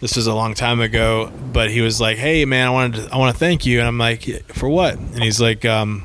This 0.00 0.14
was 0.16 0.26
a 0.28 0.34
long 0.34 0.54
time 0.54 0.80
ago, 0.80 1.32
but 1.52 1.70
he 1.70 1.80
was 1.80 2.00
like, 2.00 2.18
"Hey, 2.18 2.44
man, 2.44 2.66
I 2.68 2.70
wanted 2.70 3.08
to, 3.08 3.12
I 3.14 3.16
want 3.18 3.34
to 3.34 3.38
thank 3.38 3.66
you," 3.66 3.80
and 3.80 3.88
I'm 3.88 3.98
like, 3.98 4.22
"For 4.54 4.68
what?" 4.68 4.94
And 4.94 5.22
he's 5.22 5.40
like, 5.40 5.64
um, 5.64 6.04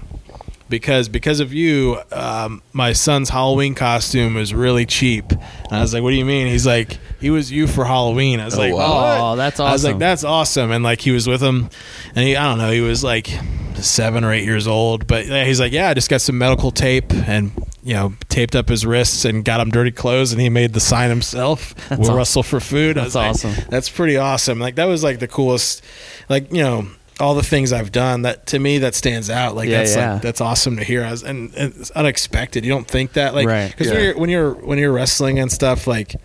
because 0.67 1.07
because 1.09 1.39
of 1.39 1.53
you, 1.53 1.99
um, 2.11 2.63
my 2.71 2.93
son's 2.93 3.29
Halloween 3.29 3.75
costume 3.75 4.35
is 4.37 4.51
really 4.51 4.87
cheap. 4.87 5.31
And 5.31 5.41
I 5.71 5.81
was 5.81 5.93
like, 5.93 6.01
"What 6.01 6.09
do 6.09 6.15
you 6.15 6.25
mean?" 6.25 6.47
He's 6.47 6.65
like, 6.65 6.97
"He 7.21 7.29
was 7.29 7.51
you 7.51 7.67
for 7.67 7.85
Halloween." 7.85 8.39
I 8.39 8.45
was 8.45 8.55
Oh, 8.55 8.59
like, 8.61 8.73
wow. 8.73 8.81
Oh, 8.83 9.29
"What?" 9.31 9.35
that's 9.35 9.59
I 9.59 9.71
was 9.71 9.83
awesome. 9.85 9.91
like, 9.91 9.99
"That's 9.99 10.23
awesome!" 10.23 10.71
And 10.71 10.83
like 10.83 11.01
he 11.01 11.11
was 11.11 11.27
with 11.27 11.43
him, 11.43 11.69
and 12.15 12.25
he 12.27 12.35
I 12.35 12.43
don't 12.49 12.57
know, 12.57 12.71
he 12.71 12.81
was 12.81 13.03
like 13.03 13.29
seven 13.75 14.23
or 14.23 14.33
eight 14.33 14.45
years 14.45 14.65
old, 14.65 15.05
but 15.05 15.25
he's 15.27 15.59
like, 15.59 15.71
"Yeah, 15.71 15.89
I 15.89 15.93
just 15.93 16.09
got 16.09 16.21
some 16.21 16.37
medical 16.39 16.71
tape 16.71 17.13
and." 17.13 17.51
You 17.83 17.93
know, 17.95 18.13
taped 18.29 18.55
up 18.55 18.69
his 18.69 18.85
wrists 18.85 19.25
and 19.25 19.43
got 19.43 19.59
him 19.59 19.69
dirty 19.69 19.91
clothes, 19.91 20.31
and 20.31 20.39
he 20.41 20.49
made 20.49 20.73
the 20.73 20.79
sign 20.79 21.09
himself. 21.09 21.75
we'll 21.91 22.11
aw- 22.11 22.15
wrestle 22.15 22.43
for 22.43 22.59
food. 22.59 22.95
That's 22.95 23.07
was 23.07 23.15
like, 23.15 23.29
awesome. 23.31 23.53
That's 23.69 23.89
pretty 23.89 24.17
awesome. 24.17 24.59
Like 24.59 24.75
that 24.75 24.85
was 24.85 25.03
like 25.03 25.19
the 25.19 25.27
coolest. 25.27 25.83
Like 26.29 26.51
you 26.51 26.61
know, 26.63 26.87
all 27.19 27.35
the 27.35 27.43
things 27.43 27.73
I've 27.73 27.91
done 27.91 28.21
that 28.23 28.47
to 28.47 28.59
me 28.59 28.77
that 28.79 28.95
stands 28.95 29.29
out. 29.29 29.55
Like 29.55 29.67
Yeah, 29.69 29.79
that's 29.79 29.95
yeah. 29.95 30.13
like 30.13 30.21
that's 30.21 30.39
awesome 30.41 30.77
to 30.77 30.83
hear. 30.83 31.03
I 31.03 31.11
was, 31.11 31.23
and, 31.23 31.53
and 31.55 31.73
it's 31.75 31.91
unexpected. 31.91 32.63
You 32.65 32.71
don't 32.71 32.87
think 32.87 33.13
that 33.13 33.35
like 33.35 33.47
Right. 33.47 33.69
because 33.69 33.87
Yeah. 33.87 33.93
when 33.93 34.03
you're 34.03 34.15
when 34.17 34.29
you're 34.29 34.53
when 34.53 34.77
you're 34.79 34.93
wrestling 34.93 35.39
and 35.39 35.51
stuff 35.51 35.85
like. 35.87 36.15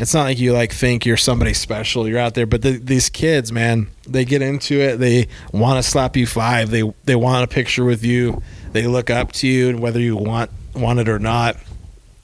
It's 0.00 0.14
not 0.14 0.22
like 0.22 0.38
you 0.38 0.54
like 0.54 0.72
think 0.72 1.04
you're 1.04 1.18
somebody 1.18 1.52
special. 1.52 2.08
You're 2.08 2.18
out 2.18 2.32
there, 2.32 2.46
but 2.46 2.62
the, 2.62 2.78
these 2.78 3.10
kids, 3.10 3.52
man, 3.52 3.88
they 4.08 4.24
get 4.24 4.40
into 4.40 4.80
it. 4.80 4.96
They 4.96 5.28
want 5.52 5.76
to 5.82 5.88
slap 5.88 6.16
you 6.16 6.26
five. 6.26 6.70
They 6.70 6.90
they 7.04 7.14
want 7.16 7.44
a 7.44 7.46
picture 7.46 7.84
with 7.84 8.02
you. 8.02 8.42
They 8.72 8.86
look 8.86 9.10
up 9.10 9.32
to 9.32 9.46
you, 9.46 9.68
and 9.68 9.80
whether 9.80 10.00
you 10.00 10.16
want 10.16 10.50
want 10.74 10.98
it 10.98 11.08
or 11.08 11.18
not, 11.18 11.56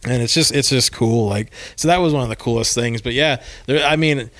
and 0.04 0.22
it's 0.22 0.34
just 0.34 0.52
it's 0.54 0.70
just 0.70 0.92
cool. 0.92 1.28
Like 1.28 1.52
so, 1.76 1.88
that 1.88 1.98
was 1.98 2.12
one 2.12 2.22
of 2.22 2.28
the 2.28 2.36
coolest 2.36 2.74
things. 2.74 3.02
But 3.02 3.12
yeah, 3.14 3.42
there, 3.66 3.84
I 3.86 3.96
mean, 3.96 4.30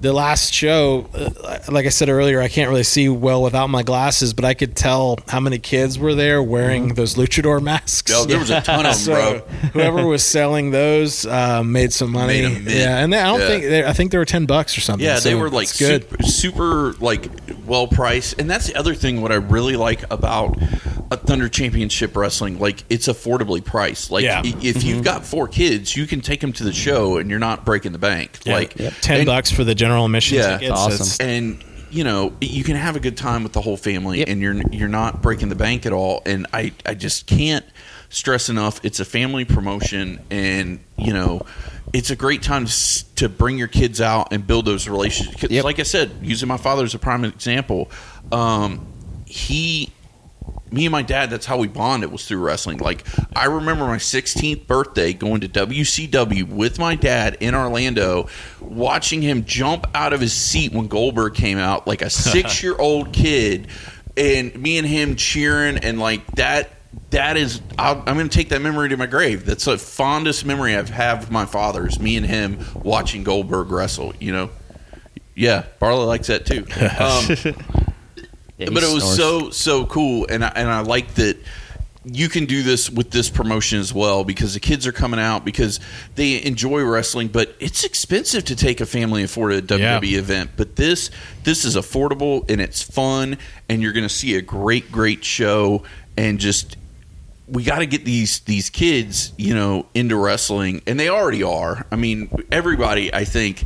the 0.00 0.12
last 0.14 0.54
show, 0.54 1.06
uh, 1.14 1.58
like 1.68 1.84
I 1.84 1.90
said 1.90 2.08
earlier, 2.08 2.40
I 2.40 2.48
can't 2.48 2.70
really 2.70 2.84
see 2.84 3.10
well 3.10 3.42
without 3.42 3.66
my 3.68 3.82
glasses, 3.82 4.32
but 4.32 4.46
I 4.46 4.54
could 4.54 4.74
tell 4.74 5.18
how 5.28 5.40
many 5.40 5.58
kids 5.58 5.98
were 5.98 6.14
there 6.14 6.42
wearing 6.42 6.94
those 6.94 7.16
luchador 7.16 7.60
masks. 7.62 8.10
Yo, 8.10 8.24
there 8.24 8.38
was 8.38 8.48
a 8.48 8.62
ton 8.62 8.86
of 8.86 8.92
them, 8.92 8.94
So 8.94 9.12
bro. 9.12 9.40
whoever 9.74 10.06
was 10.06 10.24
selling 10.24 10.70
those 10.70 11.26
uh, 11.26 11.62
made 11.62 11.92
some 11.92 12.12
money. 12.12 12.42
Made 12.42 12.62
yeah, 12.70 12.98
and 12.98 13.12
they, 13.12 13.18
I 13.20 13.26
don't 13.26 13.40
Yeah. 13.40 13.46
think 13.46 13.64
they, 13.64 13.84
I 13.84 13.92
think 13.92 14.10
they 14.12 14.16
were 14.18 14.24
ten 14.24 14.46
bucks 14.46 14.78
or 14.78 14.80
something. 14.80 15.04
Yeah, 15.04 15.20
they 15.20 15.34
were 15.34 15.50
like 15.50 15.68
good. 15.76 16.08
super, 16.08 16.22
super 16.22 16.92
like 16.94 17.28
well 17.70 17.86
priced, 17.86 18.38
and 18.38 18.50
that's 18.50 18.66
the 18.66 18.74
other 18.76 18.94
thing. 18.94 19.22
What 19.22 19.32
I 19.32 19.36
really 19.36 19.76
like 19.76 20.02
about 20.12 20.58
a 21.10 21.16
Thunder 21.16 21.48
Championship 21.48 22.14
Wrestling, 22.16 22.58
like 22.58 22.84
it's 22.90 23.06
affordably 23.08 23.64
priced. 23.64 24.10
Like 24.10 24.24
Yeah. 24.24 24.42
if 24.44 24.54
Mm-hmm. 24.76 24.86
you've 24.86 25.04
got 25.04 25.24
four 25.24 25.48
kids, 25.48 25.96
you 25.96 26.06
can 26.06 26.20
take 26.20 26.40
them 26.40 26.52
to 26.54 26.64
the 26.64 26.72
show, 26.72 27.16
and 27.16 27.30
you're 27.30 27.38
not 27.38 27.64
breaking 27.64 27.92
the 27.92 27.98
bank. 27.98 28.40
Yeah, 28.44 28.54
Like 28.54 28.74
ten 29.00 29.18
and- 29.20 29.26
bucks 29.26 29.50
for 29.50 29.64
the 29.64 29.74
general 29.74 30.04
admission 30.04 30.38
Yeah. 30.38 30.58
tickets. 30.58 30.72
Awesome. 30.78 30.92
It's- 30.92 31.20
and 31.20 31.64
you 31.92 32.04
know 32.04 32.32
you 32.40 32.62
can 32.62 32.76
have 32.76 32.94
a 32.94 33.00
good 33.00 33.16
time 33.16 33.42
with 33.42 33.52
the 33.52 33.60
whole 33.60 33.76
family 33.76 34.18
Yep. 34.20 34.28
and 34.28 34.40
you're 34.40 34.54
you're 34.70 34.88
not 34.88 35.22
breaking 35.22 35.48
the 35.48 35.56
bank 35.56 35.86
at 35.86 35.92
all 35.92 36.22
and 36.24 36.46
i 36.52 36.70
i 36.86 36.94
just 36.94 37.26
can't 37.26 37.64
stress 38.10 38.48
enough 38.48 38.78
it's 38.84 39.00
a 39.00 39.04
family 39.04 39.44
promotion 39.44 40.20
and 40.30 40.78
you 40.96 41.12
know 41.12 41.44
it's 41.92 42.10
a 42.10 42.16
great 42.16 42.42
time 42.42 42.66
to, 42.66 43.14
to 43.16 43.28
bring 43.28 43.58
your 43.58 43.68
kids 43.68 44.00
out 44.00 44.32
and 44.32 44.46
build 44.46 44.64
those 44.64 44.88
relationships. 44.88 45.50
Yep. 45.50 45.64
like 45.64 45.78
i 45.78 45.84
said 45.84 46.10
using 46.22 46.48
my 46.48 46.56
father 46.56 46.84
as 46.84 46.94
a 46.94 46.98
prime 46.98 47.24
example 47.24 47.90
um 48.32 48.86
he 49.26 49.92
me 50.72 50.86
and 50.86 50.92
my 50.92 51.02
dad 51.02 51.30
that's 51.30 51.46
how 51.46 51.58
we 51.58 51.68
bonded 51.68 52.12
was 52.12 52.26
through 52.26 52.38
wrestling 52.38 52.78
like 52.78 53.04
i 53.36 53.46
remember 53.46 53.86
my 53.86 53.96
16th 53.96 54.66
birthday 54.66 55.12
going 55.12 55.40
to 55.40 55.48
wcw 55.48 56.48
with 56.48 56.78
my 56.78 56.94
dad 56.94 57.36
in 57.40 57.54
orlando 57.54 58.28
watching 58.60 59.20
him 59.22 59.44
jump 59.44 59.86
out 59.94 60.12
of 60.12 60.20
his 60.20 60.32
seat 60.32 60.72
when 60.72 60.86
goldberg 60.86 61.34
came 61.34 61.58
out 61.58 61.86
like 61.86 62.02
a 62.02 62.10
six 62.10 62.62
year 62.62 62.76
old 62.78 63.12
kid 63.12 63.66
and 64.16 64.54
me 64.56 64.78
and 64.78 64.86
him 64.86 65.16
cheering 65.16 65.78
and 65.78 65.98
like 65.98 66.24
that 66.32 66.70
that 67.10 67.36
is 67.36 67.60
I'll, 67.78 67.98
i'm 68.06 68.16
going 68.16 68.28
to 68.28 68.36
take 68.36 68.48
that 68.50 68.62
memory 68.62 68.88
to 68.88 68.96
my 68.96 69.06
grave. 69.06 69.44
That's 69.46 69.64
the 69.64 69.78
fondest 69.78 70.44
memory 70.44 70.76
i've 70.76 70.90
had 70.90 71.22
of 71.22 71.30
my 71.30 71.46
father's 71.46 71.98
me 72.00 72.16
and 72.16 72.26
him 72.26 72.64
watching 72.74 73.22
goldberg 73.24 73.70
wrestle 73.70 74.12
you 74.18 74.32
know? 74.32 74.50
Yeah 75.34 75.64
barley 75.78 76.06
likes 76.06 76.26
that 76.28 76.46
too. 76.46 76.66
Um, 77.00 77.54
Yeah, 78.58 78.68
but 78.74 78.82
it 78.82 78.92
was 78.92 79.02
snores. 79.14 79.16
so 79.16 79.50
so 79.50 79.86
cool 79.86 80.26
and 80.28 80.44
I, 80.44 80.48
and 80.54 80.68
I 80.68 80.80
like 80.80 81.14
that 81.14 81.38
you 82.04 82.28
can 82.28 82.44
do 82.46 82.62
this 82.62 82.90
with 82.90 83.10
this 83.10 83.30
promotion 83.30 83.78
as 83.78 83.92
well 83.92 84.22
because 84.24 84.54
the 84.54 84.60
kids 84.60 84.86
are 84.86 84.92
coming 84.92 85.20
out 85.20 85.44
because 85.44 85.80
they 86.14 86.42
enjoy 86.44 86.82
wrestling 86.82 87.28
but 87.28 87.54
it's 87.58 87.84
expensive 87.84 88.44
to 88.46 88.56
take 88.56 88.80
a 88.80 88.86
family 88.86 89.22
and 89.22 89.30
afford 89.30 89.52
a 89.52 89.62
WWE 89.62 90.18
event. 90.18 90.50
But 90.56 90.76
this 90.76 91.10
this 91.44 91.64
is 91.64 91.76
affordable 91.76 92.50
and 92.50 92.60
it's 92.60 92.82
fun 92.82 93.38
and 93.68 93.80
you're 93.80 93.92
going 93.92 94.08
to 94.08 94.14
see 94.14 94.36
a 94.36 94.42
great 94.42 94.90
great 94.92 95.24
show 95.24 95.82
and 96.16 96.38
just 96.38 96.76
we 97.50 97.64
got 97.64 97.80
to 97.80 97.86
get 97.86 98.04
these 98.04 98.40
these 98.40 98.70
kids, 98.70 99.32
you 99.36 99.54
know, 99.54 99.86
into 99.94 100.16
wrestling, 100.16 100.82
and 100.86 100.98
they 100.98 101.08
already 101.08 101.42
are. 101.42 101.86
I 101.90 101.96
mean, 101.96 102.30
everybody, 102.52 103.12
I 103.12 103.24
think, 103.24 103.64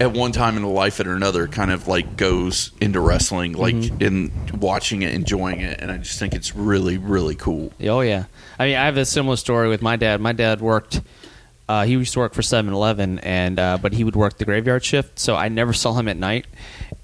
at 0.00 0.12
one 0.12 0.32
time 0.32 0.56
in 0.56 0.62
their 0.62 0.72
life 0.72 0.98
or 0.98 1.14
another, 1.14 1.46
kind 1.46 1.70
of 1.70 1.86
like 1.86 2.16
goes 2.16 2.72
into 2.80 3.00
wrestling, 3.00 3.52
like 3.52 3.74
in 4.00 4.32
watching 4.58 5.02
it, 5.02 5.14
enjoying 5.14 5.60
it, 5.60 5.80
and 5.80 5.90
I 5.90 5.98
just 5.98 6.18
think 6.18 6.34
it's 6.34 6.56
really, 6.56 6.98
really 6.98 7.34
cool. 7.34 7.72
Oh 7.82 8.00
yeah. 8.00 8.24
I 8.58 8.66
mean, 8.66 8.76
I 8.76 8.86
have 8.86 8.96
a 8.96 9.04
similar 9.04 9.36
story 9.36 9.68
with 9.68 9.82
my 9.82 9.96
dad. 9.96 10.20
My 10.20 10.32
dad 10.32 10.60
worked. 10.60 11.02
Uh, 11.68 11.84
he 11.84 11.92
used 11.92 12.12
to 12.12 12.18
work 12.18 12.34
for 12.34 12.42
7-Eleven, 12.42 13.20
and 13.20 13.58
uh, 13.58 13.78
but 13.80 13.92
he 13.92 14.04
would 14.04 14.16
work 14.16 14.36
the 14.38 14.44
graveyard 14.44 14.84
shift, 14.84 15.18
so 15.18 15.36
I 15.36 15.48
never 15.48 15.72
saw 15.72 15.94
him 15.94 16.08
at 16.08 16.16
night. 16.16 16.46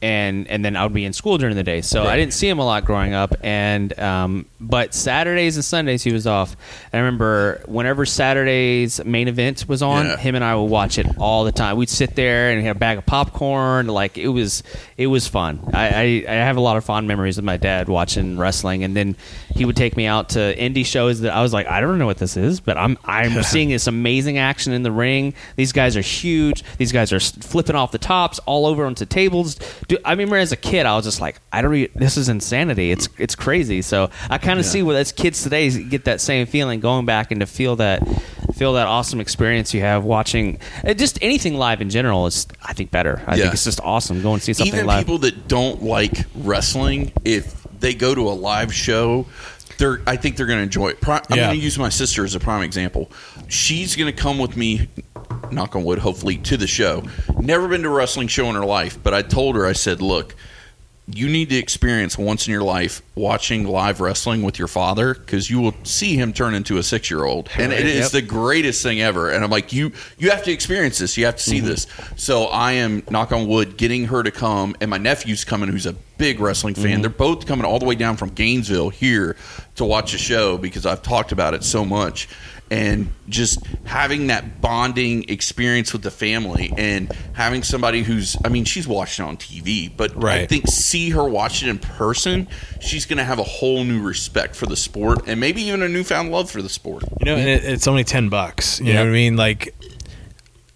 And 0.01 0.47
and 0.49 0.65
then 0.65 0.77
I 0.77 0.85
would 0.85 0.93
be 0.93 1.05
in 1.05 1.13
school 1.13 1.39
during 1.39 1.57
the 1.57 1.65
day. 1.65 1.81
So 1.81 2.05
I 2.05 2.17
didn't 2.17 2.33
see 2.33 2.49
him 2.49 2.59
a 2.59 2.65
lot 2.65 2.85
growing 2.85 3.15
up. 3.15 3.35
And 3.43 3.99
um, 3.99 4.47
but 4.61 4.95
Saturdays 4.95 5.57
and 5.57 5.65
Sundays 5.65 6.03
he 6.05 6.13
was 6.13 6.27
off. 6.27 6.57
And 6.93 7.01
I 7.01 7.05
remember 7.05 7.63
whenever 7.67 8.07
Saturday's 8.07 9.05
main 9.05 9.27
event 9.29 9.65
was 9.69 9.83
on, 9.83 10.07
Yeah. 10.07 10.17
him 10.17 10.35
and 10.35 10.45
I 10.45 10.55
would 10.55 10.65
watch 10.71 10.99
it 10.99 11.07
all 11.19 11.45
the 11.45 11.53
time. 11.53 11.77
We'd 11.77 11.89
sit 11.89 12.15
there 12.15 12.51
and 12.51 12.63
have 12.65 12.77
a 12.77 12.79
bag 12.79 12.99
of 12.99 13.07
popcorn. 13.07 13.89
Like 13.89 14.19
it 14.19 14.29
was 14.29 14.63
it 14.97 15.09
was 15.09 15.27
fun. 15.27 15.61
I, 15.73 15.89
I 15.89 16.25
I 16.29 16.35
have 16.35 16.57
a 16.57 16.61
lot 16.61 16.77
of 16.77 16.85
fond 16.85 17.09
memories 17.09 17.39
of 17.39 17.45
my 17.45 17.57
dad 17.57 17.89
watching 17.89 18.39
wrestling, 18.39 18.85
and 18.85 18.95
then 18.95 19.17
he 19.55 19.65
would 19.65 19.77
take 19.77 19.97
me 19.97 20.07
out 20.07 20.29
to 20.31 20.39
indie 20.57 20.87
shows 20.87 21.21
that 21.23 21.33
I 21.35 21.43
was 21.43 21.53
like, 21.53 21.67
I 21.67 21.81
don't 21.81 21.99
know 21.99 22.07
what 22.07 22.19
this 22.19 22.37
is, 22.37 22.61
but 22.61 22.77
I'm 22.77 22.97
I'm 23.05 23.43
seeing 23.43 23.71
this 23.71 23.87
amazing 23.89 24.39
action 24.39 24.73
in 24.73 24.83
the 24.85 24.93
ring. 24.93 25.35
These 25.57 25.73
guys 25.73 25.97
are 25.97 26.01
huge. 26.03 26.63
These 26.77 26.93
guys 26.93 27.13
are 27.13 27.19
flipping 27.21 27.75
off 27.75 27.91
the 27.91 27.99
tops 27.99 28.39
all 28.47 28.65
over 28.67 28.85
onto 28.87 29.05
tables. 29.05 29.57
Dude, 29.89 30.01
I 30.05 30.11
remember 30.13 30.37
as 30.37 30.53
a 30.53 30.57
kid, 30.57 30.85
I 30.85 30.95
was 30.97 31.07
just 31.07 31.21
like, 31.21 31.41
I 31.51 31.63
don't. 31.63 31.71
Re- 31.71 31.91
this 31.95 32.19
is 32.19 32.29
insanity. 32.29 32.91
It's 32.91 33.09
it's 33.17 33.35
crazy. 33.35 33.81
So 33.81 34.11
I 34.29 34.37
kind 34.37 34.61
of 34.61 34.67
see 34.67 34.83
what 34.83 34.97
as 34.97 35.13
kids 35.13 35.43
today 35.43 35.71
get 35.83 36.05
that 36.05 36.21
same 36.21 36.47
feeling 36.47 36.81
going 36.81 37.07
back 37.07 37.31
and 37.31 37.41
to 37.41 37.47
feel 37.47 37.77
that 37.77 38.07
feel 38.55 38.75
that 38.75 38.87
awesome 38.87 39.19
experience 39.21 39.73
you 39.73 39.81
have 39.81 40.05
watching 40.05 40.59
uh, 40.87 40.93
just 40.93 41.19
anything 41.23 41.55
live 41.55 41.81
in 41.81 41.89
general 41.89 42.27
is 42.27 42.47
I 42.63 42.75
think 42.75 42.91
better. 42.91 43.23
I 43.27 43.37
Yeah. 43.37 43.45
think 43.45 43.55
it's 43.55 43.65
just 43.65 43.81
awesome. 43.81 44.21
Go 44.21 44.35
and 44.35 44.43
see 44.43 44.53
something 44.53 44.75
even 44.75 44.87
live. 44.87 44.99
people 45.07 45.19
that 45.19 45.49
don't 45.49 45.83
like 45.83 46.25
wrestling, 46.35 47.11
if 47.25 47.63
they 47.81 47.95
go 47.95 48.15
to 48.15 48.29
a 48.29 48.33
live 48.37 48.75
show, 48.75 49.25
they're 49.79 50.03
I 50.07 50.17
think 50.17 50.37
they're 50.37 50.45
going 50.47 50.59
to 50.59 50.65
enjoy 50.65 50.89
it. 50.89 50.99
I'm 51.09 51.23
Yeah. 51.31 51.47
going 51.47 51.59
to 51.59 51.65
use 51.65 51.79
my 51.79 51.89
sister 51.89 52.25
as 52.25 52.35
a 52.35 52.41
prime 52.41 52.63
example. 52.63 53.11
She's 53.49 53.97
going 53.97 54.13
to 54.15 54.23
come 54.23 54.37
with 54.39 54.55
me, 54.57 54.89
knock 55.51 55.77
on 55.77 55.85
wood, 55.85 55.99
hopefully 55.99 56.37
to 56.39 56.57
the 56.57 56.67
show. 56.67 57.03
Never 57.41 57.69
been 57.69 57.83
to 57.83 57.89
a 57.89 57.93
wrestling 57.93 58.29
show 58.29 58.47
in 58.47 58.55
her 58.55 58.65
life, 58.65 58.99
but 59.03 59.15
I 59.15 59.23
told 59.23 59.57
her 59.57 59.67
I 59.67 59.73
said, 59.73 60.01
look. 60.03 60.35
You 61.11 61.27
need 61.31 61.49
to 61.49 61.57
experience 61.57 62.19
once 62.19 62.47
in 62.47 62.53
your 62.53 62.63
life 62.63 63.01
watching 63.15 63.67
live 63.67 64.03
wrestling 64.03 64.43
with 64.43 64.59
your 64.59 64.69
father 64.69 65.15
because 65.15 65.49
you 65.49 65.59
will 65.59 65.73
see 65.83 66.17
him 66.17 66.35
turn 66.35 66.53
into 66.53 66.77
a 66.77 66.83
six 66.83 67.11
year 67.11 67.25
old, 67.25 67.49
and 67.57 67.73
it 67.73 67.87
is 67.87 68.01
Yep. 68.01 68.11
the 68.11 68.21
greatest 68.21 68.83
thing 68.83 69.01
ever. 69.01 69.31
And 69.31 69.43
I'm 69.43 69.51
like, 69.51 69.73
you 69.73 69.93
you 70.19 70.29
have 70.29 70.45
to 70.45 70.53
experience 70.53 70.99
this. 70.99 71.17
You 71.17 71.25
have 71.25 71.37
to 71.37 71.43
see 71.43 71.61
mm-hmm. 71.61 71.69
this. 71.69 71.87
So 72.17 72.45
I 72.45 72.73
am 72.73 73.05
knock 73.09 73.33
on 73.33 73.49
wood 73.49 73.79
getting 73.79 74.05
her 74.09 74.23
to 74.23 74.31
come, 74.31 74.77
and 74.83 74.91
my 74.91 74.99
nephew's 74.99 75.45
coming, 75.47 75.71
who's 75.71 75.87
a 75.87 75.95
big 76.19 76.41
wrestling 76.41 76.75
fan. 76.75 76.85
Mm-hmm. 76.85 77.01
They're 77.01 77.11
both 77.11 77.47
coming 77.47 77.65
all 77.65 77.79
the 77.79 77.87
way 77.87 77.95
down 77.95 78.19
from 78.19 78.29
Gainesville 78.29 78.91
here 78.91 79.35
to 79.77 79.87
watch 79.87 80.13
the 80.13 80.19
show 80.19 80.59
because 80.59 80.85
I've 80.85 81.03
talked 81.03 81.33
about 81.33 81.55
it 81.55 81.65
so 81.65 81.87
much. 81.87 82.29
And 82.71 83.13
just 83.29 83.65
having 83.85 84.27
that 84.27 84.61
bonding 84.61 85.29
experience 85.29 85.93
with 85.93 86.03
the 86.03 86.11
family 86.11 86.73
and 86.77 87.11
having 87.33 87.63
somebody 87.63 88.03
who's, 88.03 88.37
I 88.45 88.49
mean, 88.51 88.65
she's 88.65 88.87
watched 88.87 89.21
it 89.21 89.23
on 89.23 89.39
TV, 89.39 89.91
but 89.95 90.23
I 90.43 90.47
think 90.47 90.67
see 90.69 91.11
her 91.11 91.27
watch 91.27 91.63
it 91.63 91.69
in 91.69 91.79
person, 91.79 92.47
she's 92.81 93.07
going 93.07 93.19
to 93.19 93.25
have 93.25 93.39
a 93.39 93.45
whole 93.45 93.85
new 93.85 94.03
respect 94.03 94.55
for 94.55 94.67
the 94.67 94.77
sport 94.77 95.23
and 95.27 95.41
maybe 95.41 95.63
even 95.63 95.83
a 95.83 95.89
newfound 95.89 96.31
love 96.31 96.51
for 96.51 96.61
the 96.61 96.69
sport. 96.69 97.05
You 97.21 97.27
know, 97.27 97.37
and 97.37 97.49
it, 97.49 97.65
it's 97.65 97.87
only 97.89 98.05
ten 98.05 98.29
bucks. 98.29 98.81
You 98.81 98.93
know 98.93 99.01
what 99.01 99.09
I 99.09 99.13
mean? 99.13 99.37
Like, 99.37 99.75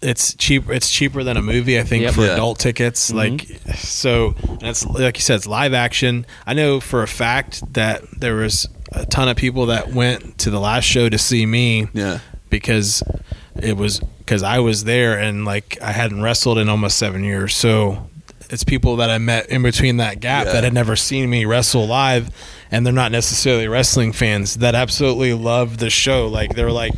it's 0.03 0.33
cheap. 0.35 0.69
It's 0.69 0.89
cheaper 0.91 1.23
than 1.23 1.37
a 1.37 1.41
movie, 1.41 1.79
I 1.79 1.83
think, 1.83 2.03
Yep. 2.03 2.13
for 2.13 2.25
Yeah. 2.25 2.33
adult 2.33 2.59
tickets. 2.59 3.09
Mm-hmm. 3.11 3.17
Like, 3.17 3.75
so 3.77 4.35
and 4.47 4.63
it's 4.63 4.85
like 4.85 5.17
you 5.17 5.21
said, 5.21 5.35
it's 5.37 5.47
live 5.47 5.73
action. 5.73 6.25
I 6.45 6.53
know 6.53 6.79
for 6.79 7.01
a 7.03 7.07
fact 7.07 7.73
that 7.73 8.03
there 8.19 8.35
was 8.35 8.67
a 8.91 9.05
ton 9.05 9.27
of 9.29 9.37
people 9.37 9.67
that 9.67 9.91
went 9.93 10.37
to 10.39 10.49
the 10.51 10.59
last 10.59 10.83
show 10.85 11.09
to 11.09 11.17
see 11.17 11.45
me. 11.45 11.87
Yeah. 11.93 12.19
because 12.49 13.01
it 13.59 13.75
was 13.77 13.99
because 14.19 14.43
I 14.43 14.59
was 14.59 14.83
there 14.83 15.17
and 15.17 15.43
like 15.45 15.77
I 15.81 15.91
hadn't 15.91 16.21
wrestled 16.21 16.59
in 16.59 16.69
almost 16.69 16.97
seven 16.97 17.23
years. 17.23 17.55
So 17.55 18.09
it's 18.51 18.63
people 18.63 18.97
that 18.97 19.09
I 19.09 19.17
met 19.17 19.49
in 19.49 19.63
between 19.63 19.97
that 19.97 20.19
gap 20.19 20.45
Yeah. 20.45 20.53
that 20.53 20.63
had 20.63 20.73
never 20.73 20.95
seen 20.95 21.29
me 21.31 21.45
wrestle 21.45 21.87
live, 21.87 22.29
and 22.71 22.85
they're 22.85 22.93
not 22.93 23.11
necessarily 23.11 23.67
wrestling 23.67 24.13
fans 24.13 24.57
that 24.57 24.75
absolutely 24.75 25.33
love 25.33 25.77
the 25.79 25.89
show. 25.89 26.27
Like 26.27 26.53
they're 26.55 26.71
like. 26.71 26.93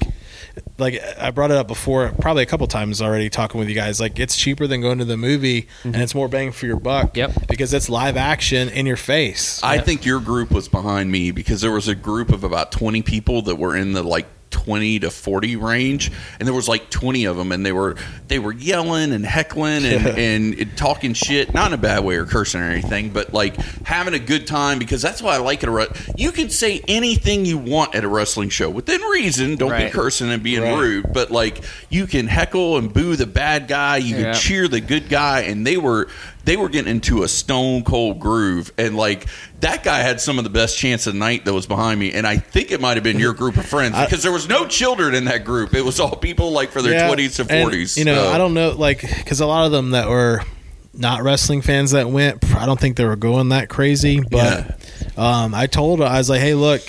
Like 0.78 1.02
I 1.20 1.32
brought 1.32 1.52
it 1.52 1.58
up 1.58 1.68
before, 1.68 2.12
probably 2.20 2.44
a 2.44 2.46
couple 2.46 2.68
times 2.68 3.02
already, 3.02 3.30
talking 3.30 3.60
with 3.60 3.70
you 3.70 3.76
guys. 3.76 4.00
Like 4.00 4.20
it's 4.20 4.36
cheaper 4.36 4.68
than 4.68 4.82
going 4.82 4.98
to 5.00 5.06
the 5.06 5.18
movie, 5.18 5.64
mm-hmm. 5.64 5.94
and 5.94 5.98
it's 5.98 6.14
more 6.14 6.28
bang 6.28 6.52
for 6.52 6.66
your 6.66 6.80
buck. 6.80 7.16
Yep. 7.16 7.48
because 7.48 7.74
it's 7.74 7.90
live 7.90 8.18
action 8.18 8.70
in 8.70 8.86
your 8.86 8.98
face. 8.98 9.64
I 9.64 9.80
think 9.80 10.06
your 10.06 10.20
group 10.20 10.52
was 10.52 10.68
behind 10.68 11.12
me 11.12 11.32
because 11.32 11.62
there 11.62 11.72
was 11.72 11.88
a 11.88 11.96
group 11.96 12.32
of 12.32 12.44
about 12.44 12.72
20 12.72 13.02
people 13.04 13.42
that 13.44 13.56
were 13.56 13.76
in 13.76 13.94
the 13.94 14.04
like 14.04 14.28
20 14.56 15.00
to 15.02 15.12
40 15.12 15.58
range 15.58 16.10
and 16.40 16.48
there 16.48 16.56
was 16.56 16.70
like 16.70 16.90
20 16.90 17.26
of 17.26 17.36
them 17.36 17.52
and 17.52 17.66
they 17.66 17.74
were 17.74 17.98
they 18.30 18.40
were 18.40 18.54
yelling 18.54 19.12
and 19.12 19.26
heckling 19.26 19.84
and, 19.84 20.08
and 20.58 20.78
talking 20.78 21.14
shit 21.14 21.54
not 21.54 21.68
in 21.68 21.74
a 21.74 21.78
bad 21.78 22.06
way 22.06 22.16
or 22.16 22.26
cursing 22.26 22.62
or 22.62 22.64
anything 22.64 23.10
but 23.10 23.34
like 23.34 23.58
having 23.86 24.14
a 24.14 24.20
good 24.20 24.48
time 24.48 24.80
because 24.80 25.02
that's 25.02 25.22
why 25.22 25.36
I 25.36 25.40
like 25.40 25.62
it 25.62 25.68
a 25.70 25.88
you 26.18 26.32
can 26.32 26.50
say 26.50 26.82
anything 26.88 27.46
you 27.46 27.58
want 27.58 27.96
at 27.96 28.06
a 28.06 28.08
wrestling 28.08 28.48
show 28.48 28.70
within 28.70 29.02
reason 29.02 29.58
don't 29.58 29.78
be 29.78 29.90
cursing 29.90 30.32
and 30.32 30.42
being 30.42 30.62
Right. 30.62 30.80
rude 30.80 31.12
but 31.12 31.32
like 31.32 31.62
you 31.90 32.08
can 32.08 32.28
heckle 32.28 32.78
and 32.78 32.94
boo 32.94 33.18
the 33.18 33.28
bad 33.28 33.68
guy 33.68 33.98
you 33.98 34.16
Yeah. 34.16 34.24
can 34.32 34.36
cheer 34.36 34.68
the 34.70 34.80
good 34.80 35.10
guy 35.10 35.42
and 35.42 35.68
they 35.68 35.76
were 35.76 36.08
they 36.46 36.56
were 36.58 36.70
getting 36.70 36.90
into 36.92 37.24
a 37.24 37.28
stone 37.28 37.84
cold 37.84 38.20
groove 38.20 38.72
and 38.78 38.96
like 38.96 39.26
that 39.62 39.84
guy 39.84 40.00
had 40.00 40.22
some 40.22 40.38
of 40.38 40.44
the 40.44 40.50
best 40.50 40.78
chance 40.78 41.08
of 41.08 41.14
the 41.14 41.20
night 41.20 41.44
that 41.46 41.54
was 41.54 41.66
behind 41.66 42.00
me 42.00 42.14
and 42.14 42.26
i 42.26 42.38
think 42.38 42.72
it 42.72 42.80
might 42.80 42.96
have 42.96 43.04
been 43.04 43.20
your 43.20 43.34
group 43.42 43.58
of 43.58 43.66
friends 43.66 43.96
because 44.00 44.24
there 44.24 44.32
was 44.32 44.48
no 44.48 44.66
children 44.68 45.14
in 45.16 45.26
that 45.26 45.44
group 45.44 45.74
it 45.74 45.82
was 45.84 46.00
all 46.00 46.16
people 46.16 46.52
like 46.52 46.70
for 46.70 46.82
their 46.82 46.94
Yeah, 46.94 47.10
20s 47.14 47.36
to 47.46 47.54
and, 47.54 47.70
40s 47.72 47.98
you 47.98 48.06
know, 48.06 48.16
so- 48.16 48.30
I 48.32 48.38
don't 48.38 48.54
know, 48.54 48.72
like, 48.72 49.02
because 49.02 49.42
a 49.42 49.46
lot 49.46 49.66
of 49.66 49.72
them 49.72 49.92
that 49.92 50.08
were 50.08 50.42
not 50.94 51.24
wrestling 51.24 51.62
fans 51.62 51.92
that 51.92 52.10
went, 52.10 52.46
I 52.56 52.66
don't 52.66 52.80
think 52.80 52.96
they 52.96 53.04
were 53.04 53.18
going 53.18 53.50
that 53.50 53.68
crazy. 53.68 54.22
But 54.22 54.80
um, 55.18 55.54
I 55.54 55.68
told 55.68 56.02
I 56.02 56.18
was 56.18 56.30
like, 56.30 56.40
hey, 56.40 56.54
look, 56.54 56.82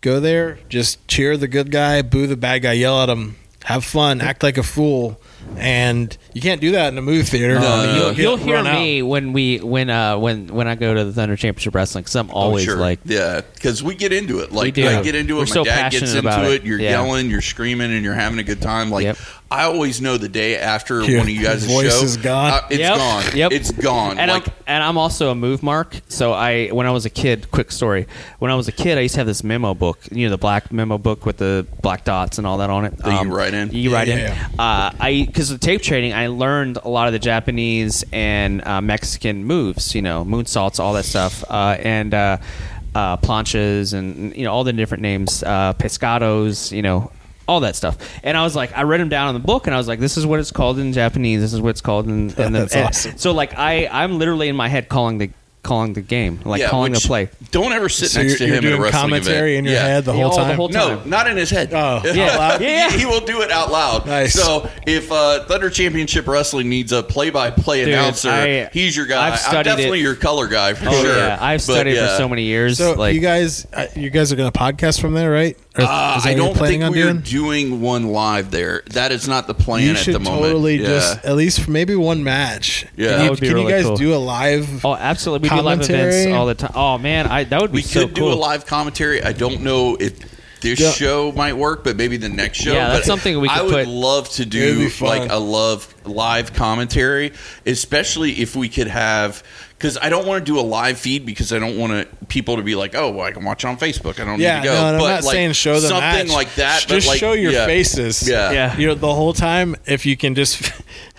go 0.00 0.20
there, 0.20 0.58
just 0.70 1.06
cheer 1.06 1.36
the 1.36 1.46
good 1.48 1.70
guy, 1.70 2.00
boo 2.00 2.26
the 2.26 2.36
bad 2.36 2.60
guy, 2.62 2.72
yell 2.72 3.02
at 3.02 3.10
him, 3.10 3.36
have 3.64 3.84
fun, 3.84 4.22
act 4.22 4.42
like 4.42 4.56
a 4.56 4.62
fool. 4.62 5.20
And 5.56 6.16
you 6.34 6.40
can't 6.40 6.60
do 6.60 6.72
that 6.72 6.92
in 6.92 6.98
a 6.98 7.02
movie 7.02 7.22
theater. 7.22 7.54
No, 7.54 7.60
no, 7.60 7.84
you'll, 7.94 8.02
no. 8.04 8.10
you'll 8.10 8.36
hear 8.36 8.54
run 8.56 8.66
out. 8.66 8.74
me 8.74 9.02
when 9.02 9.32
we 9.32 9.58
when 9.58 9.90
uh 9.90 10.16
when 10.18 10.48
when 10.48 10.68
I 10.68 10.74
go 10.74 10.94
to 10.94 11.04
the 11.04 11.12
Thunder 11.12 11.36
Championship 11.36 11.74
Wrestling 11.74 12.02
because 12.02 12.16
I'm 12.16 12.30
Oh, 12.30 12.34
always 12.34 12.64
sure. 12.64 12.76
like 12.76 13.00
yeah 13.04 13.40
because 13.54 13.82
we 13.82 13.94
get 13.94 14.12
into 14.12 14.38
it 14.40 14.52
like 14.52 14.74
do. 14.74 14.86
i 14.86 15.02
get 15.02 15.14
into 15.14 15.34
it 15.34 15.38
We're 15.38 15.40
my 15.42 15.46
so 15.46 15.64
dad 15.64 15.90
gets 15.90 16.00
passionate 16.02 16.16
into 16.18 16.28
about 16.28 16.44
it, 16.46 16.52
it. 16.52 16.64
you're 16.64 16.78
Yeah. 16.80 16.90
yelling 16.90 17.30
you're 17.30 17.40
screaming 17.42 17.92
and 17.92 18.04
you're 18.04 18.14
having 18.14 18.38
a 18.38 18.42
good 18.44 18.60
time 18.62 18.90
like 18.90 19.04
Yep. 19.04 19.16
i 19.50 19.64
always 19.64 20.00
know 20.00 20.16
the 20.16 20.28
day 20.28 20.56
after 20.56 21.02
Your 21.02 21.18
one 21.18 21.26
of 21.28 21.34
you 21.34 21.42
guys' 21.42 21.64
voice 21.64 21.90
show 21.98 22.04
is 22.04 22.16
gone. 22.16 22.52
uh, 22.52 22.60
it's 22.70 22.78
Yep. 22.80 22.96
gone 22.96 23.24
Yep. 23.34 23.52
it's 23.52 23.70
gone 23.72 24.18
and 24.18 24.30
like 24.30 24.46
I'm 24.48 24.54
and 24.66 24.84
I'm 24.84 24.96
also 24.98 25.30
a 25.30 25.34
move 25.34 25.64
mark. 25.64 25.96
So 26.08 26.32
I 26.32 26.68
when 26.68 26.86
I 26.86 26.92
was 26.92 27.04
a 27.04 27.10
kid, 27.10 27.50
quick 27.50 27.72
story. 27.72 28.06
When 28.38 28.52
I 28.52 28.54
was 28.54 28.68
a 28.68 28.72
kid, 28.72 28.98
I 28.98 29.00
used 29.00 29.14
to 29.14 29.20
have 29.20 29.26
this 29.26 29.42
memo 29.42 29.74
book. 29.74 29.98
You 30.12 30.26
know, 30.26 30.30
the 30.30 30.38
black 30.38 30.70
memo 30.72 30.96
book 30.96 31.26
with 31.26 31.38
the 31.38 31.66
black 31.82 32.04
dots 32.04 32.38
and 32.38 32.46
all 32.46 32.58
that 32.58 32.70
on 32.70 32.84
it. 32.84 32.96
That 32.98 33.24
you 33.24 33.32
write 33.34 33.52
in? 33.52 33.72
You 33.72 33.92
write 33.92 34.06
Yeah, 34.06 34.14
in. 34.14 34.20
yeah, 34.20 34.48
Uh, 34.60 34.92
I 35.00 35.24
because 35.26 35.50
of 35.50 35.58
tape 35.58 35.82
trading, 35.82 36.12
I 36.20 36.26
learned 36.26 36.76
a 36.76 36.88
lot 36.88 37.06
of 37.06 37.12
the 37.14 37.18
Japanese 37.18 38.04
and 38.12 38.62
uh, 38.66 38.82
Mexican 38.82 39.44
moves. 39.44 39.94
You 39.94 40.02
know, 40.02 40.24
moonsaults, 40.24 40.78
all 40.78 40.92
that 40.94 41.04
stuff, 41.04 41.44
uh, 41.48 41.76
and. 41.80 42.14
Uh, 42.14 42.36
uh, 42.92 43.16
planchas 43.18 43.94
and 43.94 44.34
you 44.34 44.42
know 44.42 44.52
all 44.52 44.64
the 44.64 44.72
different 44.72 45.00
names, 45.00 45.44
uh, 45.44 45.72
pescados, 45.74 46.72
you 46.72 46.82
know 46.82 47.12
all 47.50 47.60
that 47.60 47.76
stuff. 47.76 47.98
And 48.22 48.36
I 48.36 48.42
was 48.42 48.54
like, 48.54 48.76
I 48.76 48.82
read 48.82 49.00
them 49.00 49.08
down 49.08 49.28
in 49.28 49.40
the 49.40 49.46
book, 49.46 49.66
and 49.66 49.74
I 49.74 49.78
was 49.78 49.88
like, 49.88 49.98
this 49.98 50.16
is 50.16 50.24
what 50.24 50.38
it's 50.40 50.52
called 50.52 50.78
in 50.78 50.92
Japanese. 50.92 51.40
This 51.40 51.52
is 51.52 51.60
what 51.60 51.70
it's 51.70 51.80
called 51.80 52.06
in, 52.06 52.30
in 52.30 52.52
the. 52.52 52.58
That's 52.66 52.76
awesome. 52.76 53.18
So 53.18 53.32
like, 53.32 53.56
I 53.56 53.86
I'm 53.86 54.18
literally 54.18 54.48
in 54.48 54.56
my 54.56 54.68
head 54.68 54.88
calling 54.88 55.18
the 55.18 55.30
calling 55.62 55.92
the 55.92 56.00
game, 56.00 56.40
like 56.44 56.60
yeah, 56.60 56.68
calling 56.70 56.92
the 56.92 57.00
play. 57.00 57.28
don't 57.50 57.72
ever 57.72 57.88
sit 57.90 58.10
So 58.10 58.22
next 58.22 58.30
you're, 58.30 58.38
to 58.38 58.46
you're 58.46 58.54
him 58.56 58.64
at 58.66 58.72
a 58.72 58.76
doing 58.78 58.90
commentary 58.92 59.52
event. 59.56 59.58
in 59.58 59.64
your 59.72 59.74
Yeah. 59.74 59.86
head 59.88 60.04
the 60.06 60.12
Yeah, 60.12 60.16
whole 60.22 60.30
all 60.58 60.68
the 60.68 60.74
time? 60.74 60.98
No, 60.98 61.02
not 61.04 61.26
in 61.26 61.36
his 61.36 61.50
head. 61.50 61.70
Oh. 61.72 61.76
Out 61.76 62.14
Yeah. 62.14 62.36
loud. 62.36 62.60
Yeah. 62.62 62.90
He, 62.90 63.00
he 63.00 63.04
will 63.06 63.20
do 63.20 63.42
it 63.42 63.50
out 63.50 63.70
loud. 63.70 64.06
Nice. 64.06 64.32
So 64.32 64.68
if 64.86 65.12
uh, 65.12 65.44
Thunder 65.44 65.68
Championship 65.68 66.26
Wrestling 66.26 66.68
needs 66.70 66.92
a 66.92 67.02
play-by-play 67.02 67.84
Dude, 67.84 67.94
announcer, 67.94 68.30
I- 68.30 68.70
he's 68.72 68.96
your 68.96 69.04
guy. 69.06 69.28
I've 69.34 69.54
I'm 69.54 69.64
definitely 69.64 70.00
it. 70.00 70.02
your 70.02 70.14
color 70.14 70.46
guy 70.46 70.72
for 70.74 70.88
Oh 70.88 71.02
sure. 71.02 71.16
yeah, 71.16 71.36
I've 71.40 71.58
But, 71.66 71.72
studied 71.74 71.94
yeah. 71.96 72.08
for 72.08 72.16
so 72.16 72.28
many 72.28 72.44
years. 72.44 72.78
So 72.78 72.94
like, 72.94 73.14
you 73.14 73.20
guys, 73.20 73.66
uh, 73.72 73.86
you 73.94 74.08
guys 74.10 74.32
are 74.32 74.36
going 74.36 74.50
to 74.50 74.58
podcast 74.58 75.00
from 75.00 75.12
there, 75.12 75.30
right? 75.30 75.58
Or 75.78 75.84
Uh, 75.84 76.20
I 76.24 76.34
don't 76.34 76.56
think 76.56 76.82
on 76.82 76.90
we're 76.92 77.04
doing? 77.04 77.20
doing 77.20 77.80
one 77.82 78.08
live 78.08 78.50
there. 78.50 78.82
That 78.92 79.12
is 79.12 79.28
not 79.28 79.46
the 79.46 79.54
plan 79.54 79.84
You 79.84 79.90
at 79.92 79.98
should 79.98 80.14
the 80.14 80.18
moment. 80.20 80.42
totally 80.44 80.76
Yeah. 80.80 80.86
just 80.86 81.24
at 81.24 81.36
least 81.36 81.68
maybe 81.68 81.94
one 81.94 82.24
match. 82.24 82.86
Yeah. 82.96 83.10
can 83.10 83.24
you, 83.24 83.30
would 83.30 83.40
be 83.40 83.46
you 83.48 83.68
guys 83.68 83.84
cool. 83.84 83.96
do 83.96 84.14
a 84.14 84.16
live? 84.16 84.84
oh, 84.84 84.96
absolutely, 84.96 85.48
we 85.50 85.56
do 85.58 85.62
live 85.62 85.78
Commentary? 85.80 86.14
events 86.22 86.34
all 86.36 86.46
the 86.46 86.54
time. 86.54 86.72
Oh 86.74 86.98
man, 86.98 87.26
I 87.26 87.44
that 87.44 87.60
would 87.60 87.72
be 87.72 87.76
We 87.76 87.82
so 87.82 88.06
could 88.06 88.14
do 88.14 88.28
a 88.28 88.34
live 88.34 88.66
commentary. 88.66 89.22
I 89.22 89.32
don't 89.32 89.60
know 89.62 89.96
if 89.98 90.18
this 90.60 90.78
Yeah. 90.78 90.90
show 90.92 91.32
might 91.32 91.56
work, 91.56 91.84
but 91.84 91.96
maybe 91.96 92.16
the 92.18 92.28
next 92.28 92.58
show. 92.58 92.72
Yeah, 92.74 92.88
that's 92.88 93.00
But 93.00 93.06
something 93.06 93.40
we 93.40 93.48
I 93.48 93.62
would 93.62 93.72
put- 93.72 93.88
love 93.88 94.28
to 94.30 94.44
do 94.44 94.90
like 95.00 95.30
a 95.32 95.38
love 95.38 95.92
live 96.04 96.52
commentary, 96.52 97.32
especially 97.66 98.32
if 98.40 98.54
we 98.56 98.68
could 98.68 98.88
have. 98.88 99.42
Because 99.78 99.96
I 99.96 100.10
don't 100.10 100.26
want 100.26 100.44
to 100.44 100.52
do 100.52 100.60
a 100.60 100.60
live 100.60 100.98
feed 100.98 101.24
because 101.24 101.54
I 101.54 101.58
don't 101.58 101.78
want 101.78 101.92
to, 101.94 102.26
people 102.26 102.56
to 102.56 102.62
be 102.62 102.74
like, 102.74 102.94
oh, 102.94 103.10
well, 103.12 103.24
I 103.24 103.32
can 103.32 103.46
watch 103.46 103.64
on 103.64 103.78
Facebook. 103.78 104.20
I 104.20 104.26
don't 104.26 104.38
Yeah, 104.38 104.56
need 104.56 104.64
to 104.64 104.68
go. 104.68 104.74
no, 104.74 104.86
and 104.88 104.96
I'm 104.96 105.00
but 105.00 105.08
not 105.08 105.24
like, 105.24 105.32
saying 105.32 105.52
show 105.52 105.80
the 105.80 105.88
something 105.88 106.02
match. 106.02 106.28
like 106.28 106.54
that. 106.56 106.84
Just 106.86 107.06
but 107.06 107.12
like, 107.12 107.18
show 107.18 107.32
your 107.32 107.52
yeah. 107.52 107.64
faces. 107.64 108.28
Yeah. 108.28 108.52
Yeah. 108.52 108.76
you 108.76 108.86
know 108.88 108.94
the 108.94 109.14
whole 109.14 109.32
time. 109.32 109.76
If 109.86 110.04
you 110.04 110.18
can 110.18 110.34
just 110.34 110.70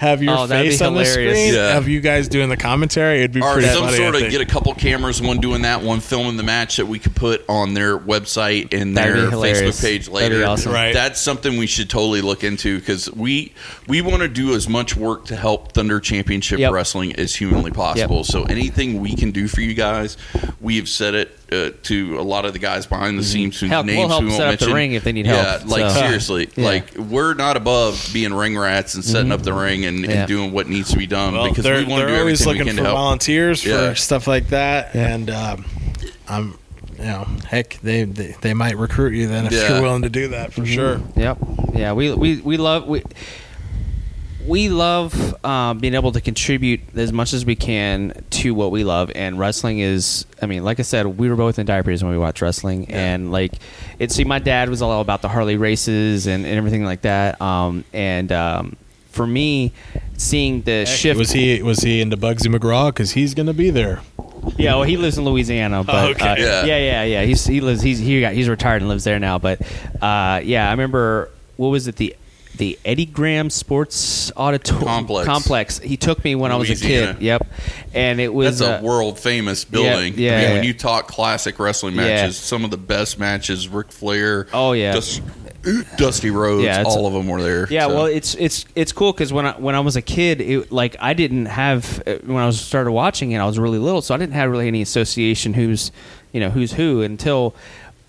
have 0.01 0.23
your 0.23 0.35
Oh, 0.35 0.47
face 0.47 0.81
on 0.81 0.95
the 0.95 1.05
screen 1.05 1.53
Yeah. 1.53 1.77
of 1.77 1.87
you 1.87 2.01
guys 2.01 2.27
doing 2.27 2.49
the 2.49 2.57
commentary. 2.57 3.19
It'd 3.19 3.33
be 3.33 3.41
or 3.41 3.53
pretty 3.53 3.67
some 3.67 3.83
funny. 3.85 3.97
sort 3.97 4.15
of 4.15 4.31
get 4.31 4.41
a 4.41 4.45
couple 4.45 4.73
cameras, 4.73 5.21
one 5.21 5.37
doing 5.39 5.61
that, 5.61 5.83
one 5.83 5.99
filming 5.99 6.37
the 6.37 6.43
match 6.43 6.77
that 6.77 6.87
we 6.87 6.97
could 6.97 7.15
put 7.15 7.45
on 7.47 7.75
their 7.75 7.99
website 7.99 8.73
and 8.73 8.97
That'd 8.97 9.15
their. 9.15 9.29
Facebook 9.29 9.79
page 9.79 10.07
That'd 10.07 10.31
be 10.31 10.37
later. 10.37 10.45
awesome. 10.47 10.71
Right. 10.73 10.91
That's 10.91 11.21
something 11.21 11.57
we 11.57 11.67
should 11.67 11.87
totally 11.87 12.21
look 12.21 12.43
into 12.43 12.79
because 12.79 13.11
we 13.11 13.53
we 13.87 14.01
want 14.01 14.23
to 14.23 14.27
do 14.27 14.55
as 14.55 14.67
much 14.67 14.95
work 14.95 15.25
to 15.25 15.35
help 15.35 15.73
Thunder 15.73 15.99
Championship 15.99 16.57
Yep. 16.57 16.71
Wrestling 16.73 17.15
as 17.17 17.35
humanly 17.35 17.69
possible. 17.71 18.23
So 18.23 18.43
anything 18.45 19.01
we 19.01 19.15
can 19.15 19.29
do 19.29 19.47
for 19.47 19.61
you 19.61 19.75
guys, 19.75 20.17
we 20.59 20.77
have 20.77 20.89
said 20.89 21.13
it 21.13 21.37
uh, 21.51 21.71
to 21.83 22.19
a 22.19 22.21
lot 22.21 22.45
of 22.45 22.53
the 22.53 22.59
guys 22.59 22.85
behind 22.85 23.17
the 23.19 23.23
scenes 23.23 23.59
whose 23.59 23.69
Help- 23.69 23.85
we'll 23.85 23.95
names 23.95 24.09
help 24.11 24.23
we 24.23 24.29
won't 24.29 24.37
set 24.39 24.53
up 24.53 24.59
the 24.59 24.65
mention. 24.67 24.75
ring 24.75 24.93
if 24.93 25.03
they 25.03 25.11
need 25.11 25.25
yeah, 25.25 25.57
help, 25.59 25.67
like 25.67 25.91
so. 25.91 25.99
seriously, 25.99 26.49
Yeah. 26.55 26.65
like 26.65 26.95
we're 26.97 27.33
not 27.33 27.57
above 27.57 28.09
being 28.13 28.33
ring 28.33 28.57
rats 28.57 28.95
and 28.95 29.03
setting 29.03 29.31
up 29.31 29.41
the 29.43 29.53
ring 29.53 29.85
and, 29.85 29.99
Yeah. 30.05 30.11
and 30.11 30.27
doing 30.27 30.51
what 30.53 30.67
needs 30.69 30.91
to 30.91 30.97
be 30.97 31.07
done 31.07 31.33
Well, 31.33 31.49
because 31.49 31.63
they're, 31.63 31.77
we 31.79 31.83
want 31.85 32.01
to 32.01 32.05
they're 32.07 32.15
do 32.15 32.19
always 32.21 32.41
everything 32.41 32.47
we 32.47 32.59
looking 32.59 32.67
can 32.67 32.75
for 32.77 32.83
to 32.83 32.87
help. 32.89 32.97
volunteers 32.97 33.65
Yeah. 33.65 33.89
for 33.89 33.95
stuff 33.95 34.27
like 34.27 34.47
that, 34.49 34.95
and 34.95 35.29
um, 35.29 35.65
I'm, 36.27 36.57
you 36.97 37.03
know, 37.05 37.27
heck, 37.47 37.79
they, 37.83 38.03
they 38.03 38.35
they 38.41 38.53
might 38.53 38.77
recruit 38.77 39.13
you 39.13 39.27
then 39.27 39.47
if 39.47 39.51
Yeah. 39.53 39.73
you're 39.73 39.81
willing 39.81 40.03
to 40.03 40.09
do 40.09 40.29
that 40.29 40.53
for 40.53 40.65
sure. 40.65 41.01
Yep. 41.17 41.37
Yeah, 41.73 41.93
we 41.93 42.13
we 42.13 42.37
we 42.41 42.57
love 42.57 42.87
we 42.87 43.01
we 44.47 44.69
love 44.69 45.43
um, 45.45 45.79
being 45.79 45.93
able 45.93 46.11
to 46.11 46.21
contribute 46.21 46.81
as 46.95 47.11
much 47.13 47.33
as 47.33 47.45
we 47.45 47.55
can 47.55 48.23
to 48.31 48.53
what 48.53 48.71
we 48.71 48.83
love, 48.83 49.11
and 49.15 49.37
wrestling 49.39 49.79
is. 49.79 50.25
I 50.41 50.45
mean, 50.45 50.63
like 50.63 50.79
I 50.79 50.83
said, 50.83 51.05
we 51.05 51.29
were 51.29 51.35
both 51.35 51.59
in 51.59 51.65
diapers 51.65 52.03
when 52.03 52.11
we 52.11 52.17
watched 52.17 52.41
wrestling, 52.41 52.89
and 52.89 53.31
like 53.31 53.53
it. 53.99 54.11
See, 54.11 54.23
my 54.23 54.39
dad 54.39 54.69
was 54.69 54.81
all 54.81 55.01
about 55.01 55.21
the 55.21 55.29
Harley 55.29 55.57
Races 55.57 56.27
and, 56.27 56.45
and 56.45 56.55
everything 56.55 56.83
like 56.83 57.01
that. 57.01 57.41
Um, 57.41 57.83
and 57.93 58.31
um, 58.31 58.75
for 59.09 59.27
me, 59.27 59.73
seeing 60.17 60.61
the 60.61 60.85
shift 60.85 61.19
Was 61.19 61.31
he 61.31 61.61
was 61.61 61.79
he 61.79 62.01
into 62.01 62.17
Bugsy 62.17 62.53
McGraw 62.53 62.87
because 62.89 63.11
he's 63.11 63.33
going 63.33 63.47
to 63.47 63.53
be 63.53 63.69
there? 63.69 64.01
Yeah, 64.57 64.75
well, 64.75 64.83
he 64.83 64.97
lives 64.97 65.17
in 65.19 65.25
Louisiana, 65.25 65.83
but 65.83 66.11
okay. 66.15 66.29
uh, 66.31 66.35
Yeah. 66.35 66.65
yeah, 66.65 66.77
yeah, 66.77 67.03
yeah. 67.03 67.23
He's 67.23 67.45
he 67.45 67.61
lives 67.61 67.81
he's 67.81 67.99
he 67.99 68.21
got 68.21 68.33
he's 68.33 68.49
retired 68.49 68.81
and 68.81 68.89
lives 68.89 69.03
there 69.03 69.19
now. 69.19 69.37
But 69.37 69.61
uh, 70.01 70.41
yeah, 70.43 70.67
I 70.67 70.71
remember 70.71 71.29
what 71.57 71.67
was 71.67 71.87
it 71.87 71.97
the 71.97 72.15
the 72.61 72.77
Eddie 72.85 73.07
Graham 73.07 73.49
Sports 73.49 74.31
Auditorium 74.37 74.85
Complex. 74.87 75.25
complex. 75.27 75.79
He 75.79 75.97
took 75.97 76.23
me 76.23 76.35
when 76.35 76.51
I 76.51 76.55
was 76.57 76.69
a 76.69 76.75
kid. 76.75 77.19
Yep, 77.19 77.47
and 77.95 78.21
it 78.21 78.31
was 78.31 78.59
That's 78.59 78.69
a 78.69 78.79
uh, 78.79 78.81
world 78.83 79.19
famous 79.19 79.65
building. 79.65 80.13
yeah, 80.15 80.31
I 80.33 80.35
mean, 80.35 80.41
yeah. 80.43 80.53
when 80.53 80.63
you 80.63 80.73
talk 80.75 81.07
classic 81.07 81.57
wrestling 81.57 81.95
Yeah. 81.95 82.01
matches, 82.03 82.37
some 82.37 82.63
of 82.63 82.69
the 82.69 82.77
best 82.77 83.17
matches, 83.17 83.67
Ric 83.67 83.91
Flair, 83.91 84.45
Oh, 84.53 84.73
yeah. 84.73 84.93
Dus- 84.93 85.21
Dusty 85.97 86.29
Rhodes, 86.31 86.63
Yeah, 86.63 86.83
all 86.85 87.05
of 87.07 87.13
them 87.13 87.27
were 87.27 87.41
there. 87.41 87.67
Yeah, 87.71 87.87
So- 87.87 87.95
well, 87.95 88.05
it's 88.05 88.35
it's 88.35 88.65
it's 88.75 88.91
cool 88.91 89.11
because 89.11 89.33
when 89.33 89.45
I 89.47 89.51
when 89.53 89.73
I 89.75 89.79
was 89.79 89.95
a 89.95 90.01
kid, 90.01 90.39
it, 90.41 90.71
like 90.71 90.95
I 90.99 91.13
didn't 91.13 91.47
have 91.47 92.01
uh, 92.07 92.15
when 92.25 92.37
I 92.37 92.45
was 92.45 92.59
started 92.61 92.91
watching 92.91 93.31
it, 93.31 93.39
I 93.39 93.45
was 93.45 93.57
really 93.59 93.77
little, 93.79 94.01
so 94.01 94.13
I 94.15 94.17
didn't 94.17 94.33
have 94.33 94.49
really 94.51 94.67
any 94.67 94.81
association 94.83 95.53
who's 95.53 95.91
you 96.31 96.39
know 96.39 96.49
who's 96.51 96.73
who 96.73 97.01
until 97.01 97.53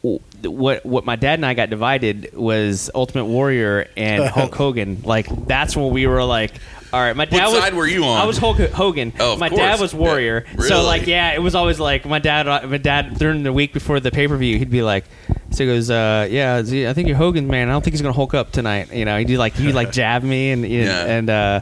what 0.02 0.84
what 0.84 1.04
my 1.04 1.16
dad 1.16 1.34
and 1.38 1.46
I 1.46 1.54
got 1.54 1.70
divided 1.70 2.34
was 2.34 2.90
Ultimate 2.94 3.26
Warrior 3.26 3.88
and 3.96 4.24
Hulk 4.28 4.54
Hogan. 4.54 5.02
Like 5.04 5.26
that's 5.46 5.76
when 5.76 5.90
we 5.90 6.06
were 6.06 6.24
like. 6.24 6.52
All 6.92 7.00
right, 7.00 7.16
my 7.16 7.24
dad 7.24 7.46
was. 7.46 7.58
side 7.58 7.72
were 7.72 7.86
you 7.86 8.04
on? 8.04 8.20
I 8.20 8.26
was 8.26 8.36
Hulk 8.36 8.58
Hogan. 8.58 9.14
Oh, 9.18 9.32
of 9.32 9.38
my 9.38 9.48
course. 9.48 9.58
dad 9.60 9.80
was 9.80 9.94
Warrior. 9.94 10.44
Yeah. 10.58 10.64
So 10.66 10.82
like, 10.82 11.06
yeah, 11.06 11.32
it 11.32 11.40
was 11.40 11.54
always 11.54 11.80
like 11.80 12.04
my 12.04 12.18
dad. 12.18 12.44
My 12.68 12.76
dad 12.76 13.14
during 13.18 13.44
the 13.44 13.52
week 13.52 13.72
before 13.72 13.98
the 13.98 14.10
pay 14.10 14.28
per 14.28 14.36
view, 14.36 14.58
he'd 14.58 14.68
be 14.68 14.82
like, 14.82 15.06
so 15.52 15.64
he 15.64 15.70
goes, 15.70 15.88
uh, 15.90 16.28
yeah, 16.30 16.56
I 16.58 16.92
think 16.92 17.08
you're 17.08 17.16
Hogan, 17.16 17.46
man. 17.46 17.70
I 17.70 17.72
don't 17.72 17.82
think 17.82 17.94
he's 17.94 18.02
gonna 18.02 18.12
Hulk 18.12 18.34
up 18.34 18.52
tonight. 18.52 18.92
You 18.92 19.06
know, 19.06 19.16
he'd 19.16 19.38
like 19.38 19.54
he 19.54 19.72
like 19.72 19.90
jab 20.00 20.22
me 20.22 20.50
and 20.50 20.68
Yeah. 20.68 21.06
and 21.06 21.30
uh, 21.30 21.60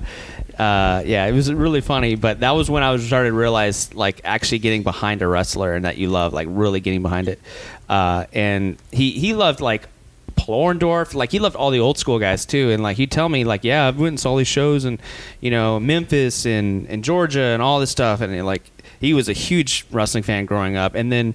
uh, 0.60 1.02
yeah, 1.06 1.24
it 1.26 1.32
was 1.32 1.50
really 1.52 1.80
funny. 1.80 2.16
But 2.16 2.40
that 2.40 2.50
was 2.50 2.70
when 2.70 2.82
I 2.82 2.92
was 2.92 3.06
started 3.06 3.30
to 3.30 3.34
realize 3.36 3.94
like 3.94 4.20
actually 4.24 4.58
getting 4.58 4.82
behind 4.82 5.22
a 5.22 5.26
wrestler 5.26 5.72
and 5.72 5.86
that 5.86 5.96
you 5.96 6.08
love, 6.08 6.34
like 6.34 6.48
really 6.50 6.80
getting 6.80 7.00
behind 7.00 7.28
it. 7.28 7.40
Uh, 7.88 8.26
and 8.32 8.76
he 8.92 9.12
he 9.12 9.32
loved 9.34 9.60
like. 9.60 9.88
Paul 10.36 10.72
Orndorff, 10.72 11.12
like 11.12 11.32
he 11.32 11.38
loved 11.38 11.54
all 11.54 11.70
the 11.70 11.80
old 11.80 11.98
school 11.98 12.18
guys 12.18 12.46
too, 12.46 12.70
and 12.70 12.82
like 12.82 12.96
he'd 12.96 13.10
tell 13.10 13.28
me 13.28 13.44
like, 13.44 13.62
yeah, 13.62 13.86
I've 13.86 13.98
went 13.98 14.12
and 14.12 14.20
saw 14.20 14.38
these 14.38 14.48
shows 14.48 14.86
and 14.86 14.98
you 15.40 15.50
know 15.50 15.78
Memphis 15.78 16.46
and 16.46 16.88
and 16.88 17.04
Georgia 17.04 17.42
and 17.42 17.60
all 17.60 17.78
this 17.78 17.90
stuff, 17.90 18.22
and 18.22 18.46
like 18.46 18.62
he 19.00 19.12
was 19.12 19.28
a 19.28 19.34
huge 19.34 19.84
wrestling 19.90 20.22
fan 20.22 20.46
growing 20.46 20.76
up, 20.76 20.94
and 20.94 21.12
then 21.12 21.34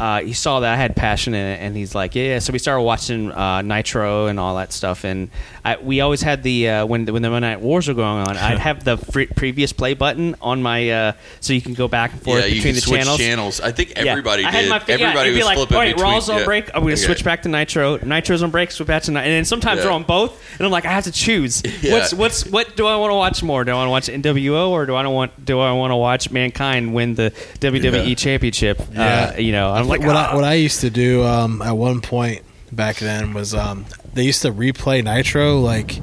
uh, 0.00 0.20
he 0.22 0.32
saw 0.32 0.60
that 0.60 0.72
I 0.72 0.76
had 0.76 0.96
passion 0.96 1.34
in 1.34 1.46
it, 1.46 1.60
and 1.60 1.76
he's 1.76 1.94
like, 1.94 2.14
yeah. 2.14 2.24
yeah. 2.24 2.38
So 2.40 2.52
we 2.52 2.58
started 2.58 2.82
watching 2.82 3.30
uh, 3.30 3.62
Nitro 3.62 4.26
and 4.26 4.40
all 4.40 4.56
that 4.56 4.72
stuff, 4.72 5.04
and 5.04 5.30
I, 5.64 5.76
we 5.76 6.00
always 6.00 6.20
had 6.22 6.42
the 6.42 6.68
uh, 6.68 6.86
when 6.86 7.06
when 7.06 7.22
the 7.22 7.30
Monday 7.30 7.48
Night 7.50 7.60
Wars 7.60 7.86
were 7.88 7.94
going 7.94 8.26
on, 8.26 8.36
I'd 8.36 8.58
have 8.68 8.84
the 8.84 8.96
free, 8.96 9.26
previous 9.26 9.72
play 9.72 9.94
button 9.94 10.34
on 10.40 10.62
my 10.62 10.90
uh, 10.90 11.12
so 11.40 11.52
you 11.52 11.60
can 11.62 11.74
go 11.74 11.86
back 11.88 12.12
and 12.12 12.22
forth 12.22 12.40
yeah, 12.40 12.46
you 12.46 12.54
between 12.56 12.72
can 12.72 12.74
the 12.74 12.80
switch 12.80 13.00
channels. 13.00 13.18
channels. 13.18 13.60
I 13.60 13.72
think 13.72 13.90
Yeah. 13.90 14.04
everybody 14.12 14.44
I 14.44 14.50
had 14.50 14.60
did. 14.62 14.70
my, 14.70 14.76
yeah, 14.88 14.94
everybody 14.94 15.30
be 15.30 15.36
was 15.36 15.44
like, 15.46 15.56
flipping 15.56 15.76
all 15.76 15.82
right, 15.82 15.94
between. 15.94 16.12
Raw's 16.12 16.28
on 16.28 16.38
yeah. 16.40 16.44
break. 16.44 16.64
I'm 16.74 16.82
going 16.82 16.96
to 16.96 17.00
Okay. 17.02 17.06
switch 17.06 17.24
back 17.24 17.42
to 17.42 17.48
Nitro. 17.48 17.98
Nitro's 17.98 18.42
on 18.42 18.50
break. 18.50 18.70
Switch 18.72 18.86
back 18.88 19.02
to 19.04 19.10
Nitro. 19.12 19.22
And 19.24 19.32
then 19.32 19.44
sometimes 19.44 19.78
Yeah. 19.78 19.84
they're 19.84 19.92
on 19.92 20.02
both, 20.02 20.42
and 20.58 20.66
I'm 20.66 20.72
like, 20.72 20.86
I 20.86 20.90
have 20.92 21.04
to 21.04 21.12
choose. 21.12 21.62
Yeah. 21.84 21.92
What's 21.92 22.14
what's 22.14 22.46
what 22.46 22.76
do 22.76 22.86
I 22.86 22.96
want 22.96 23.10
to 23.10 23.14
watch 23.14 23.42
more? 23.42 23.62
Do 23.64 23.72
I 23.72 23.74
want 23.74 23.86
to 23.88 23.90
watch 23.90 24.22
NWO 24.22 24.70
or 24.70 24.86
do 24.86 24.94
I 24.94 25.06
want 25.06 25.44
do 25.44 25.60
I 25.60 25.72
want 25.72 25.90
to 25.90 25.96
watch 25.96 26.30
Mankind 26.30 26.94
win 26.94 27.14
the 27.14 27.30
WWE 27.60 28.08
Yeah. 28.08 28.14
Championship? 28.14 28.80
Yeah. 28.92 29.32
Uh, 29.36 29.38
you 29.38 29.52
know, 29.52 29.70
I'm 29.70 29.83
like, 29.88 30.00
what 30.00 30.16
ah. 30.16 30.30
I, 30.32 30.34
what 30.34 30.44
I 30.44 30.54
used 30.54 30.80
to 30.82 30.90
do 30.90 31.24
um, 31.24 31.62
at 31.62 31.72
one 31.72 32.00
point 32.00 32.42
back 32.72 32.96
then 32.96 33.32
was 33.34 33.54
um, 33.54 33.84
they 34.14 34.24
used 34.24 34.42
to 34.42 34.52
replay 34.52 35.02
Nitro 35.04 35.60
like 35.60 36.00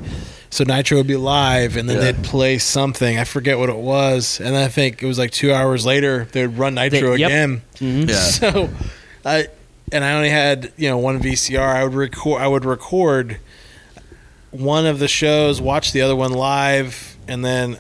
so 0.50 0.64
Nitro 0.64 0.98
would 0.98 1.08
be 1.08 1.16
live 1.16 1.76
and 1.78 1.90
then 1.90 1.98
Yeah. 1.98 2.12
they'd 2.12 2.24
play 2.24 2.58
something 2.58 3.18
I 3.20 3.24
forget 3.26 3.58
what 3.58 3.70
it 3.70 3.76
was 3.78 4.40
and 4.40 4.56
then 4.56 4.64
I 4.64 4.68
think 4.68 5.02
it 5.04 5.06
was 5.06 5.18
like 5.20 5.32
two 5.32 5.54
hours 5.54 5.86
later 5.86 6.28
they'd 6.32 6.46
run 6.48 6.76
Nitro 6.76 7.12
They- 7.12 7.18
yep. 7.20 7.30
again 7.30 7.62
Yeah. 7.80 8.16
so 8.16 8.70
I 9.26 9.48
and 9.92 10.04
I 10.06 10.14
only 10.14 10.30
had 10.30 10.72
you 10.78 10.90
know 10.90 10.98
one 10.98 11.22
VCR 11.22 11.60
I 11.60 11.84
would 11.84 11.94
record 11.94 12.42
I 12.42 12.48
would 12.48 12.64
record 12.66 13.38
one 14.52 14.86
of 14.86 15.00
the 15.00 15.08
shows 15.08 15.62
watch 15.62 15.92
the 15.92 16.02
other 16.02 16.16
one 16.16 16.32
live 16.34 17.18
and 17.28 17.44
then 17.44 17.78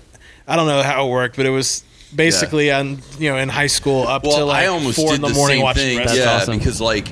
I 0.47 0.55
don't 0.55 0.67
know 0.67 0.81
how 0.83 1.07
it 1.07 1.09
worked 1.11 1.35
but 1.35 1.45
it 1.45 1.49
was 1.49 1.83
basically 2.15 2.71
on 2.71 2.99
you 3.17 3.29
know 3.29 3.37
in 3.37 3.49
high 3.49 3.67
school 3.67 4.07
up 4.07 4.23
well, 4.23 4.37
to 4.37 4.45
like 4.45 4.63
I 4.63 4.67
almost 4.67 4.97
four 4.97 5.09
did 5.09 5.15
in 5.15 5.21
the, 5.21 5.27
the 5.29 5.33
morning 5.33 5.57
same 5.57 5.63
watching 5.63 5.97
thing. 5.97 6.17
yeah, 6.17 6.37
awesome. 6.37 6.57
because 6.57 6.81
like 6.81 7.07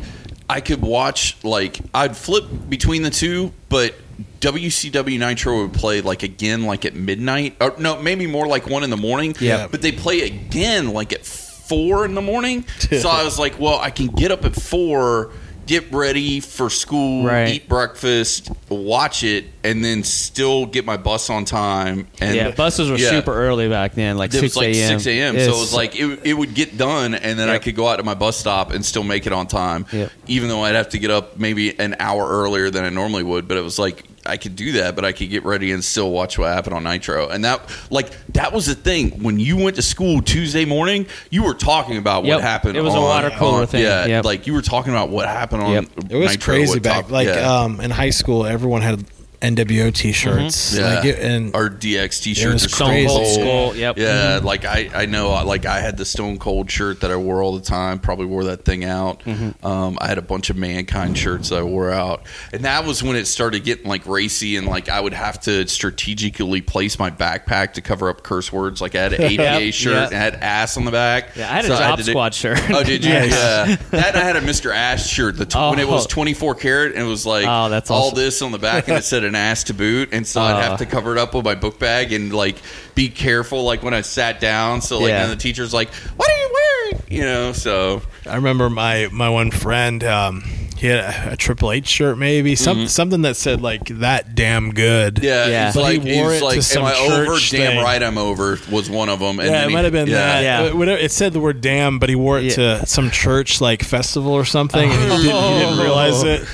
I 0.50 0.62
could 0.62 0.82
watch 0.82 1.38
like 1.44 1.80
I'd 1.94 2.18
flip 2.18 2.46
between 2.70 3.04
the 3.04 3.10
two, 3.10 3.54
but 3.70 3.96
WCW 4.42 5.20
Nitro 5.20 5.64
would 5.64 5.74
play 5.74 6.02
like 6.02 6.24
again 6.24 6.64
like 6.64 6.86
at 6.86 6.96
midnight, 6.96 7.56
or 7.62 7.76
no, 7.78 8.02
maybe 8.02 8.26
more 8.26 8.48
like 8.48 8.68
one 8.68 8.84
in 8.84 8.90
the 8.90 8.98
morning. 8.98 9.36
Yeah. 9.40 9.68
but 9.68 9.82
they 9.82 9.92
play 9.92 10.22
again 10.22 10.92
like 10.92 11.14
at 11.14 11.26
four 11.26 12.06
in 12.06 12.16
the 12.16 12.22
morning. 12.22 12.66
so 12.80 13.10
I 13.10 13.24
was 13.24 13.38
like, 13.38 13.60
well, 13.60 13.80
I 13.80 13.92
can 13.92 14.08
get 14.08 14.32
up 14.32 14.46
at 14.46 14.56
four. 14.56 15.32
Get 15.70 15.92
ready 15.92 16.40
for 16.40 16.68
school, 16.72 17.26
Right. 17.28 17.50
eat 17.50 17.70
breakfast, 17.70 18.50
watch 18.70 19.24
it, 19.24 19.46
and 19.64 19.86
then 19.86 20.04
still 20.04 20.66
get 20.66 20.84
my 20.84 20.98
bus 20.98 21.30
on 21.30 21.46
time. 21.46 22.08
And 22.20 22.36
yeah, 22.36 22.50
buses 22.50 22.90
were 22.90 22.98
Yeah. 22.98 23.12
super 23.12 23.36
early 23.36 23.70
back 23.70 23.94
then, 23.94 24.18
like 24.18 24.34
It 24.34 24.42
was 24.42 24.54
six 24.54 24.56
like 24.56 24.74
a.m. 24.76 25.00
six 25.00 25.06
a.m. 25.06 25.36
So 25.36 25.42
it 25.42 25.60
was 25.60 25.72
like 25.72 25.96
it, 25.96 26.22
it 26.24 26.34
would 26.34 26.56
get 26.56 26.76
done, 26.76 27.14
and 27.14 27.38
then 27.38 27.50
I 27.50 27.60
could 27.60 27.76
go 27.76 27.88
out 27.88 27.98
to 27.98 28.04
my 28.04 28.16
bus 28.16 28.36
stop 28.36 28.72
and 28.72 28.84
still 28.84 29.04
make 29.04 29.28
it 29.28 29.32
on 29.32 29.46
time. 29.46 29.86
Yep. 29.94 30.12
Even 30.26 30.50
though 30.50 30.64
I'd 30.64 30.74
have 30.74 30.90
to 30.90 30.98
get 30.98 31.12
up 31.12 31.38
maybe 31.38 31.80
an 31.80 31.96
hour 32.00 32.28
earlier 32.28 32.72
than 32.72 32.84
I 32.84 32.90
normally 32.90 33.22
would, 33.22 33.48
but 33.48 33.56
it 33.56 33.64
was 33.64 33.78
like 33.78 34.06
I 34.30 34.38
could 34.38 34.56
do 34.56 34.72
that, 34.74 34.96
but 34.96 35.04
I 35.04 35.12
could 35.12 35.30
get 35.30 35.44
ready 35.44 35.72
and 35.72 35.84
still 35.84 36.12
watch 36.12 36.38
what 36.38 36.48
happened 36.54 36.76
on 36.76 36.84
Nitro. 36.84 37.28
And 37.28 37.44
that 37.44 37.62
like 37.90 38.12
that 38.34 38.54
was 38.54 38.68
the 38.68 38.76
thing 38.76 39.22
when 39.24 39.40
you 39.40 39.58
went 39.58 39.76
to 39.76 39.82
school 39.82 40.22
Tuesday 40.22 40.66
morning, 40.66 41.08
you 41.30 41.44
were 41.44 41.54
talking 41.54 41.98
about 41.98 42.24
Yep. 42.26 42.36
what 42.36 42.44
happened. 42.44 42.78
It 42.78 42.82
was 42.82 42.96
a 42.96 43.02
water 43.02 43.30
cooler 43.32 43.62
on- 43.62 43.68
thing. 43.68 43.82
Yeah, 43.84 44.06
Yep. 44.06 44.26
like 44.26 44.48
you 44.48 44.54
were 44.54 44.62
talking 44.62 44.94
about 44.94 45.10
what 45.10 45.28
happened 45.28 45.64
on. 45.64 45.72
Yep. 45.74 45.86
It 46.10 46.16
was 46.16 46.32
Nitro, 46.32 46.54
crazy 46.54 46.80
back 46.80 47.04
top- 47.04 47.12
like 47.12 47.28
yeah. 47.28 47.62
um, 47.64 47.82
in 47.82 47.92
high 47.92 48.12
school. 48.12 48.46
Everyone 48.46 48.82
had 48.82 49.04
NWO 49.42 49.94
T-shirts. 49.94 50.78
Yeah. 50.78 50.96
Like 50.96 51.06
it, 51.06 51.20
and 51.20 51.56
or 51.56 51.70
DX 51.70 52.22
t-shirts. 52.22 52.54
was 52.54 52.66
or 52.66 52.70
Stone 52.70 52.88
crazy. 52.90 53.08
Cold 53.08 53.20
Cold. 53.26 53.34
Skull. 53.74 53.76
Yep. 53.76 53.98
Yeah, 53.98 54.40
like 54.44 54.66
I, 54.66 54.90
I 54.94 55.06
know, 55.06 55.30
like 55.46 55.66
I 55.66 55.80
had 55.80 55.98
the 55.98 56.06
Stone 56.06 56.40
Cold 56.40 56.70
shirt 56.70 57.02
that 57.02 57.12
I 57.12 57.16
wore 57.16 57.42
all 57.42 57.56
the 57.58 57.64
time. 57.66 58.00
Probably 58.00 58.26
wore 58.26 58.44
that 58.46 58.66
thing 58.66 58.84
out. 58.84 59.22
Mm-hmm. 59.24 59.66
Um, 59.66 59.98
I 60.02 60.08
had 60.08 60.18
a 60.18 60.22
bunch 60.22 60.50
of 60.50 60.58
Mankind 60.58 61.18
shirts 61.18 61.50
that 61.50 61.60
I 61.60 61.64
wore 61.64 61.92
out, 61.92 62.24
and 62.52 62.66
that 62.66 62.86
was 62.86 63.02
when 63.02 63.16
it 63.16 63.26
started 63.26 63.64
getting 63.64 63.88
like 63.88 64.06
racy, 64.06 64.58
and 64.58 64.68
like 64.68 64.90
I 64.90 65.00
would 65.00 65.14
have 65.14 65.40
to 65.42 65.68
strategically 65.68 66.62
place 66.62 67.00
my 67.00 67.10
backpack 67.12 67.74
to 67.74 67.82
cover 67.82 68.10
up 68.10 68.24
curse 68.24 68.52
words. 68.52 68.82
Like 68.82 68.96
I 68.96 69.02
had 69.04 69.14
an 69.14 69.22
APA 69.24 69.64
Yep, 69.66 69.74
shirt 69.74 69.94
yeah. 69.94 70.06
and 70.08 70.16
I 70.16 70.20
had 70.20 70.36
ass 70.36 70.78
on 70.78 70.86
the 70.86 70.92
back. 70.92 71.36
Yeah, 71.36 71.50
I 71.52 71.56
had 71.56 71.66
a 71.66 71.68
So 71.70 71.78
Job 71.78 71.98
to 72.00 72.04
do- 72.06 72.12
Squad 72.12 72.34
shirt. 72.34 72.60
Oh, 72.70 72.84
did 72.84 73.04
you? 73.04 73.10
Nice. 73.20 73.32
Yeah, 73.32 73.76
that 73.92 74.16
I 74.16 74.20
had 74.24 74.36
a 74.36 74.42
Mr. 74.42 74.74
Ass 74.74 75.06
shirt. 75.08 75.36
The 75.38 75.46
tw- 75.46 75.56
when 75.72 75.80
it 75.80 75.88
was 75.88 76.06
Oh. 76.06 76.10
24 76.10 76.56
karat, 76.56 76.94
and 76.94 77.02
it 77.06 77.10
was 77.10 77.26
like 77.26 77.46
Oh, 77.48 77.70
that's 77.70 77.90
all 77.92 78.12
this 78.12 78.42
on 78.42 78.52
the 78.52 78.60
back, 78.60 78.88
and 78.88 78.98
it 78.98 79.04
said 79.04 79.24
an 79.30 79.36
ass 79.36 79.64
to 79.66 79.74
boot, 79.74 80.10
and 80.12 80.28
so 80.28 80.42
I'd 80.42 80.54
Uh. 80.58 80.62
have 80.62 80.80
to 80.80 80.86
cover 80.86 81.14
it 81.16 81.18
up 81.20 81.34
with 81.34 81.46
my 81.46 81.56
book 81.56 81.80
bag 81.80 82.12
and 82.12 82.34
like 82.34 82.58
be 82.96 83.08
careful, 83.08 83.64
like 83.64 83.82
when 83.82 83.94
I 83.94 84.02
sat 84.02 84.40
down. 84.42 84.82
So 84.82 85.00
like, 85.00 85.10
Yeah. 85.10 85.24
and 85.24 85.32
the 85.32 85.38
teacher's 85.38 85.74
like, 85.74 85.90
"What 86.18 86.30
are 86.30 86.38
you 86.38 86.50
wearing?" 86.54 87.04
You 87.10 87.22
know. 87.22 87.54
So 87.54 88.02
I 88.28 88.36
remember 88.36 88.70
my 88.70 89.08
my 89.12 89.30
one 89.30 89.52
friend. 89.52 90.04
Um, 90.04 90.44
he 90.78 90.88
had 90.88 91.00
a, 91.00 91.34
a 91.34 91.36
Triple 91.36 91.74
H 91.74 91.88
shirt, 91.88 92.18
maybe 92.18 92.56
some 92.56 92.88
something 92.88 93.24
that 93.24 93.36
said 93.36 93.60
like 93.62 93.86
that 94.00 94.34
damn 94.34 94.72
good. 94.74 95.16
Mm-hmm. 95.16 95.26
Yeah, 95.26 95.46
Yeah. 95.48 95.66
he's 95.66 95.76
But 95.76 95.92
he 95.92 95.98
like, 96.00 96.08
wore 96.24 96.32
he's 96.32 96.42
it 96.42 96.46
like, 96.46 96.52
to 96.54 96.58
am 96.58 96.62
some 96.62 96.84
I 96.86 96.96
over? 96.96 97.26
church 97.26 97.52
Damn 97.52 97.72
thing. 97.74 97.84
right, 97.84 98.02
I'm 98.02 98.18
over. 98.18 98.58
Was 98.72 98.90
one 98.90 99.10
of 99.10 99.20
them. 99.20 99.40
And 99.42 99.48
yeah, 99.50 99.52
then 99.56 99.64
it 99.64 99.68
he- 99.70 99.74
might 99.76 99.84
have 99.84 99.92
been 99.94 100.08
yeah. 100.08 100.16
that. 100.16 100.44
Yeah. 100.44 100.70
Uh, 100.72 100.76
whatever- 100.78 100.98
It 101.02 101.12
said 101.12 101.34
the 101.34 101.42
word 101.42 101.60
"damn," 101.60 102.00
but 102.00 102.08
he 102.08 102.16
wore 102.16 102.40
it 102.40 102.46
Yeah. 102.58 102.80
to 102.80 102.86
some 102.86 103.12
church 103.12 103.60
like 103.60 103.84
festival 103.84 104.32
or 104.32 104.46
something. 104.46 104.90
and 104.90 104.94
he, 105.22 105.28
didn't, 105.28 105.44
he 105.44 105.60
didn't 105.60 105.80
realize 105.80 106.24
it. 106.24 106.46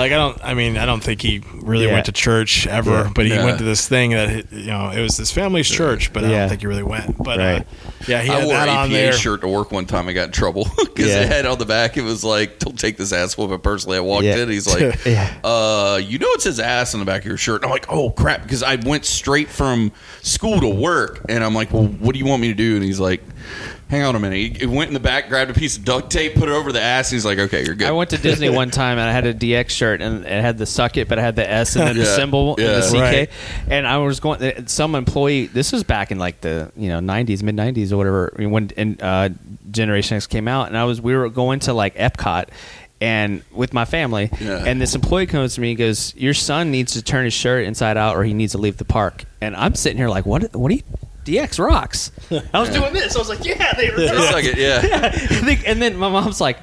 Like 0.00 0.12
I 0.12 0.16
don't. 0.16 0.38
I 0.42 0.54
mean, 0.54 0.76
I 0.78 0.86
don't 0.86 1.02
think 1.02 1.20
he 1.22 1.42
really 1.62 1.86
Yeah. 1.86 1.92
went 1.92 2.06
to 2.06 2.12
church 2.12 2.66
ever. 2.66 2.90
Yeah. 2.90 3.10
But 3.14 3.26
he 3.26 3.32
Yeah. 3.32 3.44
went 3.44 3.58
to 3.58 3.64
this 3.64 3.86
thing 3.86 4.10
that 4.12 4.30
he- 4.30 4.44
you 4.62 4.66
know 4.68 4.90
it 4.90 5.00
was 5.00 5.16
his 5.16 5.30
family's 5.30 5.68
church, 5.68 6.12
but 6.12 6.24
I 6.24 6.30
Yeah. 6.30 6.40
don't 6.40 6.48
think 6.48 6.60
he 6.62 6.66
really 6.66 6.82
went. 6.82 7.22
But 7.22 7.38
uh, 7.40 7.60
yeah, 8.08 8.22
he 8.22 8.30
I 8.30 8.36
had 8.36 8.44
wore 8.44 8.54
that 8.54 8.68
an 8.68 8.76
on 8.76 8.84
APA 8.86 8.92
there. 8.94 9.12
shirt 9.12 9.42
to 9.42 9.48
work 9.48 9.70
one 9.72 9.84
time. 9.86 10.08
I 10.08 10.12
got 10.12 10.26
in 10.26 10.32
trouble 10.32 10.68
because 10.78 11.08
Yeah. 11.10 11.20
it 11.22 11.28
had 11.28 11.46
on 11.46 11.58
the 11.58 11.66
back. 11.66 11.96
It 11.98 12.02
was 12.04 12.24
like, 12.24 12.58
"Don't 12.58 12.78
take 12.78 12.96
this 12.96 13.12
ass 13.12 13.36
whooping." 13.36 13.58
Personally, 13.60 13.98
I 13.98 14.00
walked 14.00 14.24
Yeah. 14.24 14.36
in. 14.38 14.48
He's 14.48 14.66
like, 14.74 15.04
Yeah. 15.04 15.28
"Uh, 15.44 16.00
you 16.02 16.18
know 16.18 16.28
it 16.30 16.40
says 16.42 16.58
ass 16.58 16.94
on 16.94 17.00
the 17.00 17.06
back 17.06 17.20
of 17.20 17.26
your 17.26 17.36
shirt." 17.36 17.56
And 17.56 17.66
I'm 17.66 17.70
like, 17.70 17.86
"Oh 17.90 18.10
crap!" 18.10 18.42
Because 18.42 18.62
I 18.62 18.76
went 18.76 19.04
straight 19.04 19.50
from 19.50 19.92
school 20.22 20.60
to 20.60 20.68
work, 20.68 21.24
and 21.28 21.44
I'm 21.44 21.54
like, 21.54 21.72
"Well, 21.74 21.84
what 21.84 22.14
do 22.14 22.18
you 22.18 22.24
want 22.26 22.40
me 22.40 22.48
to 22.48 22.54
do?" 22.54 22.74
And 22.76 22.82
he's 22.84 23.00
like, 23.00 23.22
"Hang 23.90 24.02
on 24.04 24.14
a 24.16 24.18
minute." 24.18 24.36
He 24.36 24.48
he 24.60 24.66
went 24.66 24.88
in 24.88 24.94
the 24.94 25.00
back, 25.00 25.28
grabbed 25.28 25.50
a 25.50 25.54
piece 25.54 25.76
of 25.76 25.84
duct 25.84 26.10
tape, 26.10 26.34
put 26.34 26.48
it 26.48 26.52
over 26.52 26.72
the 26.72 26.80
ass. 26.80 27.10
And 27.10 27.16
he's 27.16 27.24
like, 27.26 27.38
"Okay, 27.38 27.64
you're 27.64 27.74
good." 27.74 27.88
I 27.88 27.92
went 27.92 28.10
to 28.10 28.18
Disney 28.18 28.48
one 28.62 28.70
time 28.70 28.98
and 28.98 29.08
I 29.08 29.12
had 29.12 29.26
a 29.26 29.34
DX 29.34 29.70
shirt 29.70 30.00
and 30.00 30.24
it 30.24 30.40
had 30.40 30.56
the 30.58 30.66
suck 30.66 30.96
it, 30.96 31.08
but 31.08 31.18
it 31.18 31.22
had 31.22 31.36
the 31.36 31.50
S 31.50 31.76
and 31.76 31.86
then 31.88 31.96
the 31.98 32.06
symbol 32.06 32.54
Yeah. 32.58 32.74
and 32.76 32.82
the 32.82 32.88
CK. 32.88 32.94
Right. 33.00 33.30
And 33.68 33.86
I 33.86 33.98
was 33.98 34.20
going. 34.20 34.66
Some 34.66 34.94
employee. 34.94 35.46
This 35.46 35.72
was 35.72 35.82
back 35.84 36.10
in 36.10 36.18
like 36.18 36.40
the 36.40 36.72
you 36.76 36.88
know 36.88 37.00
'90s, 37.00 37.42
mid 37.42 37.56
'90s 37.56 37.92
or 37.92 37.96
whatever 37.98 38.32
when 38.38 38.70
and, 38.76 39.02
uh, 39.02 39.28
Generation 39.70 40.16
X 40.16 40.26
came 40.26 40.48
out, 40.48 40.68
and 40.68 40.78
I 40.78 40.84
was 40.84 41.00
we 41.00 41.14
were 41.16 41.28
going 41.28 41.60
to 41.60 41.72
like 41.74 41.96
Epcot. 41.96 42.46
And 43.02 43.42
with 43.50 43.72
my 43.72 43.86
family, 43.86 44.28
Yeah. 44.42 44.62
and 44.66 44.78
this 44.78 44.94
employee 44.94 45.24
comes 45.24 45.54
to 45.54 45.62
me 45.62 45.70
and 45.70 45.78
goes, 45.78 46.14
"Your 46.18 46.34
son 46.34 46.70
needs 46.70 46.92
to 46.92 47.02
turn 47.02 47.24
his 47.24 47.32
shirt 47.32 47.64
inside 47.64 47.96
out, 47.96 48.14
or 48.14 48.24
he 48.24 48.34
needs 48.34 48.52
to 48.52 48.58
leave 48.58 48.76
the 48.76 48.84
park." 48.84 49.24
And 49.40 49.56
I'm 49.56 49.74
sitting 49.74 49.96
here 49.96 50.10
like, 50.10 50.26
"What? 50.26 50.54
What 50.54 50.70
are 50.70 50.74
you?" 50.74 50.82
DX 51.24 51.58
rocks. 51.64 52.10
I 52.52 52.60
was 52.60 52.70
doing 52.70 52.92
this. 52.92 53.14
I 53.14 53.18
was 53.18 53.28
like, 53.28 53.44
"Yeah, 53.44 53.72
they 53.74 53.90
were 53.90 53.96
It's 53.98 54.32
like 54.32 54.44
it, 54.44 54.56
yeah. 54.58 55.10
Think- 55.10 55.66
and 55.66 55.80
then 55.80 55.96
my 55.96 56.08
mom's 56.08 56.40
like, 56.40 56.58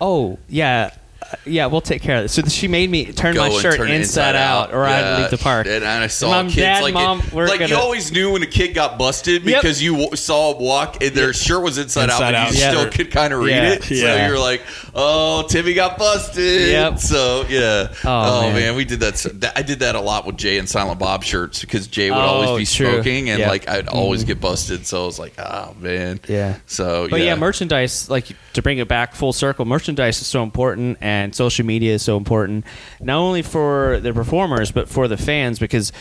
"Oh 0.00 0.38
yeah, 0.48 0.94
yeah, 1.44 1.66
we'll 1.66 1.80
take 1.80 2.02
care 2.02 2.16
of 2.18 2.22
this." 2.24 2.32
So 2.32 2.42
she 2.42 2.68
made 2.68 2.88
me 2.90 3.06
turn 3.12 3.34
Go 3.34 3.48
my 3.48 3.60
shirt 3.60 3.76
turn 3.76 3.90
it 3.90 3.94
inside, 3.94 4.36
out, 4.36 4.72
or 4.72 4.84
I'd 4.84 5.00
Yeah. 5.00 5.18
leave 5.22 5.30
the 5.30 5.38
park. 5.38 5.66
And 5.66 5.84
I 5.84 6.06
saw 6.06 6.30
Mom, 6.30 6.46
kids 6.46 6.56
Dad, 6.56 6.82
like 6.82 6.94
Mom, 6.94 7.20
it, 7.20 7.32
we're 7.32 7.48
like 7.48 7.60
you 7.60 7.68
gonna- 7.68 7.80
always 7.80 8.12
knew 8.12 8.32
when 8.32 8.42
a 8.42 8.46
kid 8.46 8.74
got 8.74 8.98
busted 8.98 9.44
Yep. 9.44 9.62
because 9.62 9.82
you 9.82 9.92
w- 9.92 10.16
saw 10.16 10.52
him 10.54 10.62
walk 10.62 11.02
and 11.02 11.14
their 11.14 11.32
shirt 11.32 11.62
was 11.62 11.78
inside, 11.78 12.04
Inside 12.04 12.34
out, 12.34 12.34
out 12.34 12.48
but 12.48 12.54
you 12.54 12.60
still 12.60 12.86
could 12.90 13.10
kind 13.10 13.32
of 13.32 13.40
read 13.40 13.50
Yeah. 13.56 13.72
it. 13.72 13.82
So 13.84 13.94
you're 14.26 14.38
like, 14.38 14.62
"Oh, 14.94 15.42
Timmy 15.48 15.74
got 15.74 15.98
busted." 15.98 16.68
Yep. 16.70 16.98
So 17.00 17.44
yeah. 17.48 17.88
Oh, 17.92 17.96
oh, 18.04 18.40
man. 18.42 18.54
man. 18.54 18.76
we 18.76 18.84
did 18.84 19.00
that. 19.00 19.18
so- 19.18 19.30
that- 19.30 19.52
I 19.56 19.62
did 19.62 19.80
that 19.80 19.94
a 19.94 20.00
lot 20.00 20.26
with 20.26 20.36
Jay 20.36 20.58
and 20.58 20.68
Silent 20.68 20.98
Bob 20.98 21.24
shirts 21.24 21.60
because 21.60 21.86
Jay 21.86 22.10
would 22.10 22.16
Oh, 22.18 22.20
always 22.20 22.68
be 22.68 22.76
true. 22.76 22.92
smoking 22.94 23.30
and 23.30 23.40
Yeah. 23.40 23.48
like 23.48 23.68
I'd 23.68 23.88
always 23.88 24.20
mm-hmm. 24.20 24.28
get 24.28 24.40
busted. 24.40 24.86
So 24.86 25.02
I 25.02 25.06
was 25.06 25.18
like, 25.18 25.34
"Oh 25.38 25.74
man." 25.80 26.20
Yeah. 26.28 26.54
So 26.66 27.08
But 27.10 27.20
yeah. 27.20 27.34
merchandise, 27.34 28.08
like 28.10 28.26
to 28.52 28.62
bring 28.62 28.78
it 28.78 28.88
back 28.88 29.14
full 29.14 29.32
circle, 29.32 29.64
merchandise 29.64 30.20
is 30.20 30.26
so 30.26 30.42
important, 30.42 30.98
and 31.06 31.32
social 31.32 31.64
media 31.64 31.94
is 31.94 32.02
so 32.02 32.16
important, 32.16 32.64
not 33.00 33.18
only 33.18 33.42
for 33.42 34.00
the 34.00 34.12
performers 34.12 34.72
but 34.72 34.88
for 34.88 35.06
the 35.06 35.16
fans, 35.16 35.60
because 35.60 35.92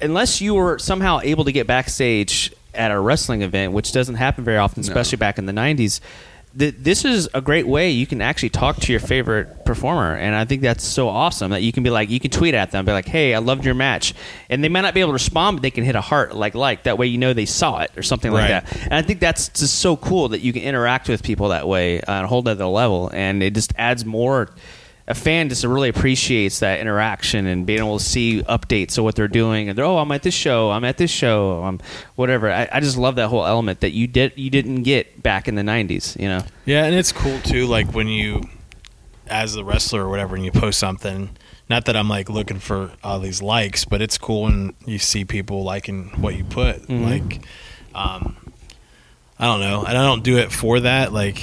unless 0.00 0.40
you 0.40 0.54
were 0.54 0.78
somehow 0.78 1.18
able 1.24 1.44
to 1.44 1.50
get 1.50 1.66
backstage 1.66 2.52
at 2.72 2.92
a 2.92 3.00
wrestling 3.00 3.42
event, 3.42 3.72
which 3.72 3.90
doesn't 3.90 4.14
happen 4.14 4.44
very 4.44 4.56
often, 4.56 4.80
especially 4.82 5.16
back 5.16 5.36
in 5.36 5.46
the 5.46 5.52
'90s. 5.52 5.98
Th- 6.58 6.74
This 6.78 7.04
is 7.04 7.28
a 7.34 7.40
great 7.40 7.66
way 7.66 7.90
you 7.90 8.06
can 8.06 8.20
actually 8.20 8.50
talk 8.50 8.76
to 8.80 8.92
your 8.92 9.00
favorite 9.00 9.64
performer, 9.64 10.14
and 10.16 10.34
I 10.34 10.44
think 10.44 10.62
that's 10.62 10.84
so 10.84 11.08
awesome 11.08 11.50
that 11.52 11.62
you 11.62 11.72
can 11.72 11.82
be 11.82 11.90
like, 11.90 12.10
you 12.10 12.20
can 12.20 12.30
tweet 12.30 12.54
at 12.54 12.70
them, 12.70 12.84
be 12.84 12.92
like, 12.92 13.06
"Hey, 13.08 13.34
I 13.34 13.38
loved 13.38 13.64
your 13.64 13.74
match," 13.74 14.14
and 14.48 14.62
they 14.62 14.68
might 14.68 14.80
not 14.82 14.94
be 14.94 15.00
able 15.00 15.10
to 15.10 15.14
respond, 15.14 15.58
but 15.58 15.62
they 15.62 15.70
can 15.70 15.84
hit 15.84 15.96
a 15.96 16.00
heart, 16.00 16.34
like, 16.34 16.54
like 16.54 16.84
that 16.84 16.98
way 16.98 17.06
you 17.06 17.18
know 17.18 17.32
they 17.32 17.46
saw 17.46 17.80
it 17.80 17.90
or 17.96 18.02
something 18.02 18.32
like 18.32 18.48
that. 18.64 18.82
And 18.84 18.94
I 18.94 19.02
think 19.02 19.20
that's 19.20 19.48
just 19.48 19.78
so 19.80 19.96
cool 19.96 20.28
that 20.30 20.40
you 20.40 20.52
can 20.52 20.62
interact 20.62 21.08
with 21.08 21.22
people 21.22 21.48
that 21.50 21.68
way 21.68 22.00
on 22.02 22.24
a 22.24 22.26
whole 22.26 22.46
other 22.48 22.66
level, 22.66 23.10
and 23.12 23.42
it 23.42 23.54
just 23.54 23.72
adds 23.78 24.04
more. 24.04 24.48
A 25.10 25.14
fan 25.14 25.48
just 25.48 25.64
really 25.64 25.88
appreciates 25.88 26.60
that 26.60 26.80
interaction 26.80 27.46
and 27.46 27.66
being 27.66 27.80
able 27.80 27.98
to 27.98 28.04
see 28.04 28.42
updates 28.42 28.96
of 28.96 29.04
what 29.04 29.16
they're 29.16 29.28
doing, 29.28 29.68
and 29.68 29.76
they're 29.76 29.84
oh, 29.84 29.98
I'm 29.98 30.12
at 30.12 30.22
this 30.22 30.34
show, 30.34 30.70
I'm 30.70 30.84
at 30.84 30.96
this 30.98 31.10
show, 31.10 31.62
I'm 31.64 31.80
whatever. 32.14 32.50
I, 32.50 32.68
I 32.72 32.80
just 32.80 32.96
love 32.96 33.16
that 33.16 33.28
whole 33.28 33.44
element 33.44 33.80
that 33.80 33.90
you 33.90 34.06
did 34.06 34.32
you 34.36 34.50
didn't 34.50 34.82
get 34.82 35.22
back 35.22 35.48
in 35.48 35.56
the 35.56 35.62
'90s. 35.62 36.18
You 36.20 36.28
know, 36.28 36.42
Yeah, 36.64 36.84
and 36.84 36.94
it's 36.94 37.12
cool 37.12 37.38
too. 37.40 37.66
Like 37.66 37.92
when 37.92 38.08
you, 38.08 38.42
as 39.26 39.54
the 39.54 39.64
wrestler 39.64 40.04
or 40.04 40.08
whatever, 40.08 40.36
and 40.36 40.44
you 40.44 40.52
post 40.52 40.78
something. 40.78 41.30
Not 41.68 41.84
that 41.84 41.94
I'm 41.94 42.08
like 42.08 42.28
looking 42.28 42.58
for 42.58 42.90
all 43.04 43.20
these 43.20 43.40
likes, 43.40 43.84
but 43.84 44.02
it's 44.02 44.18
cool 44.18 44.42
when 44.42 44.74
you 44.86 44.98
see 44.98 45.24
people 45.24 45.62
liking 45.62 46.08
what 46.20 46.34
you 46.34 46.42
put. 46.42 46.82
Mm-hmm. 46.82 47.04
Like, 47.04 47.44
um, 47.94 48.36
I 49.38 49.46
don't 49.46 49.60
know, 49.60 49.84
and 49.84 49.96
I 49.96 50.04
don't 50.04 50.24
do 50.24 50.36
it 50.38 50.50
for 50.50 50.80
that. 50.80 51.12
Like, 51.12 51.40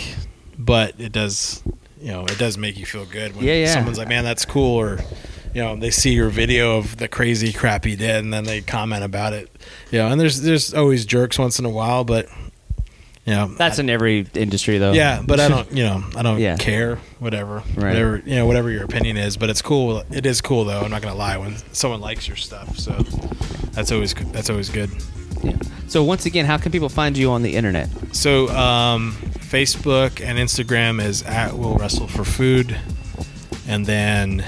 but 0.58 1.00
it 1.00 1.14
does, 1.14 1.64
you 2.02 2.12
know, 2.12 2.26
it 2.26 2.38
does 2.38 2.58
make 2.58 2.78
you 2.78 2.86
feel 2.86 3.06
good 3.06 3.36
when 3.36 3.46
Yeah, 3.46 3.54
yeah. 3.54 3.74
someone's 3.74 3.98
like, 3.98 4.08
"Man, 4.10 4.24
that's 4.24 4.46
cool," 4.46 4.76
or 4.80 5.00
you 5.54 5.62
know, 5.64 5.76
they 5.76 5.90
see 5.92 6.14
your 6.14 6.30
video 6.30 6.78
of 6.78 6.98
the 6.98 7.08
crazy 7.08 7.52
crap 7.54 7.86
you 7.86 7.96
did, 7.96 8.18
and 8.24 8.32
then 8.34 8.44
they 8.44 8.62
comment 8.62 9.04
about 9.04 9.34
it. 9.34 9.50
You 9.92 10.00
know, 10.00 10.08
and 10.08 10.20
there's 10.22 10.42
there's 10.42 10.74
always 10.74 11.06
jerks 11.06 11.40
once 11.40 11.58
in 11.60 11.66
a 11.66 11.70
while, 11.70 12.04
but 12.04 12.28
you 13.26 13.34
know, 13.34 13.48
that's 13.48 13.78
in 13.80 13.90
every 13.90 14.26
industry 14.36 14.78
though. 14.78 14.94
yeah, 14.94 15.22
but 15.26 15.40
I 15.42 15.48
don't, 15.50 15.70
you 15.76 15.84
know, 15.84 16.04
I 16.16 16.22
don't 16.22 16.40
Yeah. 16.40 16.56
care. 16.58 16.96
Whatever, 17.20 17.56
Right. 17.76 17.90
whatever, 17.90 18.22
you 18.26 18.36
know, 18.36 18.46
whatever 18.46 18.70
your 18.70 18.84
opinion 18.84 19.18
is. 19.18 19.36
But 19.36 19.50
it's 19.50 19.62
cool. 19.62 20.04
It 20.12 20.26
is 20.26 20.40
cool 20.40 20.64
though. 20.66 20.82
I'm 20.82 20.92
not 20.92 21.02
gonna 21.02 21.16
lie. 21.16 21.36
When 21.38 21.56
someone 21.74 22.00
likes 22.00 22.28
your 22.28 22.38
stuff, 22.38 22.78
so 22.78 22.94
that's 23.72 23.92
always 23.92 24.14
that's 24.32 24.50
always 24.50 24.70
good. 24.70 24.90
Yeah. 25.44 25.58
So 25.88 26.04
once 26.04 26.26
again, 26.26 26.46
how 26.46 26.58
can 26.58 26.72
people 26.72 26.90
find 26.90 27.18
you 27.18 27.32
on 27.32 27.44
the 27.44 27.56
internet? 27.56 27.90
So 28.14 28.50
um, 28.50 29.14
Facebook 29.40 30.22
and 30.22 30.38
Instagram 30.38 31.04
is 31.04 31.24
at 31.24 31.54
Will 31.54 31.76
Wrestle 31.76 32.08
for 32.08 32.26
Food, 32.26 32.78
and 33.68 33.86
then 33.86 34.46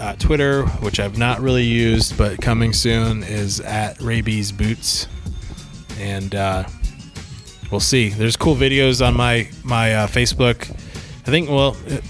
uh, 0.00 0.16
Twitter, 0.16 0.66
which 0.66 0.98
I've 0.98 1.18
not 1.18 1.40
really 1.40 1.64
used, 1.64 2.18
but 2.18 2.40
coming 2.40 2.72
soon, 2.72 3.22
is 3.22 3.60
at 3.60 4.00
Rabies 4.00 4.52
Boots, 4.52 5.06
and 5.98 6.34
uh, 6.34 6.64
we'll 7.70 7.80
see. 7.80 8.08
There's 8.08 8.36
cool 8.36 8.56
videos 8.56 9.06
on 9.06 9.16
my 9.16 9.48
my 9.62 9.94
uh, 9.94 10.06
Facebook. 10.06 10.70
I 10.70 11.30
think 11.30 11.48
well. 11.48 11.76
It, 11.86 12.02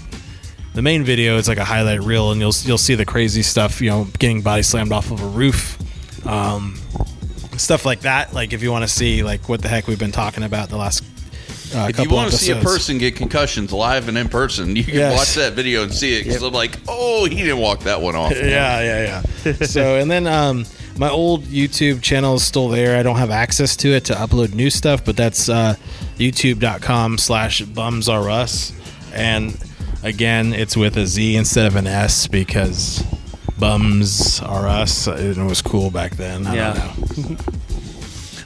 the 0.73 0.83
main 0.83 1.03
video 1.03 1.37
is 1.37 1.47
like 1.47 1.57
a 1.57 1.65
highlight 1.65 2.01
reel, 2.03 2.29
and 2.31 2.39
you'll 2.39 2.53
you'll 2.61 2.77
see 2.77 2.93
the 2.93 3.03
crazy 3.03 3.41
stuff. 3.41 3.81
You 3.81 3.89
know, 3.89 4.07
getting 4.19 4.43
body 4.43 4.61
slammed 4.61 4.91
off 4.91 5.09
of 5.09 5.23
a 5.23 5.25
roof, 5.25 5.75
um, 6.27 6.77
stuff 7.57 7.85
like 7.85 8.01
that. 8.01 8.33
Like 8.33 8.53
if 8.53 8.61
you 8.63 8.71
want 8.71 8.83
to 8.83 8.87
see 8.87 9.23
like 9.23 9.49
what 9.49 9.61
the 9.61 9.67
heck 9.67 9.87
we've 9.87 9.99
been 9.99 10.11
talking 10.11 10.43
about 10.43 10.69
the 10.69 10.77
last 10.77 11.03
uh, 11.75 11.87
If 11.89 11.99
you 11.99 12.09
want 12.09 12.31
to 12.31 12.37
see 12.37 12.51
a 12.53 12.61
person 12.61 12.97
get 12.97 13.15
concussions 13.17 13.73
live 13.73 14.07
and 14.07 14.17
in 14.17 14.29
person, 14.29 14.75
you 14.75 14.83
can 14.85 14.95
Yes. 14.95 15.17
watch 15.17 15.35
that 15.35 15.53
video 15.53 15.83
and 15.83 15.93
see 15.93 16.13
it. 16.17 16.23
Because 16.23 16.41
I'm 16.41 16.53
like, 16.53 16.77
oh, 16.87 17.25
he 17.25 17.35
didn't 17.35 17.59
walk 17.59 17.81
that 17.81 18.01
one 18.01 18.15
off. 18.15 18.31
yeah, 18.35 18.81
yeah, 18.81 19.21
yeah. 19.43 19.53
so, 19.65 19.97
and 19.97 20.09
then 20.09 20.27
um, 20.27 20.65
my 20.97 21.09
old 21.09 21.43
YouTube 21.43 22.01
channel 22.01 22.35
is 22.35 22.43
still 22.45 22.69
there. 22.69 22.97
I 22.97 23.03
don't 23.03 23.17
have 23.17 23.31
access 23.31 23.75
to 23.77 23.89
it 23.89 24.05
to 24.05 24.13
upload 24.13 24.53
new 24.53 24.69
stuff, 24.69 25.03
but 25.03 25.17
that's 25.17 25.49
uh, 25.49 25.75
youtube.com 26.17 27.17
slash 27.17 27.61
bums 27.61 28.07
are 28.07 28.29
us. 28.29 28.71
And 29.13 29.57
again, 30.03 30.53
it's 30.53 30.77
with 30.77 30.95
a 30.97 31.05
Z 31.05 31.35
instead 31.35 31.65
of 31.65 31.75
an 31.75 31.87
S 31.87 32.27
because 32.27 33.03
bums 33.59 34.41
are 34.41 34.67
us. 34.67 35.07
It 35.07 35.37
was 35.37 35.61
cool 35.61 35.89
back 35.91 36.15
then. 36.15 36.47
I 36.47 36.55
Yeah. 36.55 36.73
don't 36.73 37.29
know. 37.29 37.37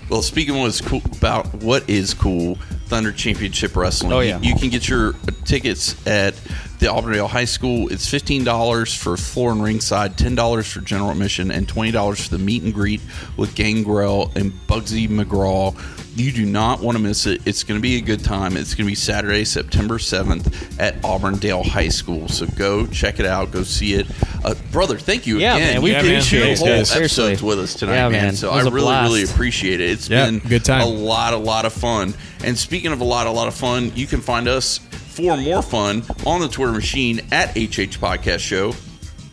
Well, 0.10 0.22
speaking 0.22 0.56
of 0.56 0.62
what's 0.64 0.82
cool 0.82 1.02
about 1.18 1.54
what 1.64 1.90
is 1.90 2.14
cool, 2.14 2.56
Thunder 2.88 3.14
Championship 3.14 3.78
Wrestling. 3.78 4.12
Oh, 4.12 4.20
yeah. 4.20 4.42
you, 4.42 4.50
you 4.50 4.56
can 4.60 4.68
get 4.68 4.90
your 4.90 5.14
tickets 5.46 5.96
at 6.06 6.34
the 6.80 6.90
Auburndale 6.92 7.30
High 7.30 7.46
School. 7.46 7.88
It's 7.90 8.10
fifteen 8.10 8.44
dollars 8.44 8.94
for 8.94 9.16
floor 9.16 9.54
and 9.54 9.64
ringside, 9.64 10.18
ten 10.18 10.36
dollars 10.36 10.70
for 10.70 10.82
general 10.82 11.12
admission, 11.12 11.50
and 11.50 11.66
twenty 11.66 11.92
dollars 11.92 12.28
for 12.28 12.36
the 12.36 12.44
meet 12.44 12.62
and 12.62 12.74
greet 12.74 13.00
with 13.38 13.56
Gangrel 13.56 14.34
and 14.36 14.52
Bugsy 14.68 15.08
McGraw. 15.08 15.74
You 16.14 16.32
do 16.34 16.46
not 16.46 16.82
want 16.82 16.98
to 16.98 17.02
miss 17.04 17.26
it. 17.26 17.42
It's 17.48 17.64
going 17.64 17.80
to 17.80 17.82
be 17.82 17.96
a 17.96 18.02
good 18.02 18.22
time. 18.24 18.58
It's 18.58 18.76
going 18.76 18.86
to 18.86 18.92
be 18.92 18.96
Saturday, 18.96 19.46
September 19.46 19.98
seventh 19.98 20.78
at 20.80 21.02
Auburndale 21.06 21.64
High 21.64 21.88
School. 21.88 22.28
So 22.28 22.46
go 22.48 22.86
check 22.86 23.20
it 23.22 23.26
out. 23.26 23.52
Go 23.52 23.64
see 23.64 23.94
it, 23.94 24.08
uh, 24.44 24.56
brother. 24.74 24.98
Thank 24.98 25.26
you 25.26 25.38
Yeah, 25.40 25.56
again. 25.56 25.74
man, 25.76 25.82
we 25.82 25.96
appreciate 25.96 26.46
two 26.46 26.52
it, 26.52 26.58
whole 26.60 26.68
guys. 26.68 26.90
Seriously. 26.90 27.26
episodes 27.32 27.44
with 27.44 27.60
us 27.60 27.74
tonight, 27.76 27.96
Yeah, 27.96 28.10
man. 28.10 28.24
man. 28.26 28.36
So 28.36 28.52
I 28.52 28.62
really, 28.64 28.82
blast. 28.82 29.10
really 29.10 29.24
appreciate 29.24 29.80
it. 29.80 29.90
It's 29.92 30.10
Yeah, 30.10 30.26
been 30.26 30.40
good 30.40 30.66
time. 30.66 30.82
a 30.82 30.86
lot, 30.86 31.34
a 31.34 31.38
lot 31.38 31.66
of 31.66 31.72
fun. 31.72 32.14
And 32.44 32.58
speaking 32.58 32.92
of 32.92 33.00
a 33.00 33.06
lot, 33.06 33.28
a 33.28 33.32
lot 33.32 33.48
of 33.48 33.56
fun, 33.56 33.94
you 33.96 34.06
can 34.06 34.20
find 34.20 34.50
us 34.50 34.80
for 34.80 35.38
more 35.38 35.62
fun 35.62 36.04
on 36.26 36.42
the 36.42 36.50
Twitter 36.50 36.74
machine 36.74 37.22
at 37.32 37.56
HH 37.56 38.00
Podcast 38.00 38.40
Show, 38.40 38.74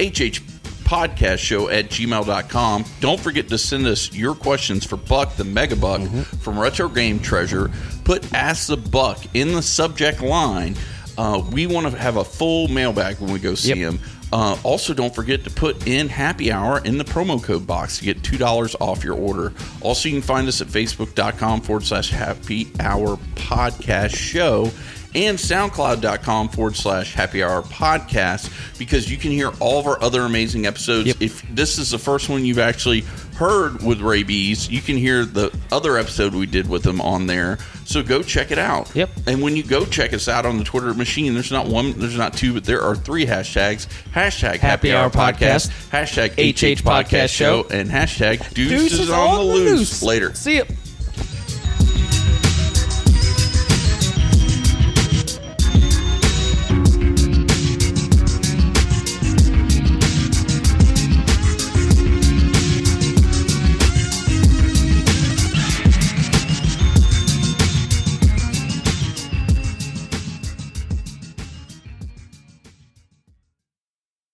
HH 0.00 0.40
Podcast 0.88 1.38
Show 1.38 1.68
at 1.68 1.90
gmail.com. 1.90 2.84
Don't 3.00 3.20
forget 3.20 3.46
to 3.48 3.58
send 3.58 3.86
us 3.86 4.10
your 4.14 4.34
questions 4.34 4.86
for 4.86 4.96
Buck 4.96 5.36
the 5.36 5.44
Mega 5.44 5.76
Buck 5.76 6.00
Mm-hmm. 6.00 6.22
from 6.38 6.58
Retro 6.58 6.88
Game 6.88 7.20
Treasure. 7.20 7.70
Put 8.04 8.32
Ask 8.32 8.68
the 8.68 8.78
Buck 8.78 9.18
in 9.34 9.52
the 9.52 9.60
subject 9.60 10.22
line. 10.22 10.76
Uh, 11.18 11.42
we 11.52 11.66
want 11.66 11.90
to 11.92 11.98
have 11.98 12.16
a 12.16 12.24
full 12.24 12.68
mailbag 12.68 13.18
when 13.20 13.32
we 13.32 13.38
go 13.38 13.54
see 13.54 13.68
Yep. 13.70 13.76
him. 13.78 14.00
Uh, 14.32 14.56
also, 14.62 14.94
don't 14.94 15.14
forget 15.14 15.44
to 15.44 15.50
put 15.50 15.86
in 15.86 16.08
happy 16.08 16.52
hour 16.52 16.80
in 16.84 16.96
the 16.98 17.04
promo 17.04 17.42
code 17.42 17.66
box 17.66 17.98
to 17.98 18.04
get 18.04 18.22
$2 18.22 18.74
off 18.80 19.02
your 19.04 19.14
order. 19.16 19.52
Also, 19.82 20.08
you 20.08 20.14
can 20.16 20.22
find 20.22 20.46
us 20.48 20.60
at 20.60 20.68
facebook.com 20.68 21.60
forward 21.62 21.82
slash 21.84 22.10
happy 22.10 22.70
hour 22.80 23.16
podcast 23.34 24.14
show 24.16 24.70
and 25.14 25.38
soundcloud.com 25.38 26.48
forward 26.50 26.76
slash 26.76 27.14
happy 27.14 27.42
hour 27.42 27.62
podcast 27.62 28.78
because 28.78 29.10
you 29.10 29.16
can 29.16 29.30
hear 29.30 29.50
all 29.60 29.80
of 29.80 29.86
our 29.86 30.02
other 30.02 30.22
amazing 30.22 30.66
episodes. 30.66 31.08
Yep. 31.08 31.16
If 31.20 31.42
this 31.54 31.78
is 31.78 31.90
the 31.90 31.98
first 31.98 32.28
one 32.28 32.44
you've 32.44 32.58
actually 32.58 33.00
heard 33.36 33.82
with 33.82 34.00
Rabies, 34.00 34.68
you 34.68 34.80
can 34.80 34.96
hear 34.96 35.24
the 35.24 35.56
other 35.72 35.96
episode 35.96 36.34
we 36.34 36.46
did 36.46 36.68
with 36.68 36.84
him 36.84 37.00
on 37.00 37.26
there. 37.26 37.58
So 37.84 38.02
go 38.02 38.22
check 38.22 38.50
it 38.50 38.58
out. 38.58 38.94
Yep. 38.94 39.10
And 39.26 39.40
when 39.40 39.56
you 39.56 39.62
go 39.62 39.86
check 39.86 40.12
us 40.12 40.28
out 40.28 40.44
on 40.44 40.58
the 40.58 40.64
Twitter 40.64 40.92
machine, 40.92 41.32
there's 41.32 41.50
not 41.50 41.66
one, 41.66 41.92
there's 41.92 42.18
not 42.18 42.34
two, 42.34 42.52
but 42.52 42.64
there 42.64 42.82
are 42.82 42.94
three 42.94 43.24
hashtags: 43.24 43.86
hashtag 44.12 44.58
Happy, 44.58 44.92
Hour 44.92 45.08
Podcast, 45.08 45.70
hashtag 45.90 46.32
HH 46.32 46.82
Podcast 46.82 47.30
Show, 47.30 47.66
and 47.70 47.88
hashtag 47.88 48.52
Deuces, 48.52 49.08
on, 49.08 49.38
the 49.38 49.42
loose. 49.42 50.02
Later. 50.02 50.34
See 50.34 50.58
ya. 50.58 50.64